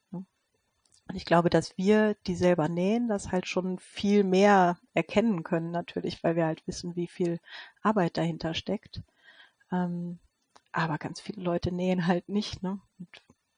Und 1.08 1.16
ich 1.16 1.24
glaube, 1.24 1.50
dass 1.50 1.76
wir, 1.78 2.14
die 2.26 2.34
selber 2.36 2.68
nähen, 2.68 3.08
das 3.08 3.32
halt 3.32 3.46
schon 3.48 3.78
viel 3.78 4.24
mehr 4.24 4.78
erkennen 4.94 5.42
können, 5.42 5.70
natürlich, 5.70 6.22
weil 6.22 6.36
wir 6.36 6.46
halt 6.46 6.66
wissen, 6.66 6.96
wie 6.96 7.08
viel 7.08 7.40
Arbeit 7.82 8.16
dahinter 8.18 8.54
steckt. 8.54 9.02
Ähm, 9.72 10.20
aber 10.72 10.98
ganz 10.98 11.20
viele 11.20 11.42
Leute 11.42 11.72
nähen 11.72 12.06
halt 12.06 12.28
nicht, 12.28 12.62
ne? 12.62 12.80
Und 12.98 13.08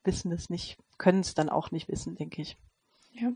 wissen 0.05 0.33
es 0.33 0.51
nicht, 0.51 0.79
können 0.99 1.21
es 1.21 1.35
dann 1.35 1.49
auch 1.51 1.71
nicht 1.73 1.89
wissen, 1.89 2.17
denke 2.17 2.43
ich. 2.43 2.59
Ja. 3.13 3.33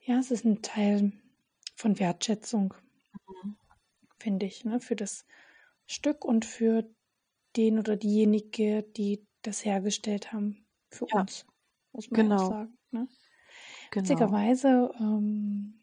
Ja, 0.00 0.18
es 0.18 0.30
ist 0.30 0.44
ein 0.44 0.60
Teil 0.62 1.12
von 1.76 1.98
Wertschätzung, 1.98 2.74
Mhm. 3.28 3.52
finde 4.18 4.46
ich, 4.46 4.64
ne, 4.64 4.80
für 4.80 4.96
das 4.96 5.26
Stück 5.86 6.24
und 6.24 6.44
für 6.44 6.84
den 7.56 7.78
oder 7.78 7.96
diejenige, 7.96 8.82
die 8.84 9.26
das 9.42 9.64
hergestellt 9.64 10.32
haben, 10.32 10.66
für 10.90 11.06
Ja, 11.12 11.22
uns, 11.22 11.46
muss 11.92 12.10
man 12.10 12.20
genau, 12.20 12.48
sagen. 12.48 12.78
Ne? 12.90 13.08
genau. 13.90 14.02
Witzigerweise, 14.02 14.90
ähm, 14.98 15.80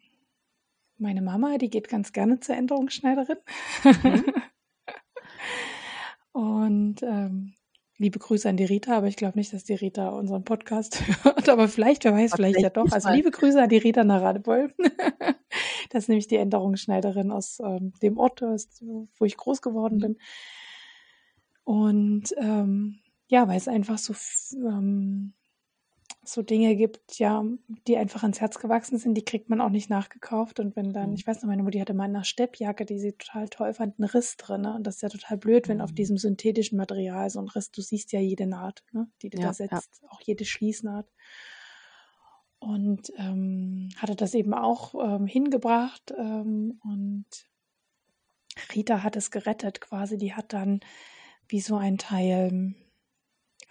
meine 0.97 1.21
Mama, 1.21 1.57
die 1.57 1.69
geht 1.69 1.87
ganz 1.89 2.11
gerne 2.11 2.39
zur 2.39 2.55
Änderungsschneiderin. 2.55 3.37
Mhm. 3.83 4.33
Und 6.31 7.03
ähm, 7.03 7.53
liebe 7.97 8.19
Grüße 8.19 8.47
an 8.47 8.57
die 8.57 8.65
Rita, 8.65 8.97
aber 8.97 9.07
ich 9.07 9.15
glaube 9.15 9.37
nicht, 9.37 9.53
dass 9.53 9.63
die 9.63 9.73
Rita 9.73 10.09
unseren 10.09 10.43
Podcast 10.43 11.01
hört. 11.23 11.49
Aber 11.49 11.67
vielleicht, 11.67 12.03
wer 12.03 12.13
weiß, 12.13 12.33
Aber 12.33 12.43
vielleicht 12.43 12.61
ja 12.61 12.69
doch. 12.69 12.91
Also 12.91 13.09
liebe 13.09 13.31
Grüße 13.31 13.61
an 13.61 13.69
die 13.69 13.77
Rita 13.77 14.03
nach 14.03 14.21
Radebeul. 14.21 14.73
das 15.89 16.03
ist 16.03 16.09
nämlich 16.09 16.27
die 16.27 16.37
Änderungsschneiderin 16.37 17.31
aus 17.31 17.59
ähm, 17.59 17.93
dem 18.01 18.17
Ort, 18.17 18.41
wo 18.41 19.25
ich 19.25 19.37
groß 19.37 19.61
geworden 19.61 19.97
Mhm. 19.97 20.01
bin. 20.01 20.17
Und 21.63 22.33
ähm, 22.37 22.99
ja, 23.27 23.47
weil 23.47 23.57
es 23.57 23.67
einfach 23.67 23.97
so, 23.97 24.15
ähm, 24.57 25.33
so 26.23 26.41
Dinge 26.43 26.75
gibt, 26.75 27.17
ja, 27.17 27.43
die 27.87 27.97
einfach 27.97 28.23
ans 28.23 28.39
Herz 28.41 28.59
gewachsen 28.59 28.97
sind, 28.99 29.15
die 29.15 29.23
kriegt 29.25 29.49
man 29.49 29.61
auch 29.61 29.69
nicht 29.69 29.89
nachgekauft. 29.89 30.59
Und 30.59 30.75
wenn 30.75 30.93
dann, 30.93 31.11
Mhm. 31.11 31.15
ich 31.15 31.25
weiß 31.25 31.41
noch, 31.41 31.47
meine 31.49 31.63
Mutti 31.63 31.79
hatte 31.79 31.93
mal 31.93 32.03
eine 32.05 32.23
Steppjacke, 32.25 32.85
die 32.85 32.99
sie 32.99 33.13
total 33.13 33.49
toll 33.49 33.73
fand, 33.73 33.99
einen 33.99 34.09
Riss 34.09 34.37
drin. 34.37 34.61
Ne? 34.61 34.75
Und 34.75 34.83
das 34.85 34.95
ist 34.97 35.01
ja 35.01 35.09
total 35.09 35.37
blöd, 35.37 35.67
wenn 35.69 35.81
auf 35.81 35.91
Mhm. 35.91 35.95
diesem 35.95 36.17
synthetischen 36.17 36.77
Material 36.77 37.29
so 37.29 37.39
ein 37.39 37.47
Riss, 37.47 37.71
du 37.71 37.81
siehst 37.81 38.11
ja 38.11 38.19
jede 38.19 38.45
Naht, 38.47 38.83
ne? 38.91 39.09
die 39.21 39.29
du 39.29 39.39
da 39.39 39.53
Ja, 39.59 39.65
ja. 39.71 39.81
setzt, 39.81 40.03
auch 40.09 40.21
jede 40.21 40.45
Schließnaht. 40.45 41.07
Und 42.59 43.11
ähm, 43.17 43.89
hatte 43.97 44.15
das 44.15 44.33
eben 44.33 44.53
auch 44.53 44.93
ähm, 44.95 45.25
hingebracht 45.25 46.13
ähm, 46.17 46.79
und 46.83 47.25
Rita 48.75 49.03
hat 49.03 49.15
es 49.15 49.31
gerettet 49.31 49.79
quasi. 49.79 50.17
Die 50.17 50.33
hat 50.33 50.51
dann 50.53 50.81
wie 51.47 51.61
so 51.61 51.77
ein 51.77 51.97
Teil, 51.97 52.75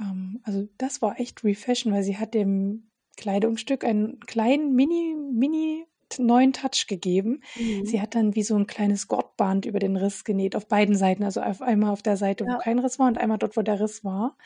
ähm, 0.00 0.40
also 0.44 0.68
das 0.78 1.02
war 1.02 1.18
echt 1.20 1.44
Refashion, 1.44 1.92
weil 1.92 2.02
sie 2.02 2.18
hat 2.18 2.34
dem 2.34 2.90
Kleidungsstück 3.16 3.84
einen 3.84 4.20
kleinen 4.20 4.74
Mini, 4.74 5.16
Mini 5.32 5.86
neuen 6.18 6.52
Touch 6.54 6.86
gegeben. 6.86 7.42
Mhm. 7.56 7.84
Sie 7.84 8.00
hat 8.00 8.14
dann 8.14 8.34
wie 8.34 8.42
so 8.42 8.56
ein 8.56 8.66
kleines 8.66 9.08
Gurtband 9.08 9.66
über 9.66 9.78
den 9.78 9.96
Riss 9.96 10.24
genäht, 10.24 10.56
auf 10.56 10.66
beiden 10.66 10.94
Seiten. 10.94 11.22
Also 11.22 11.42
auf 11.42 11.60
einmal 11.60 11.90
auf 11.90 12.02
der 12.02 12.16
Seite, 12.16 12.46
wo 12.46 12.52
ja. 12.52 12.58
kein 12.58 12.78
Riss 12.78 12.98
war 12.98 13.08
und 13.08 13.18
einmal 13.18 13.38
dort, 13.38 13.56
wo 13.56 13.62
der 13.62 13.78
Riss 13.78 14.04
war. 14.04 14.36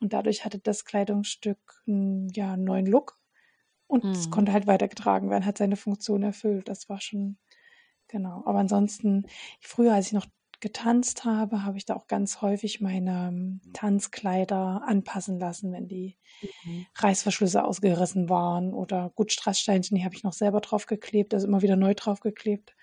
Und 0.00 0.12
dadurch 0.14 0.44
hatte 0.44 0.58
das 0.58 0.84
Kleidungsstück 0.84 1.58
einen, 1.86 2.28
ja, 2.30 2.54
einen 2.54 2.64
neuen 2.64 2.86
Look. 2.86 3.20
Und 3.86 4.04
mhm. 4.04 4.12
es 4.12 4.30
konnte 4.30 4.52
halt 4.52 4.66
weitergetragen 4.66 5.28
werden, 5.28 5.44
hat 5.44 5.58
seine 5.58 5.76
Funktion 5.76 6.22
erfüllt. 6.22 6.68
Das 6.68 6.88
war 6.88 7.00
schon, 7.00 7.36
genau. 8.08 8.42
Aber 8.46 8.58
ansonsten, 8.58 9.26
früher, 9.60 9.92
als 9.92 10.06
ich 10.06 10.12
noch 10.14 10.26
getanzt 10.62 11.26
habe, 11.26 11.64
habe 11.64 11.76
ich 11.76 11.84
da 11.84 11.94
auch 11.94 12.06
ganz 12.06 12.40
häufig 12.40 12.80
meine 12.80 13.28
ähm, 13.28 13.60
Tanzkleider 13.74 14.82
anpassen 14.86 15.38
lassen, 15.38 15.72
wenn 15.72 15.88
die 15.88 16.16
mhm. 16.64 16.86
Reißverschlüsse 16.94 17.62
ausgerissen 17.62 18.30
waren 18.30 18.72
oder 18.72 19.10
gut 19.14 19.32
Strasssteinchen, 19.32 19.96
die 19.96 20.04
habe 20.04 20.14
ich 20.14 20.22
noch 20.22 20.32
selber 20.32 20.60
draufgeklebt, 20.60 21.34
also 21.34 21.46
immer 21.46 21.60
wieder 21.60 21.76
neu 21.76 21.92
draufgeklebt. 21.94 22.74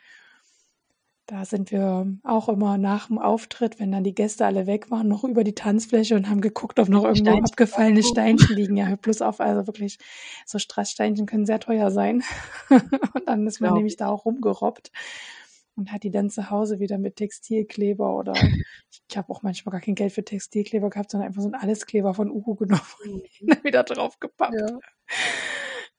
Da 1.26 1.46
sind 1.46 1.72
wir 1.72 2.08
auch 2.24 2.50
immer 2.50 2.78
nach 2.78 3.08
dem 3.08 3.20
Auftritt, 3.20 3.80
wenn 3.80 3.92
dann 3.92 4.04
die 4.04 4.16
Gäste 4.16 4.46
alle 4.46 4.66
weg 4.66 4.90
waren, 4.92 5.08
noch 5.08 5.24
über 5.24 5.44
die 5.44 5.54
Tanzfläche 5.54 6.16
und 6.16 6.28
haben 6.28 6.42
geguckt, 6.42 6.80
ob 6.80 6.90
noch 6.90 7.04
irgendwo 7.04 7.24
Steinchen 7.24 7.46
abgefallene 7.46 8.04
Steinchen 8.04 8.56
liegen. 8.56 8.78
Ja, 8.78 8.96
plus 8.96 9.22
auf, 9.22 9.40
also 9.40 9.68
wirklich, 9.68 10.00
so 10.46 10.60
Strasssteinchen 10.60 11.28
können 11.28 11.46
sehr 11.46 11.60
teuer 11.60 11.92
sein. 11.92 12.24
und 12.70 13.28
dann 13.28 13.48
ist 13.48 13.62
man 13.62 13.76
nämlich 13.76 13.96
da 13.96 14.10
auch 14.10 14.26
rumgerobbt 14.26 14.92
und 15.80 15.94
hat 15.94 16.04
die 16.04 16.12
dann 16.12 16.30
zu 16.30 16.50
Hause 16.50 16.80
wieder 16.80 16.98
mit 16.98 17.16
Textilkleber 17.16 18.16
oder 18.16 18.34
ich 19.10 19.18
habe 19.18 19.32
auch 19.32 19.42
manchmal 19.42 19.72
gar 19.72 19.82
kein 19.82 19.96
Geld 19.96 20.12
für 20.12 20.24
Textilkleber 20.24 20.90
gehabt, 20.90 21.10
sondern 21.10 21.30
einfach 21.30 21.42
so 21.42 21.48
ein 21.48 21.56
Alleskleber 21.56 22.14
von 22.14 22.30
Uhu 22.30 22.56
genommen 22.56 22.82
und 23.06 23.24
dann 23.42 23.64
wieder 23.64 23.84
draufgepappt. 23.84 24.54
Ja. 24.54 24.80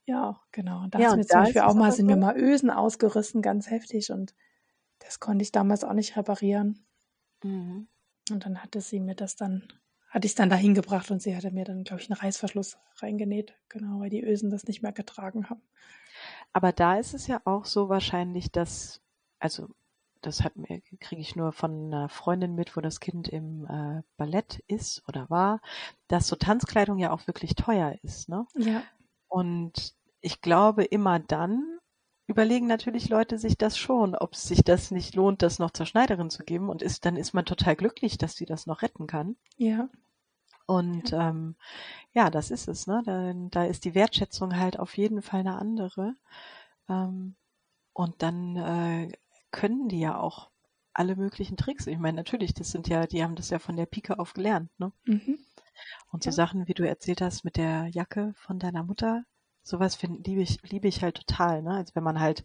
ja, 0.05 0.41
genau. 0.51 0.83
Und 0.83 0.93
da 0.93 0.99
ja, 0.99 1.09
ist 1.09 1.17
mir 1.17 1.25
zum 1.25 1.39
Beispiel 1.41 1.61
auch 1.61 1.73
mal, 1.73 1.91
sind 1.91 2.05
mir 2.05 2.15
mal 2.15 2.37
Ösen 2.37 2.69
ausgerissen, 2.69 3.41
ganz 3.41 3.69
heftig 3.69 4.11
und 4.11 4.35
das 4.99 5.19
konnte 5.19 5.41
ich 5.41 5.51
damals 5.51 5.83
auch 5.83 5.93
nicht 5.93 6.15
reparieren. 6.15 6.85
Mhm. 7.43 7.87
Und 8.29 8.45
dann 8.45 8.61
hatte 8.61 8.81
sie 8.81 8.99
mir 8.99 9.15
das 9.15 9.35
dann, 9.35 9.67
hatte 10.09 10.27
ich 10.27 10.33
es 10.33 10.35
dann 10.35 10.51
dahin 10.51 10.75
gebracht 10.75 11.09
und 11.09 11.23
sie 11.23 11.35
hatte 11.35 11.49
mir 11.49 11.65
dann, 11.65 11.83
glaube 11.83 12.03
ich, 12.03 12.09
einen 12.09 12.19
Reißverschluss 12.19 12.77
reingenäht, 12.97 13.55
genau, 13.67 13.99
weil 13.99 14.11
die 14.11 14.23
Ösen 14.23 14.51
das 14.51 14.65
nicht 14.65 14.83
mehr 14.83 14.91
getragen 14.91 15.49
haben. 15.49 15.63
Aber 16.53 16.71
da 16.71 16.99
ist 16.99 17.15
es 17.15 17.25
ja 17.25 17.41
auch 17.45 17.65
so 17.65 17.89
wahrscheinlich, 17.89 18.51
dass 18.51 19.00
also 19.41 19.67
das 20.21 20.43
hat 20.43 20.55
mir 20.55 20.81
kriege 20.99 21.21
ich 21.21 21.35
nur 21.35 21.51
von 21.51 21.87
einer 21.87 22.09
Freundin 22.09 22.55
mit, 22.55 22.77
wo 22.77 22.81
das 22.81 22.99
Kind 22.99 23.27
im 23.27 23.65
äh, 23.65 24.03
Ballett 24.17 24.63
ist 24.67 25.03
oder 25.07 25.29
war, 25.29 25.61
dass 26.07 26.27
so 26.27 26.35
Tanzkleidung 26.35 26.99
ja 26.99 27.11
auch 27.11 27.27
wirklich 27.27 27.55
teuer 27.55 27.95
ist, 28.03 28.29
ne? 28.29 28.45
Ja. 28.55 28.83
Und 29.27 29.95
ich 30.21 30.41
glaube, 30.41 30.83
immer 30.83 31.19
dann 31.19 31.79
überlegen 32.27 32.67
natürlich 32.67 33.09
Leute 33.09 33.37
sich 33.37 33.57
das 33.57 33.77
schon, 33.77 34.15
ob 34.15 34.35
sich 34.35 34.63
das 34.63 34.91
nicht 34.91 35.15
lohnt, 35.15 35.41
das 35.41 35.59
noch 35.59 35.71
zur 35.71 35.85
Schneiderin 35.85 36.29
zu 36.29 36.43
geben. 36.43 36.69
Und 36.69 36.81
ist, 36.81 37.05
dann 37.05 37.17
ist 37.17 37.33
man 37.33 37.45
total 37.45 37.75
glücklich, 37.75 38.17
dass 38.17 38.35
sie 38.35 38.45
das 38.45 38.67
noch 38.67 38.81
retten 38.83 39.07
kann. 39.07 39.35
Ja. 39.57 39.89
Und 40.65 41.11
ja, 41.11 41.29
ähm, 41.29 41.55
ja 42.13 42.29
das 42.29 42.51
ist 42.51 42.67
es, 42.67 42.87
ne? 42.87 43.01
Da, 43.05 43.33
da 43.51 43.65
ist 43.65 43.85
die 43.85 43.95
Wertschätzung 43.95 44.57
halt 44.57 44.79
auf 44.79 44.95
jeden 44.97 45.21
Fall 45.21 45.41
eine 45.41 45.57
andere. 45.57 46.15
Ähm, 46.87 47.35
und 47.93 48.21
dann 48.21 48.55
äh, 48.55 49.11
können 49.51 49.89
die 49.89 49.99
ja 49.99 50.17
auch 50.17 50.49
alle 50.93 51.15
möglichen 51.15 51.57
Tricks. 51.57 51.87
Ich 51.87 51.97
meine, 51.97 52.17
natürlich, 52.17 52.53
das 52.53 52.71
sind 52.71 52.87
ja, 52.87 53.07
die 53.07 53.23
haben 53.23 53.35
das 53.35 53.49
ja 53.49 53.59
von 53.59 53.75
der 53.75 53.85
Pike 53.85 54.19
auf 54.19 54.33
gelernt, 54.33 54.69
ne? 54.79 54.91
Mhm. 55.05 55.39
Und 56.11 56.23
so 56.23 56.29
ja. 56.29 56.33
Sachen, 56.33 56.67
wie 56.67 56.73
du 56.73 56.87
erzählt 56.87 57.21
hast 57.21 57.43
mit 57.43 57.55
der 57.55 57.87
Jacke 57.87 58.33
von 58.35 58.59
deiner 58.59 58.83
Mutter, 58.83 59.23
sowas 59.63 59.95
finde 59.95 60.21
liebe 60.23 60.41
ich, 60.41 60.61
liebe 60.63 60.87
ich 60.87 61.01
halt 61.01 61.15
total, 61.15 61.61
ne? 61.61 61.75
Also 61.75 61.95
wenn 61.95 62.03
man 62.03 62.19
halt 62.19 62.43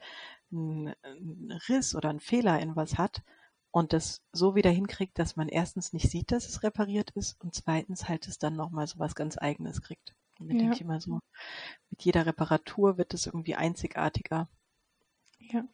einen, 0.53 0.95
einen 1.03 1.53
Riss 1.69 1.95
oder 1.95 2.11
einen 2.11 2.21
Fehler 2.21 2.61
in 2.61 2.77
was 2.77 2.99
hat 2.99 3.23
und 3.71 3.93
das 3.93 4.23
so 4.33 4.55
wieder 4.55 4.71
hinkriegt, 4.71 5.19
dass 5.19 5.37
man 5.37 5.49
erstens 5.49 5.93
nicht 5.93 6.11
sieht, 6.11 6.31
dass 6.31 6.49
es 6.49 6.63
repariert 6.63 7.11
ist 7.13 7.41
und 7.43 7.55
zweitens 7.55 8.09
halt 8.09 8.29
es 8.29 8.39
dann 8.39 8.55
nochmal 8.55 8.87
so 8.87 8.99
was 8.99 9.15
ganz 9.15 9.39
eigenes 9.39 9.83
kriegt. 9.83 10.15
Und 10.39 10.49
dann 10.49 10.57
ja. 10.57 10.63
denke 10.63 10.77
ich 10.77 10.81
immer 10.83 11.01
so, 11.01 11.21
mit 11.91 12.03
jeder 12.05 12.27
Reparatur 12.27 12.99
wird 12.99 13.15
es 13.15 13.27
irgendwie 13.27 13.55
einzigartiger. 13.55 14.49
Ja. 15.39 15.65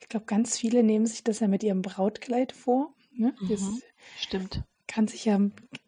Ich 0.00 0.08
glaube, 0.08 0.26
ganz 0.26 0.58
viele 0.58 0.82
nehmen 0.82 1.06
sich 1.06 1.24
das 1.24 1.40
ja 1.40 1.48
mit 1.48 1.62
ihrem 1.62 1.82
Brautkleid 1.82 2.52
vor. 2.52 2.94
Ne? 3.12 3.34
Das 3.48 3.60
mhm, 3.62 3.82
stimmt. 4.18 4.62
Kann 4.86 5.08
sich 5.08 5.24
ja 5.24 5.40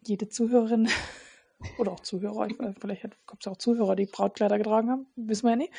jede 0.05 0.29
Zuhörerin 0.29 0.89
oder 1.77 1.91
auch 1.91 1.99
Zuhörer, 1.99 2.47
vielleicht 2.79 3.03
kommt 3.25 3.41
es 3.41 3.47
auch 3.47 3.57
Zuhörer, 3.57 3.95
die 3.95 4.05
Brautkleider 4.05 4.57
getragen 4.57 4.89
haben, 4.89 5.07
wissen 5.15 5.45
wir 5.45 5.51
ja 5.51 5.55
nicht. 5.57 5.73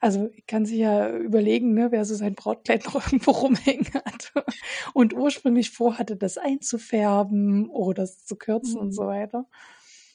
Also 0.00 0.30
kann 0.46 0.66
sich 0.66 0.78
ja 0.78 1.16
überlegen, 1.16 1.74
ne, 1.74 1.92
wer 1.92 2.04
so 2.04 2.14
sein 2.14 2.34
Brautkleid 2.34 2.84
noch 2.86 2.94
irgendwo 3.06 3.30
rumhängen 3.30 3.92
hat 3.94 4.32
und 4.94 5.14
ursprünglich 5.14 5.70
vorhatte, 5.70 6.16
das 6.16 6.38
einzufärben 6.38 7.68
oder 7.68 8.02
das 8.02 8.24
zu 8.24 8.36
kürzen 8.36 8.74
mhm. 8.74 8.80
und 8.80 8.92
so 8.92 9.06
weiter. 9.06 9.46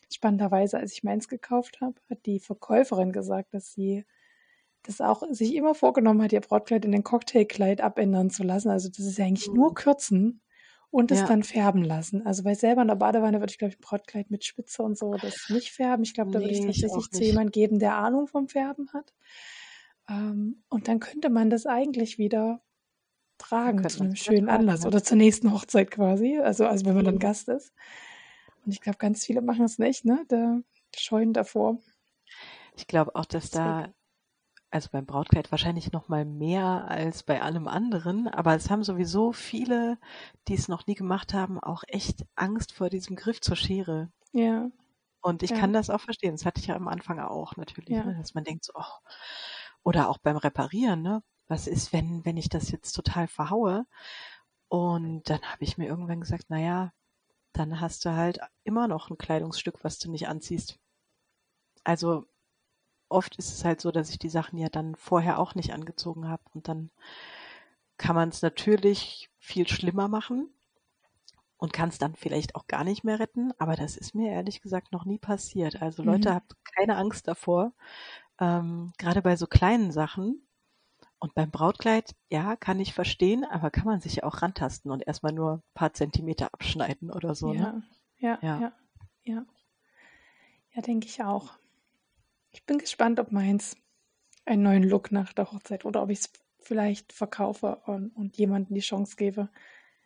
Spannenderweise, 0.10 0.78
als 0.78 0.94
ich 0.94 1.04
meins 1.04 1.28
gekauft 1.28 1.82
habe, 1.82 1.96
hat 2.10 2.26
die 2.26 2.40
Verkäuferin 2.40 3.12
gesagt, 3.12 3.54
dass 3.54 3.74
sie 3.74 4.06
das 4.88 5.02
auch 5.02 5.24
sich 5.30 5.54
immer 5.56 5.76
vorgenommen 5.76 6.22
hat, 6.22 6.34
ihr 6.34 6.42
Brautkleid 6.42 6.86
in 6.86 6.92
den 6.92 7.04
Cocktailkleid 7.04 7.82
abändern 7.82 8.30
zu 8.30 8.44
lassen. 8.44 8.70
Also 8.70 8.90
das 8.90 9.00
ist 9.00 9.18
ja 9.18 9.26
eigentlich 9.26 9.50
mhm. 9.50 9.56
nur 9.56 9.74
kürzen 9.76 10.42
und 10.90 11.12
es 11.12 11.20
ja. 11.20 11.28
dann 11.28 11.44
färben 11.44 11.84
lassen. 11.84 12.26
Also 12.26 12.46
weil 12.46 12.56
selber 12.56 12.82
in 12.82 12.88
der 12.88 12.96
Badewanne 12.96 13.40
würde 13.40 13.52
ich, 13.52 13.58
glaube 13.58 13.74
ich, 13.74 13.80
ein 13.80 13.82
Brautkleid 13.82 14.32
mit 14.32 14.46
Spitze 14.46 14.82
und 14.84 14.98
so 14.98 15.14
das 15.14 15.50
nicht 15.50 15.72
färben. 15.72 16.04
Ich 16.04 16.14
glaube, 16.14 16.32
da 16.32 16.40
nee, 16.40 16.46
würde 16.46 16.56
ich 16.56 16.82
tatsächlich 16.82 17.12
zu 17.12 17.24
jemandem 17.24 17.52
geben, 17.52 17.80
der 17.80 17.96
Ahnung 17.96 18.28
vom 18.28 18.48
Färben 18.48 18.90
hat. 18.94 19.14
Ähm, 20.10 20.64
und 20.70 20.88
dann 20.88 21.00
könnte 21.00 21.30
man 21.30 21.50
das 21.50 21.66
eigentlich 21.66 22.18
wieder 22.18 22.62
tragen 23.38 23.88
zu 23.88 24.02
einem 24.02 24.16
schönen 24.16 24.50
Anlass 24.50 24.86
oder 24.86 25.04
zur 25.04 25.18
nächsten 25.18 25.54
Hochzeit 25.54 25.92
quasi. 25.92 26.40
Also, 26.40 26.66
also 26.66 26.86
wenn 26.86 26.96
man 26.96 27.04
mhm. 27.04 27.10
dann 27.10 27.20
Gast 27.20 27.50
ist. 27.50 27.74
Und 28.66 28.72
ich 28.72 28.82
glaube, 28.82 28.98
ganz 28.98 29.26
viele 29.26 29.42
machen 29.42 29.66
es 29.66 29.78
nicht, 29.78 30.06
ne? 30.06 30.24
Da 30.30 30.60
scheuen 30.96 31.34
davor. 31.34 31.80
Ich 32.76 32.88
glaube 32.88 33.16
auch, 33.16 33.26
dass 33.26 33.50
da 33.50 33.94
also 34.70 34.90
beim 34.92 35.06
Brautkleid 35.06 35.52
wahrscheinlich 35.52 35.92
noch 35.92 36.10
mal 36.10 36.26
mehr 36.26 36.86
als 36.90 37.24
bei 37.24 37.42
allem 37.42 37.68
anderen, 37.68 38.28
aber 38.28 38.56
es 38.56 38.70
haben 38.70 38.84
sowieso 38.84 39.32
viele, 39.32 39.98
die 40.48 40.56
es 40.56 40.68
noch 40.68 40.88
nie 40.88 40.96
gemacht 40.96 41.34
haben, 41.34 41.60
auch 41.60 41.84
echt 41.88 42.26
Angst 42.36 42.74
vor 42.74 42.90
diesem 42.90 43.16
Griff 43.16 43.40
zur 43.40 43.56
Schere. 43.56 44.12
Ja. 44.34 44.70
Und 45.22 45.44
ich 45.44 45.52
ja. 45.52 45.58
kann 45.58 45.74
das 45.74 45.90
auch 45.90 46.02
verstehen. 46.02 46.34
Das 46.34 46.46
hatte 46.46 46.60
ich 46.60 46.68
ja 46.68 46.76
am 46.76 46.88
Anfang 46.88 47.20
auch 47.20 47.56
natürlich, 47.56 47.90
ja. 47.90 48.04
ne? 48.04 48.16
dass 48.18 48.34
man 48.34 48.44
denkt 48.44 48.66
so, 48.66 48.74
oh. 48.76 49.10
oder 49.84 50.10
auch 50.10 50.18
beim 50.18 50.38
Reparieren, 50.38 51.02
ne? 51.02 51.24
Was 51.48 51.66
ist, 51.68 51.94
wenn, 51.94 52.26
wenn 52.26 52.36
ich 52.36 52.50
das 52.50 52.72
jetzt 52.72 52.92
total 52.92 53.28
verhaue? 53.28 53.86
Und 54.68 55.30
dann 55.30 55.42
habe 55.42 55.64
ich 55.64 55.78
mir 55.78 55.88
irgendwann 55.88 56.20
gesagt, 56.20 56.46
na 56.50 56.60
ja, 56.60 56.92
dann 57.54 57.80
hast 57.80 58.04
du 58.04 58.12
halt 58.12 58.40
immer 58.66 58.88
noch 58.88 59.10
ein 59.10 59.18
Kleidungsstück, 59.18 59.84
was 59.84 59.98
du 59.98 60.12
nicht 60.12 60.28
anziehst. 60.28 60.78
Also 61.86 62.26
oft 63.10 63.36
ist 63.38 63.54
es 63.54 63.66
halt 63.66 63.82
so, 63.82 63.92
dass 63.92 64.10
ich 64.10 64.20
die 64.20 64.30
Sachen 64.30 64.58
ja 64.58 64.70
dann 64.70 64.96
vorher 64.96 65.40
auch 65.40 65.56
nicht 65.56 65.74
angezogen 65.74 66.28
habe 66.28 66.44
und 66.54 66.68
dann 66.68 66.90
kann 67.98 68.16
man 68.16 68.30
es 68.30 68.42
natürlich 68.42 69.30
viel 69.40 69.68
schlimmer 69.68 70.08
machen 70.08 70.50
und 71.58 71.74
kann 71.74 71.90
es 71.90 71.98
dann 71.98 72.16
vielleicht 72.16 72.56
auch 72.56 72.68
gar 72.68 72.84
nicht 72.84 73.04
mehr 73.04 73.20
retten, 73.20 73.52
aber 73.58 73.76
das 73.76 73.98
ist 73.98 74.14
mir 74.14 74.32
ehrlich 74.32 74.62
gesagt 74.62 74.92
noch 74.92 75.06
nie 75.06 75.18
passiert. 75.18 75.82
Also 75.82 76.04
Leute, 76.04 76.30
mhm. 76.30 76.36
habt 76.36 76.54
keine 76.64 76.98
Angst 76.98 77.28
davor, 77.28 77.74
ähm, 78.40 78.94
gerade 78.98 79.22
bei 79.22 79.36
so 79.36 79.48
kleinen 79.48 79.92
Sachen. 79.92 80.44
Und 81.20 81.34
beim 81.34 81.50
Brautkleid, 81.50 82.16
ja, 82.30 82.56
kann 82.56 82.80
ich 82.80 82.94
verstehen, 82.94 83.44
aber 83.44 83.72
kann 83.72 83.86
man 83.86 84.00
sich 84.00 84.18
ja 84.18 84.24
auch 84.24 84.44
rantasten 84.44 84.92
und 84.92 85.08
erstmal 85.08 85.32
nur 85.32 85.54
ein 85.54 85.64
paar 85.74 85.92
Zentimeter 85.92 86.54
abschneiden 86.54 87.10
oder 87.10 87.34
so. 87.34 87.54
Ja, 87.54 87.72
ne? 87.72 87.84
ja, 88.20 88.38
ja, 88.44 88.60
ja, 88.60 88.72
ja. 89.24 89.46
Ja, 90.76 90.82
denke 90.84 91.08
ich 91.08 91.24
auch. 91.24 91.54
Ich 92.58 92.66
bin 92.66 92.80
gespannt, 92.80 93.20
ob 93.20 93.32
meins 93.32 93.78
einen 94.44 94.64
neuen 94.64 94.82
Look 94.82 95.12
nach 95.12 95.32
der 95.32 95.52
Hochzeit 95.52 95.86
oder 95.86 96.02
ob 96.02 96.10
ich 96.10 96.22
es 96.22 96.32
vielleicht 96.60 97.14
verkaufe 97.14 97.84
und, 97.86 98.10
und 98.16 98.36
jemandem 98.36 98.74
die 98.74 98.82
Chance 98.82 99.16
gebe, 99.16 99.50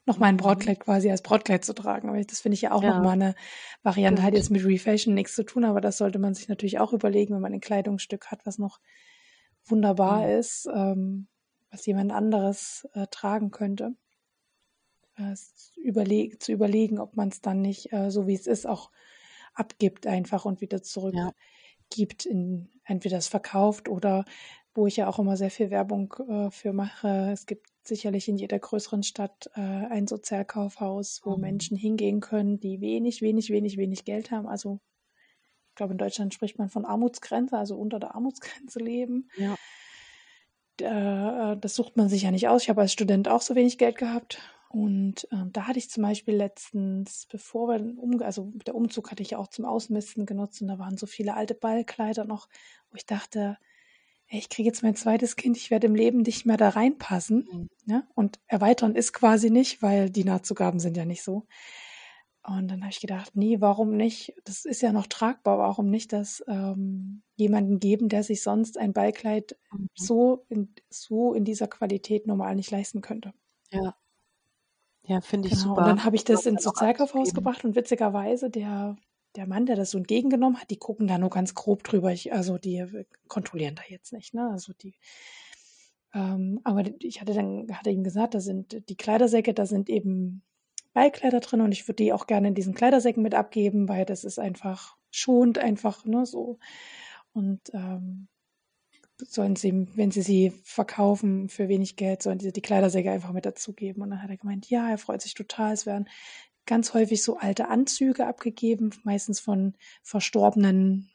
noch 0.05 0.17
mein 0.17 0.35
mhm. 0.35 0.39
Brautkleid 0.39 0.81
quasi 0.81 1.09
als 1.09 1.21
Brautkleid 1.21 1.63
zu 1.63 1.73
tragen. 1.73 2.09
Aber 2.09 2.21
das 2.21 2.41
finde 2.41 2.55
ich 2.55 2.61
ja 2.63 2.73
auch 2.73 2.83
ja. 2.83 2.93
nochmal 2.93 3.13
eine 3.13 3.35
Variante. 3.83 4.21
Hat 4.21 4.33
jetzt 4.33 4.49
mit 4.49 4.65
Refashion 4.65 5.13
nichts 5.13 5.33
zu 5.33 5.45
tun, 5.45 5.63
aber 5.63 5.79
das 5.79 5.97
sollte 5.97 6.19
man 6.19 6.33
sich 6.33 6.49
natürlich 6.49 6.77
auch 6.77 6.91
überlegen, 6.91 7.33
wenn 7.33 7.41
man 7.41 7.53
ein 7.53 7.61
Kleidungsstück 7.61 8.27
hat, 8.27 8.45
was 8.45 8.57
noch 8.57 8.81
wunderbar 9.63 10.25
mhm. 10.25 10.39
ist, 10.39 10.67
ähm, 10.75 11.29
was 11.71 11.85
jemand 11.85 12.11
anderes 12.11 12.85
äh, 12.93 13.07
tragen 13.09 13.51
könnte. 13.51 13.95
Äh, 15.15 15.35
überleg 15.81 16.43
zu 16.43 16.51
überlegen, 16.51 16.99
ob 16.99 17.15
man 17.15 17.29
es 17.29 17.39
dann 17.39 17.61
nicht, 17.61 17.93
äh, 17.93 18.11
so 18.11 18.27
wie 18.27 18.35
es 18.35 18.45
ist, 18.45 18.67
auch 18.67 18.91
abgibt 19.53 20.05
einfach 20.05 20.43
und 20.43 20.59
wieder 20.59 20.81
zurück 20.83 21.15
ja 21.15 21.31
gibt, 21.91 22.25
in, 22.25 22.69
entweder 22.83 23.17
es 23.17 23.27
verkauft 23.27 23.87
oder 23.89 24.25
wo 24.73 24.87
ich 24.87 24.95
ja 24.97 25.07
auch 25.07 25.19
immer 25.19 25.37
sehr 25.37 25.51
viel 25.51 25.69
Werbung 25.69 26.13
äh, 26.27 26.49
für 26.49 26.73
mache. 26.73 27.29
Es 27.31 27.45
gibt 27.45 27.67
sicherlich 27.83 28.27
in 28.29 28.37
jeder 28.37 28.57
größeren 28.57 29.03
Stadt 29.03 29.49
äh, 29.55 29.59
ein 29.59 30.07
Sozialkaufhaus, 30.07 31.21
wo 31.23 31.35
Mhm. 31.35 31.41
Menschen 31.41 31.77
hingehen 31.77 32.21
können, 32.21 32.59
die 32.59 32.79
wenig, 32.81 33.21
wenig, 33.21 33.49
wenig, 33.49 33.77
wenig 33.77 34.05
Geld 34.05 34.31
haben. 34.31 34.47
Also 34.47 34.79
ich 35.69 35.75
glaube, 35.75 35.93
in 35.93 35.97
Deutschland 35.97 36.33
spricht 36.33 36.57
man 36.57 36.69
von 36.69 36.85
Armutsgrenze, 36.85 37.57
also 37.57 37.75
unter 37.75 37.99
der 37.99 38.15
Armutsgrenze 38.15 38.79
leben. 38.79 39.29
Ja. 39.37 39.55
Äh, 40.79 41.57
das 41.57 41.75
sucht 41.75 41.97
man 41.97 42.09
sich 42.09 42.23
ja 42.23 42.31
nicht 42.31 42.47
aus. 42.47 42.63
Ich 42.63 42.69
habe 42.69 42.81
als 42.81 42.93
Student 42.93 43.27
auch 43.27 43.41
so 43.41 43.55
wenig 43.55 43.77
Geld 43.77 43.97
gehabt. 43.97 44.39
Und 44.73 45.27
ähm, 45.33 45.51
da 45.51 45.67
hatte 45.67 45.79
ich 45.79 45.89
zum 45.89 46.03
Beispiel 46.03 46.33
letztens, 46.35 47.25
bevor 47.29 47.67
wir 47.67 47.75
um, 47.97 48.21
also 48.21 48.53
der 48.65 48.73
Umzug 48.75 49.11
hatte 49.11 49.21
ich 49.21 49.31
ja 49.31 49.37
auch 49.37 49.47
zum 49.49 49.65
Ausmisten 49.65 50.25
genutzt 50.25 50.61
und 50.61 50.69
da 50.69 50.79
waren 50.79 50.95
so 50.97 51.07
viele 51.07 51.35
alte 51.35 51.55
Ballkleider 51.55 52.23
noch, 52.23 52.47
wo 52.89 52.95
ich 52.95 53.05
dachte, 53.05 53.57
ey, 54.27 54.39
ich 54.39 54.49
kriege 54.49 54.67
jetzt 54.69 54.83
mein 54.83 54.95
zweites 54.95 55.35
Kind, 55.35 55.57
ich 55.57 55.71
werde 55.71 55.87
im 55.87 55.95
Leben 55.95 56.21
nicht 56.21 56.45
mehr 56.45 56.57
da 56.57 56.69
reinpassen. 56.69 57.49
Mhm. 57.51 57.67
Ja? 57.85 58.03
Und 58.15 58.39
erweitern 58.47 58.95
ist 58.95 59.13
quasi 59.13 59.49
nicht, 59.49 59.81
weil 59.81 60.09
die 60.09 60.23
Nahtzugaben 60.23 60.79
sind 60.79 60.95
ja 60.97 61.05
nicht 61.05 61.23
so. 61.23 61.47
Und 62.43 62.69
dann 62.69 62.81
habe 62.81 62.91
ich 62.91 63.01
gedacht, 63.01 63.35
nee, 63.35 63.61
warum 63.61 63.95
nicht? 63.97 64.33
Das 64.45 64.65
ist 64.65 64.81
ja 64.81 64.91
noch 64.93 65.05
tragbar, 65.07 65.59
warum 65.59 65.89
nicht 65.89 66.11
das 66.13 66.43
ähm, 66.47 67.21
jemanden 67.35 67.79
geben, 67.79 68.09
der 68.09 68.23
sich 68.23 68.41
sonst 68.41 68.77
ein 68.79 68.93
Ballkleid 68.93 69.57
Mhm. 69.73 69.87
so 69.95 70.45
in, 70.49 70.73
so 70.89 71.33
in 71.33 71.45
dieser 71.45 71.67
Qualität 71.67 72.25
normal 72.27 72.55
nicht 72.55 72.71
leisten 72.71 73.01
könnte. 73.01 73.33
Ja. 73.71 73.95
Ja, 75.07 75.21
finde 75.21 75.47
ich 75.47 75.55
Genau. 75.55 75.69
super. 75.69 75.81
Und 75.81 75.87
dann 75.87 76.05
habe 76.05 76.15
ich 76.15 76.23
das 76.23 76.45
ins 76.45 76.63
Sozialkaufhaus 76.63 77.33
gebracht 77.33 77.65
und 77.65 77.75
witzigerweise 77.75 78.49
der, 78.49 78.95
der 79.35 79.47
Mann, 79.47 79.65
der 79.65 79.75
das 79.75 79.91
so 79.91 79.97
entgegengenommen 79.97 80.59
hat, 80.59 80.69
die 80.69 80.77
gucken 80.77 81.07
da 81.07 81.17
nur 81.17 81.29
ganz 81.29 81.53
grob 81.55 81.83
drüber. 81.83 82.11
Ich, 82.11 82.31
also 82.33 82.57
die 82.57 82.85
kontrollieren 83.27 83.75
da 83.75 83.83
jetzt 83.87 84.13
nicht, 84.13 84.33
ne? 84.33 84.49
Also 84.51 84.73
die 84.73 84.95
ähm, 86.13 86.59
aber 86.63 86.83
ich 86.99 87.21
hatte 87.21 87.33
dann, 87.33 87.67
hatte 87.71 87.89
ihm 87.89 88.03
gesagt, 88.03 88.33
da 88.33 88.41
sind 88.41 88.89
die 88.89 88.97
Kleidersäcke, 88.97 89.53
da 89.53 89.65
sind 89.65 89.89
eben 89.89 90.43
Ballkleider 90.93 91.39
drin 91.39 91.61
und 91.61 91.71
ich 91.71 91.87
würde 91.87 92.03
die 92.03 92.13
auch 92.13 92.27
gerne 92.27 92.49
in 92.49 92.55
diesen 92.55 92.73
Kleidersäcken 92.73 93.23
mit 93.23 93.33
abgeben, 93.33 93.87
weil 93.87 94.05
das 94.05 94.25
ist 94.25 94.39
einfach 94.39 94.97
schont, 95.09 95.57
einfach, 95.57 96.03
ne, 96.05 96.25
so. 96.25 96.59
Und 97.33 97.61
ähm, 97.73 98.27
sollen 99.29 99.55
sie, 99.55 99.87
wenn 99.95 100.11
sie 100.11 100.21
sie 100.21 100.51
verkaufen 100.63 101.49
für 101.49 101.67
wenig 101.69 101.95
Geld, 101.95 102.23
sollen 102.23 102.39
sie 102.39 102.51
die 102.51 102.61
Kleidersäcke 102.61 103.11
einfach 103.11 103.31
mit 103.31 103.45
dazugeben. 103.45 104.01
Und 104.03 104.11
dann 104.11 104.21
hat 104.21 104.29
er 104.29 104.37
gemeint, 104.37 104.69
ja, 104.69 104.89
er 104.89 104.97
freut 104.97 105.21
sich 105.21 105.33
total. 105.33 105.73
Es 105.73 105.85
werden 105.85 106.09
ganz 106.65 106.93
häufig 106.93 107.23
so 107.23 107.37
alte 107.37 107.69
Anzüge 107.69 108.27
abgegeben, 108.27 108.91
meistens 109.03 109.39
von 109.39 109.75
verstorbenen 110.03 111.09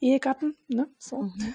Ehegatten, 0.00 0.56
ne, 0.68 0.88
so. 0.98 1.22
Mhm. 1.22 1.54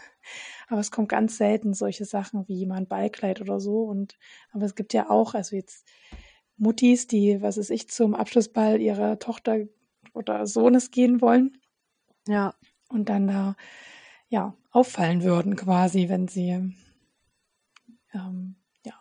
Aber 0.68 0.80
es 0.80 0.92
kommt 0.92 1.10
ganz 1.10 1.38
selten 1.38 1.74
solche 1.74 2.06
Sachen 2.06 2.48
wie 2.48 2.66
mal 2.66 2.76
ein 2.78 2.88
Ballkleid 2.88 3.42
oder 3.42 3.60
so. 3.60 3.84
Und 3.84 4.18
aber 4.52 4.66
es 4.66 4.76
gibt 4.76 4.94
ja 4.94 5.10
auch, 5.10 5.34
also 5.34 5.56
jetzt 5.56 5.86
Muttis, 6.58 7.08
die, 7.08 7.42
was 7.42 7.58
weiß 7.58 7.70
ich, 7.72 7.90
zum 7.90 8.16
Abschlussball 8.16 8.80
ihrer 8.82 9.20
Tochter 9.20 9.60
oder 10.14 10.46
Sohnes 10.48 10.92
gehen 10.92 11.22
wollen 11.22 11.58
Ja. 12.28 12.54
und 12.90 13.10
dann 13.10 13.28
da 13.28 13.56
ja 14.30 14.56
auffallen 14.74 15.24
würden 15.24 15.56
quasi, 15.56 16.10
wenn 16.10 16.28
sie 16.28 16.74
ähm, 18.14 18.56
ja 18.86 18.94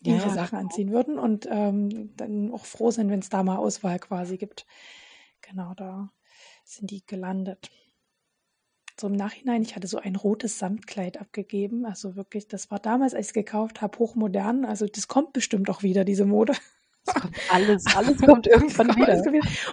ihre 0.00 0.28
ja, 0.28 0.30
Sachen 0.30 0.58
anziehen 0.58 0.90
würden 0.90 1.18
und 1.18 1.46
ähm, 1.50 2.16
dann 2.16 2.52
auch 2.52 2.64
froh 2.64 2.90
sind, 2.90 3.10
wenn 3.10 3.18
es 3.18 3.28
da 3.28 3.42
mal 3.42 3.56
Auswahl 3.56 3.98
quasi 3.98 4.38
gibt. 4.38 4.64
Genau, 5.42 5.74
da 5.74 6.10
sind 6.64 6.90
die 6.90 7.04
gelandet. 7.04 7.70
So 8.98 9.08
im 9.08 9.12
Nachhinein, 9.12 9.60
ich 9.60 9.76
hatte 9.76 9.88
so 9.88 9.98
ein 9.98 10.16
rotes 10.16 10.58
Samtkleid 10.58 11.20
abgegeben. 11.20 11.84
Also 11.84 12.16
wirklich, 12.16 12.48
das 12.48 12.70
war 12.70 12.78
damals, 12.78 13.12
als 13.12 13.26
ich 13.26 13.30
es 13.30 13.34
gekauft 13.34 13.82
habe, 13.82 13.98
hochmodern. 13.98 14.64
Also 14.64 14.86
das 14.86 15.06
kommt 15.06 15.34
bestimmt 15.34 15.68
auch 15.68 15.82
wieder, 15.82 16.04
diese 16.04 16.24
Mode. 16.24 16.54
Kommt 17.06 17.36
alles, 17.50 17.84
alles 17.96 18.18
kommt 18.20 18.46
irgendwann 18.46 18.88
wieder. 18.96 19.22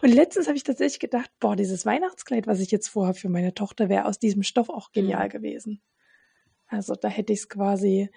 Und 0.01 0.09
letztens 0.13 0.47
habe 0.47 0.57
ich 0.57 0.63
tatsächlich 0.63 0.99
gedacht, 0.99 1.29
boah, 1.39 1.55
dieses 1.55 1.85
Weihnachtskleid, 1.85 2.47
was 2.47 2.59
ich 2.59 2.71
jetzt 2.71 2.87
vorhabe 2.87 3.17
für 3.17 3.29
meine 3.29 3.53
Tochter, 3.53 3.89
wäre 3.89 4.05
aus 4.05 4.19
diesem 4.19 4.43
Stoff 4.43 4.69
auch 4.69 4.91
genial 4.91 5.27
Mhm. 5.27 5.31
gewesen. 5.31 5.81
Also 6.67 6.95
da 6.95 7.07
hätte 7.07 7.33
ich 7.33 7.39
es 7.39 7.49
quasi, 7.49 8.09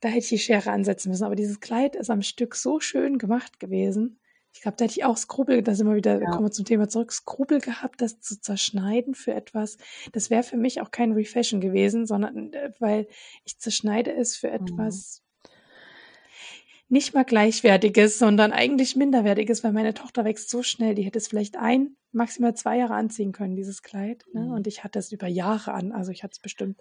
da 0.00 0.08
hätte 0.08 0.18
ich 0.20 0.28
die 0.28 0.38
Schere 0.38 0.70
ansetzen 0.70 1.08
müssen. 1.10 1.24
Aber 1.24 1.34
dieses 1.36 1.60
Kleid 1.60 1.96
ist 1.96 2.10
am 2.10 2.22
Stück 2.22 2.54
so 2.54 2.80
schön 2.80 3.18
gemacht 3.18 3.58
gewesen. 3.60 4.20
Ich 4.54 4.62
glaube, 4.62 4.76
da 4.76 4.84
hätte 4.84 4.98
ich 4.98 5.04
auch 5.04 5.16
Skrupel, 5.16 5.62
da 5.62 5.74
sind 5.74 5.86
wir 5.88 5.94
wieder, 5.96 6.20
Ja. 6.20 6.30
kommen 6.30 6.46
wir 6.46 6.50
zum 6.50 6.64
Thema 6.64 6.88
zurück, 6.88 7.12
Skrupel 7.12 7.60
gehabt, 7.60 8.00
das 8.00 8.20
zu 8.20 8.40
zerschneiden 8.40 9.14
für 9.14 9.34
etwas. 9.34 9.76
Das 10.12 10.30
wäre 10.30 10.42
für 10.42 10.56
mich 10.56 10.80
auch 10.80 10.90
kein 10.90 11.12
Refashion 11.12 11.60
gewesen, 11.60 12.06
sondern 12.06 12.52
äh, 12.54 12.72
weil 12.78 13.06
ich 13.44 13.58
zerschneide 13.58 14.12
es 14.14 14.36
für 14.36 14.48
Mhm. 14.48 14.54
etwas 14.54 15.22
nicht 16.88 17.14
mal 17.14 17.24
gleichwertiges, 17.24 18.18
sondern 18.18 18.52
eigentlich 18.52 18.96
minderwertiges, 18.96 19.62
weil 19.62 19.72
meine 19.72 19.94
Tochter 19.94 20.24
wächst 20.24 20.48
so 20.50 20.62
schnell, 20.62 20.94
die 20.94 21.02
hätte 21.02 21.18
es 21.18 21.28
vielleicht 21.28 21.56
ein, 21.56 21.96
maximal 22.12 22.54
zwei 22.54 22.78
Jahre 22.78 22.94
anziehen 22.94 23.32
können, 23.32 23.56
dieses 23.56 23.82
Kleid. 23.82 24.24
Ne? 24.32 24.46
Mhm. 24.46 24.52
Und 24.52 24.66
ich 24.66 24.84
hatte 24.84 24.98
es 24.98 25.12
über 25.12 25.26
Jahre 25.26 25.72
an. 25.74 25.92
Also 25.92 26.10
ich 26.12 26.22
hatte 26.22 26.32
es 26.32 26.40
bestimmt, 26.40 26.80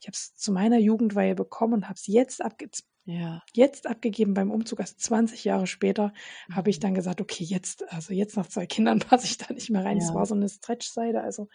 ich 0.00 0.06
habe 0.06 0.14
es 0.14 0.34
zu 0.36 0.52
meiner 0.52 0.78
Jugendweihe 0.78 1.34
bekommen 1.34 1.74
und 1.74 1.84
habe 1.88 1.94
es 1.96 2.06
jetzt, 2.06 2.40
abge 2.42 2.68
Ja. 3.06 3.42
jetzt 3.54 3.86
abgegeben 3.88 4.34
beim 4.34 4.50
Umzug, 4.50 4.80
also 4.80 4.94
20 4.96 5.44
Jahre 5.44 5.66
später, 5.66 6.12
habe 6.52 6.70
ich 6.70 6.76
Mhm. 6.76 6.82
dann 6.82 6.94
gesagt, 6.94 7.20
okay, 7.20 7.42
jetzt, 7.44 7.90
also 7.92 8.14
jetzt 8.14 8.36
nach 8.36 8.46
zwei 8.48 8.66
Kindern 8.66 9.00
passe 9.00 9.26
ich 9.26 9.38
da 9.38 9.52
nicht 9.52 9.70
mehr 9.70 9.84
rein. 9.84 9.98
Es 9.98 10.08
Ja. 10.08 10.14
war 10.14 10.26
so 10.26 10.34
eine 10.34 10.48
Stretchseide, 10.48 11.20
also 11.22 11.48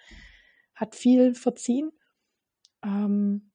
hat 0.76 0.96
viel 0.96 1.36
verziehen. 1.36 1.92
Ähm, 2.84 3.53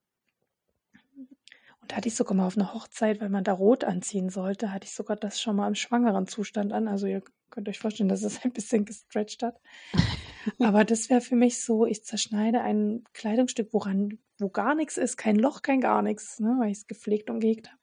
und 1.88 1.92
da 1.92 1.96
hatte 1.96 2.08
ich 2.08 2.16
sogar 2.16 2.36
mal 2.36 2.46
auf 2.46 2.58
einer 2.58 2.74
Hochzeit, 2.74 3.18
weil 3.22 3.30
man 3.30 3.44
da 3.44 3.54
rot 3.54 3.82
anziehen 3.82 4.28
sollte, 4.28 4.72
hatte 4.72 4.84
ich 4.86 4.92
sogar 4.92 5.16
das 5.16 5.40
schon 5.40 5.56
mal 5.56 5.66
im 5.68 5.74
schwangeren 5.74 6.26
Zustand 6.26 6.70
an. 6.74 6.86
Also 6.86 7.06
ihr 7.06 7.22
könnt 7.48 7.66
euch 7.66 7.78
vorstellen, 7.78 8.10
dass 8.10 8.22
es 8.22 8.44
ein 8.44 8.52
bisschen 8.52 8.84
gestretcht 8.84 9.42
hat. 9.42 9.58
Aber 10.60 10.84
das 10.84 11.08
wäre 11.08 11.22
für 11.22 11.34
mich 11.34 11.64
so, 11.64 11.86
ich 11.86 12.04
zerschneide 12.04 12.60
ein 12.60 13.04
Kleidungsstück, 13.14 13.72
woran, 13.72 14.18
wo 14.38 14.50
gar 14.50 14.74
nichts 14.74 14.98
ist, 14.98 15.16
kein 15.16 15.36
Loch, 15.36 15.62
kein 15.62 15.80
gar 15.80 16.02
nichts, 16.02 16.40
ne, 16.40 16.56
weil 16.60 16.70
ich 16.70 16.78
es 16.78 16.86
gepflegt 16.86 17.30
und 17.30 17.40
gehegt 17.40 17.68
habe. 17.68 17.80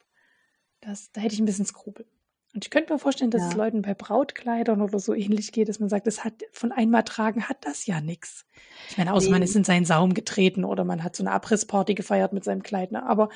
Das, 0.82 1.12
da 1.12 1.22
hätte 1.22 1.34
ich 1.34 1.40
ein 1.42 1.46
bisschen 1.46 1.66
Skrupel. 1.66 2.06
Und 2.54 2.64
ich 2.64 2.70
könnte 2.70 2.94
mir 2.94 3.00
vorstellen, 3.00 3.32
dass 3.32 3.42
Ja. 3.42 3.50
es 3.50 3.56
Leuten 3.56 3.82
bei 3.82 3.96
Brautkleidern 3.96 4.82
oder 4.84 5.00
so 5.00 5.16
ähnlich 5.16 5.52
geht, 5.52 5.68
dass 5.68 5.80
man 5.80 5.90
sagt, 5.90 6.06
das 6.06 6.24
hat 6.24 6.44
von 6.52 6.72
einmal 6.72 7.04
tragen 7.04 7.50
hat 7.50 7.58
das 7.66 7.88
ja 7.88 8.02
nichts. 8.02 8.46
Ich 8.88 8.98
meine, 9.00 9.14
außer 9.14 9.32
man 9.32 9.40
Nee. 9.40 9.46
ist 9.46 9.56
in 9.56 9.64
seinen 9.64 9.86
Saum 9.86 10.14
getreten 10.14 10.64
oder 10.64 10.84
man 10.84 11.04
hat 11.04 11.16
so 11.16 11.24
eine 11.24 11.32
Abrissparty 11.32 11.96
gefeiert 11.96 12.34
mit 12.34 12.44
seinem 12.44 12.62
Kleid, 12.62 12.92
ne? 12.92 13.04
Aber 13.04 13.30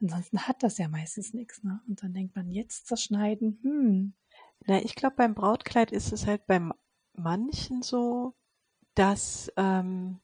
ansonsten 0.00 0.46
hat 0.48 0.62
das 0.62 0.78
ja 0.78 0.88
meistens 0.88 1.34
nichts, 1.34 1.62
ne? 1.62 1.80
Und 1.88 2.02
dann 2.02 2.14
denkt 2.14 2.36
man, 2.36 2.50
jetzt 2.50 2.86
zerschneiden, 2.86 3.58
hm, 3.62 4.14
Na, 4.66 4.78
ich 4.82 4.94
glaube, 4.94 5.16
beim 5.16 5.34
Brautkleid 5.34 5.92
ist 5.92 6.12
es 6.12 6.26
halt 6.26 6.46
bei 6.46 6.60
manchen 7.14 7.82
so, 7.82 8.34
dass 8.94 9.52
ähm, 9.56 10.20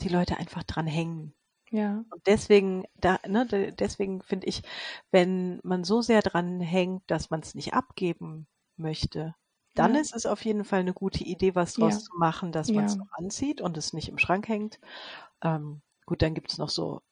die 0.00 0.08
Leute 0.10 0.38
einfach 0.38 0.64
dran 0.64 0.88
hängen. 0.88 1.34
ja, 1.70 2.04
Und 2.10 2.26
deswegen, 2.26 2.84
da, 2.96 3.20
ne, 3.28 3.46
de- 3.46 3.72
deswegen 3.72 4.22
finde 4.22 4.46
ich, 4.48 4.62
wenn 5.12 5.60
man 5.64 5.84
so 5.84 6.02
sehr 6.02 6.22
dran 6.22 6.60
hängt, 6.60 7.04
dass 7.10 7.30
man 7.30 7.40
es 7.40 7.54
nicht 7.54 7.74
abgeben 7.74 8.48
möchte, 8.76 9.34
dann 9.76 9.94
Ja. 9.94 9.96
ist 9.96 10.14
es 10.14 10.26
auf 10.26 10.44
jeden 10.44 10.64
Fall 10.64 10.80
eine 10.80 10.94
gute 10.94 11.24
Idee, 11.24 11.54
was 11.56 11.74
draus 11.74 11.98
Ja. 11.98 12.04
zu 12.04 12.12
machen, 12.18 12.52
dass 12.52 12.74
man 12.74 12.86
es 12.86 12.96
Ja. 12.96 13.00
noch 13.00 13.08
anzieht 13.18 13.60
und 13.62 13.76
es 13.78 13.92
nicht 13.94 14.08
im 14.08 14.18
Schrank 14.18 14.48
hängt. 14.48 14.80
Ähm, 15.42 15.82
gut, 16.06 16.22
dann 16.22 16.34
gibt 16.34 16.50
es 16.52 16.58
noch 16.58 16.68
so, 16.70 17.02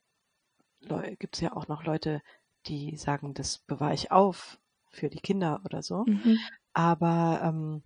gibt 1.18 1.36
es 1.36 1.40
ja 1.40 1.56
auch 1.56 1.68
noch 1.68 1.84
Leute, 1.84 2.22
die 2.66 2.96
sagen, 2.96 3.34
das 3.34 3.58
bewahre 3.58 3.94
ich 3.94 4.10
auf 4.10 4.58
für 4.90 5.08
die 5.08 5.20
Kinder 5.20 5.60
oder 5.64 5.82
so. 5.82 6.04
mhm. 6.06 6.38
Aber 6.74 7.40
ähm, 7.42 7.82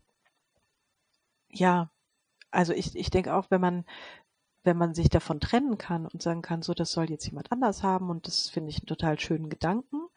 ja, 1.50 1.90
also 2.50 2.72
ich, 2.72 2.94
ich 2.96 3.10
denke 3.10 3.34
auch, 3.34 3.50
wenn 3.50 3.60
man, 3.60 3.84
wenn 4.64 4.76
man 4.76 4.94
sich 4.94 5.08
davon 5.08 5.40
trennen 5.40 5.78
kann 5.78 6.06
und 6.06 6.22
sagen 6.22 6.42
kann, 6.42 6.62
so, 6.62 6.74
das 6.74 6.92
soll 6.92 7.10
jetzt 7.10 7.26
jemand 7.26 7.52
anders 7.52 7.82
haben 7.82 8.10
und 8.10 8.26
das 8.26 8.48
finde 8.48 8.70
ich 8.70 8.78
einen 8.78 8.86
total 8.86 9.18
schönen 9.18 9.48
Gedanken, 9.48 10.08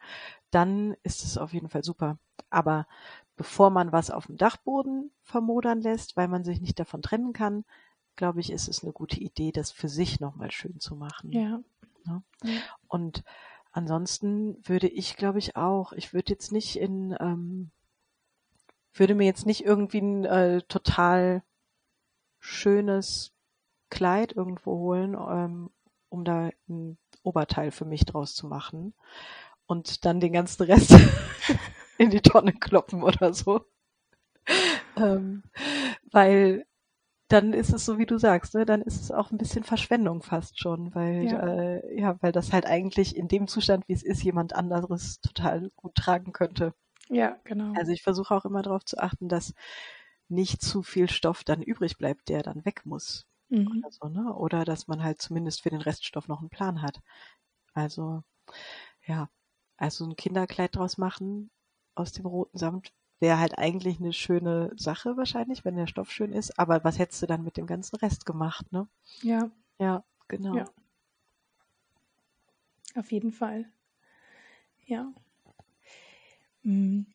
dann 0.50 0.96
ist 1.02 1.24
es 1.24 1.38
auf 1.38 1.52
jeden 1.52 1.68
Fall 1.68 1.84
super. 1.84 2.18
Aber 2.50 2.86
bevor 3.36 3.70
man 3.70 3.92
was 3.92 4.10
auf 4.10 4.26
dem 4.26 4.36
Dachboden 4.36 5.10
vermodern 5.22 5.80
lässt, 5.80 6.16
weil 6.16 6.28
man 6.28 6.44
sich 6.44 6.60
nicht 6.60 6.78
davon 6.78 7.02
trennen 7.02 7.32
kann, 7.32 7.64
glaube 8.16 8.40
ich, 8.40 8.50
ist 8.50 8.68
es 8.68 8.82
eine 8.82 8.92
gute 8.92 9.20
Idee, 9.20 9.52
das 9.52 9.70
für 9.70 9.88
sich 9.88 10.20
nochmal 10.20 10.50
schön 10.50 10.80
zu 10.80 10.94
machen. 10.96 11.32
ja, 11.32 11.60
Ne? 12.10 12.22
ja. 12.44 12.60
Und 12.88 13.24
ansonsten 13.72 14.56
würde 14.66 14.88
ich, 14.88 15.16
glaube 15.16 15.38
ich, 15.38 15.56
auch, 15.56 15.92
ich 15.92 16.12
würde 16.12 16.32
jetzt 16.32 16.52
nicht 16.52 16.76
in, 16.76 17.16
ähm, 17.20 17.70
würde 18.92 19.14
mir 19.14 19.26
jetzt 19.26 19.46
nicht 19.46 19.64
irgendwie 19.64 20.00
ein 20.00 20.24
äh, 20.24 20.62
total 20.62 21.42
schönes 22.38 23.32
Kleid 23.90 24.32
irgendwo 24.32 24.72
holen, 24.72 25.14
ähm, 25.14 25.70
um 26.08 26.24
da 26.24 26.50
ein 26.68 26.98
Oberteil 27.22 27.70
für 27.70 27.84
mich 27.84 28.04
draus 28.04 28.34
zu 28.34 28.46
machen 28.46 28.94
und 29.66 30.04
dann 30.04 30.20
den 30.20 30.32
ganzen 30.32 30.64
Rest 30.64 30.94
in 31.98 32.10
die 32.10 32.22
Tonne 32.22 32.52
kloppen 32.52 33.02
oder 33.02 33.32
so. 33.32 33.64
Ähm, 34.96 35.44
weil 36.10 36.66
dann 37.30 37.52
ist 37.52 37.72
es 37.72 37.84
so, 37.84 37.98
wie 37.98 38.06
du 38.06 38.18
sagst, 38.18 38.54
ne? 38.54 38.66
dann 38.66 38.82
ist 38.82 39.00
es 39.00 39.10
auch 39.10 39.30
ein 39.30 39.38
bisschen 39.38 39.62
Verschwendung 39.62 40.22
fast 40.22 40.58
schon, 40.58 40.94
weil 40.94 41.26
ja. 41.26 41.46
Äh, 41.46 42.00
ja, 42.00 42.16
weil 42.20 42.32
das 42.32 42.52
halt 42.52 42.66
eigentlich 42.66 43.16
in 43.16 43.28
dem 43.28 43.46
Zustand, 43.46 43.86
wie 43.88 43.92
es 43.92 44.02
ist, 44.02 44.22
jemand 44.22 44.54
anderes 44.54 45.20
total 45.20 45.70
gut 45.76 45.94
tragen 45.94 46.32
könnte. 46.32 46.74
Ja, 47.08 47.38
genau. 47.44 47.72
Also 47.74 47.92
ich 47.92 48.02
versuche 48.02 48.34
auch 48.34 48.44
immer 48.44 48.62
darauf 48.62 48.84
zu 48.84 48.98
achten, 48.98 49.28
dass 49.28 49.54
nicht 50.28 50.60
zu 50.60 50.82
viel 50.82 51.08
Stoff 51.08 51.44
dann 51.44 51.62
übrig 51.62 51.98
bleibt, 51.98 52.28
der 52.28 52.42
dann 52.42 52.64
weg 52.64 52.82
muss. 52.84 53.26
Mhm. 53.48 53.78
Oder, 53.78 53.90
so, 53.90 54.08
ne? 54.08 54.34
oder 54.34 54.64
dass 54.64 54.88
man 54.88 55.02
halt 55.02 55.20
zumindest 55.20 55.62
für 55.62 55.70
den 55.70 55.80
Reststoff 55.80 56.28
noch 56.28 56.40
einen 56.40 56.50
Plan 56.50 56.82
hat. 56.82 57.00
Also 57.74 58.22
ja, 59.06 59.28
also 59.76 60.04
ein 60.04 60.16
Kinderkleid 60.16 60.76
draus 60.76 60.98
machen 60.98 61.50
aus 61.94 62.12
dem 62.12 62.26
roten 62.26 62.58
Samt 62.58 62.92
wäre 63.20 63.38
halt 63.38 63.58
eigentlich 63.58 64.00
eine 64.00 64.12
schöne 64.12 64.72
Sache 64.76 65.16
wahrscheinlich, 65.16 65.64
wenn 65.64 65.76
der 65.76 65.86
Stoff 65.86 66.10
schön 66.10 66.32
ist. 66.32 66.58
Aber 66.58 66.82
was 66.84 66.98
hättest 66.98 67.22
du 67.22 67.26
dann 67.26 67.44
mit 67.44 67.56
dem 67.56 67.66
ganzen 67.66 67.96
Rest 67.96 68.26
gemacht, 68.26 68.72
ne? 68.72 68.88
Ja. 69.22 69.50
Ja, 69.78 70.04
genau. 70.28 70.56
Ja. 70.56 70.64
Auf 72.96 73.12
jeden 73.12 73.32
Fall. 73.32 73.66
Ja. 74.86 75.12
Hm 76.62 77.06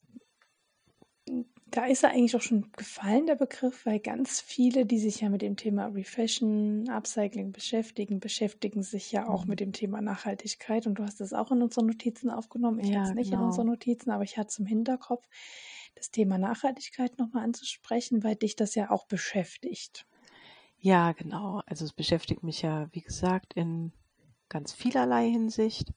da 1.75 1.85
ist 1.85 2.03
er 2.03 2.11
eigentlich 2.11 2.35
auch 2.35 2.41
schon 2.41 2.71
gefallen, 2.77 3.25
der 3.25 3.35
Begriff, 3.35 3.85
weil 3.85 3.99
ganz 3.99 4.39
viele, 4.39 4.85
die 4.85 4.97
sich 4.97 5.21
ja 5.21 5.29
mit 5.29 5.41
dem 5.41 5.57
Thema 5.57 5.87
Refashion, 5.87 6.87
Upcycling 6.89 7.51
beschäftigen, 7.51 8.19
beschäftigen 8.19 8.81
sich 8.81 9.11
ja 9.11 9.27
auch 9.27 9.43
mhm. 9.43 9.49
mit 9.49 9.59
dem 9.59 9.73
Thema 9.73 10.01
Nachhaltigkeit. 10.01 10.87
Und 10.87 10.95
du 10.95 11.03
hast 11.03 11.19
das 11.19 11.33
auch 11.33 11.51
in 11.51 11.61
unseren 11.61 11.87
Notizen 11.87 12.29
aufgenommen. 12.29 12.79
Ich 12.79 12.89
ja, 12.89 12.99
hatte 12.99 13.09
es 13.09 13.15
nicht 13.15 13.31
genau. 13.31 13.41
in 13.41 13.47
unseren 13.47 13.67
Notizen, 13.67 14.11
aber 14.11 14.23
ich 14.23 14.37
hatte 14.37 14.49
es 14.49 14.59
im 14.59 14.65
Hinterkopf, 14.65 15.27
das 15.95 16.11
Thema 16.11 16.37
Nachhaltigkeit 16.37 17.17
nochmal 17.17 17.43
anzusprechen, 17.43 18.23
weil 18.23 18.35
dich 18.35 18.55
das 18.55 18.75
ja 18.75 18.91
auch 18.91 19.07
beschäftigt. 19.07 20.05
Ja, 20.77 21.13
genau. 21.13 21.61
Also 21.65 21.85
es 21.85 21.93
beschäftigt 21.93 22.43
mich 22.43 22.61
ja, 22.61 22.87
wie 22.91 23.01
gesagt, 23.01 23.53
in 23.53 23.91
ganz 24.49 24.73
vielerlei 24.73 25.29
Hinsicht 25.29 25.93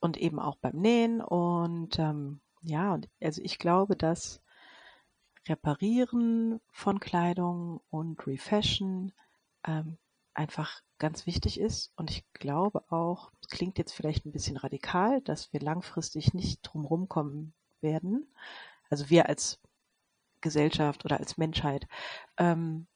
und 0.00 0.16
eben 0.16 0.40
auch 0.40 0.56
beim 0.56 0.76
Nähen. 0.76 1.20
Und 1.20 1.98
ähm, 1.98 2.40
ja, 2.62 2.94
und 2.94 3.08
also 3.22 3.42
ich 3.42 3.58
glaube, 3.58 3.96
dass 3.96 4.40
Reparieren 5.48 6.60
von 6.72 6.98
Kleidung 6.98 7.80
und 7.88 8.26
Refashion 8.26 9.12
ähm, 9.64 9.98
einfach 10.34 10.82
ganz 10.98 11.26
wichtig 11.26 11.60
ist. 11.60 11.92
Und 11.96 12.10
ich 12.10 12.24
glaube 12.32 12.84
auch, 12.90 13.30
es 13.40 13.48
klingt 13.48 13.78
jetzt 13.78 13.92
vielleicht 13.92 14.26
ein 14.26 14.32
bisschen 14.32 14.56
radikal, 14.56 15.20
dass 15.20 15.52
wir 15.52 15.60
langfristig 15.60 16.34
nicht 16.34 16.62
drumherum 16.62 17.08
kommen 17.08 17.54
werden. 17.80 18.26
Also 18.90 19.10
wir 19.10 19.28
als 19.28 19.60
Gesellschaft 20.40 21.04
oder 21.04 21.18
als 21.18 21.38
Menschheit. 21.38 21.86
Ähm, 22.38 22.86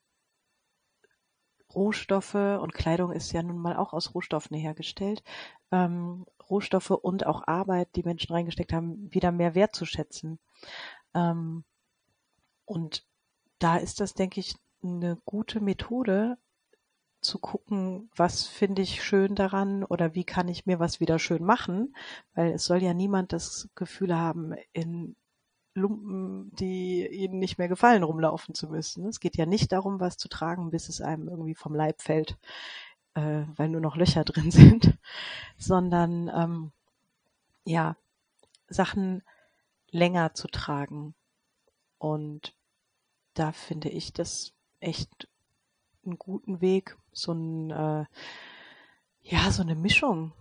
Rohstoffe 1.75 2.35
und 2.35 2.75
Kleidung 2.75 3.13
ist 3.13 3.33
ja 3.33 3.43
nun 3.43 3.59
mal 3.59 3.77
auch 3.77 3.93
aus 3.93 4.15
Rohstoffen 4.15 4.57
hergestellt. 4.57 5.23
Ähm, 5.71 6.27
Rohstoffe 6.49 6.91
und 6.91 7.27
auch 7.27 7.47
Arbeit, 7.47 7.89
die 7.95 8.03
Menschen 8.03 8.33
reingesteckt 8.33 8.73
haben, 8.73 9.13
wieder 9.13 9.31
mehr 9.31 9.55
wertzuschätzen. 9.55 10.39
Ähm, 11.15 11.65
und 12.65 13.05
da 13.59 13.77
ist 13.77 14.01
das, 14.01 14.15
denke 14.15 14.41
ich, 14.41 14.57
eine 14.83 15.19
gute 15.25 15.61
Methode 15.61 16.39
zu 17.21 17.39
gucken, 17.39 18.11
was 18.17 18.47
finde 18.47 18.83
ich 18.83 19.05
schön 19.05 19.35
daran 19.35 19.85
oder 19.85 20.15
wie 20.15 20.25
kann 20.25 20.49
ich 20.49 20.67
mir 20.67 20.79
was 20.81 21.01
wieder 21.01 21.19
schön 21.19 21.45
machen, 21.45 21.95
weil 22.35 22.53
es 22.53 22.65
soll 22.65 22.83
ja 22.83 22.95
niemand 22.95 23.33
das 23.33 23.69
Gefühl 23.75 24.17
haben, 24.17 24.55
in 24.73 25.17
Lumpen, 25.75 26.51
die 26.57 27.07
ihnen 27.07 27.39
nicht 27.39 27.59
mehr 27.59 27.69
gefallen, 27.69 28.03
rumlaufen 28.03 28.55
zu 28.55 28.69
müssen. 28.69 29.07
Es 29.07 29.21
geht 29.21 29.37
ja 29.37 29.47
nicht 29.47 29.73
darum, 29.73 30.01
was 30.01 30.17
zu 30.17 30.29
tragen, 30.29 30.71
bis 30.71 30.89
es 30.89 31.01
einem 31.01 31.29
irgendwie 31.29 31.55
vom 31.55 31.75
Leib 31.75 32.03
fällt, 32.03 32.39
äh, 33.15 33.45
weil 33.57 33.69
nur 33.69 33.81
noch 33.81 33.97
Löcher 33.97 34.25
drin 34.25 34.51
sind, 34.51 34.99
sondern 35.57 36.29
ähm, 36.29 36.73
ja, 37.65 37.97
Sachen 38.69 39.23
länger 39.91 40.35
zu 40.35 40.49
tragen 40.49 41.15
und 41.99 42.55
da 43.35 43.53
finde 43.53 43.89
ich 43.89 44.13
das 44.13 44.53
echt 44.81 45.29
einen 46.05 46.19
guten 46.19 46.61
Weg, 46.61 46.97
so 47.13 47.33
ein, 47.33 47.71
äh, 47.71 48.05
ja, 49.23 49.51
so 49.51 49.63
eine 49.63 49.75
Mischung 49.75 50.33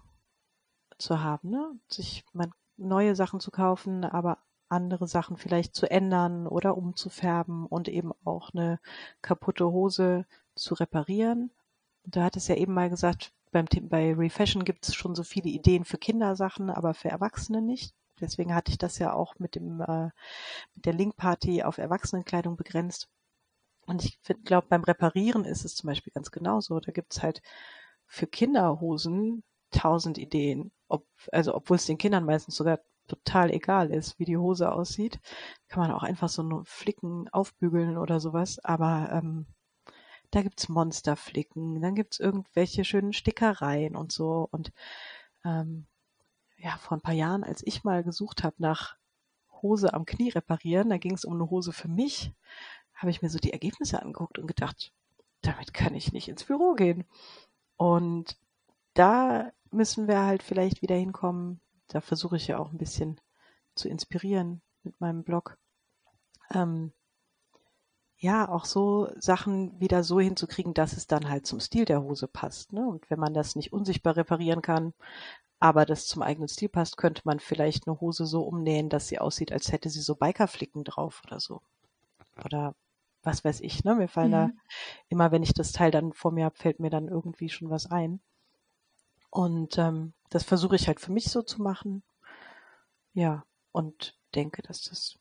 zu 0.97 1.21
haben, 1.21 1.49
ne? 1.49 1.71
Sich 1.87 2.23
man, 2.33 2.51
neue 2.77 3.15
Sachen 3.15 3.39
zu 3.39 3.51
kaufen, 3.51 4.05
aber 4.05 4.37
andere 4.69 5.07
Sachen 5.07 5.37
vielleicht 5.37 5.75
zu 5.75 5.89
ändern 5.89 6.47
oder 6.47 6.77
umzufärben 6.77 7.65
und 7.65 7.87
eben 7.87 8.11
auch 8.23 8.53
eine 8.53 8.79
kaputte 9.21 9.65
Hose 9.71 10.25
zu 10.55 10.73
reparieren. 10.75 11.51
Du 12.05 12.21
hattest 12.21 12.49
ja 12.49 12.55
eben 12.55 12.73
mal 12.73 12.89
gesagt, 12.89 13.33
beim, 13.51 13.65
bei 13.83 14.13
Refashion 14.13 14.63
gibt 14.63 14.87
es 14.87 14.95
schon 14.95 15.15
so 15.15 15.23
viele 15.23 15.49
Ideen 15.49 15.85
für 15.85 15.97
Kindersachen, 15.97 16.69
aber 16.69 16.93
für 16.93 17.09
Erwachsene 17.09 17.61
nicht. 17.61 17.93
Deswegen 18.19 18.53
hatte 18.53 18.71
ich 18.71 18.77
das 18.77 18.99
ja 18.99 19.13
auch 19.13 19.39
mit 19.39 19.55
dem 19.55 19.81
äh, 19.81 20.09
mit 20.75 20.85
der 20.85 20.93
Link-Party 20.93 21.63
auf 21.63 21.77
Erwachsenenkleidung 21.77 22.57
begrenzt. 22.57 23.07
Und 23.85 24.03
ich 24.03 24.19
glaube, 24.43 24.67
beim 24.69 24.83
Reparieren 24.83 25.45
ist 25.45 25.65
es 25.65 25.75
zum 25.75 25.87
Beispiel 25.87 26.13
ganz 26.13 26.29
genauso. 26.31 26.79
Da 26.79 26.91
gibt 26.91 27.13
es 27.13 27.23
halt 27.23 27.41
für 28.05 28.27
Kinderhosen 28.27 29.43
tausend 29.71 30.17
Ideen. 30.17 30.71
Ob, 30.87 31.05
also 31.31 31.55
obwohl 31.55 31.77
es 31.77 31.85
den 31.85 31.97
Kindern 31.97 32.25
meistens 32.25 32.55
sogar 32.55 32.79
total 33.09 33.51
egal 33.51 33.91
ist, 33.91 34.19
wie 34.19 34.25
die 34.25 34.37
Hose 34.37 34.71
aussieht, 34.71 35.19
kann 35.67 35.81
man 35.81 35.91
auch 35.91 36.03
einfach 36.03 36.29
so 36.29 36.43
nur 36.43 36.65
Flicken 36.65 37.27
aufbügeln 37.29 37.97
oder 37.97 38.19
sowas. 38.19 38.59
Aber 38.63 39.09
ähm, 39.11 39.47
da 40.31 40.41
gibt's 40.41 40.69
Monsterflicken, 40.69 41.81
dann 41.81 41.95
gibt's 41.95 42.19
irgendwelche 42.19 42.85
schönen 42.85 43.13
Stickereien 43.13 43.95
und 43.95 44.11
so. 44.11 44.47
Und 44.51 44.71
ähm, 45.43 45.87
ja, 46.57 46.77
vor 46.77 46.97
ein 46.97 47.01
paar 47.01 47.13
Jahren, 47.13 47.43
als 47.43 47.61
ich 47.65 47.83
mal 47.83 48.03
gesucht 48.03 48.43
habe 48.43 48.55
nach 48.59 48.95
Hose 49.61 49.93
am 49.93 50.05
Knie 50.05 50.29
reparieren, 50.29 50.89
da 50.89 50.97
ging 50.97 51.13
es 51.13 51.25
um 51.25 51.33
eine 51.33 51.49
Hose 51.49 51.73
für 51.73 51.87
mich, 51.87 52.33
habe 52.93 53.11
ich 53.11 53.21
mir 53.21 53.29
so 53.29 53.39
die 53.39 53.53
Ergebnisse 53.53 54.01
angeguckt 54.01 54.39
und 54.39 54.47
gedacht, 54.47 54.91
damit 55.41 55.73
kann 55.73 55.95
ich 55.95 56.13
nicht 56.13 56.27
ins 56.27 56.43
Büro 56.43 56.73
gehen. 56.73 57.05
Und 57.77 58.37
da 58.93 59.51
müssen 59.71 60.07
wir 60.07 60.19
halt 60.23 60.43
vielleicht 60.43 60.81
wieder 60.81 60.95
hinkommen. 60.95 61.61
Da 61.89 62.01
versuche 62.01 62.37
ich 62.37 62.47
ja 62.47 62.57
auch 62.57 62.71
ein 62.71 62.77
bisschen 62.77 63.19
zu 63.75 63.89
inspirieren 63.89 64.61
mit 64.83 64.99
meinem 65.01 65.23
Blog. 65.23 65.57
Ähm, 66.53 66.93
ja, 68.17 68.49
auch 68.49 68.65
so 68.65 69.09
Sachen 69.17 69.79
wieder 69.79 70.03
so 70.03 70.19
hinzukriegen, 70.19 70.73
dass 70.73 70.93
es 70.93 71.07
dann 71.07 71.29
halt 71.29 71.47
zum 71.47 71.59
Stil 71.59 71.85
der 71.85 72.01
Hose 72.01 72.27
passt. 72.27 72.73
Ne? 72.73 72.85
Und 72.85 73.09
wenn 73.09 73.19
man 73.19 73.33
das 73.33 73.55
nicht 73.55 73.71
unsichtbar 73.71 74.17
reparieren 74.17 74.61
kann, 74.61 74.93
aber 75.59 75.85
das 75.85 76.07
zum 76.07 76.21
eigenen 76.21 76.47
Stil 76.47 76.69
passt, 76.69 76.97
könnte 76.97 77.21
man 77.25 77.39
vielleicht 77.39 77.87
eine 77.87 77.99
Hose 77.99 78.25
so 78.25 78.43
umnähen, 78.43 78.89
dass 78.89 79.07
sie 79.07 79.19
aussieht, 79.19 79.51
als 79.51 79.71
hätte 79.71 79.89
sie 79.89 80.01
so 80.01 80.15
Bikerflicken 80.15 80.83
drauf 80.83 81.21
oder 81.25 81.39
so. 81.39 81.61
Oder 82.45 82.75
was 83.23 83.43
weiß 83.43 83.59
ich, 83.61 83.83
ne? 83.83 83.95
Mir 83.95 84.07
fallen 84.07 84.29
mhm. 84.29 84.33
da 84.33 84.49
immer, 85.09 85.31
wenn 85.31 85.43
ich 85.43 85.53
das 85.53 85.71
Teil 85.71 85.91
dann 85.91 86.13
vor 86.13 86.31
mir 86.31 86.45
habe, 86.45 86.55
fällt 86.55 86.79
mir 86.79 86.89
dann 86.89 87.07
irgendwie 87.07 87.49
schon 87.49 87.69
was 87.69 87.89
ein. 87.91 88.21
Und 89.29 89.77
ähm, 89.77 90.13
das 90.29 90.43
versuche 90.43 90.75
ich 90.75 90.87
halt 90.87 90.99
für 90.99 91.11
mich 91.11 91.29
so 91.31 91.41
zu 91.41 91.61
machen. 91.61 92.03
Ja, 93.13 93.45
und 93.71 94.17
denke, 94.35 94.61
dass 94.61 94.83
das 94.83 95.19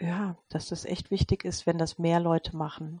ja, 0.00 0.36
dass 0.48 0.68
das 0.68 0.84
echt 0.84 1.10
wichtig 1.10 1.44
ist, 1.44 1.66
wenn 1.66 1.78
das 1.78 1.98
mehr 1.98 2.20
Leute 2.20 2.56
machen. 2.56 3.00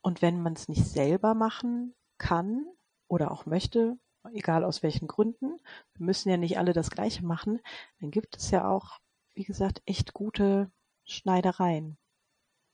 Und 0.00 0.22
wenn 0.22 0.42
man 0.42 0.52
es 0.52 0.68
nicht 0.68 0.84
selber 0.84 1.34
machen 1.34 1.94
kann 2.18 2.66
oder 3.08 3.30
auch 3.30 3.46
möchte, 3.46 3.98
egal 4.32 4.64
aus 4.64 4.82
welchen 4.82 5.08
Gründen, 5.08 5.56
wir 5.94 6.06
müssen 6.06 6.28
ja 6.28 6.36
nicht 6.36 6.58
alle 6.58 6.72
das 6.72 6.90
Gleiche 6.90 7.24
machen, 7.24 7.60
dann 8.00 8.10
gibt 8.10 8.36
es 8.36 8.50
ja 8.50 8.68
auch, 8.68 8.98
wie 9.34 9.44
gesagt, 9.44 9.82
echt 9.86 10.12
gute 10.12 10.70
Schneidereien. 11.04 11.96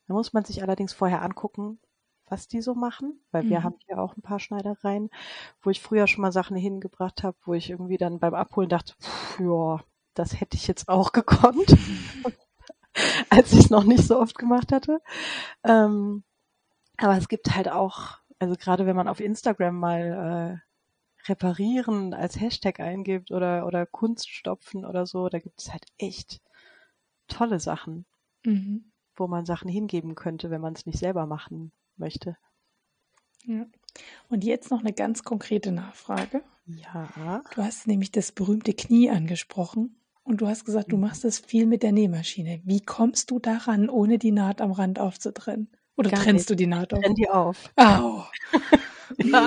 Da 0.06 0.14
muss 0.14 0.32
man 0.32 0.44
sich 0.44 0.62
allerdings 0.62 0.92
vorher 0.92 1.22
angucken, 1.22 1.80
was 2.28 2.48
die 2.48 2.62
so 2.62 2.74
machen, 2.74 3.20
weil 3.30 3.44
mhm. 3.44 3.50
wir 3.50 3.62
haben 3.62 3.76
hier 3.86 3.98
auch 3.98 4.16
ein 4.16 4.22
paar 4.22 4.40
Schneidereien, 4.40 5.10
wo 5.62 5.70
ich 5.70 5.80
früher 5.80 6.06
schon 6.06 6.22
mal 6.22 6.32
Sachen 6.32 6.56
hingebracht 6.56 7.22
habe, 7.22 7.36
wo 7.44 7.54
ich 7.54 7.70
irgendwie 7.70 7.98
dann 7.98 8.18
beim 8.18 8.34
Abholen 8.34 8.68
dachte, 8.68 8.94
pff, 9.00 9.40
ja, 9.40 9.80
das 10.14 10.40
hätte 10.40 10.56
ich 10.56 10.66
jetzt 10.66 10.88
auch 10.88 11.12
gekonnt, 11.12 11.76
als 13.30 13.52
ich 13.52 13.60
es 13.60 13.70
noch 13.70 13.84
nicht 13.84 14.04
so 14.04 14.18
oft 14.18 14.38
gemacht 14.38 14.72
hatte. 14.72 15.00
Ähm, 15.64 16.24
aber 16.96 17.16
es 17.16 17.28
gibt 17.28 17.54
halt 17.54 17.68
auch, 17.68 18.18
also 18.38 18.54
gerade 18.54 18.86
wenn 18.86 18.96
man 18.96 19.08
auf 19.08 19.20
Instagram 19.20 19.78
mal 19.78 20.60
äh, 20.62 21.28
reparieren 21.28 22.14
als 22.14 22.38
Hashtag 22.40 22.80
eingibt 22.80 23.30
oder, 23.32 23.66
oder 23.66 23.86
Kunststopfen 23.86 24.84
oder 24.84 25.06
so, 25.06 25.28
da 25.28 25.38
gibt 25.38 25.60
es 25.60 25.72
halt 25.72 25.86
echt 25.98 26.40
tolle 27.28 27.58
Sachen, 27.60 28.06
mhm. 28.44 28.92
wo 29.16 29.26
man 29.26 29.46
Sachen 29.46 29.68
hingeben 29.68 30.14
könnte, 30.14 30.50
wenn 30.50 30.60
man 30.60 30.74
es 30.74 30.86
nicht 30.86 30.98
selber 30.98 31.26
machen 31.26 31.72
möchte. 31.98 32.36
Ja. 33.44 33.66
Und 34.28 34.44
jetzt 34.44 34.70
noch 34.70 34.80
eine 34.80 34.92
ganz 34.92 35.22
konkrete 35.22 35.72
Nachfrage. 35.72 36.42
Ja. 36.66 37.42
Du 37.54 37.62
hast 37.62 37.86
nämlich 37.86 38.10
das 38.10 38.32
berühmte 38.32 38.72
Knie 38.72 39.10
angesprochen 39.10 39.96
und 40.22 40.40
du 40.40 40.48
hast 40.48 40.64
gesagt, 40.64 40.90
du 40.90 40.96
mhm. 40.96 41.02
machst 41.02 41.24
das 41.24 41.38
viel 41.38 41.66
mit 41.66 41.82
der 41.82 41.92
Nähmaschine. 41.92 42.60
Wie 42.64 42.80
kommst 42.80 43.30
du 43.30 43.38
daran, 43.38 43.88
ohne 43.88 44.18
die 44.18 44.32
Naht 44.32 44.60
am 44.60 44.72
Rand 44.72 44.98
aufzutrennen? 44.98 45.68
Oder 45.96 46.10
Gar 46.10 46.20
trennst 46.20 46.44
nicht. 46.44 46.50
du 46.50 46.56
die 46.56 46.66
Naht 46.66 46.92
auf? 46.92 47.00
Trenn 47.00 47.14
die 47.14 47.28
auf. 47.28 47.70
Au. 47.76 48.24
Ja. 49.22 49.46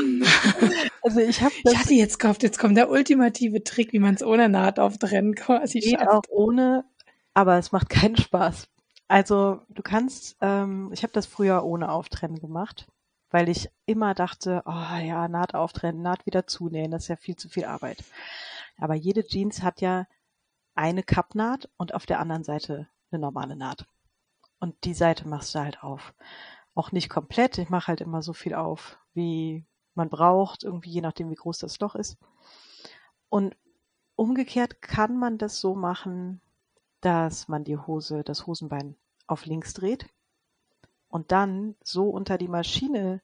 Also 1.01 1.19
ich 1.19 1.41
habe 1.41 1.53
Ich 1.65 1.77
hatte 1.77 1.93
jetzt 1.93 2.19
gehofft, 2.19 2.43
jetzt 2.43 2.59
kommt 2.59 2.77
der 2.77 2.89
ultimative 2.89 3.63
Trick, 3.63 3.91
wie 3.91 3.99
man 3.99 4.13
es 4.13 4.23
ohne 4.23 4.49
Naht 4.49 4.79
auftrennen 4.79 5.35
quasi 5.35 5.79
geht 5.79 5.99
schafft. 5.99 6.07
auch 6.07 6.21
ohne, 6.29 6.85
aber 7.33 7.57
es 7.57 7.71
macht 7.71 7.89
keinen 7.89 8.15
Spaß. 8.15 8.69
Also 9.07 9.61
du 9.69 9.81
kannst, 9.81 10.37
ähm, 10.41 10.91
ich 10.93 11.03
habe 11.03 11.13
das 11.13 11.25
früher 11.25 11.63
ohne 11.63 11.91
Auftrennen 11.91 12.39
gemacht, 12.39 12.87
weil 13.29 13.49
ich 13.49 13.69
immer 13.85 14.13
dachte, 14.13 14.61
oh 14.65 14.71
ja, 14.71 15.27
Naht 15.27 15.53
auftrennen, 15.55 16.01
Naht 16.01 16.25
wieder 16.25 16.47
zunähen, 16.47 16.91
das 16.91 17.03
ist 17.03 17.09
ja 17.09 17.15
viel 17.15 17.35
zu 17.35 17.49
viel 17.49 17.65
Arbeit. 17.65 18.03
Aber 18.77 18.95
jede 18.95 19.25
Jeans 19.25 19.63
hat 19.63 19.81
ja 19.81 20.07
eine 20.75 21.03
Kappnaht 21.03 21.69
und 21.77 21.93
auf 21.93 22.05
der 22.05 22.19
anderen 22.19 22.43
Seite 22.43 22.87
eine 23.11 23.21
normale 23.21 23.55
Naht. 23.55 23.87
Und 24.59 24.75
die 24.83 24.93
Seite 24.93 25.27
machst 25.27 25.55
du 25.55 25.59
halt 25.59 25.83
auf. 25.83 26.13
Auch 26.75 26.91
nicht 26.91 27.09
komplett, 27.09 27.57
ich 27.57 27.69
mache 27.69 27.87
halt 27.87 28.01
immer 28.01 28.21
so 28.21 28.33
viel 28.33 28.53
auf, 28.53 28.99
wie 29.13 29.65
man 29.95 30.09
braucht, 30.09 30.63
irgendwie 30.63 30.91
je 30.91 31.01
nachdem, 31.01 31.29
wie 31.29 31.35
groß 31.35 31.57
das 31.59 31.79
Loch 31.79 31.95
ist. 31.95 32.17
Und 33.29 33.55
umgekehrt 34.15 34.81
kann 34.81 35.17
man 35.17 35.37
das 35.37 35.59
so 35.59 35.75
machen, 35.75 36.41
dass 37.01 37.47
man 37.47 37.63
die 37.63 37.77
Hose, 37.77 38.23
das 38.23 38.47
Hosenbein 38.47 38.95
auf 39.27 39.45
links 39.45 39.73
dreht 39.73 40.07
und 41.09 41.31
dann 41.31 41.75
so 41.83 42.09
unter 42.09 42.37
die 42.37 42.47
Maschine 42.47 43.21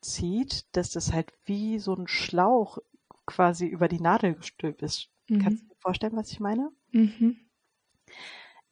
zieht, 0.00 0.66
dass 0.76 0.90
das 0.90 1.12
halt 1.12 1.32
wie 1.44 1.78
so 1.78 1.94
ein 1.94 2.08
Schlauch 2.08 2.78
quasi 3.26 3.66
über 3.66 3.88
die 3.88 4.00
Nadel 4.00 4.34
gestülpt 4.34 4.82
ist. 4.82 5.10
Kannst 5.28 5.62
du 5.62 5.66
Mhm. 5.66 5.68
dir 5.68 5.76
vorstellen, 5.80 6.16
was 6.16 6.30
ich 6.32 6.40
meine? 6.40 6.70
Mhm. 6.90 7.36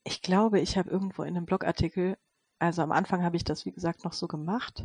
Ich 0.04 0.22
glaube, 0.22 0.60
ich 0.60 0.76
habe 0.76 0.90
irgendwo 0.90 1.22
in 1.22 1.36
einem 1.36 1.46
Blogartikel, 1.46 2.18
also 2.58 2.82
am 2.82 2.92
Anfang 2.92 3.22
habe 3.22 3.36
ich 3.36 3.44
das, 3.44 3.64
wie 3.64 3.72
gesagt, 3.72 4.04
noch 4.04 4.12
so 4.12 4.26
gemacht, 4.28 4.84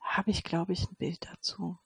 habe 0.00 0.30
ich, 0.30 0.44
glaube 0.44 0.72
ich, 0.72 0.88
ein 0.88 0.96
Bild 0.96 1.24
dazu. 1.30 1.78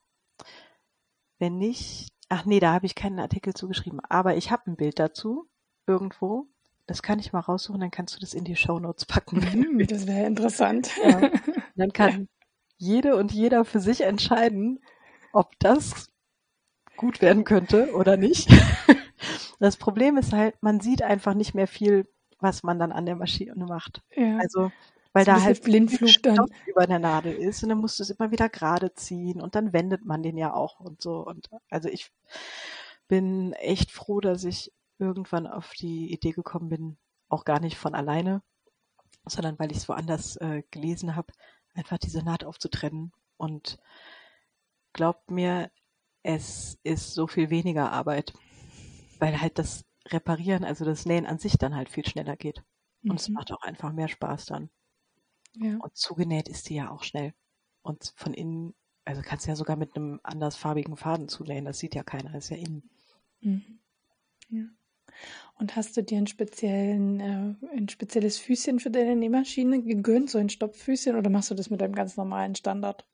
Wenn 1.39 1.57
nicht, 1.57 2.13
ach 2.27 2.45
nee, 2.45 2.59
da 2.59 2.73
habe 2.73 2.85
ich 2.85 2.95
keinen 2.95 3.19
Artikel 3.19 3.53
zugeschrieben, 3.53 3.99
aber 4.01 4.35
ich 4.35 4.51
habe 4.51 4.69
ein 4.69 4.75
Bild 4.75 4.99
dazu, 4.99 5.47
irgendwo. 5.87 6.47
Das 6.89 7.03
kann 7.03 7.19
ich 7.19 7.33
mal 7.33 7.41
raussuchen, 7.41 7.79
dann 7.79 7.91
kannst 7.91 8.15
du 8.15 8.19
das 8.19 8.33
in 8.33 8.45
die 8.45 8.55
Shownotes 8.55 9.05
packen. 9.05 9.43
wenn 9.43 9.73
Mhm. 9.73 9.85
Das 9.85 10.07
wäre 10.07 10.25
interessant. 10.25 10.89
Ja. 11.03 11.29
Dann 11.75 11.93
kann 11.93 12.27
jede 12.77 13.15
und 13.15 13.31
jeder 13.31 13.63
für 13.63 13.79
sich 13.79 14.01
entscheiden, 14.01 14.79
ob 15.31 15.51
das 15.59 16.07
gut 16.97 17.21
werden 17.21 17.43
könnte 17.43 17.93
oder 17.93 18.17
nicht. 18.17 18.49
Das 19.61 19.75
Problem 19.75 20.15
ist 20.15 20.31
halt, 20.31 20.55
man 20.63 20.79
sieht 20.79 21.01
einfach 21.01 21.33
nicht 21.33 21.53
mehr 21.53 21.67
viel, 21.67 22.07
was 22.39 22.63
man 22.63 22.79
dann 22.79 22.93
an 22.93 23.05
der 23.05 23.17
Maschine 23.17 23.53
macht. 23.65 24.01
Ja. 24.15 24.37
Also, 24.37 24.71
weil 25.11 25.25
da 25.25 25.41
halt 25.41 25.61
Blindflug 25.61 26.09
dann. 26.23 26.35
Stoff 26.35 26.49
über 26.65 26.87
der 26.87 26.99
Nadel 26.99 27.33
ist 27.33 27.61
und 27.61 27.67
dann 27.67 27.79
musst 27.79 27.99
du 27.99 28.03
es 28.03 28.09
immer 28.09 28.31
wieder 28.31 28.47
gerade 28.47 28.93
ziehen 28.93 29.41
und 29.41 29.55
dann 29.55 29.73
wendet 29.73 30.05
man 30.05 30.23
den 30.23 30.37
ja 30.37 30.53
auch 30.53 30.79
und 30.79 31.01
so. 31.01 31.25
Und 31.25 31.49
also 31.69 31.89
ich 31.89 32.09
bin 33.09 33.51
echt 33.51 33.91
froh, 33.91 34.21
dass 34.21 34.45
ich 34.45 34.71
irgendwann 34.99 35.47
auf 35.47 35.73
die 35.73 36.13
Idee 36.13 36.31
gekommen 36.31 36.69
bin, 36.69 36.97
auch 37.29 37.45
gar 37.45 37.59
nicht 37.59 37.77
von 37.77 37.95
alleine, 37.95 38.43
sondern 39.25 39.57
weil 39.59 39.71
ich 39.71 39.77
es 39.79 39.89
woanders 39.89 40.35
äh, 40.37 40.63
gelesen 40.71 41.15
habe, 41.15 41.33
einfach 41.73 41.97
diese 41.97 42.23
Naht 42.23 42.43
aufzutrennen. 42.43 43.11
Und 43.37 43.79
glaubt 44.93 45.31
mir, 45.31 45.71
es 46.23 46.77
ist 46.83 47.13
so 47.13 47.27
viel 47.27 47.49
weniger 47.49 47.91
Arbeit, 47.91 48.33
weil 49.19 49.39
halt 49.41 49.57
das 49.59 49.85
Reparieren, 50.07 50.63
also 50.63 50.85
das 50.85 51.05
Nähen 51.05 51.25
an 51.25 51.39
sich 51.39 51.57
dann 51.57 51.75
halt 51.75 51.89
viel 51.89 52.05
schneller 52.05 52.35
geht. 52.35 52.63
Und 53.07 53.19
es 53.19 53.29
Mhm. 53.29 53.35
macht 53.35 53.51
auch 53.51 53.61
einfach 53.61 53.91
mehr 53.93 54.07
Spaß 54.07 54.47
dann. 54.47 54.69
Ja. 55.55 55.77
Und 55.77 55.95
zugenäht 55.95 56.49
ist 56.49 56.69
die 56.69 56.75
ja 56.75 56.89
auch 56.91 57.03
schnell. 57.03 57.33
Und 57.81 58.13
von 58.15 58.33
innen, 58.33 58.75
also 59.05 59.21
kannst 59.23 59.45
du 59.45 59.49
ja 59.51 59.55
sogar 59.55 59.75
mit 59.75 59.95
einem 59.95 60.19
andersfarbigen 60.23 60.97
Faden 60.97 61.27
zunähen. 61.27 61.65
Das 61.65 61.79
sieht 61.79 61.95
ja 61.95 62.03
keiner, 62.03 62.35
ist 62.35 62.49
ja 62.49 62.57
innen. 62.57 62.89
Mhm. 63.41 63.79
Ja. 64.49 64.63
Und 65.59 65.75
hast 65.75 65.97
du 65.97 66.03
dir 66.03 66.17
einen 66.17 66.27
speziellen, 66.27 67.19
äh, 67.19 67.75
ein 67.75 67.89
spezielles 67.89 68.39
Füßchen 68.39 68.79
für 68.79 68.89
deine 68.91 69.17
Nähmaschine 69.17 69.83
gegönnt, 69.83 70.29
so 70.29 70.37
ein 70.37 70.47
Stopffüßchen, 70.47 71.17
oder 71.17 71.29
machst 71.29 71.51
du 71.51 71.55
das 71.55 71.69
mit 71.69 71.81
deinem 71.81 71.93
ganz 71.95 72.15
normalen 72.15 72.55
Standard? 72.55 73.05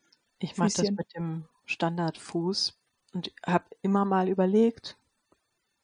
Ich 0.42 0.58
mache 0.58 0.74
das 0.76 0.92
mit 0.98 1.14
dem 1.16 1.48
Standardfuß 1.66 2.78
und 3.14 3.32
habe 3.46 3.66
immer 3.82 4.04
mal 4.06 4.28
überlegt, 4.28 4.98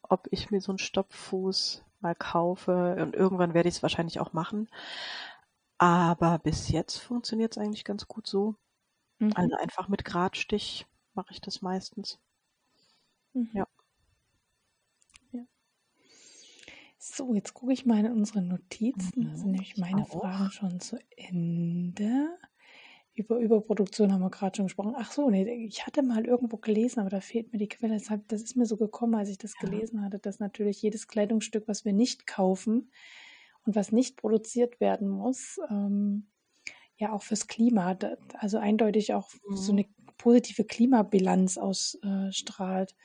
ob 0.03 0.27
ich 0.31 0.51
mir 0.51 0.61
so 0.61 0.71
einen 0.73 0.79
Stopffuß 0.79 1.83
mal 2.01 2.15
kaufe. 2.15 2.97
Und 3.01 3.15
irgendwann 3.15 3.53
werde 3.53 3.69
ich 3.69 3.75
es 3.75 3.83
wahrscheinlich 3.83 4.19
auch 4.19 4.33
machen. 4.33 4.69
Aber 5.79 6.38
bis 6.39 6.69
jetzt 6.69 6.97
funktioniert 6.97 7.53
es 7.53 7.57
eigentlich 7.57 7.83
ganz 7.85 8.07
gut 8.07 8.27
so. 8.27 8.55
Mhm. 9.21 9.33
Also 9.35 9.55
einfach 9.57 9.89
mit 9.89 10.05
Gradstich 10.05 10.88
mache 11.15 11.31
ich 11.33 11.41
das 11.41 11.61
meistens. 11.61 12.19
Mhm. 13.35 13.51
Ja. 13.53 13.65
So, 17.03 17.33
jetzt 17.33 17.55
gucke 17.55 17.73
ich 17.73 17.85
mal 17.87 17.99
in 18.05 18.11
unsere 18.11 18.43
Notizen. 18.43 19.23
Da 19.25 19.35
sind 19.35 19.47
Mhm, 19.47 19.53
nämlich 19.53 19.75
ich 19.75 19.77
meine 19.77 20.05
auch. 20.05 20.05
Fragen 20.05 20.51
schon 20.51 20.79
zu 20.79 20.97
Ende. 21.17 22.37
Über 23.13 23.39
Überproduktion 23.39 24.13
haben 24.13 24.21
wir 24.21 24.29
gerade 24.29 24.57
schon 24.57 24.67
gesprochen. 24.67 24.95
Ach 24.97 25.11
so, 25.11 25.29
nee, 25.29 25.65
ich 25.67 25.85
hatte 25.87 26.03
mal 26.03 26.25
irgendwo 26.25 26.57
gelesen, 26.57 26.99
aber 27.01 27.09
da 27.09 27.21
fehlt 27.21 27.51
mir 27.53 27.59
die 27.59 27.67
Quelle. 27.69 27.93
Deshalb, 27.95 28.27
das 28.29 28.43
ist 28.43 28.55
mir 28.57 28.65
so 28.65 28.77
gekommen, 28.77 29.15
als 29.15 29.29
ich 29.29 29.37
das 29.39 29.57
Ja. 29.59 29.59
gelesen 29.59 30.03
hatte, 30.03 30.19
dass 30.19 30.39
natürlich 30.39 30.81
jedes 30.81 31.07
Kleidungsstück, 31.07 31.67
was 31.67 31.85
wir 31.85 31.93
nicht 31.93 32.27
kaufen 32.27 32.91
und 33.65 33.75
was 33.75 33.91
nicht 33.91 34.17
produziert 34.17 34.79
werden 34.79 35.09
muss, 35.09 35.59
ähm, 35.69 36.29
ja 36.97 37.13
auch 37.13 37.23
fürs 37.23 37.47
Klima, 37.47 37.97
also 38.39 38.59
eindeutig 38.59 39.13
auch 39.13 39.31
so 39.53 39.71
Mhm. 39.71 39.73
eine 39.73 39.85
positive 40.17 40.65
Klimabilanz 40.65 41.57
ausstrahlt. 41.57 42.33
Also 42.33 43.01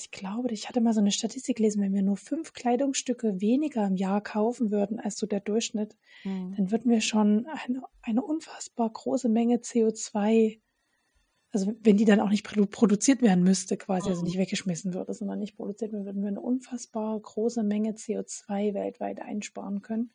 ich 0.00 0.10
glaube, 0.10 0.52
ich 0.52 0.68
hatte 0.68 0.80
mal 0.80 0.92
so 0.94 1.00
eine 1.00 1.12
Statistik 1.12 1.56
gelesen, 1.56 1.82
wenn 1.82 1.94
wir 1.94 2.02
nur 2.02 2.16
fünf 2.16 2.52
Kleidungsstücke 2.52 3.40
weniger 3.40 3.86
im 3.86 3.96
Jahr 3.96 4.20
kaufen 4.20 4.70
würden 4.70 5.00
als 5.00 5.18
so 5.18 5.26
der 5.26 5.40
Durchschnitt, 5.40 5.96
Mhm. 6.24 6.54
dann 6.56 6.70
würden 6.70 6.90
wir 6.90 7.00
schon 7.00 7.46
eine, 7.46 7.82
eine 8.02 8.22
unfassbar 8.22 8.90
große 8.90 9.28
Menge 9.28 9.60
CO2, 9.62 10.60
also 11.50 11.74
wenn 11.80 11.96
die 11.96 12.04
dann 12.04 12.20
auch 12.20 12.28
nicht 12.30 12.44
produ 12.44 12.66
produziert 12.66 13.22
werden 13.22 13.42
müsste, 13.44 13.76
quasi, 13.76 14.10
also 14.10 14.22
Mhm. 14.22 14.26
nicht 14.28 14.38
weggeschmissen 14.38 14.94
würde, 14.94 15.14
sondern 15.14 15.38
nicht 15.38 15.56
produziert 15.56 15.92
werden, 15.92 16.04
würden 16.04 16.22
wir 16.22 16.28
eine 16.28 16.40
unfassbar 16.40 17.18
große 17.18 17.62
Menge 17.62 17.94
CO2 17.94 18.74
weltweit 18.74 19.20
einsparen 19.20 19.80
können. 19.82 20.10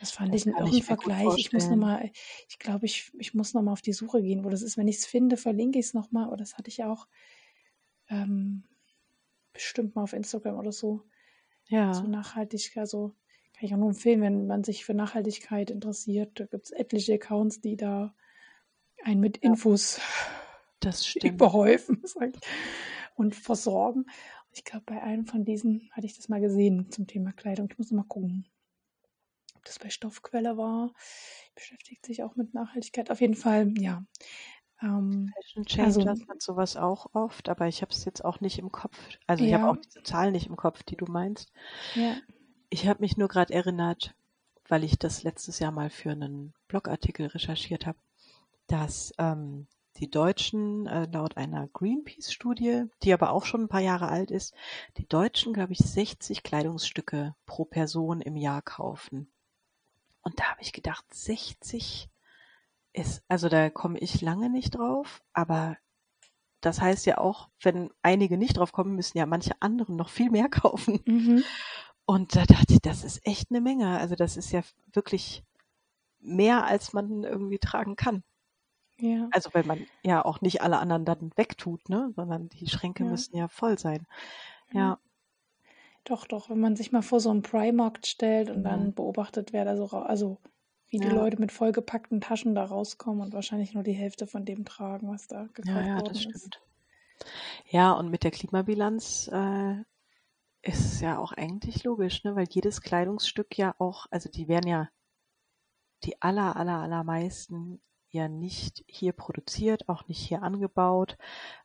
Das 0.00 0.10
fand 0.10 0.34
Das 0.34 0.44
ich 0.44 0.54
einen 0.54 0.82
Vergleich. 0.82 1.38
Ich 1.38 1.52
muss 1.52 1.70
nochmal, 1.70 2.10
ich 2.48 2.58
glaube, 2.58 2.86
ich, 2.86 3.12
ich 3.18 3.32
muss 3.34 3.54
nochmal 3.54 3.72
auf 3.72 3.82
die 3.82 3.92
Suche 3.92 4.22
gehen, 4.22 4.44
wo 4.44 4.50
das 4.50 4.62
ist. 4.62 4.76
Wenn 4.76 4.88
ich 4.88 4.96
es 4.96 5.06
finde, 5.06 5.36
verlinke 5.36 5.78
ich 5.78 5.86
es 5.86 5.94
nochmal. 5.94 6.28
Oder 6.28 6.38
das 6.38 6.58
hatte 6.58 6.68
ich 6.68 6.84
auch 6.84 7.06
ähm, 8.08 8.64
bestimmt 9.54 9.94
mal 9.94 10.02
auf 10.02 10.12
Instagram 10.12 10.58
oder 10.58 10.72
so. 10.72 11.04
So 11.68 11.74
Ja, 11.76 12.02
Nachhaltigkeit, 12.02 12.82
also 12.82 13.14
kann 13.54 13.66
ich 13.66 13.74
auch 13.74 13.78
nur 13.78 13.88
empfehlen, 13.90 14.20
wenn 14.20 14.46
man 14.46 14.64
sich 14.64 14.84
für 14.84 14.94
Nachhaltigkeit 14.94 15.70
interessiert. 15.70 16.38
Da 16.38 16.46
gibt 16.46 16.66
es 16.66 16.72
etliche 16.72 17.14
Accounts, 17.14 17.60
die 17.62 17.76
da 17.76 18.14
einen 19.02 19.20
mit 19.20 19.42
ja, 19.42 19.50
Infos 19.50 20.00
das 20.80 21.06
stimmt. 21.06 21.34
überhäufen 21.34 22.02
ich, 22.04 22.40
und 23.14 23.34
versorgen. 23.34 24.06
Ich 24.52 24.64
glaube, 24.64 24.84
bei 24.86 25.02
einem 25.02 25.26
von 25.26 25.44
diesen 25.44 25.90
hatte 25.92 26.06
ich 26.06 26.16
das 26.16 26.28
mal 26.28 26.40
gesehen 26.40 26.90
zum 26.90 27.06
Thema 27.06 27.32
Kleidung. 27.32 27.68
Ich 27.70 27.78
muss 27.78 27.90
mal 27.90 28.04
gucken, 28.04 28.46
ob 29.54 29.64
das 29.64 29.78
bei 29.78 29.90
Stoffquelle 29.90 30.56
war. 30.56 30.92
Beschäftigt 31.54 32.04
sich 32.06 32.22
auch 32.22 32.36
mit 32.36 32.54
Nachhaltigkeit. 32.54 33.10
Auf 33.10 33.20
jeden 33.20 33.34
Fall, 33.34 33.72
ja. 33.78 34.04
Ähm, 34.84 35.32
Fashion 35.34 35.64
also, 35.84 36.00
Changers 36.00 36.28
hat 36.28 36.42
sowas 36.42 36.76
auch 36.76 37.06
oft, 37.14 37.48
aber 37.48 37.66
ich 37.68 37.80
habe 37.80 37.90
es 37.90 38.04
jetzt 38.04 38.24
auch 38.24 38.40
nicht 38.40 38.58
im 38.58 38.70
Kopf. 38.70 38.96
Also 39.26 39.44
ich 39.44 39.54
habe 39.54 39.68
auch 39.68 39.76
ja, 39.76 39.80
diese 39.82 40.02
Zahl 40.02 40.30
nicht 40.30 40.46
im 40.46 40.56
Kopf, 40.56 40.82
die 40.82 40.96
du 40.96 41.06
meinst. 41.06 41.50
ja. 41.94 42.16
Ich 42.70 42.88
habe 42.88 43.02
mich 43.02 43.16
nur 43.16 43.28
gerade 43.28 43.54
erinnert, 43.54 44.14
weil 44.66 44.82
ich 44.82 44.98
das 44.98 45.22
letztes 45.22 45.60
Jahr 45.60 45.70
mal 45.70 45.90
für 45.90 46.10
einen 46.10 46.54
Blogartikel 46.66 47.26
recherchiert 47.26 47.86
habe, 47.86 47.98
dass 48.66 49.12
ähm, 49.18 49.68
die 49.98 50.10
Deutschen 50.10 50.86
äh, 50.86 51.06
laut 51.12 51.36
einer 51.36 51.68
Greenpeace-Studie, 51.68 52.86
die 53.04 53.12
aber 53.12 53.30
auch 53.30 53.44
schon 53.44 53.62
ein 53.62 53.68
paar 53.68 53.80
Jahre 53.80 54.08
alt 54.08 54.32
ist, 54.32 54.54
die 54.96 55.06
Deutschen, 55.06 55.52
glaube 55.52 55.72
ich, 55.72 55.78
60 55.78 56.42
Kleidungsstücke 56.42 57.36
pro 57.46 57.64
Person 57.64 58.20
im 58.20 58.36
Jahr 58.36 58.60
kaufen. 58.60 59.28
Und 60.22 60.40
da 60.40 60.44
habe 60.44 60.62
ich 60.62 60.72
gedacht, 60.72 61.04
60 61.14 62.08
ist, 62.94 63.22
also 63.28 63.48
da 63.48 63.68
komme 63.70 63.98
ich 63.98 64.22
lange 64.22 64.48
nicht 64.48 64.76
drauf, 64.76 65.22
aber 65.34 65.76
das 66.60 66.80
heißt 66.80 67.04
ja 67.06 67.18
auch, 67.18 67.50
wenn 67.62 67.90
einige 68.02 68.38
nicht 68.38 68.56
drauf 68.56 68.72
kommen, 68.72 68.94
müssen 68.96 69.18
ja 69.18 69.26
manche 69.26 69.52
anderen 69.60 69.96
noch 69.96 70.08
viel 70.08 70.30
mehr 70.30 70.48
kaufen. 70.50 71.00
Mhm. 71.04 71.44
Und 72.06 72.36
da 72.36 72.44
dachte 72.44 72.74
ich, 72.74 72.80
das 72.80 73.04
ist 73.04 73.26
echt 73.26 73.50
eine 73.50 73.60
Menge. 73.60 73.98
Also 73.98 74.14
das 74.14 74.36
ist 74.36 74.52
ja 74.52 74.62
wirklich 74.92 75.44
mehr, 76.20 76.64
als 76.66 76.92
man 76.92 77.24
irgendwie 77.24 77.58
tragen 77.58 77.96
kann. 77.96 78.22
Ja, 78.98 79.28
Also 79.32 79.50
weil 79.52 79.64
man 79.64 79.86
ja 80.04 80.24
auch 80.24 80.40
nicht 80.40 80.62
alle 80.62 80.78
anderen 80.78 81.04
dann 81.04 81.30
wegtut, 81.36 81.88
ne? 81.88 82.12
Sondern 82.14 82.48
die 82.48 82.68
Schränke 82.68 83.04
ja, 83.04 83.10
müssen 83.10 83.36
ja 83.36 83.48
voll 83.48 83.78
sein. 83.78 84.06
ja. 84.72 84.80
Ja. 84.80 84.98
Doch, 86.04 86.26
doch, 86.26 86.50
wenn 86.50 86.60
man 86.60 86.76
sich 86.76 86.92
mal 86.92 87.00
vor 87.02 87.18
so 87.18 87.30
einen 87.30 87.40
Primarkt 87.40 88.06
stellt 88.06 88.50
und 88.50 88.62
dann 88.62 88.92
beobachtet, 88.92 89.54
wer 89.54 89.64
da 89.64 89.74
so, 89.74 89.86
also 89.86 90.38
wie 90.94 91.00
wie 91.00 91.08
die 91.08 91.10
Leute 91.10 91.40
mit 91.40 91.52
vollgepackten 91.52 92.20
Taschen 92.20 92.54
da 92.54 92.64
rauskommen 92.64 93.20
und 93.22 93.32
wahrscheinlich 93.34 93.74
nur 93.74 93.82
die 93.82 93.92
Hälfte 93.92 94.26
von 94.26 94.44
dem 94.44 94.64
tragen, 94.64 95.08
was 95.08 95.26
da 95.26 95.48
gekauft 95.52 95.90
Ja, 95.90 95.96
ja, 95.96 96.02
worden 96.02 96.02
das 96.02 96.22
ist. 96.22 96.52
stimmt. 96.52 96.60
Ja, 97.68 97.92
und 97.92 98.10
mit 98.10 98.24
der 98.24 98.30
Klimabilanz 98.30 99.28
äh, 99.32 99.74
ist 100.62 100.86
es 100.94 101.00
ja 101.00 101.18
auch 101.18 101.32
eigentlich 101.32 101.84
logisch, 101.84 102.24
ne? 102.24 102.36
weil 102.36 102.46
jedes 102.50 102.80
Kleidungsstück 102.82 103.58
ja 103.58 103.74
auch, 103.78 104.06
also 104.10 104.30
die 104.30 104.48
werden 104.48 104.68
ja 104.68 104.88
die 106.04 106.20
aller, 106.22 106.54
aller, 106.56 106.78
allermeisten 106.80 107.80
ja 108.10 108.28
nicht 108.28 108.84
hier 108.86 109.12
produziert, 109.12 109.88
auch 109.88 110.06
nicht 110.06 110.20
hier 110.20 110.42
angebaut, 110.42 111.16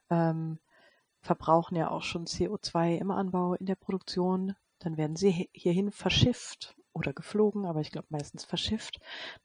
ähm, 0.09 0.59
verbrauchen 1.21 1.75
ja 1.77 1.91
auch 1.91 2.03
schon 2.03 2.27
CO2 2.27 2.95
im 2.97 3.11
Anbau, 3.11 3.55
in 3.55 3.67
der 3.67 3.75
Produktion. 3.75 4.55
Dann 4.79 4.97
werden 4.97 5.17
sie 5.17 5.33
hi- 5.33 5.49
hierhin 5.53 5.91
verschifft 5.91 6.77
oder 6.93 7.13
geflogen, 7.13 7.65
aber 7.65 7.81
ich 7.81 7.91
glaube 7.91 8.07
meistens 8.09 8.45
verschifft. 8.45 8.99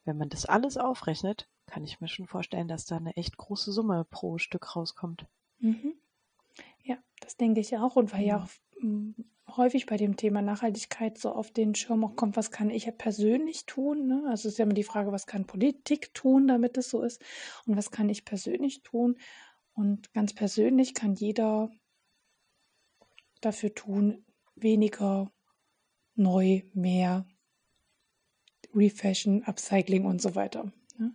Wenn 0.04 0.18
man 0.18 0.28
das 0.30 0.46
alles 0.46 0.76
aufrechnet, 0.76 1.48
kann 1.66 1.84
ich 1.84 2.00
mir 2.00 2.08
schon 2.08 2.26
vorstellen, 2.26 2.68
dass 2.68 2.86
da 2.86 2.96
eine 2.96 3.16
echt 3.16 3.36
große 3.36 3.72
Summe 3.72 4.04
pro 4.10 4.38
Stück 4.38 4.76
rauskommt. 4.76 5.26
Mhm. 5.58 5.94
Ja, 6.84 6.98
das 7.20 7.36
denke 7.36 7.60
ich 7.60 7.76
auch. 7.78 7.96
Und 7.96 8.12
weil 8.12 8.24
ja 8.26 8.38
Mhm. 8.38 8.44
auch 8.44 8.50
m, 8.82 9.16
häufig 9.56 9.86
bei 9.86 9.96
dem 9.96 10.16
Thema 10.16 10.42
Nachhaltigkeit 10.42 11.18
so 11.18 11.32
auf 11.32 11.52
den 11.52 11.74
Schirm 11.74 12.04
auch 12.04 12.16
kommt, 12.16 12.36
was 12.36 12.50
kann 12.50 12.70
ich 12.70 12.86
ja 12.86 12.92
persönlich 12.92 13.66
tun? 13.66 14.06
Ne? 14.08 14.24
Also 14.28 14.48
es 14.48 14.54
ist 14.54 14.58
ja 14.58 14.64
immer 14.64 14.74
die 14.74 14.84
Frage, 14.84 15.12
was 15.12 15.26
kann 15.26 15.46
Politik 15.46 16.14
tun, 16.14 16.48
damit 16.48 16.78
es 16.78 16.90
so 16.90 17.02
ist? 17.02 17.22
Und 17.66 17.76
was 17.76 17.90
kann 17.90 18.08
ich 18.08 18.24
persönlich 18.24 18.82
tun? 18.82 19.18
Und 19.74 20.12
ganz 20.14 20.34
persönlich 20.34 20.94
kann 20.94 21.14
jeder 21.14 21.70
dafür 23.40 23.74
tun, 23.74 24.24
weniger, 24.56 25.32
neu, 26.16 26.62
mehr, 26.74 27.26
Refashion, 28.74 29.42
Upcycling 29.44 30.04
und 30.04 30.20
so 30.22 30.34
weiter. 30.34 30.72
Ne? 30.98 31.12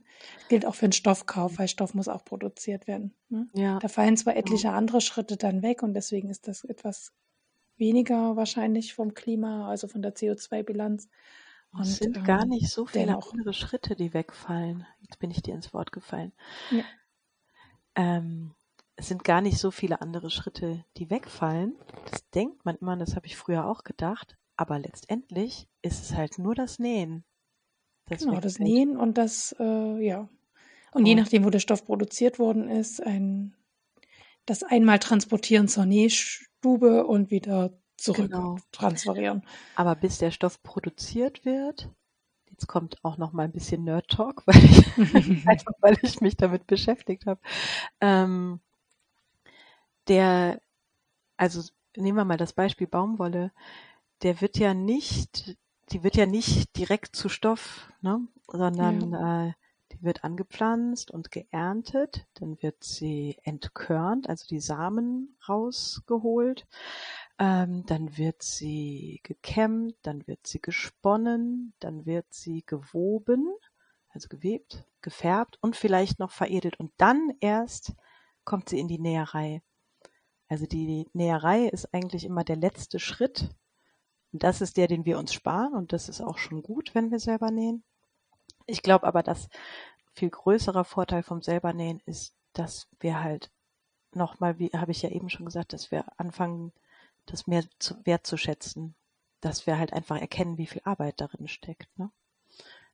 Gilt 0.49 0.65
auch 0.65 0.75
für 0.75 0.87
den 0.87 0.91
Stoffkauf, 0.93 1.57
weil 1.57 1.67
Stoff 1.67 1.93
muss 1.93 2.07
auch 2.07 2.25
produziert 2.25 2.87
werden. 2.87 3.13
Ne? 3.29 3.47
Ja, 3.53 3.79
Da 3.79 3.87
fallen 3.87 4.17
zwar 4.17 4.35
etliche 4.35 4.71
andere 4.71 5.01
Schritte 5.01 5.37
dann 5.37 5.61
weg 5.61 5.83
und 5.83 5.93
deswegen 5.93 6.29
ist 6.29 6.47
das 6.47 6.63
etwas 6.65 7.13
weniger 7.77 8.35
wahrscheinlich 8.35 8.93
vom 8.93 9.13
Klima, 9.13 9.69
also 9.69 9.87
von 9.87 10.01
der 10.01 10.13
CO2-Bilanz. 10.15 11.07
es 11.73 11.77
Und 11.79 11.85
sind 11.85 12.23
gar 12.25 12.43
ähm, 12.43 12.49
nicht 12.49 12.69
so 12.69 12.85
viele 12.85 13.05
dennoch. 13.05 13.31
andere 13.33 13.53
Schritte, 13.53 13.95
die 13.95 14.13
wegfallen. 14.13 14.85
Jetzt 15.01 15.19
bin 15.19 15.31
ich 15.31 15.41
dir 15.41 15.55
ins 15.55 15.73
Wort 15.73 15.91
gefallen. 15.91 16.33
Ja. 16.71 16.83
Ähm, 17.95 18.53
es 18.95 19.07
sind 19.07 19.23
gar 19.23 19.39
nicht 19.41 19.57
so 19.59 19.71
viele 19.71 20.01
andere 20.01 20.29
Schritte, 20.29 20.83
die 20.97 21.09
wegfallen. 21.09 21.77
Das 22.11 22.29
denkt 22.31 22.65
man 22.65 22.75
immer, 22.75 22.97
das 22.97 23.15
habe 23.15 23.27
ich 23.27 23.37
früher 23.37 23.65
auch 23.65 23.85
gedacht. 23.85 24.37
Aber 24.57 24.77
letztendlich 24.77 25.69
ist 25.81 26.03
es 26.03 26.13
halt 26.15 26.37
nur 26.37 26.53
das 26.53 26.79
Nähen, 26.79 27.23
das 28.09 28.25
Genau, 28.25 28.39
das. 28.39 28.59
Nähen 28.59 28.97
und 28.97 29.17
das, 29.17 29.55
äh, 29.59 30.05
ja. 30.05 30.29
Und 30.91 31.05
je 31.05 31.13
Und 31.13 31.19
nachdem, 31.19 31.45
wo 31.45 31.49
der 31.49 31.59
Stoff 31.59 31.85
produziert 31.85 32.39
worden 32.39 32.67
ist, 32.67 33.01
ein, 33.01 33.53
das 34.45 34.63
einmal 34.63 34.99
transportieren 34.99 35.67
zur 35.67 35.85
Nähstube 35.85 37.05
und 37.05 37.31
wieder 37.31 37.79
zurück 37.97 38.31
genau. 38.31 38.57
transferieren. 38.71 39.43
Aber 39.75 39.95
bis 39.95 40.17
der 40.17 40.31
Stoff 40.31 40.63
produziert 40.63 41.45
wird, 41.45 41.89
jetzt 42.49 42.67
kommt 42.67 43.03
auch 43.03 43.17
noch 43.17 43.33
mal 43.33 43.43
ein 43.43 43.51
bisschen 43.51 43.83
Nerd 43.83 44.07
Talk, 44.07 44.43
weil 44.47 44.63
ich, 44.63 45.47
einfach 45.47 45.73
weil 45.81 45.97
ich 46.01 46.21
mich 46.21 46.37
damit 46.37 46.67
beschäftigt 46.67 47.25
habe. 47.25 47.39
Ähm, 48.01 48.59
der, 50.07 50.61
also 51.37 51.61
nehmen 51.95 52.17
wir 52.17 52.25
mal 52.25 52.37
das 52.37 52.53
Beispiel 52.53 52.87
Baumwolle, 52.87 53.51
der 54.23 54.41
wird 54.41 54.57
ja 54.57 54.73
nicht, 54.73 55.57
die 55.91 56.03
wird 56.03 56.15
ja 56.15 56.25
nicht 56.25 56.77
direkt 56.77 57.15
zu 57.15 57.29
Stoff, 57.29 57.91
ne, 58.01 58.27
sondern 58.47 59.13
äh, 59.13 59.53
die 59.91 60.03
wird 60.03 60.23
angepflanzt 60.23 61.11
und 61.11 61.31
geerntet, 61.31 62.27
dann 62.35 62.61
wird 62.61 62.83
sie 62.83 63.37
entkörnt, 63.43 64.29
also 64.29 64.45
die 64.47 64.59
Samen 64.59 65.35
rausgeholt, 65.47 66.67
ähm, 67.39 67.85
dann 67.85 68.17
wird 68.17 68.43
sie 68.43 69.19
gekämmt, 69.23 69.95
dann 70.03 70.27
wird 70.27 70.45
sie 70.45 70.61
gesponnen, 70.61 71.73
dann 71.79 72.05
wird 72.05 72.27
sie 72.29 72.63
gewoben, 72.65 73.47
also 74.09 74.27
gewebt, 74.27 74.85
gefärbt 75.01 75.57
und 75.61 75.75
vielleicht 75.75 76.19
noch 76.19 76.31
veredelt 76.31 76.79
und 76.79 76.91
dann 76.97 77.33
erst 77.39 77.93
kommt 78.43 78.69
sie 78.69 78.79
in 78.79 78.87
die 78.87 78.99
Näherei. 78.99 79.61
Also 80.47 80.65
die 80.65 81.07
Näherei 81.13 81.67
ist 81.67 81.93
eigentlich 81.93 82.25
immer 82.25 82.43
der 82.43 82.55
letzte 82.55 82.99
Schritt. 82.99 83.49
Und 84.31 84.43
das 84.43 84.61
ist 84.61 84.77
der, 84.77 84.87
den 84.87 85.05
wir 85.05 85.17
uns 85.17 85.33
sparen 85.33 85.73
und 85.73 85.91
das 85.93 86.09
ist 86.09 86.21
auch 86.21 86.37
schon 86.37 86.61
gut, 86.61 86.93
wenn 86.93 87.11
wir 87.11 87.19
selber 87.19 87.51
nähen. 87.51 87.83
Ich 88.65 88.83
glaube 88.83 89.07
aber, 89.07 89.23
dass 89.23 89.49
viel 90.13 90.29
größerer 90.29 90.85
Vorteil 90.85 91.23
vom 91.23 91.41
selber 91.41 91.73
nähen 91.73 92.01
ist, 92.05 92.35
dass 92.53 92.87
wir 92.99 93.23
halt 93.23 93.49
nochmal, 94.13 94.59
wie 94.59 94.69
habe 94.69 94.91
ich 94.91 95.01
ja 95.01 95.09
eben 95.09 95.29
schon 95.29 95.45
gesagt, 95.45 95.73
dass 95.73 95.91
wir 95.91 96.05
anfangen, 96.17 96.71
das 97.25 97.47
mehr 97.47 97.63
zu, 97.79 97.95
wertzuschätzen. 98.05 98.95
Dass 99.41 99.65
wir 99.65 99.77
halt 99.77 99.93
einfach 99.93 100.19
erkennen, 100.19 100.57
wie 100.57 100.67
viel 100.67 100.81
Arbeit 100.83 101.21
darin 101.21 101.47
steckt. 101.47 101.87
Ne? 101.97 102.11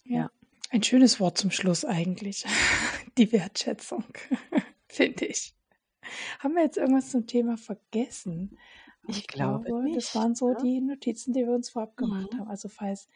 Ja. 0.04 0.18
Ja. 0.18 0.32
Ein 0.70 0.84
schönes 0.84 1.20
Wort 1.20 1.38
zum 1.38 1.52
Schluss 1.52 1.86
eigentlich. 1.86 2.46
Die 3.18 3.32
Wertschätzung, 3.32 4.04
finde 4.88 5.26
ich. 5.26 5.56
Haben 6.40 6.56
wir 6.56 6.64
jetzt 6.64 6.78
irgendwas 6.78 7.10
zum 7.10 7.26
Thema 7.26 7.58
vergessen? 7.58 8.58
Ich 9.08 9.28
glaube 9.28 9.70
das 9.70 9.84
nicht. 9.84 10.16
waren 10.16 10.36
so 10.36 10.50
Ne? 10.50 10.58
die 10.64 10.82
Notizen, 10.82 11.34
die 11.34 11.42
wir 11.46 11.54
uns 11.54 11.70
vorab 11.70 11.96
gemacht 11.98 12.34
Mhm. 12.34 12.40
haben. 12.40 12.48
Also 12.50 12.70
falls 12.70 13.08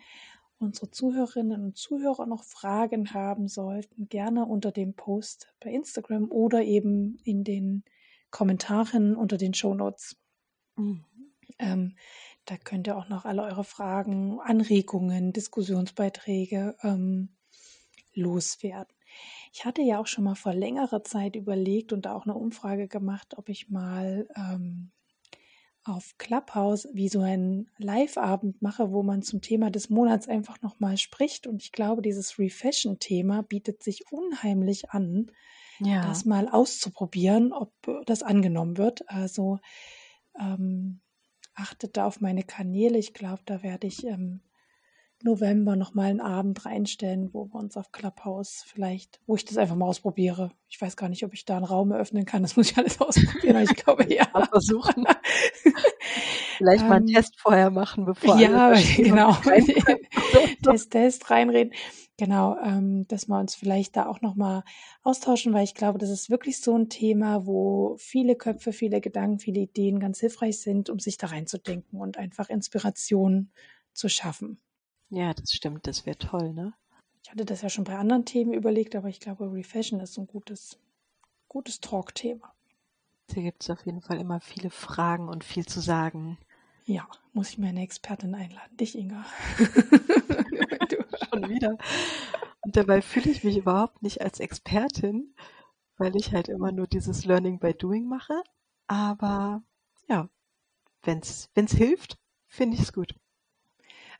unsere 0.59 0.91
Zuhörerinnen 0.91 1.63
und 1.63 1.77
Zuhörer 1.77 2.25
noch 2.25 2.43
Fragen 2.43 3.13
haben 3.13 3.47
sollten, 3.47 4.09
gerne 4.09 4.45
unter 4.45 4.71
dem 4.71 4.93
Post 4.93 5.53
bei 5.61 5.71
Instagram 5.71 6.29
oder 6.31 6.61
eben 6.63 7.17
in 7.23 7.43
den 7.43 7.83
Kommentaren 8.31 9.15
unter 9.15 9.37
den 9.37 9.53
Shownotes. 9.53 10.17
Mhm. 10.75 11.05
Ähm, 11.57 11.95
da 12.45 12.57
könnt 12.57 12.87
ihr 12.87 12.97
auch 12.97 13.09
noch 13.09 13.25
alle 13.25 13.43
eure 13.43 13.63
Fragen, 13.63 14.39
Anregungen, 14.39 15.33
Diskussionsbeiträge 15.33 16.75
ähm, 16.83 17.35
loswerden. 18.13 18.93
Ich 19.53 19.65
hatte 19.65 19.81
ja 19.81 19.99
auch 19.99 20.07
schon 20.07 20.23
mal 20.23 20.35
vor 20.35 20.53
längerer 20.53 21.03
Zeit 21.03 21.35
überlegt 21.35 21.91
und 21.93 22.05
da 22.05 22.13
auch 22.13 22.25
eine 22.25 22.35
Umfrage 22.35 22.87
gemacht, 22.87 23.37
ob 23.37 23.49
ich 23.49 23.69
mal 23.69 24.27
ähm, 24.35 24.91
auf 25.89 26.17
Clubhouse 26.17 26.87
wie 26.93 27.09
so 27.09 27.21
einen 27.21 27.69
Live-Abend 27.77 28.61
mache, 28.61 28.91
wo 28.91 29.03
man 29.03 29.21
zum 29.21 29.41
Thema 29.41 29.69
des 29.71 29.89
Monats 29.89 30.27
einfach 30.27 30.61
nochmal 30.61 30.97
spricht. 30.97 31.47
Und 31.47 31.61
ich 31.63 31.71
glaube, 31.71 32.01
dieses 32.01 32.39
Refashion-Thema 32.39 33.43
bietet 33.43 33.83
sich 33.83 34.11
unheimlich 34.11 34.91
an, 34.91 35.31
Ja. 35.79 36.01
das 36.01 36.25
mal 36.25 36.47
auszuprobieren, 36.47 37.53
ob 37.53 37.73
das 38.05 38.23
angenommen 38.23 38.77
wird. 38.77 39.09
Also 39.09 39.59
ähm, 40.39 41.01
achtet 41.55 41.97
da 41.97 42.05
auf 42.05 42.21
meine 42.21 42.43
Kanäle. 42.43 42.97
Ich 42.97 43.13
glaube, 43.13 43.41
da 43.45 43.63
werde 43.63 43.87
ich 43.87 44.03
im 44.05 44.41
November 45.23 45.75
nochmal 45.75 46.09
einen 46.09 46.21
Abend 46.21 46.65
reinstellen, 46.65 47.33
wo 47.33 47.45
wir 47.45 47.55
uns 47.55 47.75
auf 47.77 47.91
Clubhouse 47.91 48.63
vielleicht, 48.65 49.19
wo 49.27 49.35
ich 49.35 49.45
das 49.45 49.57
einfach 49.57 49.75
mal 49.75 49.85
ausprobiere. 49.85 50.51
Ich 50.69 50.81
weiß 50.81 50.95
gar 50.97 51.09
nicht, 51.09 51.23
ob 51.25 51.33
ich 51.33 51.45
da 51.45 51.57
einen 51.57 51.65
Raum 51.65 51.91
eröffnen 51.91 52.25
kann. 52.25 52.41
Das 52.41 52.55
muss 52.55 52.71
ich 52.71 52.77
alles 52.77 52.99
ausprobieren, 53.01 53.57
aber 53.57 53.63
ich 53.63 53.75
glaube 53.75 54.13
ja. 54.13 54.25
Versuchen. 54.49 55.05
Vielleicht 56.57 56.87
mal 56.87 56.97
einen 56.97 57.07
Ähm, 57.07 57.15
Test 57.15 57.39
vorher 57.39 57.69
machen, 57.69 58.03
bevor 58.03 58.37
Ja, 58.37 58.73
genau. 58.97 59.33
Test, 60.61 60.91
Test 60.91 61.29
reinreden. 61.31 61.73
Genau, 62.17 62.57
ähm, 62.61 63.07
dass 63.07 63.29
wir 63.29 63.39
uns 63.39 63.55
vielleicht 63.55 63.95
da 63.95 64.07
auch 64.07 64.19
nochmal 64.19 64.63
austauschen, 65.03 65.53
weil 65.53 65.63
ich 65.63 65.73
glaube, 65.73 65.99
das 65.99 66.09
ist 66.09 66.29
wirklich 66.29 66.59
so 66.59 66.75
ein 66.75 66.89
Thema, 66.89 67.45
wo 67.45 67.95
viele 67.97 68.35
Köpfe, 68.35 68.73
viele 68.73 68.99
Gedanken, 68.99 69.39
viele 69.39 69.61
Ideen 69.61 70.01
ganz 70.01 70.19
hilfreich 70.19 70.59
sind, 70.59 70.89
um 70.89 70.99
sich 70.99 71.17
da 71.17 71.27
reinzudenken 71.27 71.97
und 71.97 72.17
einfach 72.17 72.49
Inspiration 72.49 73.51
zu 73.93 74.09
schaffen. 74.09 74.59
Ja, 75.09 75.33
das 75.33 75.51
stimmt, 75.51 75.87
das 75.87 76.05
wäre 76.05 76.17
toll, 76.17 76.53
ne? 76.53 76.73
Ich 77.23 77.31
hatte 77.31 77.45
das 77.45 77.61
ja 77.61 77.69
schon 77.69 77.83
bei 77.83 77.97
anderen 77.97 78.25
Themen 78.25 78.53
überlegt, 78.53 78.95
aber 78.95 79.09
ich 79.09 79.19
glaube, 79.19 79.51
Refashion 79.51 79.99
ist 79.99 80.17
ein 80.17 80.27
gutes, 80.27 80.79
gutes 81.47 81.79
Talk-Thema. 81.79 82.53
Da 83.27 83.41
gibt 83.41 83.63
es 83.63 83.69
auf 83.69 83.85
jeden 83.85 84.01
Fall 84.01 84.19
immer 84.19 84.39
viele 84.39 84.69
Fragen 84.69 85.29
und 85.29 85.43
viel 85.43 85.65
zu 85.65 85.79
sagen. 85.79 86.37
Ja, 86.85 87.07
muss 87.33 87.49
ich 87.51 87.57
mir 87.59 87.67
eine 87.67 87.83
Expertin 87.83 88.33
einladen. 88.33 88.75
Dich, 88.77 88.97
Inga. 88.97 89.23
du. 90.89 90.97
Schon 91.29 91.49
wieder. 91.49 91.77
Und 92.61 92.75
dabei 92.75 93.01
fühle 93.01 93.29
ich 93.29 93.43
mich 93.43 93.57
überhaupt 93.57 94.01
nicht 94.01 94.21
als 94.21 94.39
Expertin, 94.39 95.35
weil 95.97 96.15
ich 96.15 96.33
halt 96.33 96.47
immer 96.47 96.71
nur 96.71 96.87
dieses 96.87 97.25
Learning 97.25 97.59
by 97.59 97.73
Doing 97.73 98.07
mache. 98.07 98.41
Aber 98.87 99.61
ja, 100.07 100.29
wenn's 101.03 101.51
wenn's 101.53 101.73
hilft, 101.73 102.17
finde 102.47 102.75
ich 102.75 102.81
es 102.81 102.93
gut. 102.93 103.13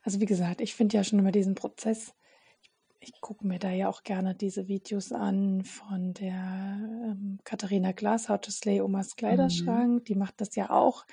Also 0.02 0.20
wie 0.20 0.26
gesagt, 0.26 0.60
ich 0.60 0.74
finde 0.74 0.96
ja 0.96 1.04
schon 1.04 1.18
immer 1.18 1.32
diesen 1.32 1.54
Prozess. 1.54 2.14
Ich, 2.62 2.70
ich 3.00 3.20
gucke 3.20 3.46
mir 3.46 3.58
da 3.58 3.70
ja 3.70 3.88
auch 3.88 4.02
gerne 4.02 4.34
diese 4.34 4.68
Videos 4.68 5.12
an 5.12 5.62
von 5.64 6.14
der 6.14 6.34
ähm, 6.34 7.38
Katharina 7.44 7.92
Glas, 7.92 8.28
How 8.28 8.40
to 8.40 8.50
Slay 8.50 8.80
Omas 8.80 9.16
Kleiderschrank. 9.16 10.04
Die 10.06 10.14
macht 10.14 10.40
das 10.40 10.54
ja 10.56 10.70
auch. 10.70 11.04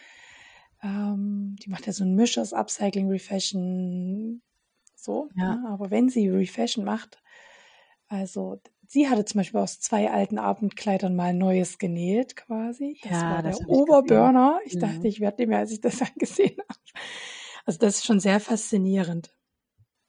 Ähm, 0.84 1.56
die 1.64 1.70
macht 1.70 1.88
ja 1.88 1.94
so 1.94 2.04
ein 2.04 2.16
Misch 2.16 2.38
aus 2.38 2.54
Upcycling, 2.54 3.10
Refashion, 3.10 4.42
So, 4.96 5.30
ja. 5.36 5.56
Ne? 5.56 5.70
aber 5.70 5.92
wenn 5.92 6.10
sie 6.10 6.30
Refashion 6.30 6.86
macht, 6.86 7.22
also 8.08 8.62
sie 8.88 9.10
hatte 9.10 9.26
zum 9.26 9.40
Beispiel 9.40 9.60
aus 9.60 9.80
zwei 9.80 10.10
alten 10.10 10.38
Abendkleidern 10.38 11.16
mal 11.16 11.34
Neues 11.34 11.78
genäht 11.78 12.36
quasi. 12.36 12.98
Das 13.04 13.12
ja, 13.12 13.36
war 13.36 13.44
das 13.44 13.60
der 13.60 13.70
Oberburner. 13.70 14.60
Ich, 14.66 14.76
ich 14.76 14.80
dachte, 14.80 15.00
mhm. 15.00 15.06
ich 15.06 15.20
werde 15.20 15.38
dem, 15.38 15.54
als 15.54 15.72
ich 15.72 15.82
das 15.82 16.02
angesehen 16.02 16.58
habe. 16.58 16.80
Also 17.68 17.80
das 17.80 17.98
ist 17.98 18.06
schon 18.06 18.22
sehr 18.22 18.40
faszinierend. 18.40 19.36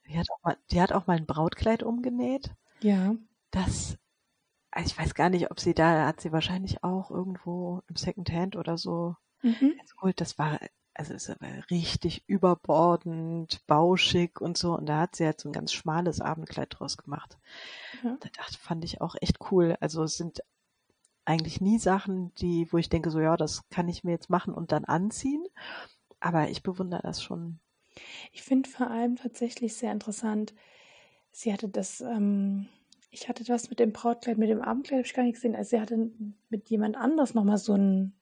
Die 0.06 0.16
hat 0.16 0.28
auch 0.30 0.42
mal, 0.44 0.56
die 0.70 0.80
hat 0.80 0.92
auch 0.92 1.06
mal 1.08 1.16
ein 1.16 1.26
Brautkleid 1.26 1.82
umgenäht. 1.82 2.54
Ja. 2.80 3.16
Das, 3.50 3.98
ich 4.84 4.96
weiß 4.96 5.14
gar 5.14 5.28
nicht, 5.28 5.50
ob 5.50 5.58
sie 5.58 5.74
da, 5.74 6.06
hat 6.06 6.20
sie 6.20 6.32
wahrscheinlich 6.32 6.84
auch 6.84 7.10
irgendwo 7.10 7.82
im 7.88 7.96
Secondhand 7.96 8.54
oder 8.54 8.78
so 8.78 9.16
mhm. 9.42 9.74
geholt. 9.96 10.20
Das 10.20 10.38
war, 10.38 10.60
also 10.94 11.14
es 11.14 11.28
war 11.28 11.36
richtig 11.68 12.22
überbordend, 12.28 13.66
bauschig 13.66 14.40
und 14.40 14.56
so. 14.56 14.76
Und 14.76 14.86
da 14.86 15.00
hat 15.00 15.16
sie 15.16 15.26
halt 15.26 15.40
so 15.40 15.48
ein 15.48 15.52
ganz 15.52 15.72
schmales 15.72 16.20
Abendkleid 16.20 16.76
draus 16.78 16.96
gemacht. 16.96 17.38
Ja. 18.04 18.16
Das 18.36 18.54
fand 18.54 18.84
ich 18.84 19.00
auch 19.00 19.16
echt 19.20 19.38
cool. 19.50 19.76
Also 19.80 20.04
es 20.04 20.16
sind 20.16 20.42
eigentlich 21.24 21.60
nie 21.60 21.78
Sachen, 21.78 22.32
die, 22.36 22.72
wo 22.72 22.78
ich 22.78 22.88
denke, 22.88 23.10
so 23.10 23.18
ja, 23.18 23.36
das 23.36 23.68
kann 23.68 23.88
ich 23.88 24.04
mir 24.04 24.12
jetzt 24.12 24.30
machen 24.30 24.54
und 24.54 24.70
dann 24.70 24.84
anziehen. 24.84 25.44
Aber 26.20 26.50
ich 26.50 26.62
bewundere 26.62 27.02
das 27.02 27.22
schon. 27.22 27.60
Ich 28.32 28.42
finde 28.42 28.68
vor 28.68 28.90
allem 28.90 29.16
tatsächlich 29.16 29.74
sehr 29.74 29.92
interessant, 29.92 30.54
sie 31.32 31.52
hatte 31.52 31.68
das, 31.68 32.00
ähm, 32.00 32.68
ich 33.10 33.28
hatte 33.28 33.44
das 33.44 33.70
mit 33.70 33.78
dem 33.78 33.92
Brautkleid, 33.92 34.38
mit 34.38 34.50
dem 34.50 34.60
Abendkleid 34.60 34.98
habe 34.98 35.06
ich 35.06 35.14
gar 35.14 35.22
nicht 35.24 35.34
gesehen. 35.34 35.56
Also 35.56 35.70
sie 35.70 35.80
hatte 35.80 36.10
mit 36.48 36.68
jemand 36.68 36.96
anders 36.96 37.34
nochmal 37.34 37.58
so 37.58 37.74
ein, 37.74 38.14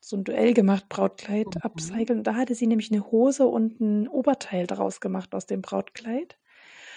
so 0.00 0.16
ein 0.16 0.24
Duell 0.24 0.54
gemacht, 0.54 0.88
Brautkleid 0.88 1.46
mhm. 1.46 1.60
upcyclen. 1.62 2.18
Und 2.18 2.26
da 2.26 2.34
hatte 2.34 2.54
sie 2.54 2.66
nämlich 2.66 2.92
eine 2.92 3.10
Hose 3.10 3.46
und 3.46 3.80
ein 3.80 4.08
Oberteil 4.08 4.66
draus 4.66 5.00
gemacht 5.00 5.34
aus 5.34 5.46
dem 5.46 5.62
Brautkleid. 5.62 6.38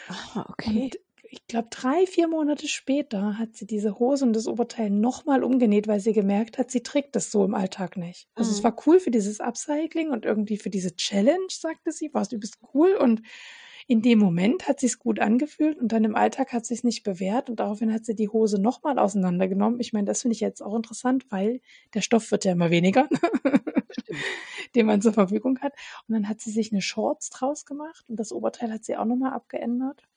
Ah, 0.08 0.46
okay. 0.50 0.84
Und 0.84 1.00
ich 1.32 1.46
glaube, 1.48 1.68
drei, 1.70 2.08
vier 2.08 2.28
Monate 2.28 2.68
später 2.68 3.38
hat 3.38 3.56
sie 3.56 3.68
diese 3.68 4.00
Hose 4.00 4.26
und 4.26 4.34
das 4.34 4.48
Oberteil 4.48 4.90
nochmal 4.90 5.44
umgenäht, 5.44 5.88
weil 5.88 6.00
sie 6.00 6.14
gemerkt 6.14 6.58
hat, 6.58 6.72
sie 6.72 6.82
trägt 6.82 7.16
das 7.16 7.32
so 7.32 7.46
im 7.46 7.54
Alltag 7.54 7.98
nicht. 7.98 8.28
Also 8.34 8.50
mhm. 8.50 8.58
es 8.58 8.64
war 8.64 8.76
cool 8.88 9.00
für 9.00 9.12
dieses 9.12 9.40
Upcycling 9.40 10.10
und 10.10 10.26
irgendwie 10.26 10.58
für 10.58 10.72
diese 10.72 10.96
Challenge, 10.96 11.48
sagte 11.50 11.92
sie, 11.92 12.14
war 12.14 12.24
es 12.24 12.32
übelst 12.32 12.58
cool 12.74 12.96
und 12.96 13.22
in 13.88 14.02
dem 14.02 14.20
Moment 14.20 14.68
hat 14.68 14.80
sie 14.80 14.86
es 14.86 15.00
gut 15.00 15.20
angefühlt 15.20 15.80
und 15.80 15.92
dann 15.92 16.04
im 16.04 16.16
Alltag 16.16 16.54
hat 16.54 16.66
sie 16.66 16.76
es 16.76 16.84
nicht 16.84 17.04
bewährt 17.04 17.50
und 17.50 17.60
daraufhin 17.60 17.92
hat 17.92 18.06
sie 18.06 18.16
die 18.16 18.30
Hose 18.30 18.62
nochmal 18.62 19.00
auseinandergenommen. 19.00 19.80
Ich 19.80 19.94
meine, 19.94 20.06
das 20.06 20.22
finde 20.22 20.34
ich 20.34 20.42
jetzt 20.42 20.62
auch 20.62 20.76
interessant, 20.76 21.26
weil 21.30 21.62
der 21.96 22.02
Stoff 22.02 22.30
wird 22.32 22.46
ja 22.46 22.52
immer 22.52 22.70
weniger, 22.70 23.10
den 24.76 24.86
man 24.86 25.02
zur 25.02 25.14
Verfügung 25.14 25.60
hat. 25.62 25.74
Und 26.08 26.14
dann 26.14 26.30
hat 26.30 26.40
sie 26.40 26.52
sich 26.52 26.72
eine 26.72 26.84
Shorts 26.84 27.32
draus 27.32 27.66
gemacht 27.66 28.06
und 28.08 28.20
das 28.20 28.32
Oberteil 28.32 28.72
hat 28.72 28.86
sie 28.86 28.96
auch 28.96 29.06
nochmal 29.06 29.34
abgeändert. 29.34 30.09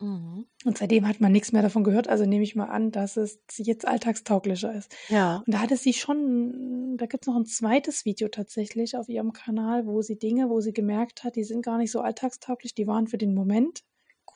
Mhm. 0.00 0.46
Und 0.64 0.78
seitdem 0.78 1.08
hat 1.08 1.20
man 1.20 1.32
nichts 1.32 1.52
mehr 1.52 1.62
davon 1.62 1.82
gehört. 1.82 2.08
Also 2.08 2.24
nehme 2.24 2.44
ich 2.44 2.54
mal 2.54 2.66
an, 2.66 2.90
dass 2.90 3.16
es 3.16 3.40
jetzt 3.56 3.86
alltagstauglicher 3.86 4.72
ist. 4.72 4.94
Ja. 5.08 5.42
Und 5.44 5.54
da 5.54 5.60
hatte 5.60 5.76
sie 5.76 5.92
schon, 5.92 6.96
da 6.96 7.06
gibt 7.06 7.24
es 7.24 7.28
noch 7.28 7.36
ein 7.36 7.46
zweites 7.46 8.04
Video 8.04 8.28
tatsächlich 8.28 8.96
auf 8.96 9.08
ihrem 9.08 9.32
Kanal, 9.32 9.86
wo 9.86 10.00
sie 10.02 10.18
Dinge, 10.18 10.50
wo 10.50 10.60
sie 10.60 10.72
gemerkt 10.72 11.24
hat, 11.24 11.36
die 11.36 11.44
sind 11.44 11.62
gar 11.64 11.78
nicht 11.78 11.90
so 11.90 12.00
alltagstauglich, 12.00 12.74
die 12.74 12.86
waren 12.86 13.08
für 13.08 13.18
den 13.18 13.34
Moment 13.34 13.82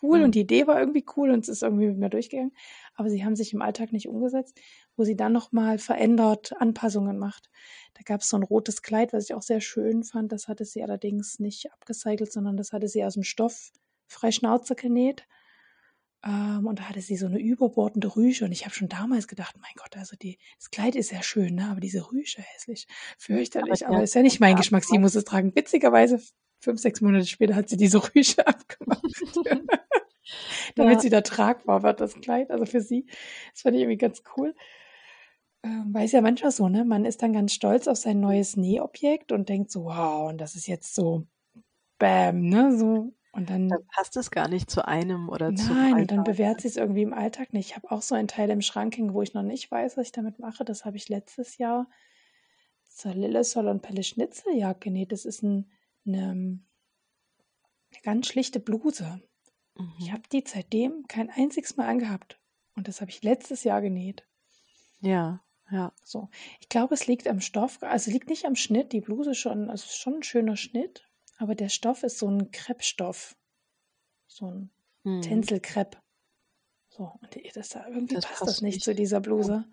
cool 0.03 0.19
mhm. 0.19 0.25
und 0.25 0.35
die 0.35 0.41
Idee 0.41 0.67
war 0.67 0.81
irgendwie 0.81 1.05
cool 1.17 1.31
und 1.31 1.41
es 1.41 1.49
ist 1.49 1.63
irgendwie 1.63 1.87
mit 1.87 1.99
mir 1.99 2.11
durchgegangen. 2.11 2.53
Aber 2.95 3.09
sie 3.09 3.25
haben 3.25 3.37
sich 3.37 3.53
im 3.53 3.63
Alltag 3.63 3.93
nicht 3.93 4.09
umgesetzt, 4.09 4.59
wo 4.97 5.05
sie 5.05 5.17
dann 5.17 5.33
nochmal 5.33 5.79
verändert 5.79 6.55
Anpassungen 6.59 7.19
macht. 7.19 7.51
Da 7.95 8.03
gab 8.05 8.23
es 8.23 8.29
so 8.29 8.37
ein 8.37 8.43
rotes 8.43 8.83
Kleid, 8.83 9.13
was 9.13 9.25
ich 9.25 9.35
auch 9.35 9.43
sehr 9.43 9.61
schön 9.61 10.03
fand. 10.03 10.33
Das 10.33 10.49
hatte 10.49 10.65
sie 10.65 10.83
allerdings 10.83 11.39
nicht 11.39 11.73
abgecycelt, 11.73 12.33
sondern 12.33 12.57
das 12.57 12.73
hatte 12.73 12.89
sie 12.89 13.05
aus 13.05 13.15
dem 13.15 13.23
Stoff 13.23 13.71
frei 14.09 14.33
Schnauze 14.33 14.75
genäht 14.75 15.25
ähm, 16.25 16.67
und 16.67 16.79
da 16.79 16.85
hatte 16.85 17.01
sie 17.01 17.17
so 17.17 17.27
eine 17.27 17.41
überbordende 17.41 18.15
Rüsche. 18.15 18.45
Und 18.45 18.53
ich 18.53 18.65
habe 18.65 18.75
schon 18.75 18.89
damals 18.89 19.27
gedacht, 19.27 19.57
mein 19.61 19.73
Gott, 19.77 19.97
also 19.97 20.17
die, 20.17 20.39
das 20.57 20.71
Kleid 20.71 20.95
ist 20.95 21.11
ja 21.11 21.23
schön, 21.23 21.57
ne? 21.57 21.69
aber 21.71 21.81
diese 21.81 22.13
Rüsche 22.13 22.43
hässlich, 22.43 22.87
fürchterlich. 23.19 23.87
Aber, 23.87 23.97
aber 23.97 24.05
ist 24.05 24.15
ja 24.15 24.23
nicht 24.23 24.39
mein 24.39 24.57
Geschmack. 24.57 24.85
Sie 24.85 24.99
muss 24.99 25.17
es 25.17 25.25
tragen. 25.25 25.55
Witzigerweise, 25.55 26.21
fünf, 26.61 26.81
sechs 26.81 27.01
Monate 27.01 27.27
später 27.27 27.57
hat 27.57 27.69
sie 27.69 27.77
diese 27.77 28.03
Rüsche 28.15 28.47
abgemacht. 28.47 29.03
Damit 30.77 30.95
ja. 30.95 31.01
sie 31.01 31.11
da 31.11 31.21
tragbar 31.23 31.83
wird, 31.83 32.01
das 32.01 32.15
Kleid. 32.15 32.51
Also 32.53 32.67
für 32.67 32.81
sie. 32.81 33.07
Das 33.53 33.63
fand 33.63 33.75
ich 33.75 33.83
irgendwie 33.83 33.99
ganz 33.99 34.23
cool. 34.37 34.55
Ähm, 35.65 35.91
weil 35.93 36.07
es 36.07 36.13
ja 36.13 36.21
manchmal 36.21 36.53
so, 36.53 36.69
ne? 36.69 36.85
Man 36.85 37.05
ist 37.05 37.23
dann 37.23 37.33
ganz 37.33 37.53
stolz 37.53 37.89
auf 37.89 37.97
sein 37.97 38.21
neues 38.21 38.57
Nähobjekt 38.57 39.33
und 39.33 39.49
denkt 39.49 39.71
so, 39.73 39.85
wow, 39.85 40.29
und 40.29 40.41
das 40.41 40.55
ist 40.55 40.69
jetzt 40.69 40.95
so 40.95 41.27
Bam, 41.99 42.49
ne? 42.49 42.77
So 42.77 43.13
und 43.33 43.49
dann, 43.49 43.69
dann 43.69 43.87
passt 43.87 44.17
es 44.19 44.31
gar 44.31 44.49
nicht 44.49 44.71
zu 44.71 44.87
einem 44.87 45.31
oder 45.31 45.55
zu 45.55 45.73
Nein, 45.73 45.95
und 45.95 46.11
dann 46.11 46.23
bewährt 46.23 46.61
sie 46.61 46.69
es 46.69 46.77
irgendwie 46.77 47.03
im 47.03 47.15
Alltag 47.15 47.55
nicht. 47.55 47.71
Ich 47.71 47.77
habe 47.77 47.91
auch 47.91 48.03
so 48.03 48.15
einen 48.15 48.29
Teil 48.29 48.51
im 48.51 48.61
Schrank 48.61 48.97
hängen, 48.97 49.15
wo 49.15 49.23
ich 49.23 49.33
noch 49.33 49.43
nicht 49.43 49.71
weiß, 49.71 49.97
was 49.97 50.07
ich 50.07 50.13
damit 50.13 50.39
mache. 50.39 50.65
Das 50.67 50.85
habe 50.85 50.99
ich 50.99 51.09
letztes 51.09 51.57
Jahr 51.57 51.89
zur 52.85 53.15
Lillesol 53.15 53.69
und 53.69 53.81
Pelle 53.81 54.03
Schnitzeljagd 54.03 54.83
genäht. 54.83 55.13
Das 55.13 55.25
ist 55.25 55.43
ein, 55.43 55.71
eine, 56.07 56.31
eine 56.31 56.61
ganz 58.03 58.27
schlichte 58.27 58.61
Bluse. 58.61 59.23
Mhm. 59.79 59.93
Ich 59.99 60.13
habe 60.13 60.23
die 60.31 60.45
seitdem 60.47 61.07
kein 61.09 61.31
einziges 61.31 61.79
Mal 61.79 61.89
angehabt. 61.89 62.39
Und 62.77 62.87
das 62.87 63.01
habe 63.01 63.11
ich 63.11 63.23
letztes 63.23 63.65
Jahr 63.65 63.81
genäht. 63.81 64.27
Ja, 65.01 65.43
ja. 65.71 65.93
So. 66.05 66.29
Ich 66.61 66.69
glaube, 66.69 66.93
es 66.93 67.07
liegt 67.07 67.27
am 67.29 67.41
Stoff, 67.41 67.83
also 67.83 68.11
liegt 68.11 68.29
nicht 68.29 68.45
am 68.45 68.57
Schnitt. 68.57 68.93
Die 68.93 69.01
Bluse 69.01 69.35
schon, 69.35 69.71
also 69.71 69.87
schon 69.89 70.17
ein 70.17 70.23
schöner 70.23 70.57
Schnitt. 70.59 71.09
Aber 71.39 71.55
der 71.55 71.69
Stoff 71.69 72.03
ist 72.03 72.19
so 72.19 72.29
ein 72.29 72.51
Kreppstoff. 72.51 73.37
So 74.27 74.47
ein 74.47 74.71
hm. 75.05 75.23
Tänzelkrepp. 75.23 76.01
So, 76.89 77.13
und 77.21 77.57
das 77.57 77.71
da, 77.71 77.87
irgendwie 77.89 78.17
das 78.17 78.27
passt, 78.27 78.43
das 78.43 78.61
nicht, 78.61 78.77
nicht 78.77 78.85
zu 78.85 78.95
dieser 78.95 79.21
Bluse. 79.21 79.65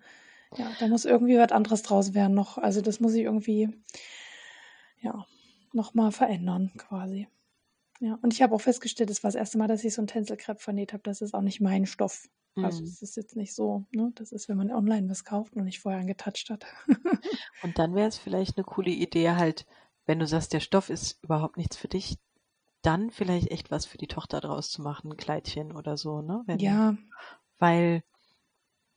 Ja. 0.56 0.64
ja, 0.64 0.72
da 0.80 0.88
muss 0.88 1.04
irgendwie 1.04 1.38
was 1.38 1.52
anderes 1.52 1.82
draus 1.82 2.14
werden 2.14 2.34
noch. 2.34 2.56
Also 2.58 2.80
das 2.80 2.98
muss 2.98 3.14
ich 3.14 3.22
irgendwie, 3.22 3.68
ja, 5.00 5.26
nochmal 5.72 6.12
verändern 6.12 6.72
quasi. 6.76 7.28
Ja, 8.00 8.18
und 8.22 8.32
ich 8.32 8.40
habe 8.40 8.54
auch 8.54 8.60
festgestellt, 8.60 9.10
das 9.10 9.22
war 9.22 9.28
das 9.28 9.34
erste 9.34 9.58
Mal, 9.58 9.68
dass 9.68 9.84
ich 9.84 9.92
so 9.92 10.00
ein 10.00 10.06
Tänzelkrepp 10.06 10.60
vernäht 10.60 10.94
habe. 10.94 11.02
Das 11.02 11.20
ist 11.20 11.34
auch 11.34 11.42
nicht 11.42 11.60
mein 11.60 11.84
Stoff. 11.84 12.28
Also. 12.56 12.66
Also 12.66 12.84
es 12.84 13.02
ist 13.02 13.16
jetzt 13.16 13.36
nicht 13.36 13.54
so, 13.54 13.84
ne? 13.90 14.12
Das 14.14 14.32
ist, 14.32 14.48
wenn 14.48 14.56
man 14.56 14.72
online 14.72 15.08
was 15.08 15.24
kauft 15.24 15.54
und 15.54 15.64
nicht 15.64 15.80
vorher 15.80 16.00
angetatscht 16.00 16.50
hat. 16.50 16.64
und 17.62 17.78
dann 17.78 17.94
wäre 17.94 18.08
es 18.08 18.18
vielleicht 18.18 18.56
eine 18.56 18.64
coole 18.64 18.90
Idee, 18.90 19.32
halt 19.32 19.66
wenn 20.10 20.18
du 20.18 20.26
sagst, 20.26 20.52
der 20.52 20.58
Stoff 20.58 20.90
ist 20.90 21.22
überhaupt 21.22 21.56
nichts 21.56 21.76
für 21.76 21.86
dich, 21.86 22.18
dann 22.82 23.12
vielleicht 23.12 23.52
echt 23.52 23.70
was 23.70 23.86
für 23.86 23.96
die 23.96 24.08
Tochter 24.08 24.40
draus 24.40 24.68
zu 24.68 24.82
machen, 24.82 25.12
ein 25.12 25.16
Kleidchen 25.16 25.70
oder 25.70 25.96
so, 25.96 26.20
ne? 26.20 26.42
Wenn, 26.46 26.58
ja. 26.58 26.96
Weil 27.60 28.02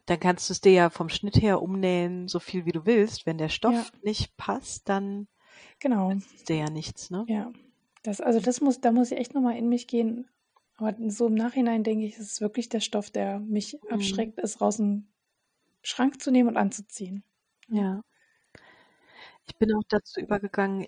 dann 0.07 0.19
kannst 0.19 0.49
du 0.49 0.53
es 0.53 0.61
dir 0.61 0.71
ja 0.71 0.89
vom 0.89 1.09
Schnitt 1.09 1.35
her 1.35 1.61
umnähen, 1.61 2.27
so 2.27 2.39
viel 2.39 2.65
wie 2.65 2.71
du 2.71 2.87
willst. 2.87 3.27
Wenn 3.27 3.37
der 3.37 3.49
Stoff 3.49 3.91
ja. 3.93 3.99
nicht 4.01 4.35
passt, 4.37 4.89
dann 4.89 5.27
genau. 5.79 6.09
ist 6.09 6.49
der 6.49 6.57
ja 6.57 6.69
nichts, 6.71 7.11
ne? 7.11 7.25
Ja. 7.27 7.51
Das, 8.01 8.19
also 8.19 8.39
das 8.39 8.59
muss, 8.59 8.81
da 8.81 8.91
muss 8.91 9.11
ich 9.11 9.19
echt 9.19 9.35
nochmal 9.35 9.55
in 9.55 9.69
mich 9.69 9.85
gehen. 9.85 10.27
Aber 10.77 10.95
so 11.11 11.27
im 11.27 11.35
Nachhinein 11.35 11.83
denke 11.83 12.07
ich, 12.07 12.17
es 12.17 12.31
ist 12.31 12.41
wirklich 12.41 12.69
der 12.69 12.79
Stoff, 12.79 13.11
der 13.11 13.39
mich 13.39 13.77
mhm. 13.83 13.93
abschreckt, 13.93 14.39
es 14.39 14.61
raus 14.61 14.79
in 14.79 14.87
den 14.87 15.13
Schrank 15.83 16.19
zu 16.23 16.31
nehmen 16.31 16.49
und 16.49 16.57
anzuziehen. 16.57 17.23
Ja. 17.67 18.01
Ich 19.45 19.55
bin 19.57 19.73
auch 19.73 19.83
dazu 19.87 20.19
übergegangen, 20.19 20.87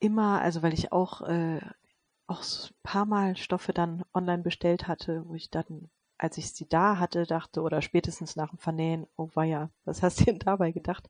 immer, 0.00 0.40
also 0.40 0.62
weil 0.62 0.74
ich 0.74 0.92
auch, 0.92 1.22
äh, 1.22 1.60
auch 2.26 2.42
ein 2.42 2.74
paar 2.82 3.04
Mal 3.06 3.36
Stoffe 3.36 3.72
dann 3.72 4.04
online 4.14 4.42
bestellt 4.42 4.88
hatte, 4.88 5.24
wo 5.26 5.34
ich 5.34 5.50
dann, 5.50 5.90
als 6.18 6.38
ich 6.38 6.52
sie 6.52 6.68
da 6.68 6.98
hatte, 6.98 7.26
dachte, 7.26 7.62
oder 7.62 7.82
spätestens 7.82 8.36
nach 8.36 8.50
dem 8.50 8.58
Vernähen, 8.58 9.06
oh 9.16 9.28
ja, 9.42 9.70
was 9.84 10.02
hast 10.02 10.20
du 10.20 10.24
denn 10.24 10.38
dabei 10.38 10.72
gedacht? 10.72 11.08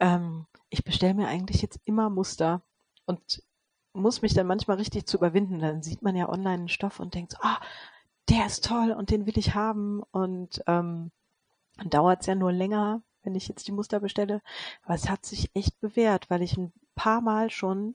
Ähm, 0.00 0.46
ich 0.68 0.84
bestelle 0.84 1.14
mir 1.14 1.28
eigentlich 1.28 1.62
jetzt 1.62 1.80
immer 1.84 2.10
Muster 2.10 2.62
und 3.06 3.42
muss 3.92 4.22
mich 4.22 4.34
dann 4.34 4.46
manchmal 4.46 4.76
richtig 4.76 5.06
zu 5.06 5.16
überwinden. 5.16 5.58
Dann 5.58 5.82
sieht 5.82 6.02
man 6.02 6.16
ja 6.16 6.28
online 6.28 6.54
einen 6.54 6.68
Stoff 6.68 7.00
und 7.00 7.14
denkt 7.14 7.32
so, 7.32 7.38
ah, 7.40 7.60
der 8.28 8.46
ist 8.46 8.64
toll 8.64 8.92
und 8.92 9.10
den 9.10 9.26
will 9.26 9.38
ich 9.38 9.54
haben. 9.54 10.02
Und 10.10 10.62
ähm, 10.66 11.10
dann 11.76 11.90
dauert 11.90 12.20
es 12.20 12.26
ja 12.26 12.34
nur 12.34 12.52
länger, 12.52 13.02
wenn 13.26 13.34
ich 13.34 13.48
jetzt 13.48 13.68
die 13.68 13.72
Muster 13.72 14.00
bestelle. 14.00 14.40
Aber 14.84 14.94
es 14.94 15.10
hat 15.10 15.26
sich 15.26 15.50
echt 15.54 15.78
bewährt, 15.80 16.30
weil 16.30 16.42
ich 16.42 16.56
ein 16.56 16.72
paar 16.94 17.20
Mal 17.20 17.50
schon 17.50 17.94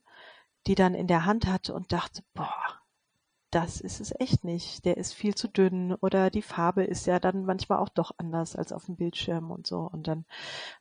die 0.67 0.75
dann 0.75 0.93
in 0.93 1.07
der 1.07 1.25
Hand 1.25 1.47
hatte 1.47 1.73
und 1.73 1.91
dachte, 1.91 2.23
boah, 2.33 2.81
das 3.49 3.81
ist 3.81 3.99
es 3.99 4.13
echt 4.19 4.43
nicht. 4.43 4.85
Der 4.85 4.97
ist 4.97 5.13
viel 5.13 5.35
zu 5.35 5.47
dünn 5.47 5.93
oder 5.95 6.29
die 6.29 6.41
Farbe 6.41 6.83
ist 6.83 7.05
ja 7.07 7.19
dann 7.19 7.45
manchmal 7.45 7.79
auch 7.79 7.89
doch 7.89 8.11
anders 8.17 8.55
als 8.55 8.71
auf 8.71 8.85
dem 8.85 8.95
Bildschirm 8.95 9.51
und 9.51 9.67
so. 9.67 9.79
Und 9.79 10.07
dann 10.07 10.25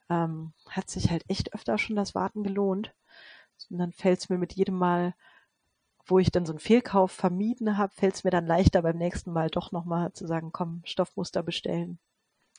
ähm, 0.08 0.52
hat 0.68 0.88
sich 0.88 1.10
halt 1.10 1.24
echt 1.28 1.52
öfter 1.54 1.78
schon 1.78 1.96
das 1.96 2.14
Warten 2.14 2.44
gelohnt. 2.44 2.94
Und 3.70 3.78
dann 3.78 3.92
fällt 3.92 4.20
es 4.20 4.28
mir 4.28 4.38
mit 4.38 4.52
jedem 4.52 4.76
Mal, 4.76 5.14
wo 6.06 6.18
ich 6.18 6.30
dann 6.30 6.46
so 6.46 6.52
einen 6.52 6.60
Fehlkauf 6.60 7.12
vermieden 7.12 7.76
habe, 7.76 7.92
fällt 7.92 8.14
es 8.14 8.24
mir 8.24 8.30
dann 8.30 8.46
leichter 8.46 8.82
beim 8.82 8.96
nächsten 8.96 9.32
Mal 9.32 9.50
doch 9.50 9.72
nochmal 9.72 10.12
zu 10.12 10.26
sagen, 10.26 10.50
komm, 10.52 10.82
Stoffmuster 10.84 11.42
bestellen. 11.42 11.98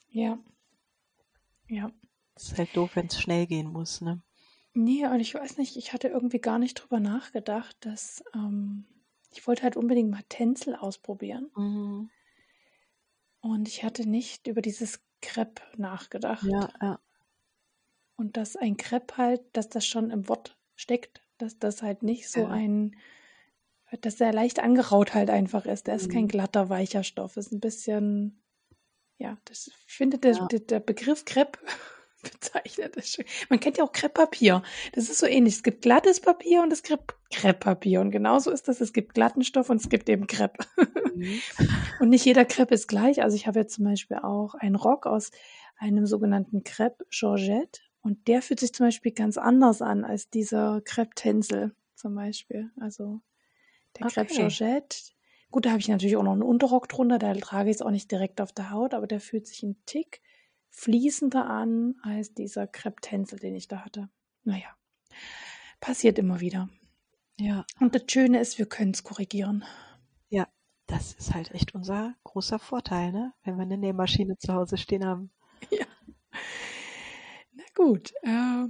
Ja. 0.10 0.38
Ja. 1.72 1.90
Das 2.36 2.44
ist 2.52 2.58
halt 2.58 2.76
doof, 2.76 2.98
wenn 2.98 3.06
es 3.08 3.18
schnell 3.22 3.48
gehen 3.48 3.68
muss, 3.72 4.02
ne? 4.02 4.22
Nee, 4.74 5.06
und 5.06 5.20
ich 5.20 5.34
weiß 5.34 5.58
nicht, 5.58 5.76
ich 5.78 5.92
hatte 5.94 6.08
irgendwie 6.08 6.40
gar 6.40 6.58
nicht 6.60 6.76
drüber 6.76 7.00
nachgedacht, 7.00 7.76
dass, 7.82 8.24
ähm, 8.34 8.86
ich 9.34 9.46
wollte 9.48 9.64
halt 9.64 9.76
unbedingt 9.78 10.10
mal 10.12 10.24
Tänzel 10.30 10.76
ausprobieren. 10.76 11.52
Mhm. 11.56 12.10
Und 13.44 13.68
ich 13.68 13.84
hatte 13.84 14.08
nicht 14.10 14.48
über 14.48 14.62
dieses 14.64 15.00
Crepe 15.22 15.62
nachgedacht. 15.78 16.50
Ja, 16.50 16.70
ja. 16.82 17.02
Und 18.20 18.38
dass 18.38 18.56
ein 18.56 18.78
Crepe 18.78 19.18
halt, 19.18 19.42
dass 19.54 19.70
das 19.70 19.86
schon 19.86 20.12
im 20.12 20.28
Wort 20.30 20.58
steckt, 20.76 21.22
dass 21.38 21.58
das 21.60 21.82
halt 21.82 22.04
nicht 22.04 22.30
so 22.30 22.46
Ja. 22.46 22.48
ein, 22.48 22.96
dass 24.02 24.18
der 24.18 24.34
leicht 24.34 24.60
angeraut 24.60 25.14
halt 25.14 25.30
einfach 25.30 25.66
ist. 25.66 25.88
Der 25.88 25.96
ist 25.96 26.10
kein 26.10 26.28
Mhm. 26.28 26.28
glatter, 26.28 26.70
weicher 26.70 27.04
Stoff. 27.04 27.38
Ist 27.38 27.52
ein 27.52 27.60
bisschen, 27.60 28.41
ja, 29.22 29.38
das, 29.46 29.68
ich 29.88 29.94
finde, 29.94 30.18
der, 30.18 30.34
Ja. 30.34 30.48
der, 30.48 30.60
der 30.60 30.80
Begriff 30.80 31.26
Crepe 31.26 31.60
bezeichnet 32.24 32.98
das 32.98 33.10
schön. 33.10 33.26
Man 33.50 33.60
kennt 33.60 33.78
ja 33.78 33.84
auch 33.84 33.92
Krepppapier. 33.92 34.64
Das 34.94 35.10
ist 35.10 35.20
so 35.20 35.26
ähnlich. 35.26 35.56
Es 35.56 35.64
gibt 35.64 35.82
glattes 35.82 36.20
Papier 36.20 36.62
und 36.62 36.72
es 36.74 36.84
gibt 36.84 37.16
Krepppapier. 37.34 38.02
Und 38.02 38.12
genauso 38.12 38.52
ist 38.52 38.68
das. 38.68 38.82
Es 38.82 38.94
gibt 38.94 39.14
glatten 39.14 39.44
Stoff 39.44 39.70
und 39.70 39.78
es 39.82 39.90
gibt 39.90 40.08
eben 40.10 40.28
Crepe. 40.28 40.66
Mhm. 41.16 41.42
Und 42.00 42.10
nicht 42.10 42.26
jeder 42.26 42.46
Crepe 42.46 42.74
ist 42.74 42.88
gleich. 42.88 43.22
Also 43.22 43.36
ich 43.36 43.46
habe 43.48 43.60
jetzt 43.60 43.76
zum 43.76 43.86
Beispiel 43.86 44.18
auch 44.18 44.54
einen 44.56 44.76
Rock 44.76 45.06
aus 45.06 45.32
einem 45.78 46.06
sogenannten 46.06 46.64
Crepe 46.64 47.06
Georgette. 47.10 47.80
Und 48.02 48.28
der 48.28 48.42
fühlt 48.42 48.60
sich 48.60 48.74
zum 48.74 48.88
Beispiel 48.88 49.12
ganz 49.12 49.38
anders 49.38 49.82
an 49.82 50.04
als 50.04 50.30
dieser 50.30 50.82
Crepe 50.84 51.14
Tencel 51.16 51.76
zum 51.96 52.16
Beispiel. 52.16 52.72
Also 52.80 53.22
der 54.00 54.08
Crepe 54.08 54.32
Okay. 54.34 54.48
Georgette. 54.50 54.98
Gut, 55.52 55.66
da 55.66 55.72
habe 55.72 55.80
ich 55.80 55.88
natürlich 55.90 56.16
auch 56.18 56.24
noch 56.24 56.32
einen 56.32 56.44
Unterrock 56.44 56.88
drunter. 56.90 57.20
Da 57.20 57.34
trage 57.34 57.70
ich 57.70 57.76
es 57.76 57.82
auch 57.82 57.92
nicht 57.92 58.10
direkt 58.12 58.40
auf 58.42 58.54
der 58.54 58.72
Haut, 58.72 58.94
aber 58.94 59.06
der 59.08 59.20
fühlt 59.20 59.48
sich 59.48 59.64
ein 59.64 59.76
Tick 59.86 60.22
fließender 60.70 61.46
an 61.46 61.96
als 62.04 62.34
dieser 62.34 62.66
Crepe 62.68 63.02
Tencel, 63.02 63.38
den 63.40 63.56
ich 63.56 63.68
da 63.68 63.80
hatte. 63.84 64.10
Naja, 64.44 64.70
passiert 65.82 66.18
immer 66.18 66.40
wieder. 66.40 66.70
Ja, 67.40 67.66
Und 67.80 67.96
das 67.96 68.04
Schöne 68.08 68.40
ist, 68.40 68.58
wir 68.60 68.66
können 68.68 68.92
es 68.92 69.04
korrigieren. 69.04 69.64
ja. 70.30 70.48
Das 70.88 71.14
ist 71.14 71.34
halt 71.34 71.52
echt 71.52 71.74
unser 71.74 72.16
großer 72.26 72.60
Vorteil, 72.60 73.14
ne? 73.14 73.32
Wenn 73.44 73.56
wir 73.56 73.62
eine 73.62 73.78
Nähmaschine 73.78 74.38
zu 74.38 74.54
Hause 74.54 74.78
stehen 74.78 75.06
haben. 75.06 75.32
Ja. 75.72 75.86
Na 77.54 77.64
gut. 77.76 78.12
Äh, 78.24 78.68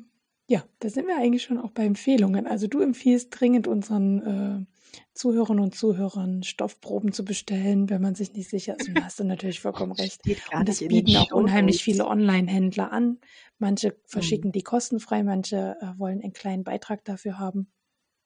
ja, 0.48 0.64
da 0.80 0.90
sind 0.90 1.08
wir 1.08 1.18
eigentlich 1.18 1.44
schon 1.44 1.58
auch 1.58 1.72
bei 1.72 1.86
Empfehlungen. 1.86 2.46
Also 2.48 2.68
du 2.68 2.80
empfiehlst 2.82 3.30
dringend 3.32 3.68
unseren 3.68 4.68
Zuhörern 5.14 5.60
und 5.60 5.76
Zuhörern 5.76 6.44
Stoffproben 6.44 7.12
zu 7.14 7.24
bestellen, 7.26 7.90
wenn 7.90 8.02
man 8.02 8.16
sich 8.16 8.34
nicht 8.34 8.50
sicher 8.50 8.76
ist. 8.76 8.88
Und 8.88 8.96
da 8.96 9.04
hast 9.06 9.20
du 9.20 9.24
natürlich 9.24 9.60
vollkommen 9.62 9.92
recht. 9.94 10.22
Und 10.54 10.68
das 10.68 10.86
bieten 10.86 11.16
auch 11.18 11.32
unheimlich 11.32 11.84
viele 11.84 12.08
Online-Händler 12.08 12.92
an. 12.92 13.20
Manche 13.58 13.90
Mhm. 13.90 13.96
verschicken 14.06 14.52
die 14.52 14.64
kostenfrei, 14.64 15.24
manche 15.24 15.78
äh, 15.82 15.98
wollen 16.00 16.22
einen 16.22 16.34
kleinen 16.34 16.64
Beitrag 16.64 17.06
dafür 17.06 17.40
haben. 17.40 17.72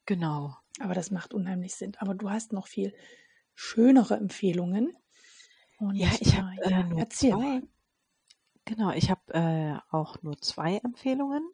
Genau. 0.06 0.56
Aber 0.80 0.94
das 0.94 1.12
macht 1.12 1.34
unheimlich 1.34 1.76
Sinn. 1.76 1.94
Aber 2.00 2.16
du 2.16 2.30
hast 2.30 2.54
noch 2.54 2.68
viel 2.68 2.94
schönere 3.54 4.16
Empfehlungen. 4.18 4.94
Und 5.80 5.96
Ja, 5.96 6.10
ich 6.20 6.36
habe 6.38 6.50
äh, 6.64 6.70
ja, 6.72 6.90
erzähl 6.98 7.32
zwei. 7.32 7.62
Genau, 8.66 8.92
ich 8.92 9.10
habe 9.12 9.34
äh, 9.34 9.78
auch 9.92 10.22
nur 10.24 10.38
zwei 10.42 10.78
Empfehlungen. 10.78 11.48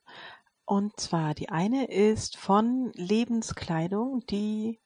Und 0.66 1.00
zwar 1.00 1.34
die 1.34 1.50
eine 1.50 1.86
ist 1.86 2.38
von 2.38 2.92
Lebenskleidung, 2.96 4.26
die 4.28 4.80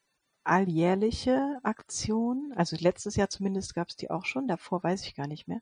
alljährliche 0.45 1.59
Aktion. 1.63 2.53
Also 2.55 2.75
letztes 2.79 3.15
Jahr 3.15 3.29
zumindest 3.29 3.75
gab 3.75 3.89
es 3.89 3.95
die 3.95 4.11
auch 4.11 4.25
schon, 4.25 4.47
davor 4.47 4.83
weiß 4.83 5.03
ich 5.05 5.15
gar 5.15 5.27
nicht 5.27 5.47
mehr. 5.47 5.61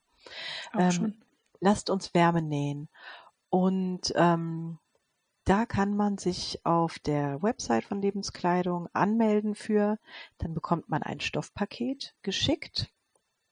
Ähm, 0.77 1.21
lasst 1.59 1.89
uns 1.89 2.13
Wärme 2.13 2.41
nähen. 2.41 2.89
Und 3.49 4.13
ähm, 4.15 4.79
da 5.45 5.65
kann 5.65 5.95
man 5.95 6.17
sich 6.17 6.65
auf 6.65 6.99
der 6.99 7.43
Website 7.43 7.83
von 7.83 8.01
Lebenskleidung 8.01 8.87
anmelden 8.93 9.55
für. 9.55 9.99
Dann 10.37 10.53
bekommt 10.53 10.89
man 10.89 11.03
ein 11.03 11.19
Stoffpaket 11.19 12.15
geschickt. 12.21 12.89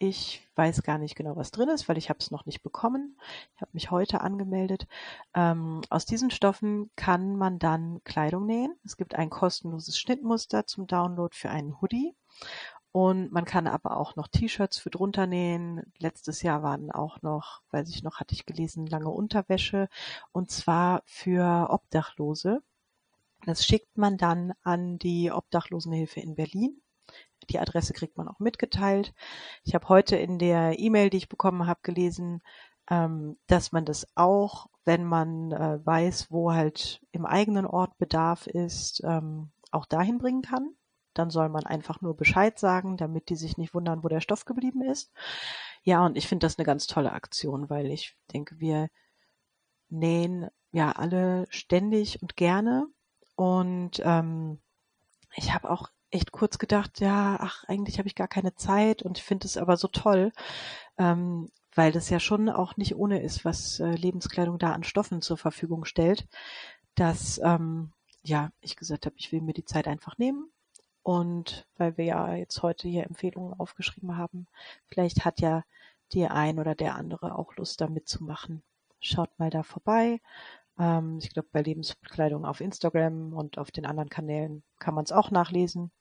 Ich 0.04 0.42
weiß 0.56 0.82
gar 0.82 0.98
nicht 0.98 1.16
genau, 1.16 1.36
was 1.36 1.52
drin 1.52 1.70
ist, 1.70 1.88
weil 1.88 2.00
ich 2.00 2.10
habe 2.10 2.18
es 2.18 2.32
noch 2.32 2.48
nicht 2.48 2.64
bekommen. 2.64 3.20
Ich 3.56 3.62
habe 3.62 3.70
mich 3.74 3.92
heute 3.92 4.22
angemeldet. 4.22 4.88
Ähm, 5.36 5.82
aus 5.92 6.08
diesen 6.08 6.32
Stoffen 6.32 6.90
kann 6.96 7.36
man 7.36 7.60
dann 7.60 8.04
Kleidung 8.04 8.48
nähen. 8.48 8.74
Es 8.84 8.98
gibt 8.98 9.14
ein 9.14 9.30
kostenloses 9.30 10.00
Schnittmuster 10.00 10.66
zum 10.66 10.88
Download 10.88 11.36
für 11.36 11.52
einen 11.52 11.80
Hoodie. 11.80 12.16
Und 12.92 13.32
man 13.32 13.46
kann 13.46 13.68
aber 13.68 13.96
auch 13.96 14.16
noch 14.16 14.28
T-Shirts 14.28 14.80
für 14.80 14.90
drunter 14.90 15.28
nähen. 15.28 15.84
Letztes 16.00 16.42
Jahr 16.42 16.64
waren 16.64 16.90
auch 16.90 17.22
noch, 17.22 17.62
weiß 17.70 17.88
ich 17.90 18.02
noch, 18.02 18.20
hatte 18.20 18.34
ich 18.34 18.48
gelesen, 18.48 18.88
lange 18.88 19.12
Unterwäsche. 19.12 19.88
Und 20.32 20.50
zwar 20.50 21.04
für 21.06 21.68
Obdachlose. 21.70 22.64
Das 23.46 23.68
schickt 23.68 24.00
man 24.00 24.18
dann 24.18 24.54
an 24.64 24.98
die 24.98 25.32
Obdachlosenhilfe 25.32 26.22
in 26.22 26.34
Berlin. 26.34 26.81
Die 27.50 27.60
Adresse 27.60 27.94
kriegt 27.94 28.18
man 28.18 28.28
auch 28.28 28.40
mitgeteilt. 28.40 29.14
Ich 29.64 29.74
habe 29.76 29.90
heute 29.90 30.16
in 30.16 30.40
der 30.40 30.80
E-Mail, 30.80 31.10
die 31.10 31.18
ich 31.18 31.30
bekommen 31.30 31.68
habe, 31.68 31.80
gelesen, 31.84 32.42
ähm, 32.90 33.38
dass 33.48 33.72
man 33.72 33.86
das 33.86 34.08
auch, 34.16 34.68
wenn 34.86 35.06
man 35.06 35.52
äh, 35.52 35.86
weiß, 35.86 36.32
wo 36.32 36.52
halt 36.52 37.02
im 37.12 37.26
eigenen 37.26 37.66
Ort 37.66 37.98
Bedarf 37.98 38.48
ist, 38.48 39.02
ähm, 39.04 39.52
auch 39.72 39.86
dahin 39.86 40.18
bringen 40.18 40.42
kann. 40.42 40.76
Dann 41.14 41.30
soll 41.30 41.50
man 41.50 41.66
einfach 41.66 42.02
nur 42.02 42.16
Bescheid 42.16 42.58
sagen, 42.58 42.98
damit 42.98 43.30
die 43.30 43.36
sich 43.36 43.58
nicht 43.58 43.74
wundern, 43.74 44.04
wo 44.04 44.08
der 44.08 44.22
Stoff 44.22 44.46
geblieben 44.46 44.82
ist. 44.82 45.12
Ja, 45.84 46.06
und 46.06 46.18
ich 46.18 46.28
finde 46.28 46.46
das 46.46 46.58
eine 46.58 46.66
ganz 46.66 46.88
tolle 46.88 47.12
Aktion, 47.12 47.70
weil 47.70 47.88
ich 47.88 48.18
denke, 48.34 48.60
wir 48.60 48.90
nähen 49.90 50.50
ja 50.72 50.92
alle 50.94 51.48
ständig 51.50 52.22
und 52.22 52.38
gerne. 52.38 52.88
Und 53.36 54.02
ähm, 54.04 54.62
ich 55.36 55.54
habe 55.54 55.70
auch 55.70 55.90
echt 56.12 56.32
kurz 56.32 56.58
gedacht, 56.60 57.00
ja, 57.00 57.38
ach, 57.40 57.64
eigentlich 57.66 57.98
habe 57.98 58.08
ich 58.08 58.16
gar 58.16 58.28
keine 58.28 58.56
Zeit 58.56 59.02
und 59.02 59.18
ich 59.18 59.24
finde 59.24 59.48
es 59.48 59.58
aber 59.58 59.78
so 59.78 59.88
toll, 59.88 60.32
ähm, 60.98 61.50
weil 61.74 61.92
das 61.92 62.10
ja 62.10 62.20
schon 62.20 62.50
auch 62.50 62.78
nicht 62.78 62.96
ohne 62.96 63.22
ist, 63.22 63.46
was 63.46 63.80
äh, 63.80 63.92
Lebenskleidung 63.96 64.60
da 64.60 64.74
an 64.74 64.84
Stoffen 64.84 65.22
zur 65.22 65.38
Verfügung 65.38 65.86
stellt, 65.86 66.28
dass 66.96 67.40
ähm, 67.44 67.94
ja, 68.24 68.52
ich 68.62 68.76
gesagt 68.76 69.06
habe, 69.06 69.16
ich 69.18 69.32
will 69.32 69.42
mir 69.42 69.54
die 69.54 69.66
Zeit 69.66 69.88
einfach 69.88 70.18
nehmen. 70.18 70.52
Und 71.04 71.68
weil 71.78 71.98
wir 71.98 72.06
ja 72.06 72.36
jetzt 72.36 72.62
heute 72.62 72.88
hier 72.88 73.06
Empfehlungen 73.06 73.60
aufgeschrieben 73.60 74.18
haben, 74.18 74.48
vielleicht 74.86 75.26
hat 75.26 75.42
ja 75.42 75.64
die 76.14 76.28
ein 76.28 76.60
oder 76.60 76.76
der 76.76 76.96
andere 76.96 77.36
auch 77.38 77.56
Lust, 77.56 77.82
da 77.82 77.88
mitzumachen. 77.88 78.62
Schaut 79.00 79.40
mal 79.40 79.50
da 79.50 79.64
vorbei. 79.64 80.22
Ähm, 80.78 81.20
ich 81.22 81.32
glaube, 81.34 81.50
bei 81.52 81.62
Lebenskleidung 81.62 82.46
auf 82.46 82.62
Instagram 82.62 83.34
und 83.34 83.58
auf 83.58 83.72
den 83.72 83.86
anderen 83.86 84.10
Kanälen 84.10 84.64
kann 84.80 84.94
man 84.94 85.06
es 85.06 85.12
auch 85.12 85.32
nachlesen. 85.32 85.92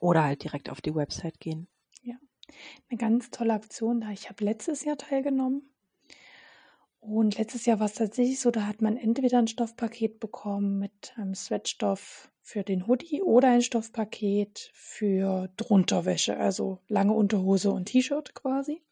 Oder 0.00 0.24
halt 0.24 0.42
direkt 0.42 0.70
auf 0.70 0.80
die 0.80 0.94
Website 0.94 1.40
gehen. 1.40 1.68
Eine 2.88 2.98
ganz 2.98 3.30
tolle 3.30 3.54
Aktion 3.54 4.00
da. 4.00 4.10
Ich 4.10 4.28
habe 4.28 4.44
letztes 4.44 4.84
Jahr 4.84 4.96
teilgenommen. 4.96 5.62
Und 7.00 7.36
letztes 7.36 7.66
Jahr 7.66 7.80
war 7.80 7.86
es 7.86 7.94
tatsächlich 7.94 8.38
so, 8.38 8.52
da 8.52 8.66
hat 8.66 8.80
man 8.80 8.96
entweder 8.96 9.38
ein 9.38 9.48
Stoffpaket 9.48 10.20
bekommen 10.20 10.78
mit 10.78 11.14
einem 11.16 11.34
Sweatstoff 11.34 12.30
für 12.42 12.62
den 12.62 12.86
Hoodie 12.86 13.22
oder 13.22 13.48
ein 13.48 13.62
Stoffpaket 13.62 14.70
für 14.72 15.48
Drunterwäsche, 15.56 16.36
also 16.36 16.78
lange 16.88 17.12
Unterhose 17.12 17.72
und 17.72 17.86
T-Shirt 17.86 18.34
quasi. 18.34 18.82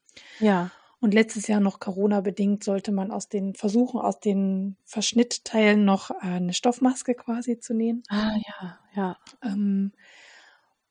Ja. 0.41 0.73
Und 0.99 1.15
letztes 1.15 1.47
Jahr 1.47 1.61
noch 1.61 1.79
Corona-bedingt 1.79 2.65
sollte 2.65 2.91
man 2.91 3.13
aus 3.13 3.29
den 3.29 3.55
Versuchen, 3.55 4.01
aus 4.01 4.19
den 4.19 4.77
Verschnittteilen 4.85 5.85
noch 5.85 6.11
eine 6.11 6.53
Stoffmaske 6.53 7.15
quasi 7.15 7.61
zu 7.61 7.75
nähen. 7.75 8.03
Ah, 8.09 8.35
ja, 8.37 8.79
ja. 8.95 9.19
Ähm, 9.43 9.93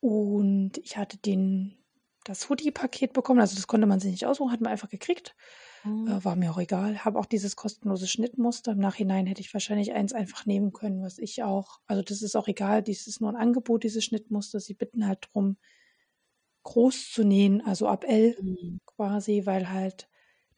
und 0.01 0.77
ich 0.79 0.97
hatte 0.97 1.17
den, 1.17 1.77
das 2.25 2.49
Hoodie-Paket 2.49 3.13
bekommen, 3.13 3.39
also 3.41 3.55
das 3.55 3.67
konnte 3.67 3.87
man 3.87 3.99
sich 3.99 4.11
nicht 4.11 4.25
aussuchen, 4.25 4.51
hat 4.51 4.61
man 4.61 4.71
einfach 4.71 4.89
gekriegt. 4.89 5.35
Mhm. 5.83 6.19
Äh, 6.19 6.23
war 6.23 6.35
mir 6.35 6.51
auch 6.51 6.59
egal. 6.59 7.03
Habe 7.05 7.19
auch 7.19 7.25
dieses 7.25 7.55
kostenlose 7.55 8.07
Schnittmuster. 8.07 8.71
Im 8.73 8.79
Nachhinein 8.79 9.27
hätte 9.27 9.41
ich 9.41 9.53
wahrscheinlich 9.53 9.93
eins 9.93 10.13
einfach 10.13 10.45
nehmen 10.45 10.73
können, 10.73 11.01
was 11.03 11.17
ich 11.19 11.43
auch, 11.43 11.79
also 11.87 12.01
das 12.03 12.21
ist 12.21 12.35
auch 12.35 12.47
egal, 12.47 12.83
dies 12.83 13.07
ist 13.07 13.21
nur 13.21 13.29
ein 13.31 13.35
Angebot, 13.37 13.83
dieses 13.83 14.05
Schnittmuster. 14.05 14.59
Sie 14.59 14.73
bitten 14.75 15.07
halt 15.07 15.29
drum, 15.33 15.57
groß 16.63 17.11
zu 17.11 17.23
nähen, 17.23 17.61
also 17.61 17.87
ab 17.87 18.05
L 18.07 18.37
Mhm. 18.37 18.79
quasi, 18.85 19.45
weil 19.45 19.69
halt 19.69 20.09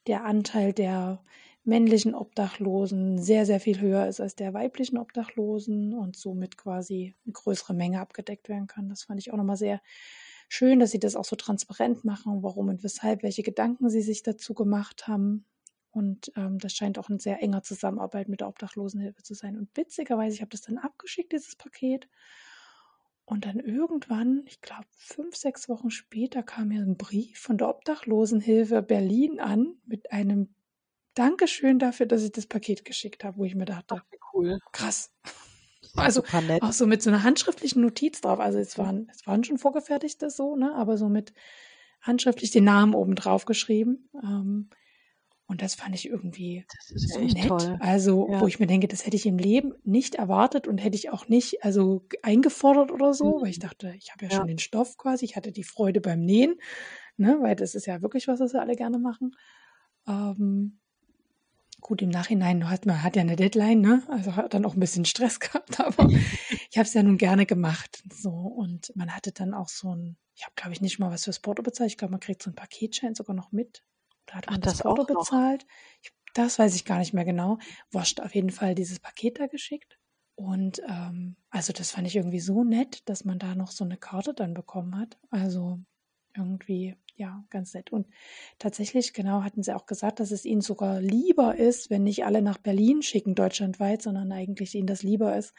der 0.07 0.25
Anteil 0.25 0.73
der 0.73 1.23
männlichen 1.63 2.15
Obdachlosen 2.15 3.19
sehr, 3.19 3.45
sehr 3.45 3.59
viel 3.59 3.79
höher 3.79 4.07
ist 4.07 4.19
als 4.19 4.35
der 4.35 4.53
weiblichen 4.53 4.97
Obdachlosen 4.97 5.93
und 5.93 6.15
somit 6.15 6.57
quasi 6.57 7.15
eine 7.25 7.33
größere 7.33 7.73
Menge 7.73 7.99
abgedeckt 7.99 8.49
werden 8.49 8.67
kann. 8.67 8.89
Das 8.89 9.03
fand 9.03 9.19
ich 9.19 9.31
auch 9.31 9.37
nochmal 9.37 9.57
sehr 9.57 9.81
schön, 10.49 10.79
dass 10.79 10.91
sie 10.91 10.99
das 10.99 11.15
auch 11.15 11.25
so 11.25 11.35
transparent 11.35 12.03
machen, 12.03 12.41
warum 12.43 12.69
und 12.69 12.83
weshalb, 12.83 13.23
welche 13.23 13.43
Gedanken 13.43 13.89
sie 13.89 14.01
sich 14.01 14.23
dazu 14.23 14.53
gemacht 14.53 15.07
haben. 15.07 15.45
Und 15.91 16.31
ähm, 16.35 16.57
das 16.57 16.73
scheint 16.73 16.97
auch 16.97 17.09
eine 17.09 17.19
sehr 17.19 17.41
enger 17.41 17.63
Zusammenarbeit 17.63 18.27
mit 18.27 18.39
der 18.39 18.47
Obdachlosenhilfe 18.47 19.23
zu 19.23 19.33
sein. 19.33 19.57
Und 19.57 19.69
witzigerweise, 19.75 20.35
ich 20.35 20.41
habe 20.41 20.49
das 20.49 20.61
dann 20.61 20.77
abgeschickt, 20.77 21.31
dieses 21.31 21.55
Paket. 21.55 22.07
Und 23.25 23.45
dann 23.45 23.59
irgendwann, 23.59 24.43
ich 24.45 24.61
glaube 24.61 24.87
fünf, 24.97 25.35
sechs 25.35 25.69
Wochen 25.69 25.91
später, 25.91 26.43
kam 26.43 26.69
mir 26.69 26.81
ein 26.81 26.97
Brief 26.97 27.39
von 27.39 27.57
der 27.57 27.69
Obdachlosenhilfe 27.69 28.81
Berlin 28.81 29.39
an 29.39 29.75
mit 29.85 30.11
einem 30.11 30.53
Dankeschön 31.13 31.79
dafür, 31.79 32.05
dass 32.05 32.23
ich 32.23 32.31
das 32.31 32.47
Paket 32.47 32.85
geschickt 32.85 33.23
habe, 33.23 33.37
wo 33.37 33.45
ich 33.45 33.55
mir 33.55 33.65
dachte, 33.65 34.01
Wie 34.11 34.17
cool. 34.33 34.59
krass. 34.71 35.11
Also 35.95 36.23
auch 36.61 36.71
so 36.71 36.87
mit 36.87 37.01
so 37.01 37.09
einer 37.09 37.23
handschriftlichen 37.23 37.81
Notiz 37.81 38.21
drauf. 38.21 38.39
Also 38.39 38.59
es 38.59 38.77
waren, 38.77 39.09
es 39.11 39.27
waren 39.27 39.43
schon 39.43 39.57
vorgefertigte 39.57 40.29
so, 40.29 40.55
ne? 40.55 40.73
Aber 40.75 40.97
so 40.97 41.09
mit 41.09 41.33
handschriftlich 42.01 42.51
den 42.51 42.63
Namen 42.63 42.93
oben 42.93 43.15
drauf 43.15 43.45
geschrieben. 43.45 44.09
Ähm, 44.23 44.69
und 45.47 45.61
das 45.61 45.75
fand 45.75 45.93
ich 45.95 46.07
irgendwie 46.07 46.65
so 46.95 47.19
nett. 47.19 47.49
Toll. 47.49 47.77
Also, 47.81 48.29
ja. 48.31 48.39
wo 48.39 48.47
ich 48.47 48.61
mir 48.61 48.67
denke, 48.67 48.87
das 48.87 49.05
hätte 49.05 49.17
ich 49.17 49.25
im 49.25 49.37
Leben 49.37 49.73
nicht 49.83 50.15
erwartet 50.15 50.65
und 50.65 50.77
hätte 50.77 50.95
ich 50.95 51.09
auch 51.09 51.27
nicht 51.27 51.65
also 51.65 52.07
eingefordert 52.23 52.89
oder 52.89 53.13
so, 53.13 53.37
mhm. 53.37 53.41
weil 53.41 53.49
ich 53.49 53.59
dachte, 53.59 53.93
ich 53.97 54.13
habe 54.13 54.23
ja, 54.25 54.31
ja, 54.31 54.37
schon 54.37 54.47
den 54.47 54.59
Stoff 54.59 54.95
quasi, 54.97 55.25
ich 55.25 55.35
hatte 55.35 55.51
die 55.51 55.65
Freude 55.65 55.99
beim 55.99 56.21
Nähen, 56.21 56.55
ne, 57.17 57.37
weil 57.41 57.57
das 57.57 57.75
ist 57.75 57.85
ja 57.85 58.01
wirklich 58.01 58.29
was, 58.29 58.39
was 58.39 58.53
wir 58.53 58.61
alle 58.61 58.77
gerne 58.77 58.97
machen. 58.97 59.35
Ähm, 60.07 60.79
gut, 61.81 62.01
im 62.01 62.09
Nachhinein 62.09 62.69
hat 62.69 62.85
man 62.85 63.03
hat 63.03 63.15
ja 63.15 63.21
eine 63.21 63.35
Deadline, 63.35 63.81
ne? 63.81 64.03
Also 64.07 64.35
hat 64.35 64.53
dann 64.53 64.65
auch 64.65 64.75
ein 64.75 64.79
bisschen 64.79 65.05
Stress 65.05 65.39
gehabt, 65.41 65.79
aber 65.79 66.07
ich 66.09 66.77
habe 66.77 66.87
es 66.87 66.93
ja 66.93 67.03
nun 67.03 67.17
gerne 67.17 67.45
gemacht. 67.45 68.03
So 68.13 68.31
und 68.31 68.95
man 68.95 69.15
hatte 69.15 69.31
dann 69.31 69.53
auch 69.53 69.69
so 69.69 69.93
ein, 69.95 70.17
ich 70.35 70.43
habe 70.43 70.53
glaube 70.55 70.73
ich 70.73 70.81
nicht 70.81 70.99
mal 70.99 71.11
was 71.11 71.25
fürs 71.25 71.39
Porto 71.39 71.63
bezahlt. 71.63 71.91
Ich 71.91 71.97
glaube, 71.97 72.11
man 72.11 72.19
kriegt 72.19 72.41
so 72.41 72.49
ein 72.49 72.55
Paketschein 72.55 73.15
sogar 73.15 73.35
noch 73.35 73.51
mit. 73.51 73.83
Da 74.27 74.35
hat 74.35 74.45
man 74.47 74.55
Ach, 74.59 74.61
das, 74.61 74.77
das 74.77 74.85
Auto 74.85 75.05
bezahlt. 75.05 75.65
Ich, 76.01 76.11
das 76.33 76.59
weiß 76.59 76.75
ich 76.75 76.85
gar 76.85 76.99
nicht 76.99 77.13
mehr 77.13 77.25
genau. 77.25 77.57
Wurscht 77.91 78.21
auf 78.21 78.33
jeden 78.33 78.51
Fall 78.51 78.75
dieses 78.75 78.99
Paket 78.99 79.39
da 79.39 79.47
geschickt. 79.47 79.97
Und 80.35 80.81
ähm, 80.87 81.35
also 81.49 81.73
das 81.73 81.91
fand 81.91 82.07
ich 82.07 82.15
irgendwie 82.15 82.39
so 82.39 82.63
nett, 82.63 83.07
dass 83.09 83.25
man 83.25 83.37
da 83.37 83.53
noch 83.53 83.71
so 83.71 83.83
eine 83.83 83.97
Karte 83.97 84.33
dann 84.33 84.53
bekommen 84.53 84.97
hat. 84.97 85.17
Also 85.29 85.79
irgendwie, 86.35 86.95
ja, 87.15 87.43
ganz 87.49 87.73
nett. 87.73 87.91
Und 87.91 88.07
tatsächlich, 88.59 89.13
genau, 89.13 89.43
hatten 89.43 89.63
sie 89.63 89.75
auch 89.75 89.85
gesagt, 89.85 90.19
dass 90.19 90.31
es 90.31 90.45
ihnen 90.45 90.61
sogar 90.61 91.01
lieber 91.01 91.55
ist, 91.55 91.89
wenn 91.89 92.03
nicht 92.03 92.25
alle 92.25 92.41
nach 92.41 92.57
Berlin 92.57 93.01
schicken, 93.01 93.35
deutschlandweit, 93.35 94.01
sondern 94.01 94.31
eigentlich 94.31 94.75
ihnen 94.75 94.87
das 94.87 95.03
lieber 95.03 95.35
ist, 95.35 95.53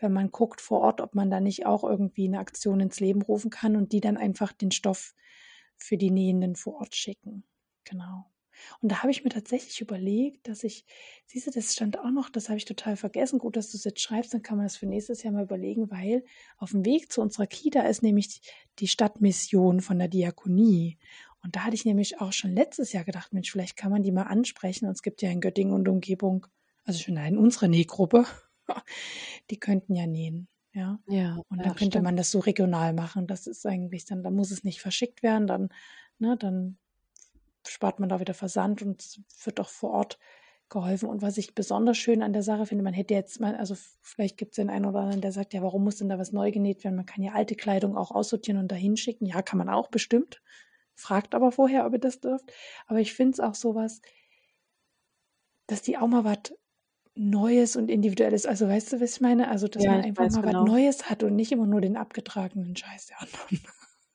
wenn 0.00 0.12
man 0.12 0.30
guckt 0.30 0.60
vor 0.60 0.80
Ort, 0.80 1.00
ob 1.00 1.14
man 1.14 1.30
da 1.30 1.40
nicht 1.40 1.66
auch 1.66 1.84
irgendwie 1.84 2.26
eine 2.26 2.38
Aktion 2.38 2.80
ins 2.80 3.00
Leben 3.00 3.22
rufen 3.22 3.50
kann 3.50 3.76
und 3.76 3.92
die 3.92 4.00
dann 4.00 4.16
einfach 4.16 4.52
den 4.52 4.70
Stoff 4.70 5.14
für 5.76 5.96
die 5.96 6.10
Nähenden 6.10 6.56
vor 6.56 6.76
Ort 6.76 6.94
schicken. 6.94 7.44
Genau. 7.84 8.33
Und 8.80 8.92
da 8.92 9.02
habe 9.02 9.10
ich 9.10 9.24
mir 9.24 9.30
tatsächlich 9.30 9.80
überlegt, 9.80 10.48
dass 10.48 10.64
ich, 10.64 10.84
siehst 11.26 11.46
du, 11.46 11.50
das 11.50 11.72
stand 11.72 11.98
auch 11.98 12.10
noch, 12.10 12.30
das 12.30 12.48
habe 12.48 12.58
ich 12.58 12.64
total 12.64 12.96
vergessen. 12.96 13.38
Gut, 13.38 13.56
dass 13.56 13.70
du 13.70 13.76
es 13.76 13.84
jetzt 13.84 14.00
schreibst, 14.00 14.34
dann 14.34 14.42
kann 14.42 14.56
man 14.56 14.66
das 14.66 14.76
für 14.76 14.86
nächstes 14.86 15.22
Jahr 15.22 15.32
mal 15.32 15.44
überlegen, 15.44 15.90
weil 15.90 16.24
auf 16.56 16.70
dem 16.70 16.84
Weg 16.84 17.12
zu 17.12 17.20
unserer 17.20 17.46
Kita 17.46 17.82
ist 17.82 18.02
nämlich 18.02 18.40
die 18.78 18.88
Stadtmission 18.88 19.80
von 19.80 19.98
der 19.98 20.08
Diakonie. 20.08 20.98
Und 21.42 21.56
da 21.56 21.64
hatte 21.64 21.74
ich 21.74 21.84
nämlich 21.84 22.20
auch 22.20 22.32
schon 22.32 22.54
letztes 22.54 22.92
Jahr 22.92 23.04
gedacht, 23.04 23.32
Mensch, 23.32 23.50
vielleicht 23.50 23.76
kann 23.76 23.90
man 23.92 24.02
die 24.02 24.12
mal 24.12 24.22
ansprechen. 24.22 24.86
Und 24.86 24.92
es 24.92 25.02
gibt 25.02 25.20
ja 25.20 25.30
in 25.30 25.40
Göttingen 25.40 25.74
und 25.74 25.88
Umgebung, 25.88 26.46
also 26.84 26.98
schon 27.00 27.16
in 27.18 27.38
unserer 27.38 27.68
Nähgruppe, 27.68 28.24
die 29.50 29.58
könnten 29.58 29.94
ja 29.94 30.06
nähen. 30.06 30.48
Ja. 30.72 30.98
ja 31.06 31.40
und 31.48 31.58
dann 31.58 31.68
ja, 31.68 31.74
könnte 31.74 31.92
stimmt. 31.92 32.04
man 32.04 32.16
das 32.16 32.30
so 32.30 32.40
regional 32.40 32.94
machen. 32.94 33.26
Das 33.26 33.46
ist 33.46 33.66
eigentlich 33.66 34.06
dann, 34.06 34.22
da 34.22 34.30
muss 34.30 34.50
es 34.50 34.64
nicht 34.64 34.80
verschickt 34.80 35.22
werden, 35.22 35.46
dann, 35.46 35.68
ne, 36.18 36.36
dann 36.36 36.78
spart 37.68 38.00
man 38.00 38.08
da 38.08 38.20
wieder 38.20 38.34
Versand 38.34 38.82
und 38.82 39.20
wird 39.44 39.60
auch 39.60 39.68
vor 39.68 39.90
Ort 39.90 40.18
geholfen. 40.68 41.08
Und 41.08 41.22
was 41.22 41.38
ich 41.38 41.54
besonders 41.54 41.96
schön 41.96 42.22
an 42.22 42.32
der 42.32 42.42
Sache 42.42 42.66
finde, 42.66 42.84
man 42.84 42.94
hätte 42.94 43.14
jetzt 43.14 43.40
mal, 43.40 43.56
also 43.56 43.76
vielleicht 44.00 44.36
gibt 44.36 44.52
es 44.52 44.56
den 44.56 44.70
einen 44.70 44.86
oder 44.86 45.00
anderen, 45.00 45.20
der 45.20 45.32
sagt, 45.32 45.54
ja, 45.54 45.62
warum 45.62 45.84
muss 45.84 45.96
denn 45.96 46.08
da 46.08 46.18
was 46.18 46.32
neu 46.32 46.50
genäht 46.50 46.84
werden? 46.84 46.96
Man 46.96 47.06
kann 47.06 47.22
ja 47.22 47.32
alte 47.32 47.54
Kleidung 47.54 47.96
auch 47.96 48.10
aussortieren 48.10 48.60
und 48.60 48.70
dahin 48.70 48.96
schicken. 48.96 49.26
Ja, 49.26 49.42
kann 49.42 49.58
man 49.58 49.68
auch 49.68 49.88
bestimmt. 49.88 50.42
Fragt 50.94 51.34
aber 51.34 51.52
vorher, 51.52 51.86
ob 51.86 51.92
ihr 51.92 51.98
das 51.98 52.20
dürft. 52.20 52.52
Aber 52.86 53.00
ich 53.00 53.14
finde 53.14 53.32
es 53.32 53.40
auch 53.40 53.54
sowas, 53.54 54.00
dass 55.66 55.82
die 55.82 55.96
auch 55.96 56.06
mal 56.06 56.24
was 56.24 56.54
Neues 57.16 57.76
und 57.76 57.90
Individuelles, 57.90 58.44
also 58.44 58.68
weißt 58.68 58.92
du, 58.92 59.00
was 59.00 59.14
ich 59.14 59.20
meine? 59.20 59.48
Also, 59.48 59.68
dass 59.68 59.84
ja, 59.84 59.92
man 59.92 60.02
einfach 60.02 60.28
mal 60.30 60.42
genau. 60.42 60.62
was 60.62 60.68
Neues 60.68 61.10
hat 61.10 61.22
und 61.22 61.36
nicht 61.36 61.52
immer 61.52 61.66
nur 61.66 61.80
den 61.80 61.96
abgetragenen 61.96 62.74
Scheiß 62.74 63.06
der 63.06 63.20
anderen. 63.22 63.60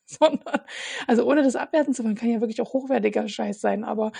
sondern, 0.19 0.61
also 1.07 1.25
ohne 1.25 1.43
das 1.43 1.55
abwerten 1.55 1.93
zu 1.93 2.03
wollen, 2.03 2.15
kann 2.15 2.29
ja 2.29 2.41
wirklich 2.41 2.61
auch 2.61 2.73
hochwertiger 2.73 3.27
Scheiß 3.27 3.61
sein, 3.61 3.83
aber 3.83 4.11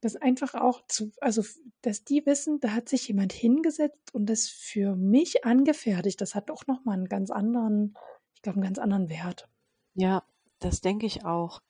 das 0.00 0.16
einfach 0.16 0.54
auch 0.54 0.82
zu, 0.88 1.12
also, 1.20 1.42
dass 1.82 2.04
die 2.04 2.24
wissen, 2.24 2.58
da 2.60 2.70
hat 2.72 2.88
sich 2.88 3.06
jemand 3.08 3.32
hingesetzt 3.32 4.14
und 4.14 4.26
das 4.26 4.48
für 4.48 4.96
mich 4.96 5.44
angefertigt, 5.44 6.20
das 6.20 6.34
hat 6.34 6.50
auch 6.50 6.66
nochmal 6.66 6.96
einen 6.96 7.08
ganz 7.08 7.30
anderen, 7.30 7.94
ich 8.34 8.42
glaube, 8.42 8.56
einen 8.56 8.64
ganz 8.64 8.78
anderen 8.78 9.08
Wert. 9.08 9.48
Ja, 9.94 10.22
das 10.58 10.80
denke 10.80 11.06
ich 11.06 11.24
auch. 11.24 11.60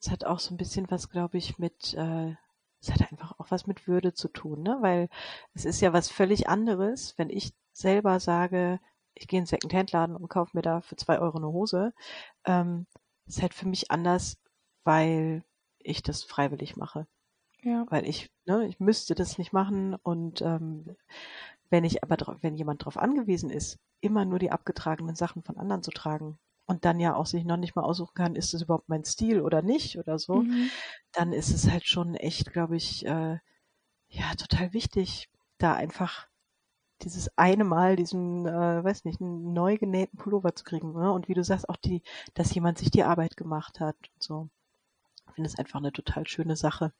Es 0.00 0.10
hat 0.10 0.24
auch 0.24 0.38
so 0.38 0.54
ein 0.54 0.58
bisschen 0.58 0.90
was, 0.90 1.08
glaube 1.08 1.38
ich, 1.38 1.58
mit, 1.58 1.94
äh, 1.94 2.34
es 2.80 2.92
hat 2.92 3.10
einfach 3.10 3.38
auch 3.38 3.50
was 3.50 3.66
mit 3.66 3.88
Würde 3.88 4.12
zu 4.12 4.28
tun, 4.28 4.62
ne? 4.62 4.76
Weil 4.80 5.08
es 5.54 5.64
ist 5.64 5.80
ja 5.80 5.92
was 5.92 6.10
völlig 6.10 6.48
anderes, 6.48 7.14
wenn 7.16 7.30
ich 7.30 7.52
selber 7.72 8.20
sage, 8.20 8.80
ich 9.14 9.26
gehe 9.26 9.38
in 9.38 9.44
den 9.44 9.48
Secondhand-Laden 9.48 10.14
und 10.14 10.28
kaufe 10.28 10.56
mir 10.56 10.62
da 10.62 10.80
für 10.80 10.96
zwei 10.96 11.18
Euro 11.18 11.38
eine 11.38 11.48
Hose, 11.48 11.92
ähm, 12.44 12.86
ist 13.28 13.42
halt 13.42 13.54
für 13.54 13.68
mich 13.68 13.90
anders, 13.90 14.38
weil 14.84 15.44
ich 15.78 16.02
das 16.02 16.22
freiwillig 16.22 16.76
mache. 16.76 17.06
Ja. 17.62 17.86
Weil 17.88 18.06
ich, 18.06 18.30
ne, 18.46 18.66
ich 18.66 18.80
müsste 18.80 19.14
das 19.14 19.38
nicht 19.38 19.52
machen 19.52 19.94
und 19.94 20.42
ähm, 20.42 20.96
wenn 21.70 21.84
ich 21.84 22.02
aber 22.02 22.38
wenn 22.40 22.56
jemand 22.56 22.82
darauf 22.82 22.96
angewiesen 22.96 23.50
ist, 23.50 23.78
immer 24.00 24.24
nur 24.24 24.38
die 24.38 24.50
abgetragenen 24.50 25.16
Sachen 25.16 25.42
von 25.42 25.58
anderen 25.58 25.82
zu 25.82 25.90
tragen 25.90 26.38
und 26.66 26.84
dann 26.84 27.00
ja 27.00 27.14
auch 27.14 27.26
sich 27.26 27.44
noch 27.44 27.56
nicht 27.56 27.74
mal 27.74 27.82
aussuchen 27.82 28.14
kann, 28.14 28.36
ist 28.36 28.54
das 28.54 28.62
überhaupt 28.62 28.88
mein 28.88 29.04
Stil 29.04 29.40
oder 29.40 29.60
nicht 29.62 29.98
oder 29.98 30.18
so, 30.18 30.42
mhm. 30.42 30.70
dann 31.12 31.32
ist 31.32 31.50
es 31.50 31.70
halt 31.70 31.86
schon 31.86 32.14
echt, 32.14 32.52
glaube 32.52 32.76
ich, 32.76 33.04
äh, 33.06 33.38
ja, 34.08 34.34
total 34.36 34.72
wichtig, 34.72 35.28
da 35.58 35.74
einfach 35.74 36.27
dieses 37.02 37.30
eine 37.36 37.64
Mal 37.64 37.96
diesen, 37.96 38.46
äh, 38.46 38.84
weiß 38.84 39.04
nicht, 39.04 39.20
einen 39.20 39.52
neu 39.52 39.76
genähten 39.76 40.16
Pullover 40.16 40.54
zu 40.54 40.64
kriegen. 40.64 40.92
Ne? 40.92 41.12
Und 41.12 41.28
wie 41.28 41.34
du 41.34 41.44
sagst, 41.44 41.68
auch 41.68 41.76
die, 41.76 42.02
dass 42.34 42.54
jemand 42.54 42.78
sich 42.78 42.90
die 42.90 43.04
Arbeit 43.04 43.36
gemacht 43.36 43.80
hat 43.80 43.96
und 44.14 44.22
so. 44.22 44.48
Ich 45.28 45.34
finde 45.34 45.48
es 45.48 45.58
einfach 45.58 45.78
eine 45.78 45.92
total 45.92 46.26
schöne 46.26 46.56
Sache. 46.56 46.92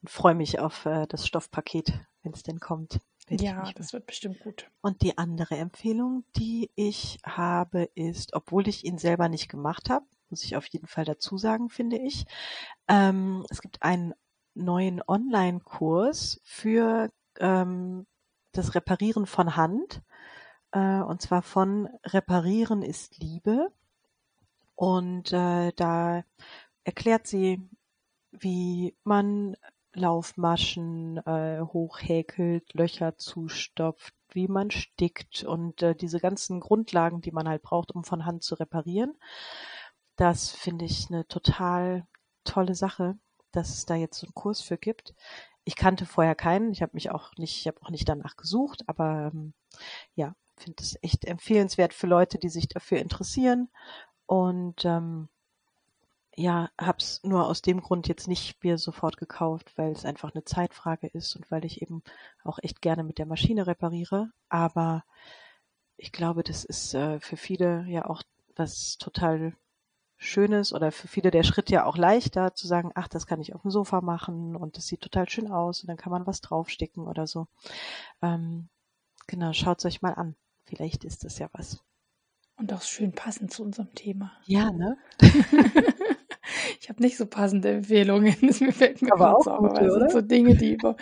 Und 0.00 0.10
freue 0.10 0.34
mich 0.34 0.60
auf 0.60 0.86
äh, 0.86 1.06
das 1.08 1.26
Stoffpaket, 1.26 1.92
wenn 2.22 2.32
es 2.32 2.42
denn 2.42 2.60
kommt. 2.60 3.00
Ja, 3.28 3.72
das 3.72 3.92
wird 3.92 4.06
bestimmt 4.06 4.38
gut. 4.40 4.70
Und 4.80 5.02
die 5.02 5.18
andere 5.18 5.56
Empfehlung, 5.56 6.24
die 6.36 6.70
ich 6.76 7.18
habe, 7.24 7.90
ist, 7.94 8.34
obwohl 8.34 8.68
ich 8.68 8.84
ihn 8.84 8.98
selber 8.98 9.28
nicht 9.28 9.48
gemacht 9.48 9.90
habe, 9.90 10.06
muss 10.30 10.44
ich 10.44 10.56
auf 10.56 10.66
jeden 10.66 10.86
Fall 10.86 11.04
dazu 11.04 11.36
sagen, 11.36 11.68
finde 11.68 11.98
ich. 11.98 12.26
Ähm, 12.86 13.44
es 13.50 13.60
gibt 13.60 13.82
einen 13.82 14.14
neuen 14.54 15.02
Online-Kurs 15.06 16.40
für 16.44 17.10
ähm, 17.38 18.06
das 18.56 18.74
Reparieren 18.74 19.26
von 19.26 19.56
Hand. 19.56 20.02
Äh, 20.72 21.00
und 21.00 21.22
zwar 21.22 21.42
von 21.42 21.88
Reparieren 22.04 22.82
ist 22.82 23.18
Liebe. 23.18 23.72
Und 24.74 25.32
äh, 25.32 25.72
da 25.74 26.24
erklärt 26.84 27.26
sie, 27.26 27.60
wie 28.30 28.94
man 29.04 29.56
Laufmaschen 29.94 31.16
äh, 31.26 31.62
hochhäkelt, 31.62 32.74
Löcher 32.74 33.16
zustopft, 33.16 34.14
wie 34.30 34.46
man 34.46 34.70
stickt 34.70 35.44
und 35.44 35.82
äh, 35.82 35.94
diese 35.94 36.20
ganzen 36.20 36.60
Grundlagen, 36.60 37.22
die 37.22 37.32
man 37.32 37.48
halt 37.48 37.62
braucht, 37.62 37.92
um 37.92 38.04
von 38.04 38.26
Hand 38.26 38.42
zu 38.42 38.56
reparieren. 38.56 39.16
Das 40.16 40.50
finde 40.50 40.84
ich 40.84 41.08
eine 41.08 41.26
total 41.26 42.06
tolle 42.44 42.74
Sache, 42.74 43.16
dass 43.52 43.70
es 43.70 43.86
da 43.86 43.94
jetzt 43.94 44.18
so 44.18 44.26
einen 44.26 44.34
Kurs 44.34 44.60
für 44.60 44.76
gibt 44.76 45.14
ich 45.66 45.74
kannte 45.74 46.06
vorher 46.06 46.36
keinen. 46.36 46.70
Ich 46.70 46.80
habe 46.80 46.92
mich 46.94 47.10
auch 47.10 47.36
nicht, 47.36 47.58
ich 47.58 47.66
habe 47.66 47.82
auch 47.82 47.90
nicht 47.90 48.08
danach 48.08 48.36
gesucht, 48.36 48.84
aber 48.86 49.32
ähm, 49.34 49.52
ja, 50.14 50.34
finde 50.56 50.80
es 50.80 50.96
echt 51.02 51.24
empfehlenswert 51.24 51.92
für 51.92 52.06
Leute, 52.06 52.38
die 52.38 52.48
sich 52.48 52.68
dafür 52.68 52.98
interessieren. 52.98 53.68
Und 54.26 54.84
ähm, 54.84 55.28
ja, 56.36 56.70
hab's 56.78 57.20
nur 57.24 57.46
aus 57.48 57.62
dem 57.62 57.80
Grund 57.80 58.06
jetzt 58.06 58.28
nicht 58.28 58.62
mir 58.62 58.78
sofort 58.78 59.16
gekauft, 59.16 59.76
weil 59.76 59.90
es 59.90 60.04
einfach 60.04 60.32
eine 60.32 60.44
Zeitfrage 60.44 61.08
ist 61.08 61.34
und 61.34 61.50
weil 61.50 61.64
ich 61.64 61.82
eben 61.82 62.04
auch 62.44 62.60
echt 62.62 62.80
gerne 62.80 63.02
mit 63.02 63.18
der 63.18 63.26
Maschine 63.26 63.66
repariere. 63.66 64.30
Aber 64.48 65.04
ich 65.96 66.12
glaube, 66.12 66.44
das 66.44 66.64
ist 66.64 66.94
äh, 66.94 67.18
für 67.18 67.36
viele 67.36 67.84
ja 67.88 68.08
auch 68.08 68.22
was 68.54 68.98
total 68.98 69.52
Schönes 70.18 70.72
oder 70.72 70.92
für 70.92 71.08
viele 71.08 71.30
der 71.30 71.42
Schritt 71.42 71.70
ja 71.70 71.84
auch 71.84 71.96
leichter 71.96 72.54
zu 72.54 72.66
sagen, 72.66 72.90
ach, 72.94 73.08
das 73.08 73.26
kann 73.26 73.40
ich 73.40 73.54
auf 73.54 73.62
dem 73.62 73.70
Sofa 73.70 74.00
machen 74.00 74.56
und 74.56 74.76
das 74.76 74.86
sieht 74.86 75.02
total 75.02 75.28
schön 75.28 75.50
aus 75.50 75.82
und 75.82 75.88
dann 75.88 75.98
kann 75.98 76.10
man 76.10 76.26
was 76.26 76.40
draufsticken 76.40 77.06
oder 77.06 77.26
so. 77.26 77.48
Ähm, 78.22 78.68
genau, 79.26 79.52
schaut 79.52 79.84
euch 79.84 80.00
mal 80.02 80.14
an. 80.14 80.34
Vielleicht 80.64 81.04
ist 81.04 81.24
das 81.24 81.38
ja 81.38 81.48
was. 81.52 81.84
Und 82.56 82.72
auch 82.72 82.82
schön 82.82 83.12
passend 83.12 83.52
zu 83.52 83.62
unserem 83.62 83.94
Thema. 83.94 84.32
Ja, 84.46 84.72
ne? 84.72 84.96
ich 86.80 86.88
habe 86.88 87.02
nicht 87.02 87.18
so 87.18 87.26
passende 87.26 87.70
Empfehlungen. 87.70 88.34
Das 88.40 88.60
mir 88.60 88.72
fällt 88.72 89.02
mir 89.02 89.12
aber 89.12 89.36
auch 89.36 89.44
so, 89.44 89.50
aber 89.50 89.90
sind 89.90 90.10
so 90.10 90.22
Dinge, 90.22 90.56
die 90.56 90.72
über, 90.72 90.96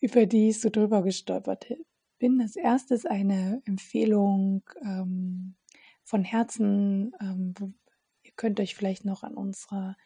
über 0.00 0.24
die 0.24 0.48
ich 0.48 0.60
so 0.60 0.70
drüber 0.70 1.02
gestolpert 1.02 1.66
bin. 2.18 2.38
Das 2.38 2.56
erste 2.56 2.94
ist 2.94 3.08
eine 3.08 3.60
Empfehlung 3.66 4.62
ähm, 4.80 5.56
von 6.02 6.24
Herzen, 6.24 7.12
ähm, 7.20 7.54
könnt 8.36 8.60
euch 8.60 8.74
vielleicht 8.74 9.04
noch 9.04 9.22
an 9.22 9.34
unsere 9.34 9.96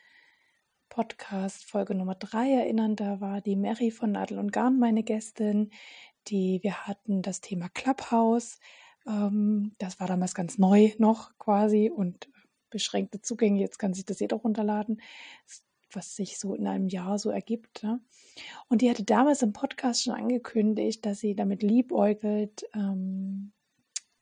Podcast 0.88 1.64
Folge 1.64 1.94
Nummer 1.94 2.14
drei 2.14 2.50
erinnern. 2.50 2.96
Da 2.96 3.20
war 3.20 3.40
die 3.40 3.56
Mary 3.56 3.90
von 3.90 4.12
Nadel 4.12 4.38
und 4.38 4.52
Garn 4.52 4.78
meine 4.78 5.02
Gästin. 5.02 5.70
Die, 6.28 6.60
wir 6.62 6.86
hatten 6.86 7.22
das 7.22 7.40
Thema 7.40 7.68
Clubhouse, 7.70 8.58
Ähm, 9.06 9.74
das 9.78 10.00
war 10.00 10.06
damals 10.06 10.34
ganz 10.34 10.58
neu 10.58 10.92
noch 10.98 11.36
quasi 11.38 11.90
und 11.94 12.28
beschränkte 12.70 13.20
Zugänge. 13.22 13.60
Jetzt 13.60 13.78
kann 13.78 13.94
sich 13.94 14.04
das 14.04 14.20
jeder 14.20 14.36
runterladen, 14.36 15.00
was 15.92 16.16
sich 16.16 16.38
so 16.38 16.54
in 16.54 16.66
einem 16.66 16.88
Jahr 16.88 17.18
so 17.18 17.30
ergibt. 17.30 17.82
Ne? 17.82 18.00
Und 18.68 18.82
die 18.82 18.90
hatte 18.90 19.04
damals 19.04 19.42
im 19.42 19.52
Podcast 19.54 20.02
schon 20.04 20.14
angekündigt, 20.14 21.06
dass 21.06 21.20
sie 21.20 21.34
damit 21.34 21.62
liebäugelt, 21.62 22.64
ähm, 22.74 23.52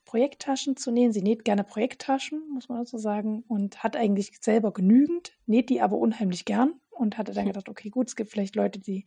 Projekttaschen 0.06 0.76
zu 0.76 0.90
nähen. 0.90 1.12
Sie 1.12 1.20
näht 1.20 1.44
gerne 1.44 1.64
Projekttaschen, 1.64 2.48
muss 2.54 2.68
man 2.70 2.78
dazu 2.78 2.96
sagen, 2.96 3.44
und 3.48 3.82
hat 3.82 3.96
eigentlich 3.96 4.32
selber 4.40 4.72
genügend, 4.72 5.36
näht 5.44 5.68
die 5.68 5.82
aber 5.82 5.98
unheimlich 5.98 6.46
gern 6.46 6.80
und 6.90 7.18
hatte 7.18 7.32
dann 7.32 7.46
gedacht, 7.46 7.68
okay, 7.68 7.90
gut, 7.90 8.08
es 8.08 8.16
gibt 8.16 8.30
vielleicht 8.30 8.56
Leute, 8.56 8.78
die 8.78 9.04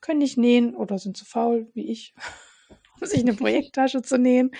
können 0.00 0.20
nicht 0.20 0.38
nähen 0.38 0.74
oder 0.74 0.98
sind 0.98 1.16
zu 1.16 1.26
faul, 1.26 1.70
wie 1.74 1.90
ich, 1.90 2.14
um 2.98 3.06
sich 3.06 3.20
eine 3.20 3.34
Projekttasche 3.34 4.00
zu 4.00 4.16
nähen. 4.16 4.52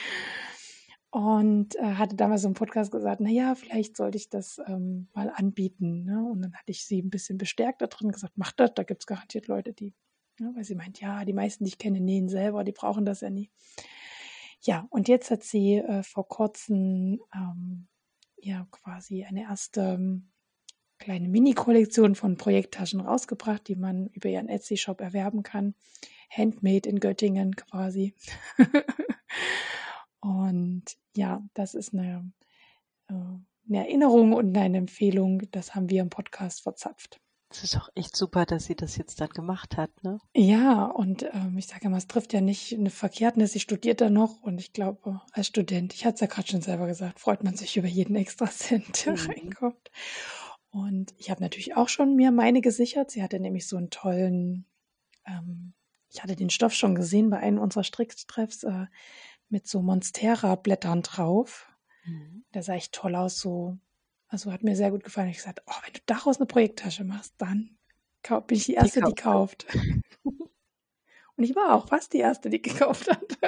Und 1.11 1.75
äh, 1.77 1.95
hatte 1.95 2.17
damals 2.17 2.45
im 2.45 2.53
Podcast 2.53 2.93
gesagt, 2.93 3.23
na 3.23 3.31
ja, 3.31 3.55
vielleicht 3.55 3.97
sollte 3.97 4.19
ich 4.19 4.29
das 4.29 4.61
ähm, 4.67 5.09
mal 5.15 5.33
anbieten. 5.35 6.05
Ne? 6.05 6.23
Und 6.23 6.43
dann 6.43 6.53
hatte 6.53 6.71
ich 6.71 6.85
sie 6.85 7.01
ein 7.01 7.09
bisschen 7.09 7.39
bestärkt 7.39 7.81
da 7.81 7.87
drin 7.87 8.13
gesagt, 8.13 8.35
mach 8.37 8.53
das, 8.53 8.75
da 8.75 8.83
gibt 8.83 9.03
es 9.03 9.07
garantiert 9.07 9.47
Leute, 9.47 9.73
die, 9.73 9.95
ja, 10.39 10.51
weil 10.55 10.65
sie 10.65 10.75
meint, 10.75 11.01
ja, 11.01 11.25
die 11.25 11.33
meisten, 11.33 11.65
die 11.65 11.69
ich 11.69 11.79
kenne, 11.79 12.01
nähen 12.01 12.29
selber, 12.29 12.63
die 12.63 12.73
brauchen 12.73 13.07
das 13.07 13.23
ja 13.23 13.31
nie. 13.31 13.51
Ja, 14.61 14.87
und 14.91 15.09
jetzt 15.09 15.31
hat 15.31 15.43
sie 15.45 15.77
äh, 15.77 16.03
vor 16.03 16.27
kurzem 16.29 17.21
ähm, 17.35 17.89
ja 18.37 18.67
quasi 18.71 19.25
eine 19.25 19.43
erste 19.43 19.81
ähm, 19.81 20.31
kleine 20.99 21.29
Mini-Kollektion 21.29 22.15
von 22.15 22.37
Projekttaschen 22.37 23.01
rausgebracht, 23.01 23.69
die 23.69 23.77
man 23.77 24.09
über 24.09 24.29
ihren 24.29 24.49
Etsy-Shop 24.49 25.01
erwerben 25.01 25.43
kann. 25.43 25.75
Handmade 26.31 26.89
in 26.89 27.01
Göttingen 27.01 27.55
quasi. 27.57 28.15
und 30.21 30.85
ja, 31.17 31.43
das 31.55 31.75
ist 31.75 31.95
eine, 31.95 32.31
äh, 33.09 33.15
eine 33.15 33.79
Erinnerung 33.87 34.33
und 34.33 34.57
eine 34.57 34.79
Empfehlung. 34.79 35.43
Das 35.53 35.75
haben 35.75 35.89
wir 35.89 36.03
im 36.03 36.11
Podcast 36.11 36.63
verzapft. 36.63 37.21
Es 37.51 37.65
ist 37.65 37.77
auch 37.77 37.89
echt 37.95 38.15
super, 38.15 38.45
dass 38.45 38.67
sie 38.67 38.77
das 38.77 38.97
jetzt 38.97 39.21
dann 39.21 39.31
gemacht 39.31 39.79
hat, 39.79 39.91
ne? 40.03 40.19
Ja, 40.35 40.85
und 40.85 41.23
ähm, 41.33 41.57
ich 41.57 41.67
sage 41.67 41.87
immer, 41.87 41.97
es 41.97 42.07
trifft 42.07 42.35
ja 42.35 42.43
nicht 42.43 42.75
eine 42.75 42.91
Verkehrtnis. 42.91 43.53
Sie 43.53 43.61
studiert 43.61 44.03
da 44.03 44.11
noch 44.11 44.43
und 44.43 44.59
ich 44.59 44.75
glaube, 44.75 45.23
als 45.33 45.47
Student, 45.47 45.95
ich 45.95 46.05
hatte 46.05 46.17
es 46.17 46.21
ja 46.21 46.27
gerade 46.27 46.47
schon 46.47 46.61
selber 46.61 46.87
gesagt, 46.87 47.21
freut 47.21 47.45
man 47.45 47.57
sich 47.57 47.77
über 47.79 47.89
jeden 47.89 48.17
extra 48.17 48.47
Cent, 48.51 49.07
der 49.07 49.15
mhm. 49.15 49.31
reinkommt. 49.31 49.91
Und 50.71 51.15
ich 51.17 51.31
habe 51.31 51.41
natürlich 51.41 51.75
auch 51.75 51.89
schon 51.89 52.15
mir 52.17 52.31
meine 52.31 52.61
gesichert. 52.61 53.11
Sie 53.11 53.23
hatte 53.23 53.41
nämlich 53.41 53.67
so 53.67 53.79
einen 53.79 53.89
tollen, 53.89 54.67
ähm, 55.25 55.73
ich 56.11 56.23
hatte 56.23 56.37
den 56.37 56.51
Stoff 56.51 56.75
schon 56.75 56.95
gesehen 56.95 57.31
bei 57.31 57.39
einem 57.39 57.59
unserer 57.59 57.85
Stricktreffs 57.85 58.65
äh, 58.65 58.87
mit 59.49 59.67
so 59.67 59.81
Monstera-Blättern 59.81 61.01
drauf. 61.01 61.71
Mhm. 62.05 62.45
Der 62.53 62.63
sah 62.63 62.75
echt 62.75 62.93
toll 62.93 63.15
aus, 63.15 63.39
so 63.39 63.79
also 64.29 64.53
hat 64.53 64.63
mir 64.63 64.77
sehr 64.77 64.91
gut 64.91 65.05
gefallen. 65.05 65.29
Ich 65.29 65.39
gesagt, 65.39 65.63
oh, 65.67 65.75
wenn 65.85 65.93
du 65.95 66.01
daraus 66.07 66.37
eine 66.37 66.47
Projekttasche 66.47 67.05
machst, 67.05 67.35
dann 67.39 67.77
bin 68.23 68.57
ich 68.57 68.67
die 68.67 68.75
Erste, 68.75 69.01
die, 69.01 69.07
die 69.09 69.15
kauft. 69.15 69.67
Und 71.39 71.45
ich 71.45 71.55
war 71.55 71.75
auch 71.75 71.87
fast 71.87 72.13
die 72.13 72.19
Erste, 72.19 72.51
die 72.51 72.61
gekauft 72.63 73.09
hat. 73.09 73.39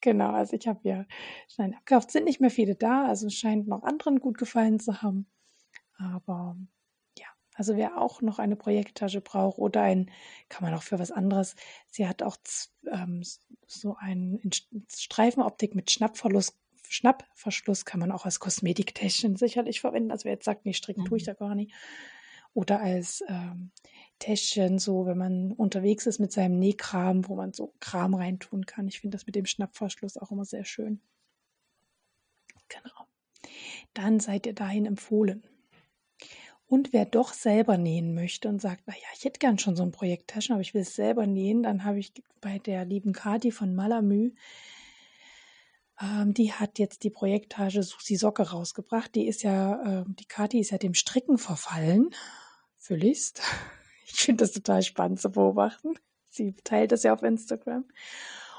Genau, 0.00 0.32
also 0.32 0.56
ich 0.56 0.66
habe 0.66 0.80
ja 0.82 1.04
Scheine 1.46 1.76
abgekauft. 1.76 2.10
Sind 2.10 2.24
nicht 2.24 2.40
mehr 2.40 2.50
viele 2.50 2.74
da, 2.74 3.06
also 3.06 3.28
scheint 3.28 3.68
noch 3.68 3.82
anderen 3.82 4.18
gut 4.18 4.38
gefallen 4.38 4.80
zu 4.80 5.02
haben. 5.02 5.26
Aber 5.98 6.56
ja, 7.18 7.26
also 7.54 7.76
wer 7.76 8.00
auch 8.00 8.22
noch 8.22 8.38
eine 8.38 8.56
Projekttasche 8.56 9.20
braucht 9.20 9.58
oder 9.58 9.82
ein, 9.82 10.10
kann 10.48 10.64
man 10.64 10.74
auch 10.74 10.82
für 10.82 10.98
was 10.98 11.12
anderes. 11.12 11.54
Sie 11.90 12.08
hat 12.08 12.22
auch 12.22 12.38
ähm, 12.90 13.22
so 13.66 13.96
einen 13.96 14.40
Streifenoptik 14.88 15.74
mit 15.74 15.90
Schnappverlust 15.90 16.56
Schnappverschluss 16.90 17.84
kann 17.84 18.00
man 18.00 18.10
auch 18.10 18.24
als 18.24 18.40
Kosmetiktäschchen 18.40 19.36
sicherlich 19.36 19.80
verwenden. 19.80 20.10
Also 20.10 20.24
wer 20.24 20.32
jetzt 20.32 20.44
sagt, 20.44 20.66
nee, 20.66 20.72
stricken 20.72 21.04
tue 21.04 21.18
ich 21.18 21.22
mhm. 21.22 21.26
da 21.26 21.34
gar 21.34 21.54
nicht. 21.54 21.72
Oder 22.52 22.80
als 22.80 23.22
ähm, 23.28 23.70
Täschchen, 24.18 24.80
so 24.80 25.06
wenn 25.06 25.16
man 25.16 25.52
unterwegs 25.52 26.06
ist 26.06 26.18
mit 26.18 26.32
seinem 26.32 26.58
Nähkram, 26.58 27.28
wo 27.28 27.36
man 27.36 27.52
so 27.52 27.74
Kram 27.78 28.14
reintun 28.14 28.66
kann. 28.66 28.88
Ich 28.88 29.00
finde 29.00 29.16
das 29.16 29.26
mit 29.26 29.36
dem 29.36 29.46
Schnappverschluss 29.46 30.16
auch 30.16 30.32
immer 30.32 30.44
sehr 30.44 30.64
schön. 30.64 31.00
Genau. 32.68 33.06
Dann 33.94 34.18
seid 34.18 34.46
ihr 34.46 34.54
dahin 34.54 34.84
empfohlen. 34.84 35.44
Und 36.66 36.92
wer 36.92 37.04
doch 37.04 37.32
selber 37.32 37.78
nähen 37.78 38.14
möchte 38.14 38.48
und 38.48 38.60
sagt, 38.60 38.88
naja, 38.88 39.06
ich 39.16 39.24
hätte 39.24 39.38
gern 39.38 39.58
schon 39.58 39.76
so 39.76 39.84
ein 39.84 39.92
Projekttaschen, 39.92 40.54
aber 40.54 40.62
ich 40.62 40.74
will 40.74 40.82
es 40.82 40.96
selber 40.96 41.26
nähen, 41.26 41.62
dann 41.62 41.84
habe 41.84 42.00
ich 42.00 42.12
bei 42.40 42.58
der 42.58 42.84
lieben 42.84 43.12
Kati 43.12 43.52
von 43.52 43.74
Malamü 43.76 44.32
ähm, 46.00 46.34
die 46.34 46.52
hat 46.52 46.78
jetzt 46.78 47.04
die 47.04 47.10
Projekttage 47.10 47.82
Susi 47.82 48.16
Socke 48.16 48.50
rausgebracht. 48.50 49.14
Die 49.14 49.26
ist 49.26 49.42
ja, 49.42 50.00
äh, 50.00 50.04
die 50.06 50.26
Kathi 50.26 50.60
ist 50.60 50.70
ja 50.70 50.78
dem 50.78 50.94
Stricken 50.94 51.38
verfallen. 51.38 52.10
Völligst. 52.76 53.42
Ich 54.12 54.22
finde 54.24 54.42
das 54.42 54.50
total 54.50 54.82
spannend 54.82 55.20
zu 55.20 55.30
beobachten. 55.30 55.94
Sie 56.30 56.56
teilt 56.64 56.90
das 56.90 57.04
ja 57.04 57.14
auf 57.14 57.22
Instagram. 57.22 57.84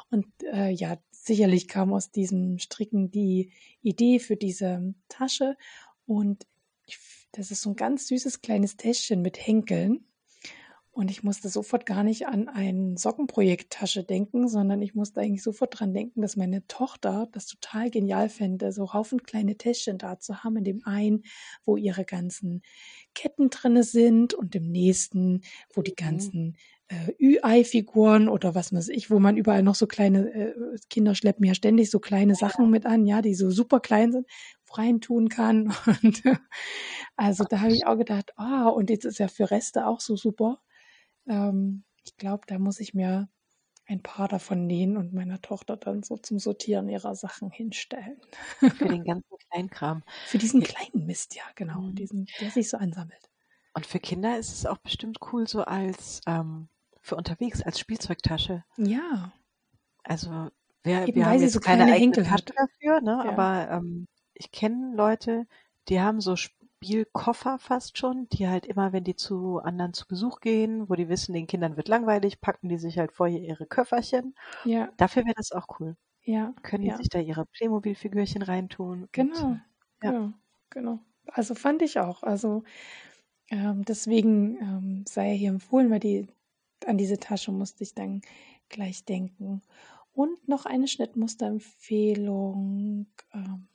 Und 0.09 0.25
äh, 0.43 0.69
ja, 0.69 0.97
sicherlich 1.11 1.67
kam 1.67 1.91
aus 1.91 2.09
diesem 2.09 2.57
Stricken 2.57 3.11
die 3.11 3.51
Idee 3.81 4.19
für 4.19 4.37
diese 4.37 4.93
Tasche. 5.09 5.57
Und 6.05 6.47
ich, 6.85 6.99
das 7.33 7.51
ist 7.51 7.63
so 7.63 7.71
ein 7.71 7.75
ganz 7.75 8.07
süßes 8.07 8.41
kleines 8.41 8.77
Täschchen 8.77 9.21
mit 9.21 9.45
Henkeln. 9.45 10.05
Und 10.93 11.09
ich 11.09 11.23
musste 11.23 11.47
sofort 11.47 11.85
gar 11.85 12.03
nicht 12.03 12.27
an 12.27 12.49
ein 12.49 12.97
Sockenprojekttasche 12.97 14.03
denken, 14.03 14.49
sondern 14.49 14.81
ich 14.81 14.93
musste 14.93 15.21
eigentlich 15.21 15.41
sofort 15.41 15.79
dran 15.79 15.93
denken, 15.93 16.21
dass 16.21 16.35
meine 16.35 16.67
Tochter 16.67 17.29
das 17.31 17.47
total 17.47 17.89
genial 17.89 18.27
fände, 18.27 18.73
so 18.73 18.93
Haufen 18.93 19.23
kleine 19.23 19.55
Täschchen 19.55 19.97
da 19.97 20.19
zu 20.19 20.43
haben, 20.43 20.57
in 20.57 20.65
dem 20.65 20.85
einen, 20.85 21.23
wo 21.63 21.77
ihre 21.77 22.03
ganzen 22.03 22.61
Ketten 23.15 23.49
drinne 23.49 23.83
sind 23.83 24.33
und 24.33 24.53
im 24.53 24.69
nächsten, 24.69 25.41
wo 25.73 25.81
die 25.81 25.91
mhm. 25.91 26.03
ganzen 26.03 26.57
äh, 26.89 27.13
Ü-Ei-Figuren 27.21 28.27
oder 28.27 28.53
was 28.53 28.73
weiß 28.73 28.89
ich, 28.89 29.09
wo 29.09 29.19
man 29.19 29.37
überall 29.37 29.63
noch 29.63 29.75
so 29.75 29.87
kleine, 29.87 30.29
äh, 30.33 30.53
Kinder 30.89 31.15
schleppen 31.15 31.45
ja 31.45 31.55
ständig 31.55 31.89
so 31.89 31.99
kleine 31.99 32.35
Sachen 32.35 32.69
mit 32.69 32.85
an, 32.85 33.05
ja, 33.05 33.21
die 33.21 33.33
so 33.33 33.49
super 33.49 33.79
klein 33.79 34.11
sind, 34.11 34.27
reintun 34.73 35.29
kann. 35.29 35.73
Und 36.03 36.21
also 37.15 37.45
da 37.45 37.61
habe 37.61 37.71
ich 37.71 37.87
auch 37.87 37.97
gedacht, 37.97 38.33
ah, 38.35 38.67
oh, 38.67 38.73
und 38.73 38.89
jetzt 38.89 39.05
ist 39.05 39.19
ja 39.19 39.29
für 39.29 39.51
Reste 39.51 39.87
auch 39.87 40.01
so 40.01 40.17
super 40.17 40.61
ähm, 41.31 41.83
ich 42.03 42.17
glaube, 42.17 42.43
da 42.47 42.59
muss 42.59 42.79
ich 42.79 42.93
mir 42.93 43.29
ein 43.87 44.03
paar 44.03 44.27
davon 44.27 44.67
nähen 44.67 44.97
und 44.97 45.13
meiner 45.13 45.41
Tochter 45.41 45.75
dann 45.77 46.03
so 46.03 46.17
zum 46.17 46.39
Sortieren 46.39 46.87
ihrer 46.87 47.15
Sachen 47.15 47.49
hinstellen. 47.49 48.21
Für 48.59 48.87
den 48.87 49.03
ganzen 49.03 49.37
Kleinkram. 49.49 50.03
Für 50.27 50.37
diesen 50.37 50.61
kleinen 50.61 51.05
Mist, 51.05 51.35
ja, 51.35 51.43
genau, 51.55 51.81
mhm. 51.81 51.95
diesen, 51.95 52.27
der 52.39 52.51
sich 52.51 52.69
so 52.69 52.77
ansammelt. 52.77 53.29
Und 53.73 53.85
für 53.85 53.99
Kinder 53.99 54.37
ist 54.37 54.51
es 54.51 54.65
auch 54.65 54.77
bestimmt 54.77 55.19
cool, 55.31 55.47
so 55.47 55.63
als 55.63 56.21
ähm, 56.27 56.67
für 57.01 57.15
unterwegs, 57.15 57.61
als 57.61 57.79
Spielzeugtasche. 57.79 58.63
Ja. 58.77 59.31
Also 60.03 60.49
wir, 60.83 61.07
Eben, 61.07 61.15
wir 61.15 61.25
haben 61.25 61.39
jetzt 61.39 61.53
so 61.53 61.59
keine 61.59 61.85
eigene 61.85 62.23
Tasche 62.23 62.45
dafür, 62.55 63.01
ne? 63.01 63.21
Ja. 63.23 63.31
aber 63.31 63.71
ähm, 63.71 64.07
ich 64.33 64.51
kenne 64.51 64.95
Leute, 64.95 65.45
die 65.87 66.01
haben 66.01 66.19
so 66.21 66.35
Spielkoffer 66.83 67.59
fast 67.59 67.99
schon, 67.99 68.27
die 68.29 68.47
halt 68.47 68.65
immer, 68.65 68.91
wenn 68.91 69.03
die 69.03 69.15
zu 69.15 69.59
anderen 69.59 69.93
zu 69.93 70.07
Besuch 70.07 70.39
gehen, 70.39 70.89
wo 70.89 70.95
die 70.95 71.09
wissen, 71.09 71.33
den 71.33 71.45
Kindern 71.45 71.77
wird 71.77 71.87
langweilig, 71.87 72.41
packen 72.41 72.69
die 72.69 72.79
sich 72.79 72.97
halt 72.97 73.11
vorher 73.11 73.39
ihre 73.39 73.67
Köfferchen. 73.67 74.33
Ja. 74.65 74.91
Dafür 74.97 75.23
wäre 75.25 75.35
das 75.35 75.51
auch 75.51 75.79
cool. 75.79 75.95
Ja. 76.23 76.55
Können 76.63 76.81
die 76.83 76.89
ja. 76.89 76.97
sich 76.97 77.09
da 77.09 77.19
ihre 77.19 77.45
Playmobil-Figürchen 77.45 78.41
reintun. 78.41 79.09
Genau. 79.11 79.45
Und, 79.45 79.61
ja. 80.01 80.11
ja. 80.11 80.33
genau. 80.71 80.97
Also 81.27 81.53
fand 81.53 81.83
ich 81.83 81.99
auch. 81.99 82.23
Also 82.23 82.63
ähm, 83.49 83.85
deswegen 83.85 84.57
ähm, 84.59 85.05
sei 85.07 85.37
hier 85.37 85.49
empfohlen, 85.49 85.91
weil 85.91 85.99
die 85.99 86.25
an 86.87 86.97
diese 86.97 87.19
Tasche 87.19 87.51
musste 87.51 87.83
ich 87.83 87.93
dann 87.93 88.23
gleich 88.69 89.05
denken. 89.05 89.61
Und 90.13 90.47
noch 90.47 90.65
eine 90.65 90.87
Schnittmusterempfehlung. 90.87 93.05
Ähm, 93.33 93.67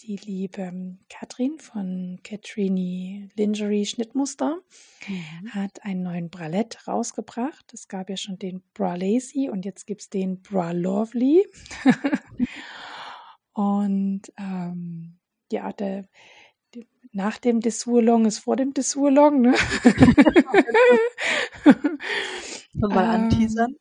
die 0.00 0.16
liebe 0.16 0.98
Katrin 1.08 1.58
von 1.58 2.20
Katrini 2.22 3.28
Lingerie 3.34 3.86
Schnittmuster 3.86 4.60
mhm. 5.08 5.50
hat 5.50 5.84
einen 5.84 6.02
neuen 6.02 6.30
Bralette 6.30 6.78
rausgebracht. 6.86 7.72
Es 7.72 7.88
gab 7.88 8.10
ja 8.10 8.16
schon 8.16 8.38
den 8.38 8.62
Bra 8.74 8.94
Lazy 8.94 9.48
und 9.50 9.64
jetzt 9.64 9.86
gibt 9.86 10.02
es 10.02 10.10
den 10.10 10.42
Bra 10.42 10.72
Lovely. 10.72 11.46
und 13.52 14.22
ähm, 14.38 15.18
ja, 15.50 15.72
der, 15.72 16.08
nach 17.12 17.38
dem 17.38 17.60
Dessous-Long 17.60 18.26
ist 18.26 18.40
vor 18.40 18.56
dem 18.56 18.74
Dessous-Long. 18.74 19.40
Ne? 19.40 19.54
mal 22.74 23.04
anteasern. 23.04 23.70
Ähm, 23.70 23.78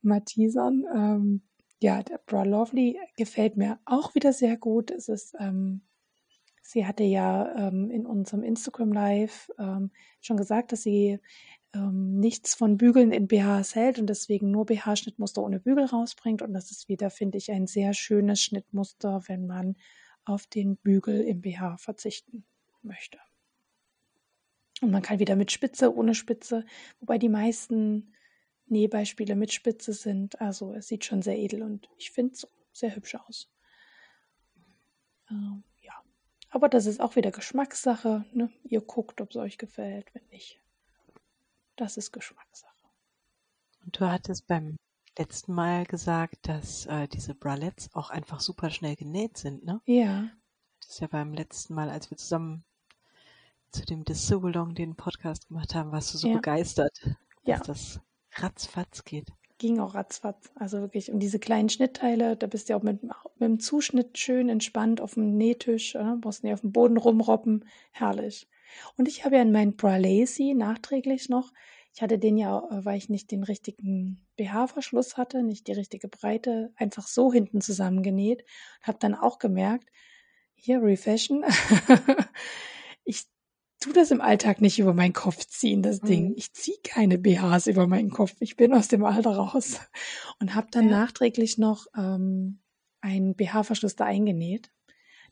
mal 0.00 0.20
teasern. 0.20 0.84
Ähm, 0.94 1.42
ja, 1.82 2.02
der 2.02 2.18
Bra 2.18 2.44
Lovely 2.44 2.98
gefällt 3.16 3.56
mir 3.56 3.78
auch 3.84 4.14
wieder 4.14 4.32
sehr 4.32 4.56
gut. 4.56 4.90
Es 4.90 5.08
ist, 5.08 5.34
ähm, 5.38 5.82
sie 6.62 6.86
hatte 6.86 7.04
ja 7.04 7.68
ähm, 7.68 7.90
in 7.90 8.06
unserem 8.06 8.42
Instagram 8.42 8.92
Live 8.92 9.50
ähm, 9.58 9.90
schon 10.20 10.36
gesagt, 10.36 10.72
dass 10.72 10.82
sie 10.82 11.18
ähm, 11.74 12.18
nichts 12.20 12.54
von 12.54 12.76
Bügeln 12.76 13.12
in 13.12 13.26
BHs 13.26 13.74
hält 13.74 13.98
und 13.98 14.06
deswegen 14.06 14.50
nur 14.50 14.66
BH-Schnittmuster 14.66 15.42
ohne 15.42 15.60
Bügel 15.60 15.84
rausbringt. 15.84 16.42
Und 16.42 16.52
das 16.52 16.70
ist 16.70 16.88
wieder, 16.88 17.10
finde 17.10 17.38
ich, 17.38 17.50
ein 17.50 17.66
sehr 17.66 17.94
schönes 17.94 18.42
Schnittmuster, 18.42 19.22
wenn 19.26 19.46
man 19.46 19.76
auf 20.24 20.46
den 20.46 20.76
Bügel 20.76 21.20
im 21.22 21.40
BH 21.40 21.78
verzichten 21.78 22.44
möchte. 22.82 23.18
Und 24.80 24.90
man 24.90 25.02
kann 25.02 25.18
wieder 25.18 25.36
mit 25.36 25.52
Spitze, 25.52 25.94
ohne 25.94 26.14
Spitze, 26.14 26.64
wobei 27.00 27.18
die 27.18 27.28
meisten 27.28 28.12
Nähbeispiele 28.72 29.36
mit 29.36 29.52
Spitze 29.52 29.92
sind. 29.92 30.40
Also 30.40 30.72
es 30.74 30.88
sieht 30.88 31.04
schon 31.04 31.22
sehr 31.22 31.38
edel 31.38 31.62
und 31.62 31.88
ich 31.98 32.10
finde 32.10 32.34
es 32.34 32.48
sehr 32.72 32.94
hübsch 32.96 33.14
aus. 33.14 33.48
Ähm, 35.30 35.62
ja, 35.82 35.92
aber 36.50 36.68
das 36.68 36.86
ist 36.86 37.00
auch 37.00 37.16
wieder 37.16 37.30
Geschmackssache. 37.30 38.24
Ne? 38.32 38.50
Ihr 38.64 38.80
guckt, 38.80 39.20
ob 39.20 39.30
es 39.30 39.36
euch 39.36 39.58
gefällt, 39.58 40.14
wenn 40.14 40.26
nicht. 40.28 40.60
Das 41.76 41.96
ist 41.96 42.12
Geschmackssache. 42.12 42.72
Und 43.84 43.98
du 43.98 44.10
hattest 44.10 44.46
beim 44.46 44.76
letzten 45.18 45.52
Mal 45.54 45.84
gesagt, 45.86 46.48
dass 46.48 46.86
äh, 46.86 47.08
diese 47.08 47.34
Bralettes 47.34 47.90
auch 47.94 48.10
einfach 48.10 48.40
super 48.40 48.70
schnell 48.70 48.96
genäht 48.96 49.36
sind, 49.36 49.64
ne? 49.64 49.80
Ja. 49.84 50.30
Das 50.80 50.90
ist 50.90 51.00
ja 51.00 51.06
beim 51.06 51.32
letzten 51.34 51.74
Mal, 51.74 51.90
als 51.90 52.10
wir 52.10 52.16
zusammen 52.18 52.64
zu 53.70 53.84
dem 53.84 54.04
Dissoulong 54.04 54.74
den 54.74 54.96
Podcast 54.96 55.48
gemacht 55.48 55.74
haben, 55.74 55.92
warst 55.92 56.12
du 56.14 56.18
so 56.18 56.28
Ja. 56.28 56.34
begeistert, 56.34 56.96
dass 57.02 57.16
Ja. 57.44 57.58
das 57.60 58.00
ratzfatz 58.34 59.04
geht. 59.04 59.28
Ging 59.58 59.78
auch 59.78 59.94
ratzfatz. 59.94 60.50
Also 60.54 60.80
wirklich. 60.80 61.12
Und 61.12 61.20
diese 61.20 61.38
kleinen 61.38 61.68
Schnittteile, 61.68 62.36
da 62.36 62.46
bist 62.46 62.68
du 62.68 62.72
ja 62.72 62.78
auch 62.78 62.82
mit, 62.82 63.02
mit 63.02 63.12
dem 63.40 63.60
Zuschnitt 63.60 64.18
schön 64.18 64.48
entspannt 64.48 65.00
auf 65.00 65.14
dem 65.14 65.36
Nähtisch, 65.36 65.94
äh, 65.94 66.16
brauchst 66.20 66.42
nicht 66.42 66.52
auf 66.52 66.62
dem 66.62 66.72
Boden 66.72 66.96
rumroppen. 66.96 67.64
Herrlich. 67.92 68.48
Und 68.96 69.08
ich 69.08 69.24
habe 69.24 69.36
ja 69.36 69.42
in 69.42 69.52
meinen 69.52 69.76
Bra 69.76 69.96
Lacy 69.96 70.54
nachträglich 70.54 71.28
noch, 71.28 71.52
ich 71.94 72.00
hatte 72.00 72.18
den 72.18 72.38
ja, 72.38 72.58
äh, 72.70 72.84
weil 72.84 72.96
ich 72.96 73.08
nicht 73.08 73.30
den 73.30 73.44
richtigen 73.44 74.26
BH-Verschluss 74.36 75.16
hatte, 75.16 75.42
nicht 75.42 75.66
die 75.66 75.72
richtige 75.72 76.08
Breite, 76.08 76.72
einfach 76.76 77.06
so 77.06 77.32
hinten 77.32 77.60
zusammengenäht. 77.60 78.44
Habe 78.82 78.98
dann 78.98 79.14
auch 79.14 79.38
gemerkt, 79.38 79.90
hier 80.54 80.82
Refashion, 80.82 81.44
ich 83.04 83.26
tu 83.82 83.92
das 83.92 84.10
im 84.10 84.20
Alltag 84.20 84.60
nicht 84.60 84.78
über 84.78 84.94
meinen 84.94 85.12
Kopf 85.12 85.46
ziehen, 85.46 85.82
das 85.82 86.00
Ding. 86.00 86.28
Mhm. 86.30 86.34
Ich 86.36 86.52
ziehe 86.52 86.78
keine 86.82 87.18
BHs 87.18 87.66
über 87.66 87.86
meinen 87.86 88.10
Kopf. 88.10 88.34
Ich 88.40 88.56
bin 88.56 88.72
aus 88.74 88.88
dem 88.88 89.04
Alter 89.04 89.36
raus. 89.36 89.80
Und 90.40 90.54
habe 90.54 90.68
dann 90.70 90.84
Ja. 90.88 91.00
nachträglich 91.00 91.58
noch 91.58 91.86
ähm, 91.96 92.60
einen 93.00 93.34
BH-Verschluss 93.34 93.96
da 93.96 94.04
eingenäht. 94.04 94.70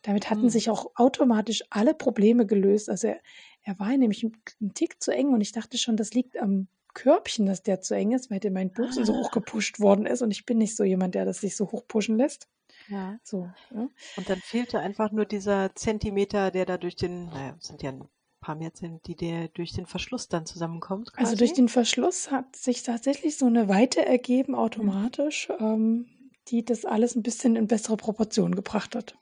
Damit 0.03 0.31
hatten 0.31 0.45
Mhm. 0.45 0.49
sich 0.51 0.71
auch 0.71 0.93
automatisch 0.95 1.63
alle 1.71 1.95
Probleme 1.95 2.47
gelöst. 2.47 2.89
Also 2.89 3.09
er, 3.09 3.21
er 3.63 3.79
war 3.79 3.97
nämlich 3.97 4.23
ein, 4.25 4.73
Tick 4.75 5.03
zu 5.03 5.13
eng 5.13 5.29
und 5.29 5.41
ich 5.41 5.53
dachte 5.53 5.77
schon, 5.79 5.97
das 5.97 6.13
liegt 6.15 6.39
am 6.39 6.69
Körbchen, 6.95 7.47
dass 7.47 7.63
der 7.63 7.81
zu 7.81 7.95
eng 7.95 8.13
ist, 8.13 8.31
weil 8.31 8.41
der 8.41 8.51
mein 8.51 8.73
Busen 8.73 9.05
so 9.05 9.13
Ah. 9.15 9.19
hochgepusht 9.19 9.79
worden 9.79 10.07
ist 10.07 10.23
und 10.23 10.31
ich 10.33 10.45
bin 10.45 10.59
nicht 10.59 10.75
so 10.75 10.83
jemand, 10.85 11.15
der 11.15 11.25
das 11.25 11.41
sich 11.41 11.55
so 11.57 11.71
hochpushen 11.71 12.17
lässt. 12.17 12.49
Ja. 12.89 13.19
So, 13.23 13.49
ja. 13.73 13.89
Und 14.17 14.29
dann 14.29 14.41
fehlte 14.41 14.81
einfach 14.81 15.13
nur 15.13 15.25
dieser 15.27 15.75
Zentimeter, 15.75 16.51
der 16.51 16.67
da 16.67 16.79
durch 16.79 16.97
den, 16.97 17.27
naja, 17.27 17.57
sind 17.61 17.83
ja 17.83 17.93
ein 18.41 18.47
paar 18.47 18.57
mehr 18.57 18.71
sind, 18.75 19.07
die 19.07 19.17
der 19.17 19.49
durch 19.49 19.73
den 19.73 19.87
Verschluss 19.87 20.29
dann 20.29 20.47
zusammenkommt. 20.47 21.13
Quasi. 21.13 21.25
Also 21.25 21.37
durch 21.37 21.53
den 21.53 21.69
Verschluss 21.69 22.31
hat 22.31 22.57
sich 22.57 22.83
tatsächlich 22.83 23.37
so 23.37 23.47
eine 23.47 23.69
Weite 23.69 24.05
ergeben 24.05 24.55
automatisch, 24.55 25.49
ähm, 25.59 26.09
die 26.49 26.65
das 26.65 26.85
alles 26.85 27.15
ein 27.15 27.23
bisschen 27.23 27.57
in 27.57 27.67
bessere 27.67 27.97
Proportionen 27.97 28.55
gebracht 28.55 28.95
hat. 28.95 29.19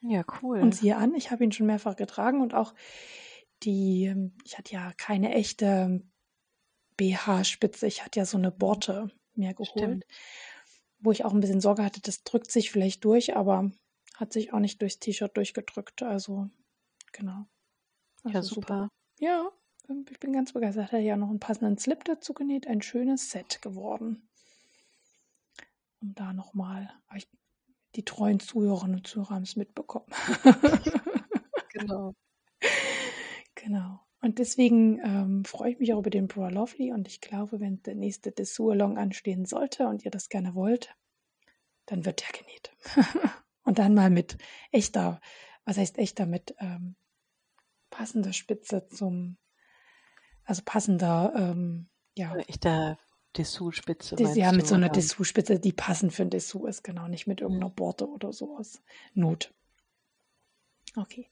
ja, 0.00 0.24
cool. 0.42 0.60
Und 0.60 0.74
siehe 0.74 0.96
an, 0.96 1.14
ich 1.14 1.30
habe 1.30 1.44
ihn 1.44 1.52
schon 1.52 1.66
mehrfach 1.66 1.96
getragen 1.96 2.40
und 2.40 2.54
auch 2.54 2.74
die, 3.62 4.06
ähm, 4.06 4.32
ich 4.44 4.58
hatte 4.58 4.72
ja 4.72 4.92
keine 4.96 5.34
echte 5.34 6.02
BH-Spitze, 6.96 7.86
ich 7.86 8.04
hatte 8.04 8.18
ja 8.18 8.24
so 8.24 8.38
eine 8.38 8.50
Borte 8.50 9.10
mir 9.34 9.52
geholt, 9.52 9.70
Stimmt. 9.70 10.04
wo 10.98 11.12
ich 11.12 11.24
auch 11.24 11.34
ein 11.34 11.40
bisschen 11.40 11.60
Sorge 11.60 11.84
hatte, 11.84 12.00
das 12.00 12.24
drückt 12.24 12.50
sich 12.50 12.70
vielleicht 12.70 13.04
durch, 13.04 13.36
aber 13.36 13.70
hat 14.16 14.32
sich 14.32 14.52
auch 14.52 14.60
nicht 14.60 14.80
durchs 14.80 14.98
T-Shirt 14.98 15.36
durchgedrückt. 15.36 16.02
Also 16.02 16.48
genau. 17.12 17.46
Ja, 18.28 18.36
Also 18.36 18.54
super. 18.56 18.88
Ja, 19.18 19.50
ähm, 19.88 20.04
ich 20.10 20.18
bin 20.18 20.32
ganz 20.32 20.52
begeistert. 20.52 20.92
Hat 20.92 21.00
ja 21.00 21.16
noch 21.16 21.30
einen 21.30 21.40
passenden 21.40 21.78
Slip 21.78 22.04
dazu 22.04 22.34
genäht. 22.34 22.66
Ein 22.66 22.82
schönes 22.82 23.30
Set 23.30 23.62
geworden. 23.62 24.28
Und 26.00 26.18
da 26.18 26.32
nochmal, 26.32 26.90
die 27.94 28.04
treuen 28.04 28.40
Zuhörerinnen 28.40 28.96
und 28.96 29.06
Zuhörer 29.06 29.36
haben 29.36 29.42
es 29.42 29.56
mitbekommen. 29.56 30.06
Genau. 31.78 32.14
genau. 33.54 34.00
Und 34.22 34.38
deswegen 34.38 34.98
ähm, 35.04 35.44
freue 35.44 35.72
ich 35.72 35.78
mich 35.78 35.92
auch 35.92 35.98
über 35.98 36.10
den 36.10 36.26
Bra 36.26 36.48
Lovely 36.48 36.92
und 36.92 37.06
ich 37.06 37.20
glaube, 37.20 37.60
wenn 37.60 37.82
der 37.82 37.94
nächste 37.94 38.32
Dessous 38.32 38.72
Along 38.72 38.96
anstehen 38.96 39.44
sollte 39.44 39.86
und 39.86 40.04
ihr 40.04 40.10
das 40.10 40.30
gerne 40.30 40.54
wollt, 40.54 40.96
dann 41.84 42.06
wird 42.06 42.22
der 42.22 42.40
genäht. 42.40 42.72
und 43.64 43.78
dann 43.78 43.94
mal 43.94 44.08
mit 44.08 44.38
echter, 44.72 45.20
was 45.64 45.76
heißt 45.76 45.98
echter, 45.98 46.24
mit 46.24 46.54
ähm, 46.60 46.96
passender 47.96 48.32
Spitze 48.34 48.86
zum, 48.88 49.38
also 50.44 50.62
passender, 50.64 51.32
ähm, 51.34 51.88
ja, 52.14 52.32
Eine 52.32 52.46
echte 52.48 52.98
Dessous-Spitze. 53.36 54.16
meinst 54.18 54.36
ja, 54.36 54.52
mit 54.52 54.66
so 54.66 54.74
einer? 54.74 54.90
Dessous-Spitze, 54.90 55.58
die 55.58 55.72
passend 55.72 56.12
für 56.12 56.22
ein 56.22 56.30
Dessous 56.30 56.68
ist, 56.68 56.82
genau, 56.84 57.08
nicht 57.08 57.26
mit 57.26 57.40
irgendeiner 57.40 57.70
Borte 57.70 58.06
oder 58.08 58.32
so 58.32 58.56
aus 58.58 58.82
Not. 59.14 59.54
Okay. 60.94 61.30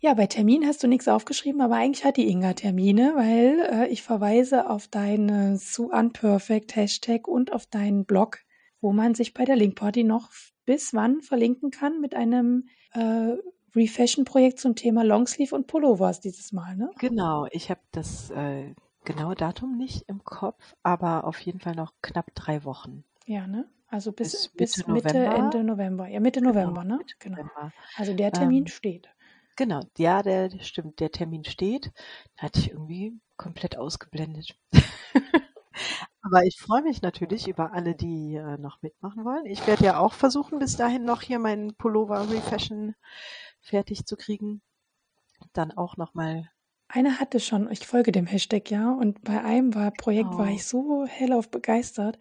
Ja, 0.00 0.14
bei 0.14 0.26
Termin 0.26 0.66
hast 0.66 0.82
du 0.82 0.88
nichts 0.88 1.08
aufgeschrieben, 1.08 1.60
aber 1.60 1.76
eigentlich 1.76 2.04
hat 2.04 2.16
die 2.16 2.28
Inga 2.28 2.54
Termine, 2.54 3.12
weil 3.14 3.60
äh, 3.60 3.88
ich 3.88 4.02
verweise 4.02 4.68
auf 4.68 4.88
deine 4.88 5.56
Sue 5.58 5.88
Unperfect 5.88 6.74
Hashtag 6.74 7.28
und 7.28 7.52
auf 7.52 7.66
deinen 7.66 8.04
Blog, 8.04 8.38
wo 8.80 8.92
man 8.92 9.14
sich 9.14 9.32
bei 9.32 9.44
der 9.44 9.56
Link 9.56 9.76
Party 9.76 10.04
noch 10.04 10.30
bis 10.64 10.92
wann 10.94 11.20
verlinken 11.20 11.70
kann 11.70 12.00
mit 12.00 12.14
einem 12.14 12.68
äh, 12.92 13.34
Refashion-Projekt 13.76 14.58
zum 14.60 14.76
Thema 14.76 15.04
Longsleeve 15.04 15.54
und 15.54 15.66
Pullovers 15.66 16.20
dieses 16.20 16.52
Mal, 16.52 16.76
ne? 16.76 16.90
Genau, 16.96 17.46
ich 17.50 17.68
habe 17.68 17.82
das 17.90 18.30
äh, 18.30 18.74
genaue 19.04 19.34
Datum 19.34 19.76
nicht 19.76 20.08
im 20.08 20.24
Kopf, 20.24 20.74
aber 20.82 21.24
auf 21.24 21.38
jeden 21.40 21.60
Fall 21.60 21.74
noch 21.74 21.92
knapp 22.00 22.34
drei 22.34 22.64
Wochen. 22.64 23.04
Ja, 23.26 23.46
ne? 23.48 23.68
Also 23.88 24.12
bis, 24.12 24.36
Bis 24.36 24.48
bis 24.56 24.76
Mitte 24.76 24.88
Mitte, 24.88 25.18
November. 25.18 25.32
Ende 25.34 25.64
November. 25.64 26.06
Ja, 26.08 26.20
Mitte 26.20 26.40
November, 26.40 26.84
ne? 26.84 26.98
Mitte 26.98 27.16
Genau. 27.18 27.36
November. 27.36 27.72
Also 27.94 28.14
der 28.14 28.32
Termin 28.32 28.66
Ähm, 28.66 28.68
steht. 28.68 29.08
Genau, 29.56 29.82
ja, 29.98 30.22
der 30.22 30.50
stimmt, 30.62 31.00
der 31.00 31.10
Termin 31.12 31.44
steht. 31.44 31.92
Hatte 32.38 32.60
ich 32.60 32.70
irgendwie 32.70 33.20
komplett 33.36 33.76
ausgeblendet. 33.78 34.58
Aber 36.22 36.44
ich 36.44 36.58
freue 36.60 36.82
mich 36.82 37.02
natürlich 37.02 37.48
über 37.48 37.72
alle, 37.72 37.94
die 37.94 38.36
äh, 38.36 38.58
noch 38.58 38.80
mitmachen 38.82 39.24
wollen. 39.24 39.46
Ich 39.46 39.66
werde 39.66 39.84
ja 39.84 39.98
auch 39.98 40.12
versuchen, 40.14 40.58
bis 40.58 40.76
dahin 40.76 41.04
noch 41.04 41.22
hier 41.22 41.38
meinen 41.38 41.74
Pullover 41.74 42.30
Refashion 42.30 42.94
fertig 43.62 44.04
zu 44.06 44.16
kriegen. 44.16 44.60
Dann 45.54 45.72
auch 45.72 45.96
nochmal. 45.96 46.50
Einer 46.88 47.18
hatte 47.20 47.40
schon, 47.40 47.70
ich 47.70 47.86
folge 47.86 48.12
dem 48.12 48.26
Hashtag 48.26 48.70
ja, 48.70 48.92
und 48.92 49.22
bei 49.24 49.42
einem 49.42 49.74
war 49.74 49.90
Projekt 49.92 50.36
war 50.36 50.48
Oh. 50.48 50.54
ich 50.54 50.66
so 50.66 51.06
hellauf 51.06 51.50
begeistert. 51.50 52.18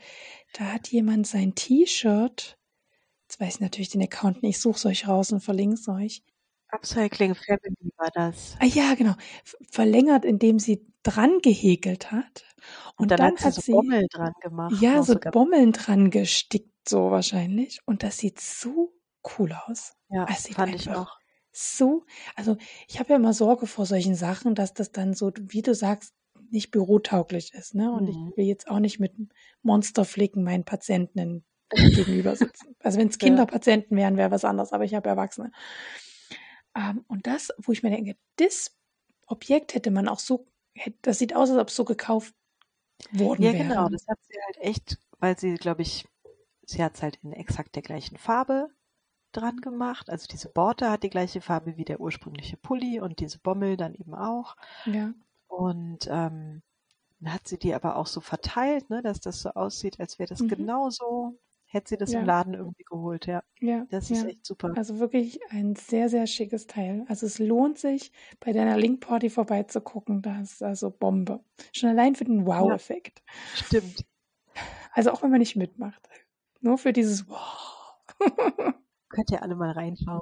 Da 0.54 0.66
hat 0.74 0.88
jemand 0.90 1.28
sein 1.28 1.56
T-Shirt, 1.56 2.58
jetzt 3.28 3.40
weiß 3.42 3.56
ich 3.56 3.60
natürlich 3.62 3.90
den 3.90 4.04
Account 4.04 4.44
nicht, 4.44 4.58
ich 4.58 4.62
suche 4.62 4.88
euch 4.90 5.08
raus 5.08 5.32
und 5.34 5.42
verlinke 5.42 5.76
es 5.76 5.88
euch. 5.90 6.24
Upcycling 6.70 7.36
Family 7.36 7.92
war 7.98 8.10
das. 8.14 8.56
Ah 8.60 8.66
ja, 8.66 8.96
genau, 8.96 9.14
verlängert, 9.72 10.24
indem 10.26 10.58
sie 10.60 10.86
dran 11.04 11.40
gehäkelt 11.42 12.12
hat. 12.12 12.46
Und, 12.98 13.12
dann, 13.12 13.36
hat 13.38 13.54
sie 13.54 13.62
so 13.62 13.72
Bommel 13.74 14.08
dran 14.10 14.34
gemacht. 14.42 14.82
ja, 14.82 15.04
so 15.04 15.14
sogar. 15.14 15.32
Bommeln 15.32 15.74
dran 15.74 16.12
gestickt, 16.12 16.88
so 16.88 17.12
wahrscheinlich. 17.12 17.80
Und 17.86 18.04
das 18.04 18.18
sieht 18.20 18.40
so 18.40 18.94
cool 19.38 19.52
aus. 19.68 19.94
Ja, 20.10 20.26
es 20.30 20.44
sieht 20.46 20.56
fand 20.56 20.76
ich 20.76 20.88
einfach 20.90 21.08
auch. 21.08 21.21
So, 21.52 22.06
also 22.36 22.58
ich 22.88 23.00
habe 23.00 23.10
ja 23.12 23.16
immer 23.18 23.34
Sorge 23.34 23.68
vor 23.68 23.86
solchen 23.86 24.16
Sachen, 24.16 24.56
dass 24.56 24.74
das 24.74 24.92
dann 24.92 25.14
so, 25.14 25.32
wie 25.40 25.62
du 25.62 25.76
sagst, 25.76 26.14
nicht 26.50 26.72
bürotauglich 26.72 27.54
ist, 27.54 27.76
ne? 27.76 27.92
Und 27.92 28.08
Mhm. 28.08 28.32
ich 28.32 28.38
will 28.38 28.46
jetzt 28.46 28.68
auch 28.70 28.80
nicht 28.80 29.00
mit 29.00 29.14
Monsterflicken 29.64 30.44
meinen 30.44 30.66
Patienten 30.66 31.46
gegenüber 31.94 32.36
sitzen. 32.36 32.76
Also 32.80 33.00
wenn 33.00 33.08
es 33.10 33.18
Ja. 33.20 33.20
Kinderpatienten 33.20 33.96
wären, 33.98 34.18
wäre 34.18 34.32
was 34.32 34.46
anderes, 34.46 34.74
aber 34.74 34.84
ich 34.86 34.94
habe 34.96 35.10
Erwachsene. 35.10 35.52
Ähm, 36.76 37.04
und 37.08 37.28
das, 37.28 37.50
wo 37.58 37.72
ich 37.72 37.84
mir 37.84 37.90
denke, 37.92 38.16
das 38.38 38.78
Objekt 39.28 39.74
hätte 39.74 39.92
man 39.92 40.08
auch 40.08 40.20
so, 40.20 40.48
das 41.02 41.20
sieht 41.20 41.36
aus, 41.36 41.50
als 41.50 41.60
ob 41.60 41.68
es 41.70 41.76
so 41.76 41.86
gekauft 41.86 42.34
worden 43.12 43.44
Ja, 43.46 43.52
wäre. 43.52 43.76
genau. 43.76 43.90
Das 43.90 44.08
hat 44.08 44.20
sie 44.24 44.38
halt 44.46 44.58
echt, 44.58 44.98
weil 45.20 45.38
sie, 45.38 45.56
glaube 45.56 45.82
ich, 45.82 46.08
sie 46.66 46.84
hat 46.84 46.96
es 46.96 47.04
halt 47.04 47.20
in 47.24 47.34
exakt 47.34 47.76
der 47.76 47.84
gleichen 47.84 48.18
Farbe 48.18 48.70
dran 49.32 49.58
gemacht. 49.62 50.10
Also 50.10 50.28
diese 50.28 50.50
Borte 50.50 50.90
hat 50.92 51.04
die 51.04 51.10
gleiche 51.10 51.42
Farbe 51.42 51.78
wie 51.78 51.86
der 51.86 52.00
ursprüngliche 52.02 52.58
Pulli 52.58 53.00
und 53.00 53.20
diese 53.20 53.40
Bommel 53.40 53.78
dann 53.78 53.94
eben 53.96 54.14
auch. 54.16 54.56
Ja, 54.86 55.14
Und 55.48 56.08
ähm, 56.10 56.62
dann 57.20 57.34
hat 57.34 57.48
sie 57.48 57.58
die 57.60 57.74
aber 57.74 57.96
auch 57.98 58.08
so 58.08 58.22
verteilt, 58.22 58.90
ne, 58.90 59.02
dass 59.02 59.20
das 59.20 59.42
so 59.42 59.50
aussieht, 59.52 60.00
als 60.00 60.20
wäre 60.20 60.30
das 60.30 60.40
Mhm. 60.42 60.48
genauso 60.50 61.38
hätte 61.66 61.90
sie 61.90 61.98
das 61.98 62.12
Ja. 62.12 62.20
im 62.20 62.26
Laden 62.26 62.54
irgendwie 62.54 62.84
geholt, 62.84 63.28
ja. 63.28 63.44
Ja, 63.62 63.86
Das 63.90 64.12
ist 64.12 64.24
ja. 64.24 64.30
echt 64.30 64.46
super. 64.46 64.74
Also 64.76 65.00
wirklich 65.00 65.40
ein 65.52 65.76
sehr, 65.78 66.10
sehr 66.10 66.28
schickes 66.28 66.68
Teil. 66.68 67.06
Also 67.08 67.26
es 67.26 67.40
lohnt 67.40 67.78
sich, 67.78 68.12
bei 68.42 68.52
deiner 68.52 68.76
Link-Party 68.78 69.30
vorbeizugucken. 69.30 70.22
Das 70.22 70.52
ist 70.54 70.64
also 70.64 70.92
Bombe. 70.92 71.44
Schon 71.74 71.90
allein 71.90 72.16
für 72.16 72.26
den 72.26 72.46
Wow-Effekt. 72.46 73.24
Stimmt. 73.56 74.06
Also 74.92 75.12
auch 75.12 75.24
wenn 75.24 75.30
man 75.32 75.40
nicht 75.40 75.56
mitmacht. 75.56 76.10
Nur 76.60 76.78
für 76.78 76.92
dieses 76.92 77.30
Wow. 77.30 77.96
Könnt 79.14 79.32
ihr 79.32 79.44
alle 79.44 79.56
mal 79.56 79.72
reinschauen. 79.72 80.22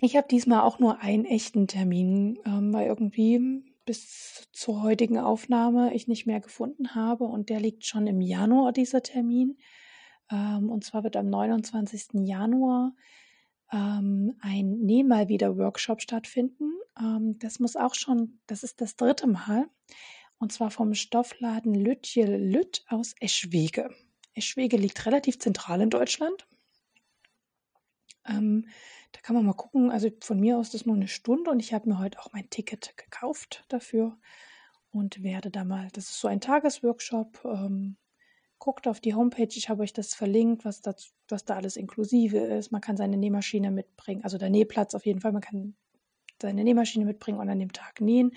Ich 0.00 0.16
habe 0.16 0.26
diesmal 0.28 0.62
auch 0.62 0.80
nur 0.80 1.00
einen 1.00 1.24
echten 1.24 1.68
Termin, 1.68 2.38
ähm, 2.44 2.72
weil 2.72 2.88
irgendwie 2.88 3.62
bis 3.84 4.48
zur 4.52 4.82
heutigen 4.82 5.18
Aufnahme 5.18 5.94
ich 5.94 6.08
nicht 6.08 6.26
mehr 6.26 6.40
gefunden 6.40 6.94
habe 6.94 7.24
und 7.24 7.48
der 7.48 7.60
liegt 7.60 7.84
schon 7.84 8.06
im 8.06 8.20
Januar, 8.20 8.72
dieser 8.72 9.02
Termin. 9.02 9.58
Ähm, 10.30 10.70
und 10.70 10.84
zwar 10.84 11.04
wird 11.04 11.16
am 11.16 11.28
29. 11.28 12.26
Januar 12.26 12.94
ähm, 13.72 14.36
ein 14.40 14.78
Näh 14.80 15.04
mal 15.04 15.28
wieder 15.28 15.56
Workshop 15.56 16.02
stattfinden. 16.02 16.72
Ähm, 17.00 17.38
das 17.38 17.58
muss 17.58 17.76
auch 17.76 17.94
schon, 17.94 18.40
das 18.46 18.62
ist 18.62 18.80
das 18.80 18.96
dritte 18.96 19.26
Mal. 19.26 19.68
Und 20.38 20.52
zwar 20.52 20.70
vom 20.70 20.94
Stoffladen 20.94 21.74
Lütje 21.74 22.36
Lütt 22.36 22.84
aus 22.88 23.14
Eschwege. 23.20 23.90
Eschwege 24.34 24.76
liegt 24.76 25.06
relativ 25.06 25.38
zentral 25.38 25.80
in 25.80 25.90
Deutschland. 25.90 26.46
Ähm, 28.26 28.68
da 29.12 29.20
kann 29.20 29.36
man 29.36 29.44
mal 29.44 29.54
gucken. 29.54 29.90
Also 29.90 30.08
von 30.20 30.40
mir 30.40 30.58
aus 30.58 30.68
ist 30.68 30.74
das 30.74 30.86
nur 30.86 30.96
eine 30.96 31.08
Stunde 31.08 31.50
und 31.50 31.60
ich 31.60 31.74
habe 31.74 31.88
mir 31.88 31.98
heute 31.98 32.18
auch 32.20 32.32
mein 32.32 32.48
Ticket 32.50 32.96
gekauft 32.96 33.64
dafür 33.68 34.18
und 34.90 35.22
werde 35.22 35.50
da 35.50 35.64
mal, 35.64 35.88
das 35.92 36.10
ist 36.10 36.20
so 36.20 36.28
ein 36.28 36.40
Tagesworkshop. 36.40 37.44
Ähm, 37.44 37.96
guckt 38.58 38.86
auf 38.86 39.00
die 39.00 39.14
Homepage, 39.14 39.48
ich 39.48 39.68
habe 39.68 39.82
euch 39.82 39.92
das 39.92 40.14
verlinkt, 40.14 40.64
was, 40.64 40.82
dazu, 40.82 41.10
was 41.28 41.44
da 41.44 41.56
alles 41.56 41.76
inklusive 41.76 42.38
ist. 42.38 42.70
Man 42.70 42.80
kann 42.80 42.96
seine 42.96 43.16
Nähmaschine 43.16 43.72
mitbringen, 43.72 44.22
also 44.22 44.38
der 44.38 44.50
Nähplatz 44.50 44.94
auf 44.94 45.04
jeden 45.04 45.20
Fall, 45.20 45.32
man 45.32 45.42
kann 45.42 45.74
seine 46.42 46.64
Nähmaschine 46.64 47.06
mitbringen 47.06 47.38
und 47.38 47.48
an 47.48 47.58
dem 47.58 47.72
Tag 47.72 48.00
nähen. 48.00 48.32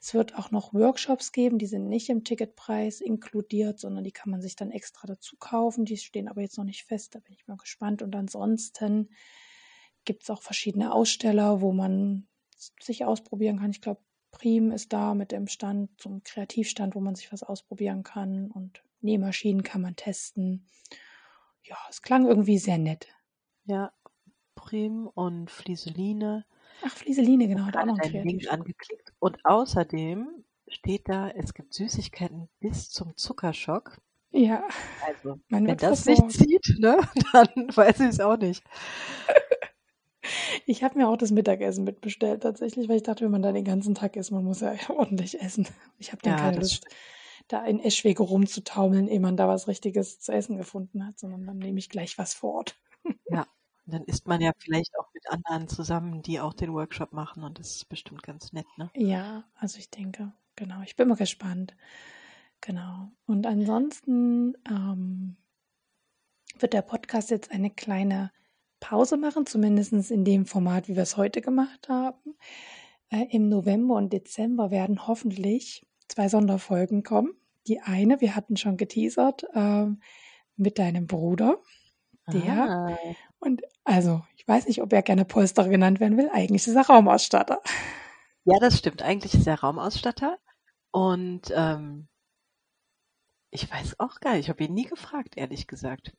Es 0.00 0.14
wird 0.14 0.34
auch 0.36 0.50
noch 0.50 0.74
Workshops 0.74 1.30
geben, 1.30 1.58
die 1.58 1.66
sind 1.66 1.88
nicht 1.88 2.08
im 2.08 2.24
Ticketpreis 2.24 3.00
inkludiert, 3.00 3.78
sondern 3.78 4.02
die 4.02 4.10
kann 4.10 4.32
man 4.32 4.42
sich 4.42 4.56
dann 4.56 4.72
extra 4.72 5.06
dazu 5.06 5.36
kaufen. 5.36 5.84
Die 5.84 5.96
stehen 5.96 6.28
aber 6.28 6.40
jetzt 6.40 6.58
noch 6.58 6.64
nicht 6.64 6.82
fest, 6.82 7.14
da 7.14 7.20
bin 7.20 7.34
ich 7.34 7.46
mal 7.46 7.56
gespannt. 7.56 8.02
Und 8.02 8.16
ansonsten 8.16 9.10
gibt 10.04 10.24
es 10.24 10.30
auch 10.30 10.42
verschiedene 10.42 10.92
Aussteller, 10.92 11.60
wo 11.60 11.72
man 11.72 12.26
sich 12.80 13.04
ausprobieren 13.04 13.60
kann. 13.60 13.70
Ich 13.70 13.80
glaube, 13.80 14.00
Prim 14.32 14.72
ist 14.72 14.92
da 14.92 15.14
mit 15.14 15.30
dem 15.30 15.46
Stand, 15.46 15.90
zum 16.00 16.22
Kreativstand, 16.24 16.96
wo 16.96 17.00
man 17.00 17.14
sich 17.14 17.32
was 17.32 17.44
ausprobieren 17.44 18.02
kann 18.02 18.50
und 18.50 18.82
Nähmaschinen 19.02 19.62
kann 19.62 19.82
man 19.82 19.94
testen. 19.94 20.66
Ja, 21.62 21.76
es 21.90 22.02
klang 22.02 22.26
irgendwie 22.26 22.58
sehr 22.58 22.78
nett. 22.78 23.06
Ja, 23.66 23.92
Prim 24.54 25.06
und 25.06 25.50
Flieseline. 25.50 26.44
Ach, 26.82 26.90
Flieseline, 26.90 27.48
genau, 27.48 27.66
hat 27.66 27.76
auch 27.76 27.86
noch 27.86 27.98
einen 27.98 28.26
Link 28.26 28.50
angeklickt. 28.50 29.12
Und 29.18 29.44
außerdem 29.44 30.44
steht 30.68 31.08
da, 31.08 31.28
es 31.30 31.54
gibt 31.54 31.74
Süßigkeiten 31.74 32.48
bis 32.60 32.90
zum 32.90 33.16
Zuckerschock. 33.16 33.98
Ja, 34.30 34.66
Also, 35.06 35.38
man 35.48 35.66
wenn 35.66 35.76
das 35.76 36.06
nicht 36.06 36.30
zieht, 36.30 36.78
ne, 36.78 36.96
dann 37.32 37.48
weiß 37.76 38.00
ich 38.00 38.08
es 38.08 38.20
auch 38.20 38.38
nicht. 38.38 38.64
Ich 40.66 40.84
habe 40.84 40.98
mir 40.98 41.08
auch 41.08 41.16
das 41.16 41.30
Mittagessen 41.30 41.84
mitbestellt 41.84 42.42
tatsächlich, 42.42 42.88
weil 42.88 42.96
ich 42.96 43.02
dachte, 43.02 43.24
wenn 43.24 43.30
man 43.32 43.42
da 43.42 43.52
den 43.52 43.64
ganzen 43.64 43.94
Tag 43.94 44.16
isst, 44.16 44.30
man 44.30 44.44
muss 44.44 44.60
ja 44.60 44.74
ordentlich 44.88 45.40
essen. 45.40 45.66
Ich 45.98 46.12
habe 46.12 46.22
dann 46.22 46.36
Ja, 46.36 46.36
keine 46.36 46.58
Lust, 46.60 46.86
da 47.48 47.64
in 47.64 47.80
Eschwege 47.80 48.22
rumzutaumeln, 48.22 49.08
ehe 49.08 49.20
man 49.20 49.36
da 49.36 49.48
was 49.48 49.68
Richtiges 49.68 50.20
zu 50.20 50.32
essen 50.32 50.56
gefunden 50.56 51.06
hat, 51.06 51.18
sondern 51.18 51.46
dann 51.46 51.58
nehme 51.58 51.78
ich 51.78 51.88
gleich 51.88 52.18
was 52.18 52.34
vor 52.34 52.54
Ort. 52.54 52.80
Ja, 53.28 53.46
und 53.86 53.92
dann 53.94 54.04
isst 54.04 54.26
man 54.28 54.40
ja 54.40 54.52
vielleicht 54.58 54.96
auch 54.98 55.11
mit 55.22 55.32
anderen 55.32 55.68
zusammen, 55.68 56.22
die 56.22 56.40
auch 56.40 56.54
den 56.54 56.72
Workshop 56.72 57.12
machen 57.12 57.44
und 57.44 57.58
das 57.58 57.76
ist 57.76 57.88
bestimmt 57.88 58.22
ganz 58.22 58.52
nett, 58.52 58.66
ne? 58.76 58.90
Ja, 58.94 59.44
also 59.54 59.78
ich 59.78 59.90
denke, 59.90 60.32
genau. 60.56 60.82
Ich 60.82 60.96
bin 60.96 61.08
mal 61.08 61.16
gespannt. 61.16 61.76
Genau. 62.60 63.10
Und 63.26 63.46
ansonsten 63.46 64.56
ähm, 64.68 65.36
wird 66.58 66.72
der 66.72 66.82
Podcast 66.82 67.30
jetzt 67.30 67.50
eine 67.50 67.70
kleine 67.70 68.30
Pause 68.80 69.16
machen, 69.16 69.46
zumindest 69.46 69.92
in 70.10 70.24
dem 70.24 70.46
Format, 70.46 70.88
wie 70.88 70.96
wir 70.96 71.02
es 71.02 71.16
heute 71.16 71.40
gemacht 71.40 71.88
haben. 71.88 72.36
Äh, 73.10 73.26
Im 73.30 73.48
November 73.48 73.96
und 73.96 74.12
Dezember 74.12 74.70
werden 74.70 75.06
hoffentlich 75.06 75.86
zwei 76.08 76.28
Sonderfolgen 76.28 77.02
kommen. 77.02 77.32
Die 77.66 77.80
eine, 77.80 78.20
wir 78.20 78.34
hatten 78.34 78.56
schon 78.56 78.76
geteasert, 78.76 79.44
ähm, 79.54 80.00
mit 80.56 80.78
deinem 80.78 81.06
Bruder. 81.06 81.60
Der. 82.32 82.70
Ah, 82.70 82.98
Und 83.42 83.62
also, 83.82 84.22
ich 84.36 84.46
weiß 84.46 84.68
nicht, 84.68 84.82
ob 84.82 84.92
er 84.92 85.02
gerne 85.02 85.24
Polsterer 85.24 85.68
genannt 85.68 85.98
werden 85.98 86.16
will. 86.16 86.30
Eigentlich 86.32 86.66
ist 86.68 86.76
er 86.76 86.86
Raumausstatter. 86.86 87.60
ja, 88.44 88.58
das 88.60 88.78
stimmt. 88.78 89.02
Eigentlich 89.02 89.34
ist 89.34 89.46
er 89.48 89.60
Raumausstatter 89.60 90.38
und 90.92 91.52
ähm, 91.54 92.06
ich 93.50 93.68
weiß 93.70 93.98
auch 93.98 94.20
gar 94.20 94.32
nicht, 94.32 94.42
ich 94.44 94.48
habe 94.48 94.62
ihn 94.62 94.74
nie 94.74 94.84
gefragt, 94.86 95.36
ehrlich 95.36 95.66
gesagt. 95.66 96.12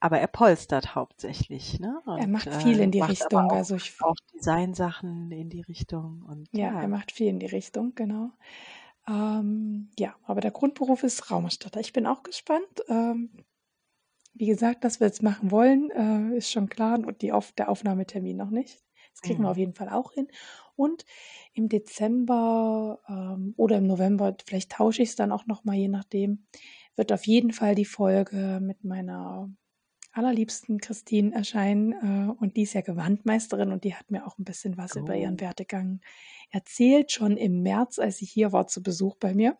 Aber 0.00 0.18
er 0.18 0.26
polstert 0.26 0.94
hauptsächlich, 0.96 1.78
ne? 1.78 2.00
Er 2.16 2.26
Und, 2.26 2.32
macht 2.32 2.52
viel 2.52 2.80
äh, 2.80 2.84
in 2.84 2.90
die 2.90 2.98
macht 2.98 3.10
Richtung. 3.10 3.50
auch, 3.50 3.52
Also 3.52 3.76
ich 3.76 3.94
auch 4.02 4.16
Designsachen 4.34 5.30
in 5.30 5.50
die 5.50 5.62
Richtung 5.62 6.22
und 6.28 6.48
Ja, 6.52 6.72
ja, 6.72 6.82
er 6.82 6.88
macht 6.88 7.12
viel 7.12 7.28
in 7.28 7.38
die 7.38 7.46
Richtung, 7.46 7.94
genau. 7.94 8.30
Ähm, 9.08 9.90
ja, 9.98 10.14
aber 10.24 10.40
der 10.40 10.50
Grundberuf 10.50 11.02
ist 11.02 11.30
Raumausstatter. 11.30 11.80
Ich 11.80 11.92
bin 11.92 12.06
auch 12.06 12.22
gespannt. 12.22 12.84
Ähm, 12.88 13.30
wie 14.34 14.46
gesagt, 14.46 14.84
dass 14.84 15.00
wir 15.00 15.06
jetzt 15.06 15.22
machen 15.22 15.50
wollen, 15.50 15.90
äh, 15.90 16.36
ist 16.36 16.50
schon 16.50 16.68
klar 16.68 16.98
und 16.98 17.22
die 17.22 17.32
auf, 17.32 17.52
der 17.52 17.68
Aufnahmetermin 17.68 18.36
noch 18.36 18.50
nicht. 18.50 18.80
Das 19.12 19.22
kriegen 19.22 19.42
wir 19.42 19.46
Mhm. 19.46 19.50
auf 19.50 19.56
jeden 19.58 19.74
Fall 19.74 19.88
auch 19.88 20.12
hin. 20.12 20.28
Und 20.76 21.04
im 21.52 21.68
Dezember 21.68 23.00
ähm, 23.08 23.54
oder 23.56 23.78
im 23.78 23.86
November, 23.86 24.36
vielleicht 24.46 24.72
tausche 24.72 25.02
ich 25.02 25.10
es 25.10 25.16
dann 25.16 25.32
auch 25.32 25.46
noch 25.46 25.64
mal, 25.64 25.74
je 25.76 25.88
nachdem, 25.88 26.46
wird 26.96 27.12
auf 27.12 27.26
jeden 27.26 27.52
Fall 27.52 27.74
die 27.74 27.84
Folge 27.84 28.60
mit 28.62 28.84
meiner 28.84 29.50
allerliebsten 30.12 30.78
Christine 30.80 31.34
erscheinen. 31.34 31.92
Äh, 31.92 32.32
und 32.40 32.56
die 32.56 32.62
ist 32.62 32.72
ja 32.74 32.80
Gewandmeisterin 32.80 33.72
und 33.72 33.84
die 33.84 33.94
hat 33.94 34.10
mir 34.10 34.26
auch 34.26 34.38
ein 34.38 34.44
bisschen 34.44 34.76
was 34.76 34.96
über 34.96 35.16
ihren. 35.16 35.40
Werdegang 35.40 36.00
erzählt, 36.50 37.12
schon 37.12 37.36
im 37.36 37.62
März, 37.62 37.98
als 37.98 38.18
sie 38.18 38.26
hier 38.26 38.52
war 38.52 38.66
zu 38.66 38.82
Besuch 38.82 39.16
bei 39.16 39.34
mir. 39.34 39.58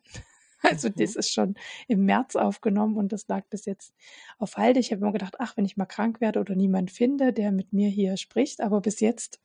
Also 0.77 0.89
Mhm. 0.95 0.95
das 0.97 1.17
ist 1.17 1.33
schon 1.33 1.55
im 1.89 2.05
März 2.05 2.37
aufgenommen 2.37 2.97
und 2.97 3.13
das 3.13 3.27
lag 3.29 3.45
bis 3.51 3.65
jetzt 3.67 3.95
auf 4.39 4.57
Halde. 4.57 4.81
Ich 4.81 4.93
habe 4.93 5.01
immer 5.03 5.13
gedacht, 5.13 5.37
ach, 5.39 5.57
wenn 5.57 5.65
ich 5.65 5.77
mal 5.77 5.87
krank 5.87 6.21
werde 6.21 6.41
oder 6.41 6.55
niemand 6.55 6.91
finde, 6.91 7.33
der 7.33 7.53
mit 7.53 7.73
mir 7.73 7.89
hier 7.89 8.17
spricht. 8.17 8.61
Aber 8.61 8.81
bis 8.81 9.01
jetzt 9.01 9.41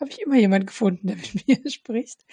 habe 0.00 0.10
ich 0.10 0.20
immer 0.22 0.36
jemand 0.36 0.66
gefunden, 0.66 1.08
der 1.08 1.16
mit 1.34 1.48
mir 1.48 1.70
spricht. 1.70 2.24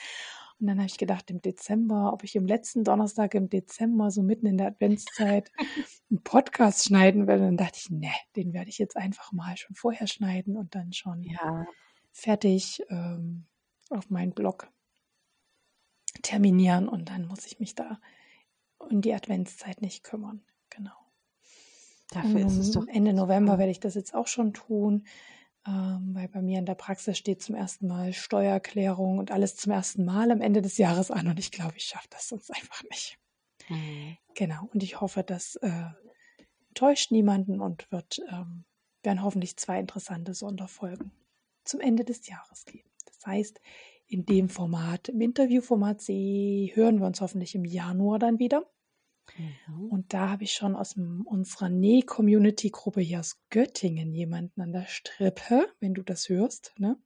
Und 0.60 0.68
dann 0.68 0.78
habe 0.78 0.88
ich 0.88 0.98
gedacht, 0.98 1.30
im 1.30 1.42
Dezember, 1.42 2.14
ob 2.14 2.24
ich 2.24 2.36
im 2.36 2.48
letzten 2.48 2.84
Donnerstag 2.84 3.36
im 3.36 3.50
Dezember, 3.50 4.10
so 4.12 4.24
mitten 4.24 4.48
in 4.48 4.58
der 4.58 4.68
Adventszeit, 4.68 5.52
einen 6.10 6.24
Podcast 6.24 6.86
schneiden 6.86 7.28
will. 7.28 7.36
Und 7.36 7.44
dann 7.44 7.58
dachte 7.58 7.80
ich, 7.80 7.90
ne, 7.92 8.12
den 8.36 8.54
werde 8.54 8.70
ich 8.70 8.78
jetzt 8.80 8.98
einfach 8.98 9.32
mal 9.32 9.56
schon 9.58 9.76
vorher 9.76 10.08
schneiden 10.08 10.58
und 10.58 10.74
dann 10.76 10.94
schon 10.94 11.32
Ja, 11.32 11.66
fertig 12.12 12.84
ähm, 12.90 13.46
auf 13.90 14.10
meinen 14.10 14.34
Blog 14.34 14.70
terminieren. 16.22 16.88
Und 16.90 17.10
dann 17.10 17.28
muss 17.28 17.46
ich 17.46 17.60
mich 17.60 17.76
da 17.76 18.00
um 18.80 19.02
die 19.02 19.14
Adventszeit 19.14 19.82
nicht 19.82 20.04
kümmern. 20.04 20.44
Genau. 20.70 20.92
dafür 22.12 22.46
ist 22.46 22.58
es 22.58 22.76
Und 22.76 22.88
doch 22.88 22.94
Ende 22.94 23.14
November 23.14 23.58
werde 23.58 23.72
ich 23.72 23.80
das 23.80 23.96
jetzt 23.96 24.14
auch 24.14 24.28
schon 24.28 24.54
tun, 24.54 25.08
ähm, 25.68 26.12
weil 26.14 26.28
bei 26.28 26.42
mir 26.42 26.60
in 26.60 26.66
der 26.66 26.76
Praxis 26.76 27.18
steht 27.18 27.42
zum 27.42 27.56
ersten 27.56 27.88
Mal 27.88 28.14
Steuererklärung 28.14 29.18
und 29.18 29.32
alles 29.32 29.56
zum 29.56 29.72
ersten 29.72 30.06
Mal 30.06 30.32
am 30.32 30.42
Ende 30.42 30.62
des 30.62 30.78
Jahres 30.78 31.12
an 31.12 31.28
und 31.28 31.40
ich 31.40 31.52
glaube, 31.52 31.74
ich 31.78 31.86
schaffe 31.86 32.08
das 32.10 32.30
sonst 32.30 32.52
einfach 32.52 32.84
nicht. 32.90 33.18
Mhm. 33.70 34.18
Genau. 34.36 34.70
Und 34.74 34.84
ich 34.84 35.02
hoffe, 35.02 35.24
das 35.24 35.56
äh, 35.58 35.90
täuscht 36.74 37.12
niemanden 37.12 37.60
und 37.60 37.92
wird, 37.92 38.20
ähm, 38.30 38.66
werden 39.04 39.24
hoffentlich 39.24 39.58
zwei 39.58 39.80
interessante 39.80 40.34
Sonderfolgen 40.34 41.12
zum 41.66 41.82
Ende 41.82 42.06
des 42.06 42.28
Jahres 42.28 42.66
geben. 42.66 42.90
Das 43.06 43.26
heißt, 43.26 43.60
in 44.08 44.26
dem 44.26 44.50
Format, 44.50 45.10
im 45.10 45.22
Interviewformat 45.22 46.02
C, 46.02 46.72
hören 46.74 47.00
wir 47.00 47.08
uns 47.08 47.22
hoffentlich 47.22 47.56
im 47.56 47.66
Januar 47.66 48.20
dann 48.20 48.40
wieder. 48.40 48.66
Mhm. 49.38 49.90
Und 49.90 50.14
da 50.14 50.30
habe 50.30 50.44
ich 50.44 50.54
schon 50.54 50.76
aus 50.76 50.96
unserer 51.26 51.70
Näh-Community-Gruppe 51.70 53.02
hier 53.02 53.20
aus 53.20 53.38
Göttingen 53.50 54.14
jemanden 54.14 54.62
an 54.62 54.72
der 54.72 54.86
Strippe, 54.88 55.68
wenn 55.80 55.94
du 55.94 56.04
das 56.04 56.30
hörst. 56.30 56.74
Ne? 56.78 56.98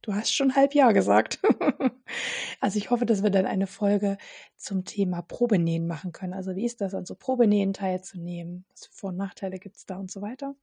Du 0.00 0.14
hast 0.14 0.34
schon 0.34 0.56
halb 0.56 0.74
Jahr 0.74 0.92
gesagt. 0.94 1.40
also 2.60 2.78
ich 2.78 2.90
hoffe, 2.90 3.06
dass 3.06 3.22
wir 3.22 3.30
dann 3.30 3.46
eine 3.46 3.66
Folge 3.66 4.18
zum 4.56 4.84
Thema 4.84 5.22
Probenähen 5.22 5.86
machen 5.86 6.12
können. 6.12 6.32
Also 6.32 6.56
wie 6.56 6.64
ist 6.64 6.80
das, 6.80 6.94
an 6.94 7.06
so 7.06 7.14
Probenähen 7.14 7.72
teilzunehmen? 7.72 8.64
Was 8.70 8.86
für 8.86 8.92
Vor- 8.92 9.10
und 9.10 9.16
Nachteile 9.16 9.58
gibt 9.58 9.76
es 9.76 9.86
da 9.86 9.96
und 9.96 10.10
so 10.10 10.20
weiter? 10.22 10.56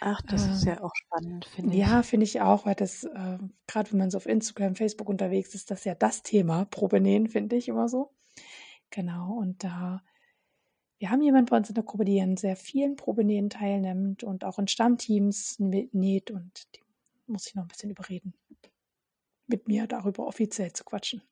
Ach, 0.00 0.20
das 0.22 0.48
ist 0.48 0.64
Ähm, 0.64 0.64
ja 0.64 0.82
auch 0.82 0.94
spannend, 0.94 1.44
finde 1.46 1.78
ich. 1.78 1.88
Ja, 1.88 2.02
finde 2.02 2.24
ich 2.24 2.40
auch, 2.40 2.66
weil 2.66 2.74
das, 2.74 3.04
äh, 3.04 3.38
gerade 3.66 3.92
wenn 3.92 3.98
man 3.98 4.10
so 4.10 4.18
auf 4.18 4.26
Instagram, 4.26 4.76
Facebook 4.76 5.08
unterwegs 5.08 5.54
ist, 5.54 5.70
das 5.70 5.84
ja 5.84 5.94
das 5.94 6.22
Thema, 6.22 6.64
Probenähen, 6.66 7.28
finde 7.28 7.56
ich 7.56 7.68
immer 7.68 7.88
so. 7.88 8.12
Genau, 8.90 9.34
und 9.38 9.64
da 9.64 10.02
wir 10.98 11.10
haben 11.10 11.22
jemanden 11.22 11.50
bei 11.50 11.56
uns 11.56 11.68
in 11.68 11.74
der 11.74 11.84
Gruppe, 11.84 12.04
die 12.04 12.20
an 12.20 12.36
sehr 12.36 12.56
vielen 12.56 12.96
Probenähen 12.96 13.50
teilnimmt 13.50 14.24
und 14.24 14.44
auch 14.44 14.58
in 14.58 14.68
Stammteams 14.68 15.58
näht 15.58 16.30
und 16.30 16.74
die 16.76 16.82
muss 17.26 17.46
ich 17.46 17.54
noch 17.54 17.62
ein 17.64 17.68
bisschen 17.68 17.90
überreden, 17.90 18.34
mit 19.48 19.66
mir 19.66 19.88
darüber 19.88 20.28
offiziell 20.28 20.72
zu 20.72 20.84
quatschen. 20.84 21.22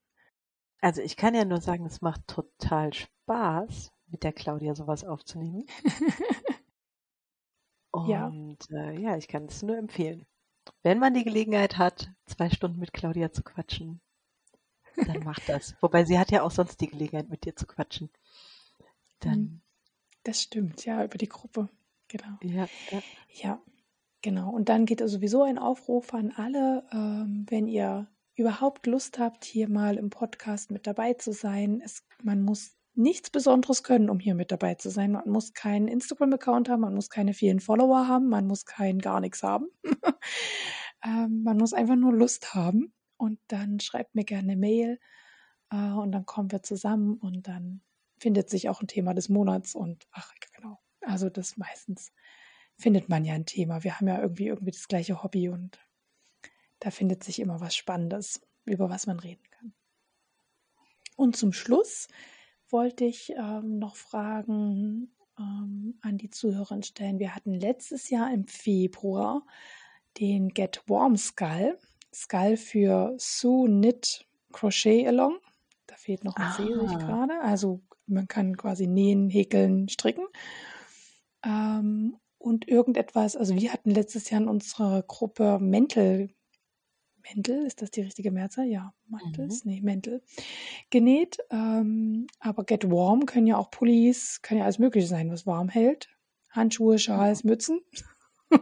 Also 0.81 1.03
ich 1.03 1.17
kann 1.19 1.35
ja 1.35 1.45
nur 1.45 1.61
sagen, 1.61 1.85
es 1.87 2.01
macht 2.01 2.27
total 2.29 2.93
Spaß, 2.95 3.93
mit 4.07 4.23
der 4.23 4.33
Claudia 4.33 4.75
sowas 4.75 5.05
aufzunehmen. 5.05 5.67
und 8.07 8.59
ja. 8.71 8.91
Äh, 8.91 9.01
ja, 9.01 9.17
ich 9.17 9.29
kann 9.29 9.47
es 9.47 9.63
nur 9.63 9.77
empfehlen. 9.77 10.27
Wenn 10.83 10.99
man 10.99 11.15
die 11.15 11.25
Gelegenheit 11.25 11.79
hat, 11.79 12.11
zwei 12.27 12.51
Stunden 12.51 12.79
mit 12.79 12.93
Claudia 12.93 13.33
zu 13.33 13.43
quatschen, 13.43 14.01
dann 14.97 15.23
macht 15.25 15.43
das. 15.49 15.75
Wobei 15.81 16.05
sie 16.05 16.19
hat 16.19 16.31
ja 16.31 16.43
auch 16.43 16.51
sonst 16.51 16.81
die 16.81 16.89
Gelegenheit, 16.89 17.29
mit 17.29 17.45
dir 17.45 17.55
zu 17.55 17.67
quatschen. 17.67 18.11
Dann. 19.21 19.39
Mhm. 19.39 19.61
Das 20.25 20.43
stimmt, 20.43 20.85
ja, 20.85 21.05
über 21.05 21.19
die 21.19 21.29
Gruppe. 21.29 21.69
Genau. 22.09 22.39
Ja, 22.43 22.69
ja. 22.91 23.03
ja 23.31 23.63
genau. 24.23 24.51
Und 24.51 24.69
dann 24.69 24.87
geht 24.87 25.01
sowieso 25.09 25.43
ein 25.43 25.59
Aufruf 25.59 26.13
an 26.15 26.33
alle, 26.33 26.85
ähm, 26.93 27.47
wenn 27.49 27.69
ihr 27.69 28.09
überhaupt 28.35 28.87
Lust 28.87 29.19
habt, 29.19 29.45
hier 29.45 29.69
mal 29.69 29.97
im 29.97 30.11
Podcast 30.11 30.71
mit 30.71 30.87
dabei 30.87 31.15
zu 31.15 31.33
sein. 31.33 31.81
Es, 31.85 32.05
man 32.23 32.43
muss 32.43 32.77
nichts 32.97 33.31
Besonderes 33.31 33.83
können, 33.83 34.11
um 34.11 34.19
hier 34.19 34.35
mit 34.35 34.51
dabei 34.51 34.75
zu 34.75 34.91
sein. 34.91 35.13
Man 35.13 35.29
muss 35.29 35.53
keinen 35.53 35.89
Instagram-Account 35.89 36.69
haben, 36.69 36.81
man 36.81 36.95
muss 36.95 37.11
keine 37.11 37.35
vielen 37.35 37.61
Follower 37.61 38.09
haben, 38.09 38.29
man 38.29 38.47
muss 38.47 38.65
kein 38.65 38.99
gar 38.99 39.21
nichts 39.21 39.43
haben. 39.43 39.67
ähm, 41.05 41.43
man 41.43 41.57
muss 41.59 41.73
einfach 41.73 41.97
nur 41.97 42.13
Lust 42.13 42.55
haben 42.55 42.93
und 43.17 43.39
dann 43.49 43.81
schreibt 43.81 44.15
mir 44.15 44.25
gerne 44.25 44.53
eine 44.53 44.57
Mail 44.57 44.99
äh, 45.71 45.91
und 45.93 46.13
dann 46.13 46.27
kommen 46.27 46.51
wir 46.51 46.63
zusammen 46.63 47.15
und 47.19 47.49
dann 47.49 47.83
findet 48.19 48.49
sich 48.49 48.69
auch 48.69 48.81
ein 48.81 48.89
Thema 48.89 49.15
des 49.15 49.29
Monats 49.29 49.75
und 49.75 50.07
ach 50.13 50.33
genau. 50.55 50.79
Also 51.03 51.29
das 51.29 51.57
meistens 51.57 52.13
findet 52.79 53.09
man 53.09 53.25
ja 53.25 53.35
ein 53.35 53.47
Thema. 53.47 53.85
Wir 53.85 53.97
haben 53.97 54.09
ja 54.09 54.21
irgendwie 54.21 54.49
irgendwie 54.49 54.73
das 54.73 54.89
gleiche 54.89 55.23
Hobby 55.23 55.49
und 55.49 55.79
da 56.81 56.91
findet 56.91 57.25
sich 57.25 57.41
immer 57.41 57.61
was 57.61 57.77
Spannendes, 57.77 58.41
über 58.65 58.91
was 58.91 59.07
man 59.07 59.19
reden 59.19 59.45
kann. 59.51 59.75
Und 61.17 61.37
zum 61.37 61.53
Schluss 61.53 62.09
wollte 62.71 63.05
ich 63.05 63.33
ähm, 63.37 63.79
noch 63.79 63.97
Fragen 63.97 65.13
ähm, 65.39 65.99
an 66.03 66.19
die 66.19 66.31
Zuhörer 66.31 66.83
stellen. 66.83 67.19
Wir 67.19 67.35
hatten 67.35 67.55
letztes 67.55 68.11
Jahr 68.11 68.33
im 68.33 68.47
Februar 68.47 69.47
den 70.19 70.49
Get 70.51 70.83
Warm 70.87 71.17
Skull. 71.17 71.79
Skull 72.15 72.57
für 72.57 73.15
Sue 73.19 73.69
Knit 73.69 74.27
Crochet 74.53 75.07
Along. 75.07 75.39
Da 75.87 75.97
fehlt 75.97 76.25
noch 76.25 76.37
ein 76.37 76.53
C, 76.53 76.65
sehe 76.65 76.85
ich 76.85 76.99
gerade. 76.99 77.41
Also 77.43 77.83
man 78.07 78.29
kann 78.29 78.57
quasi 78.57 78.87
nähen, 78.87 79.29
häkeln, 79.29 79.89
stricken. 79.89 80.25
Ähm, 81.45 82.17
und 82.39 82.69
irgendetwas, 82.69 83.37
also 83.37 83.57
wir 83.57 83.73
hatten 83.73 83.91
letztes 83.91 84.31
Jahr 84.31 84.41
in 84.41 84.49
unserer 84.49 85.03
Gruppe 85.03 85.59
Mäntel 85.61 86.31
Mäntel, 87.35 87.67
ist 87.67 87.83
das 87.83 87.91
die 87.91 88.03
richtige 88.03 88.31
Mehrzahl? 88.31 88.67
Ja, 88.67 88.95
Mantels, 89.09 89.65
mhm. 89.65 89.71
nee, 89.71 89.81
Mäntel 89.81 90.23
genäht. 90.91 91.39
Ähm, 91.51 92.27
aber 92.41 92.65
Get 92.65 92.91
Warm 92.91 93.27
können 93.27 93.47
ja 93.47 93.57
auch 93.57 93.71
Pullis, 93.71 94.43
kann 94.43 94.59
ja 94.59 94.65
alles 94.65 94.79
Mögliche 94.79 95.07
sein, 95.07 95.31
was 95.31 95.47
warm 95.47 95.69
hält. 95.69 96.09
Handschuhe, 96.51 96.99
Schals, 96.99 97.45
Mützen. 97.45 97.81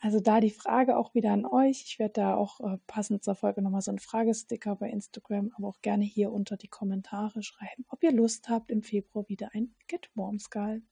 also 0.00 0.20
da 0.20 0.40
die 0.40 0.50
Frage 0.50 0.96
auch 0.96 1.14
wieder 1.14 1.32
an 1.32 1.46
euch. 1.46 1.84
Ich 1.86 1.98
werde 1.98 2.14
da 2.14 2.34
auch 2.34 2.60
äh, 2.60 2.78
passend 2.86 3.22
zur 3.22 3.34
Folge 3.34 3.62
nochmal 3.62 3.82
so 3.82 3.90
einen 3.90 3.98
Fragesticker 3.98 4.76
bei 4.76 4.90
Instagram, 4.90 5.52
aber 5.56 5.68
auch 5.68 5.80
gerne 5.82 6.04
hier 6.04 6.32
unter 6.32 6.56
die 6.56 6.68
Kommentare 6.68 7.42
schreiben, 7.42 7.84
ob 7.88 8.02
ihr 8.02 8.12
Lust 8.12 8.48
habt, 8.48 8.70
im 8.70 8.82
Februar 8.82 9.28
wieder 9.28 9.50
ein 9.52 9.74
Get 9.86 10.10
Warm 10.14 10.38
Skal 10.38 10.82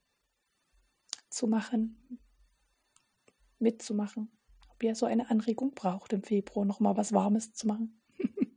zu 1.31 1.47
machen, 1.47 2.19
mitzumachen 3.59 4.31
ihr 4.83 4.95
so 4.95 5.07
eine 5.07 5.31
Anregung 5.31 5.73
braucht 5.75 6.13
im 6.13 6.23
Februar, 6.23 6.65
nochmal 6.65 6.97
was 6.97 7.13
Warmes 7.13 7.53
zu 7.53 7.67
machen. 7.67 8.01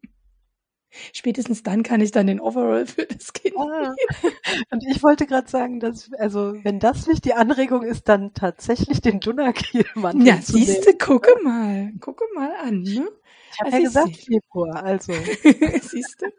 Spätestens 1.14 1.64
dann 1.64 1.84
kann 1.84 2.02
ich 2.02 2.12
dann 2.12 2.28
den 2.28 2.40
Overall 2.40 2.86
für 2.86 3.06
das 3.06 3.34
Kind. 3.34 3.56
Ah, 3.58 3.94
und 4.72 4.84
ich 4.90 5.02
wollte 5.02 5.26
gerade 5.26 5.50
sagen, 5.50 5.80
dass, 5.80 6.12
also, 6.14 6.54
wenn 6.64 6.80
das 6.80 7.08
nicht 7.08 7.26
die 7.26 7.34
Anregung 7.34 7.84
ist, 7.84 8.08
dann 8.10 8.34
tatsächlich 8.34 9.02
den 9.02 9.20
Dunnerkiel-Mantel. 9.20 10.28
Ja, 10.28 10.42
siehste, 10.42 10.96
gucke 10.98 11.32
mal, 11.44 11.92
gucke 12.00 12.26
mal 12.36 12.54
an, 12.62 12.82
ne? 12.82 13.08
Ich 13.52 13.60
habe 13.60 13.74
also 13.74 13.78
ja 13.78 13.84
gesagt 13.84 14.18
Februar, 14.18 14.84
also. 14.84 15.14
siehste. 15.82 16.34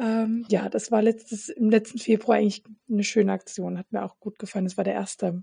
Ähm, 0.00 0.46
ja, 0.48 0.68
das 0.68 0.90
war 0.90 1.02
letztes, 1.02 1.48
im 1.48 1.70
letzten 1.70 1.98
Februar 1.98 2.38
eigentlich 2.38 2.62
eine 2.88 3.04
schöne 3.04 3.32
Aktion, 3.32 3.78
hat 3.78 3.92
mir 3.92 4.04
auch 4.04 4.18
gut 4.20 4.38
gefallen. 4.38 4.64
Das 4.64 4.76
war 4.76 4.84
der 4.84 4.94
erste 4.94 5.42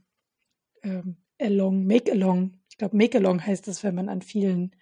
ähm, 0.84 1.18
Along, 1.40 1.86
Make 1.86 2.12
Along 2.12 2.54
ich 2.76 2.80
glaube, 2.80 2.98
Make-along 2.98 3.46
heißt 3.46 3.70
es, 3.70 3.86
wenn 3.86 3.96
man 3.96 4.10
an 4.10 4.22
vielen. 4.22 4.76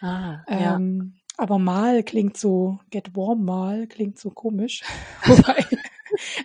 Ah, 0.00 0.42
ähm, 0.48 1.14
ja. 1.14 1.32
Aber 1.36 1.60
mal 1.60 2.02
klingt 2.02 2.36
so, 2.36 2.80
get 2.90 3.14
warm 3.14 3.44
mal 3.44 3.86
klingt 3.86 4.18
so 4.18 4.30
komisch. 4.30 4.82
Wobei, 5.24 5.64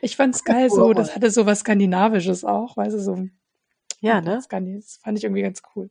ich 0.03 0.15
fand 0.15 0.35
es 0.35 0.43
geil 0.43 0.69
so, 0.69 0.93
das 0.93 1.15
hatte 1.15 1.31
so 1.31 1.47
was 1.47 1.61
Skandinavisches 1.61 2.45
auch, 2.45 2.77
weißt 2.77 2.93
du, 2.93 2.99
so. 2.99 3.27
Ja, 3.99 4.21
ne? 4.21 4.35
Das 4.35 4.45
fand 4.45 5.17
ich 5.17 5.23
irgendwie 5.23 5.41
ganz 5.41 5.63
cool. 5.75 5.89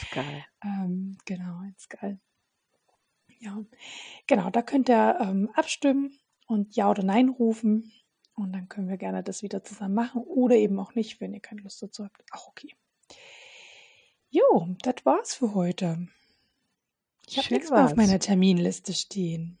Ist 0.00 0.10
geil. 0.10 0.46
Ähm, 0.64 1.18
genau, 1.26 1.60
ist 1.76 1.90
geil. 1.90 2.18
Ja, 3.40 3.62
genau, 4.26 4.48
da 4.48 4.62
könnt 4.62 4.88
ihr 4.88 5.18
ähm, 5.20 5.50
abstimmen 5.52 6.18
und 6.46 6.76
Ja 6.76 6.88
oder 6.88 7.02
Nein 7.02 7.28
rufen. 7.28 7.92
Und 8.34 8.54
dann 8.54 8.70
können 8.70 8.88
wir 8.88 8.96
gerne 8.96 9.22
das 9.22 9.42
wieder 9.42 9.62
zusammen 9.62 9.94
machen 9.94 10.22
oder 10.22 10.56
eben 10.56 10.78
auch 10.80 10.94
nicht, 10.94 11.20
wenn 11.20 11.34
ihr 11.34 11.40
keine 11.40 11.60
Lust 11.60 11.82
dazu 11.82 12.04
habt. 12.04 12.24
Auch 12.32 12.48
okay. 12.48 12.74
Jo, 14.30 14.68
das 14.82 15.04
war's 15.04 15.34
für 15.34 15.54
heute. 15.54 16.08
Ich 17.26 17.38
habe 17.38 17.54
nichts 17.54 17.70
mehr 17.70 17.84
auf 17.84 17.96
meiner 17.96 18.18
Terminliste 18.18 18.92
stehen. 18.92 19.58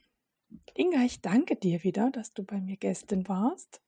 Inga, 0.74 1.04
ich 1.04 1.20
danke 1.20 1.56
dir 1.56 1.82
wieder, 1.84 2.10
dass 2.10 2.32
du 2.32 2.44
bei 2.44 2.60
mir 2.60 2.76
Gästin 2.76 3.28
warst. 3.28 3.80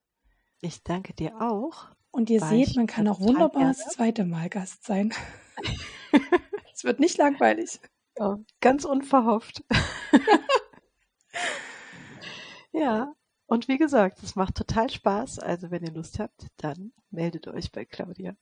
Ich 0.61 0.83
danke 0.83 1.15
dir 1.15 1.41
auch. 1.41 1.89
Und 2.11 2.29
ihr 2.29 2.41
seht, 2.41 2.77
man 2.77 2.87
kann 2.87 3.09
auch 3.09 3.21
wunderbar 3.21 3.69
das 3.69 3.89
zweite 3.91 4.25
Mal 4.25 4.49
Gast 4.49 4.85
sein. 4.85 5.15
es 6.75 6.85
wird 6.85 6.99
nicht 6.99 7.19
langweilig. 7.19 7.81
Oh, 8.19 8.37
ganz 8.61 8.85
unverhofft. 8.85 9.65
ja, 12.73 13.15
und 13.47 13.69
wie 13.69 13.79
gesagt, 13.79 14.23
es 14.23 14.35
macht 14.35 14.57
total 14.57 14.91
Spaß. 14.91 15.39
Also 15.39 15.71
wenn 15.71 15.85
ihr 15.85 15.93
Lust 15.93 16.19
habt, 16.19 16.47
dann 16.57 16.93
meldet 17.11 17.49
euch 17.49 17.71
bei 17.71 17.85
Claudia. 17.85 18.35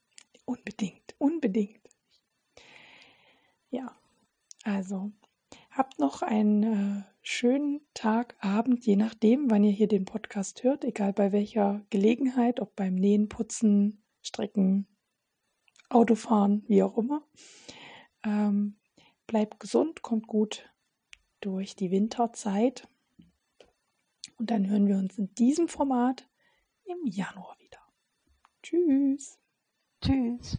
Unbedingt, 0.44 1.14
unbedingt. 1.18 1.87
Ja, 3.70 3.94
also 4.64 5.12
habt 5.70 5.98
noch 5.98 6.22
einen 6.22 6.62
äh, 6.62 7.02
schönen 7.22 7.80
Tag, 7.94 8.36
Abend, 8.40 8.86
je 8.86 8.96
nachdem, 8.96 9.50
wann 9.50 9.64
ihr 9.64 9.72
hier 9.72 9.88
den 9.88 10.04
Podcast 10.04 10.62
hört, 10.64 10.84
egal 10.84 11.12
bei 11.12 11.32
welcher 11.32 11.84
Gelegenheit, 11.90 12.60
ob 12.60 12.74
beim 12.76 12.94
Nähen, 12.94 13.28
Putzen, 13.28 14.02
Stricken, 14.22 14.86
Autofahren, 15.90 16.64
wie 16.68 16.82
auch 16.82 16.96
immer. 16.98 17.22
Ähm, 18.24 18.78
bleibt 19.26 19.60
gesund, 19.60 20.02
kommt 20.02 20.26
gut 20.26 20.72
durch 21.40 21.76
die 21.76 21.90
Winterzeit. 21.90 22.88
Und 24.38 24.50
dann 24.50 24.68
hören 24.68 24.86
wir 24.86 24.96
uns 24.96 25.18
in 25.18 25.34
diesem 25.34 25.68
Format 25.68 26.28
im 26.84 27.06
Januar 27.06 27.56
wieder. 27.58 27.78
Tschüss. 28.62 29.38
Tschüss. 30.00 30.58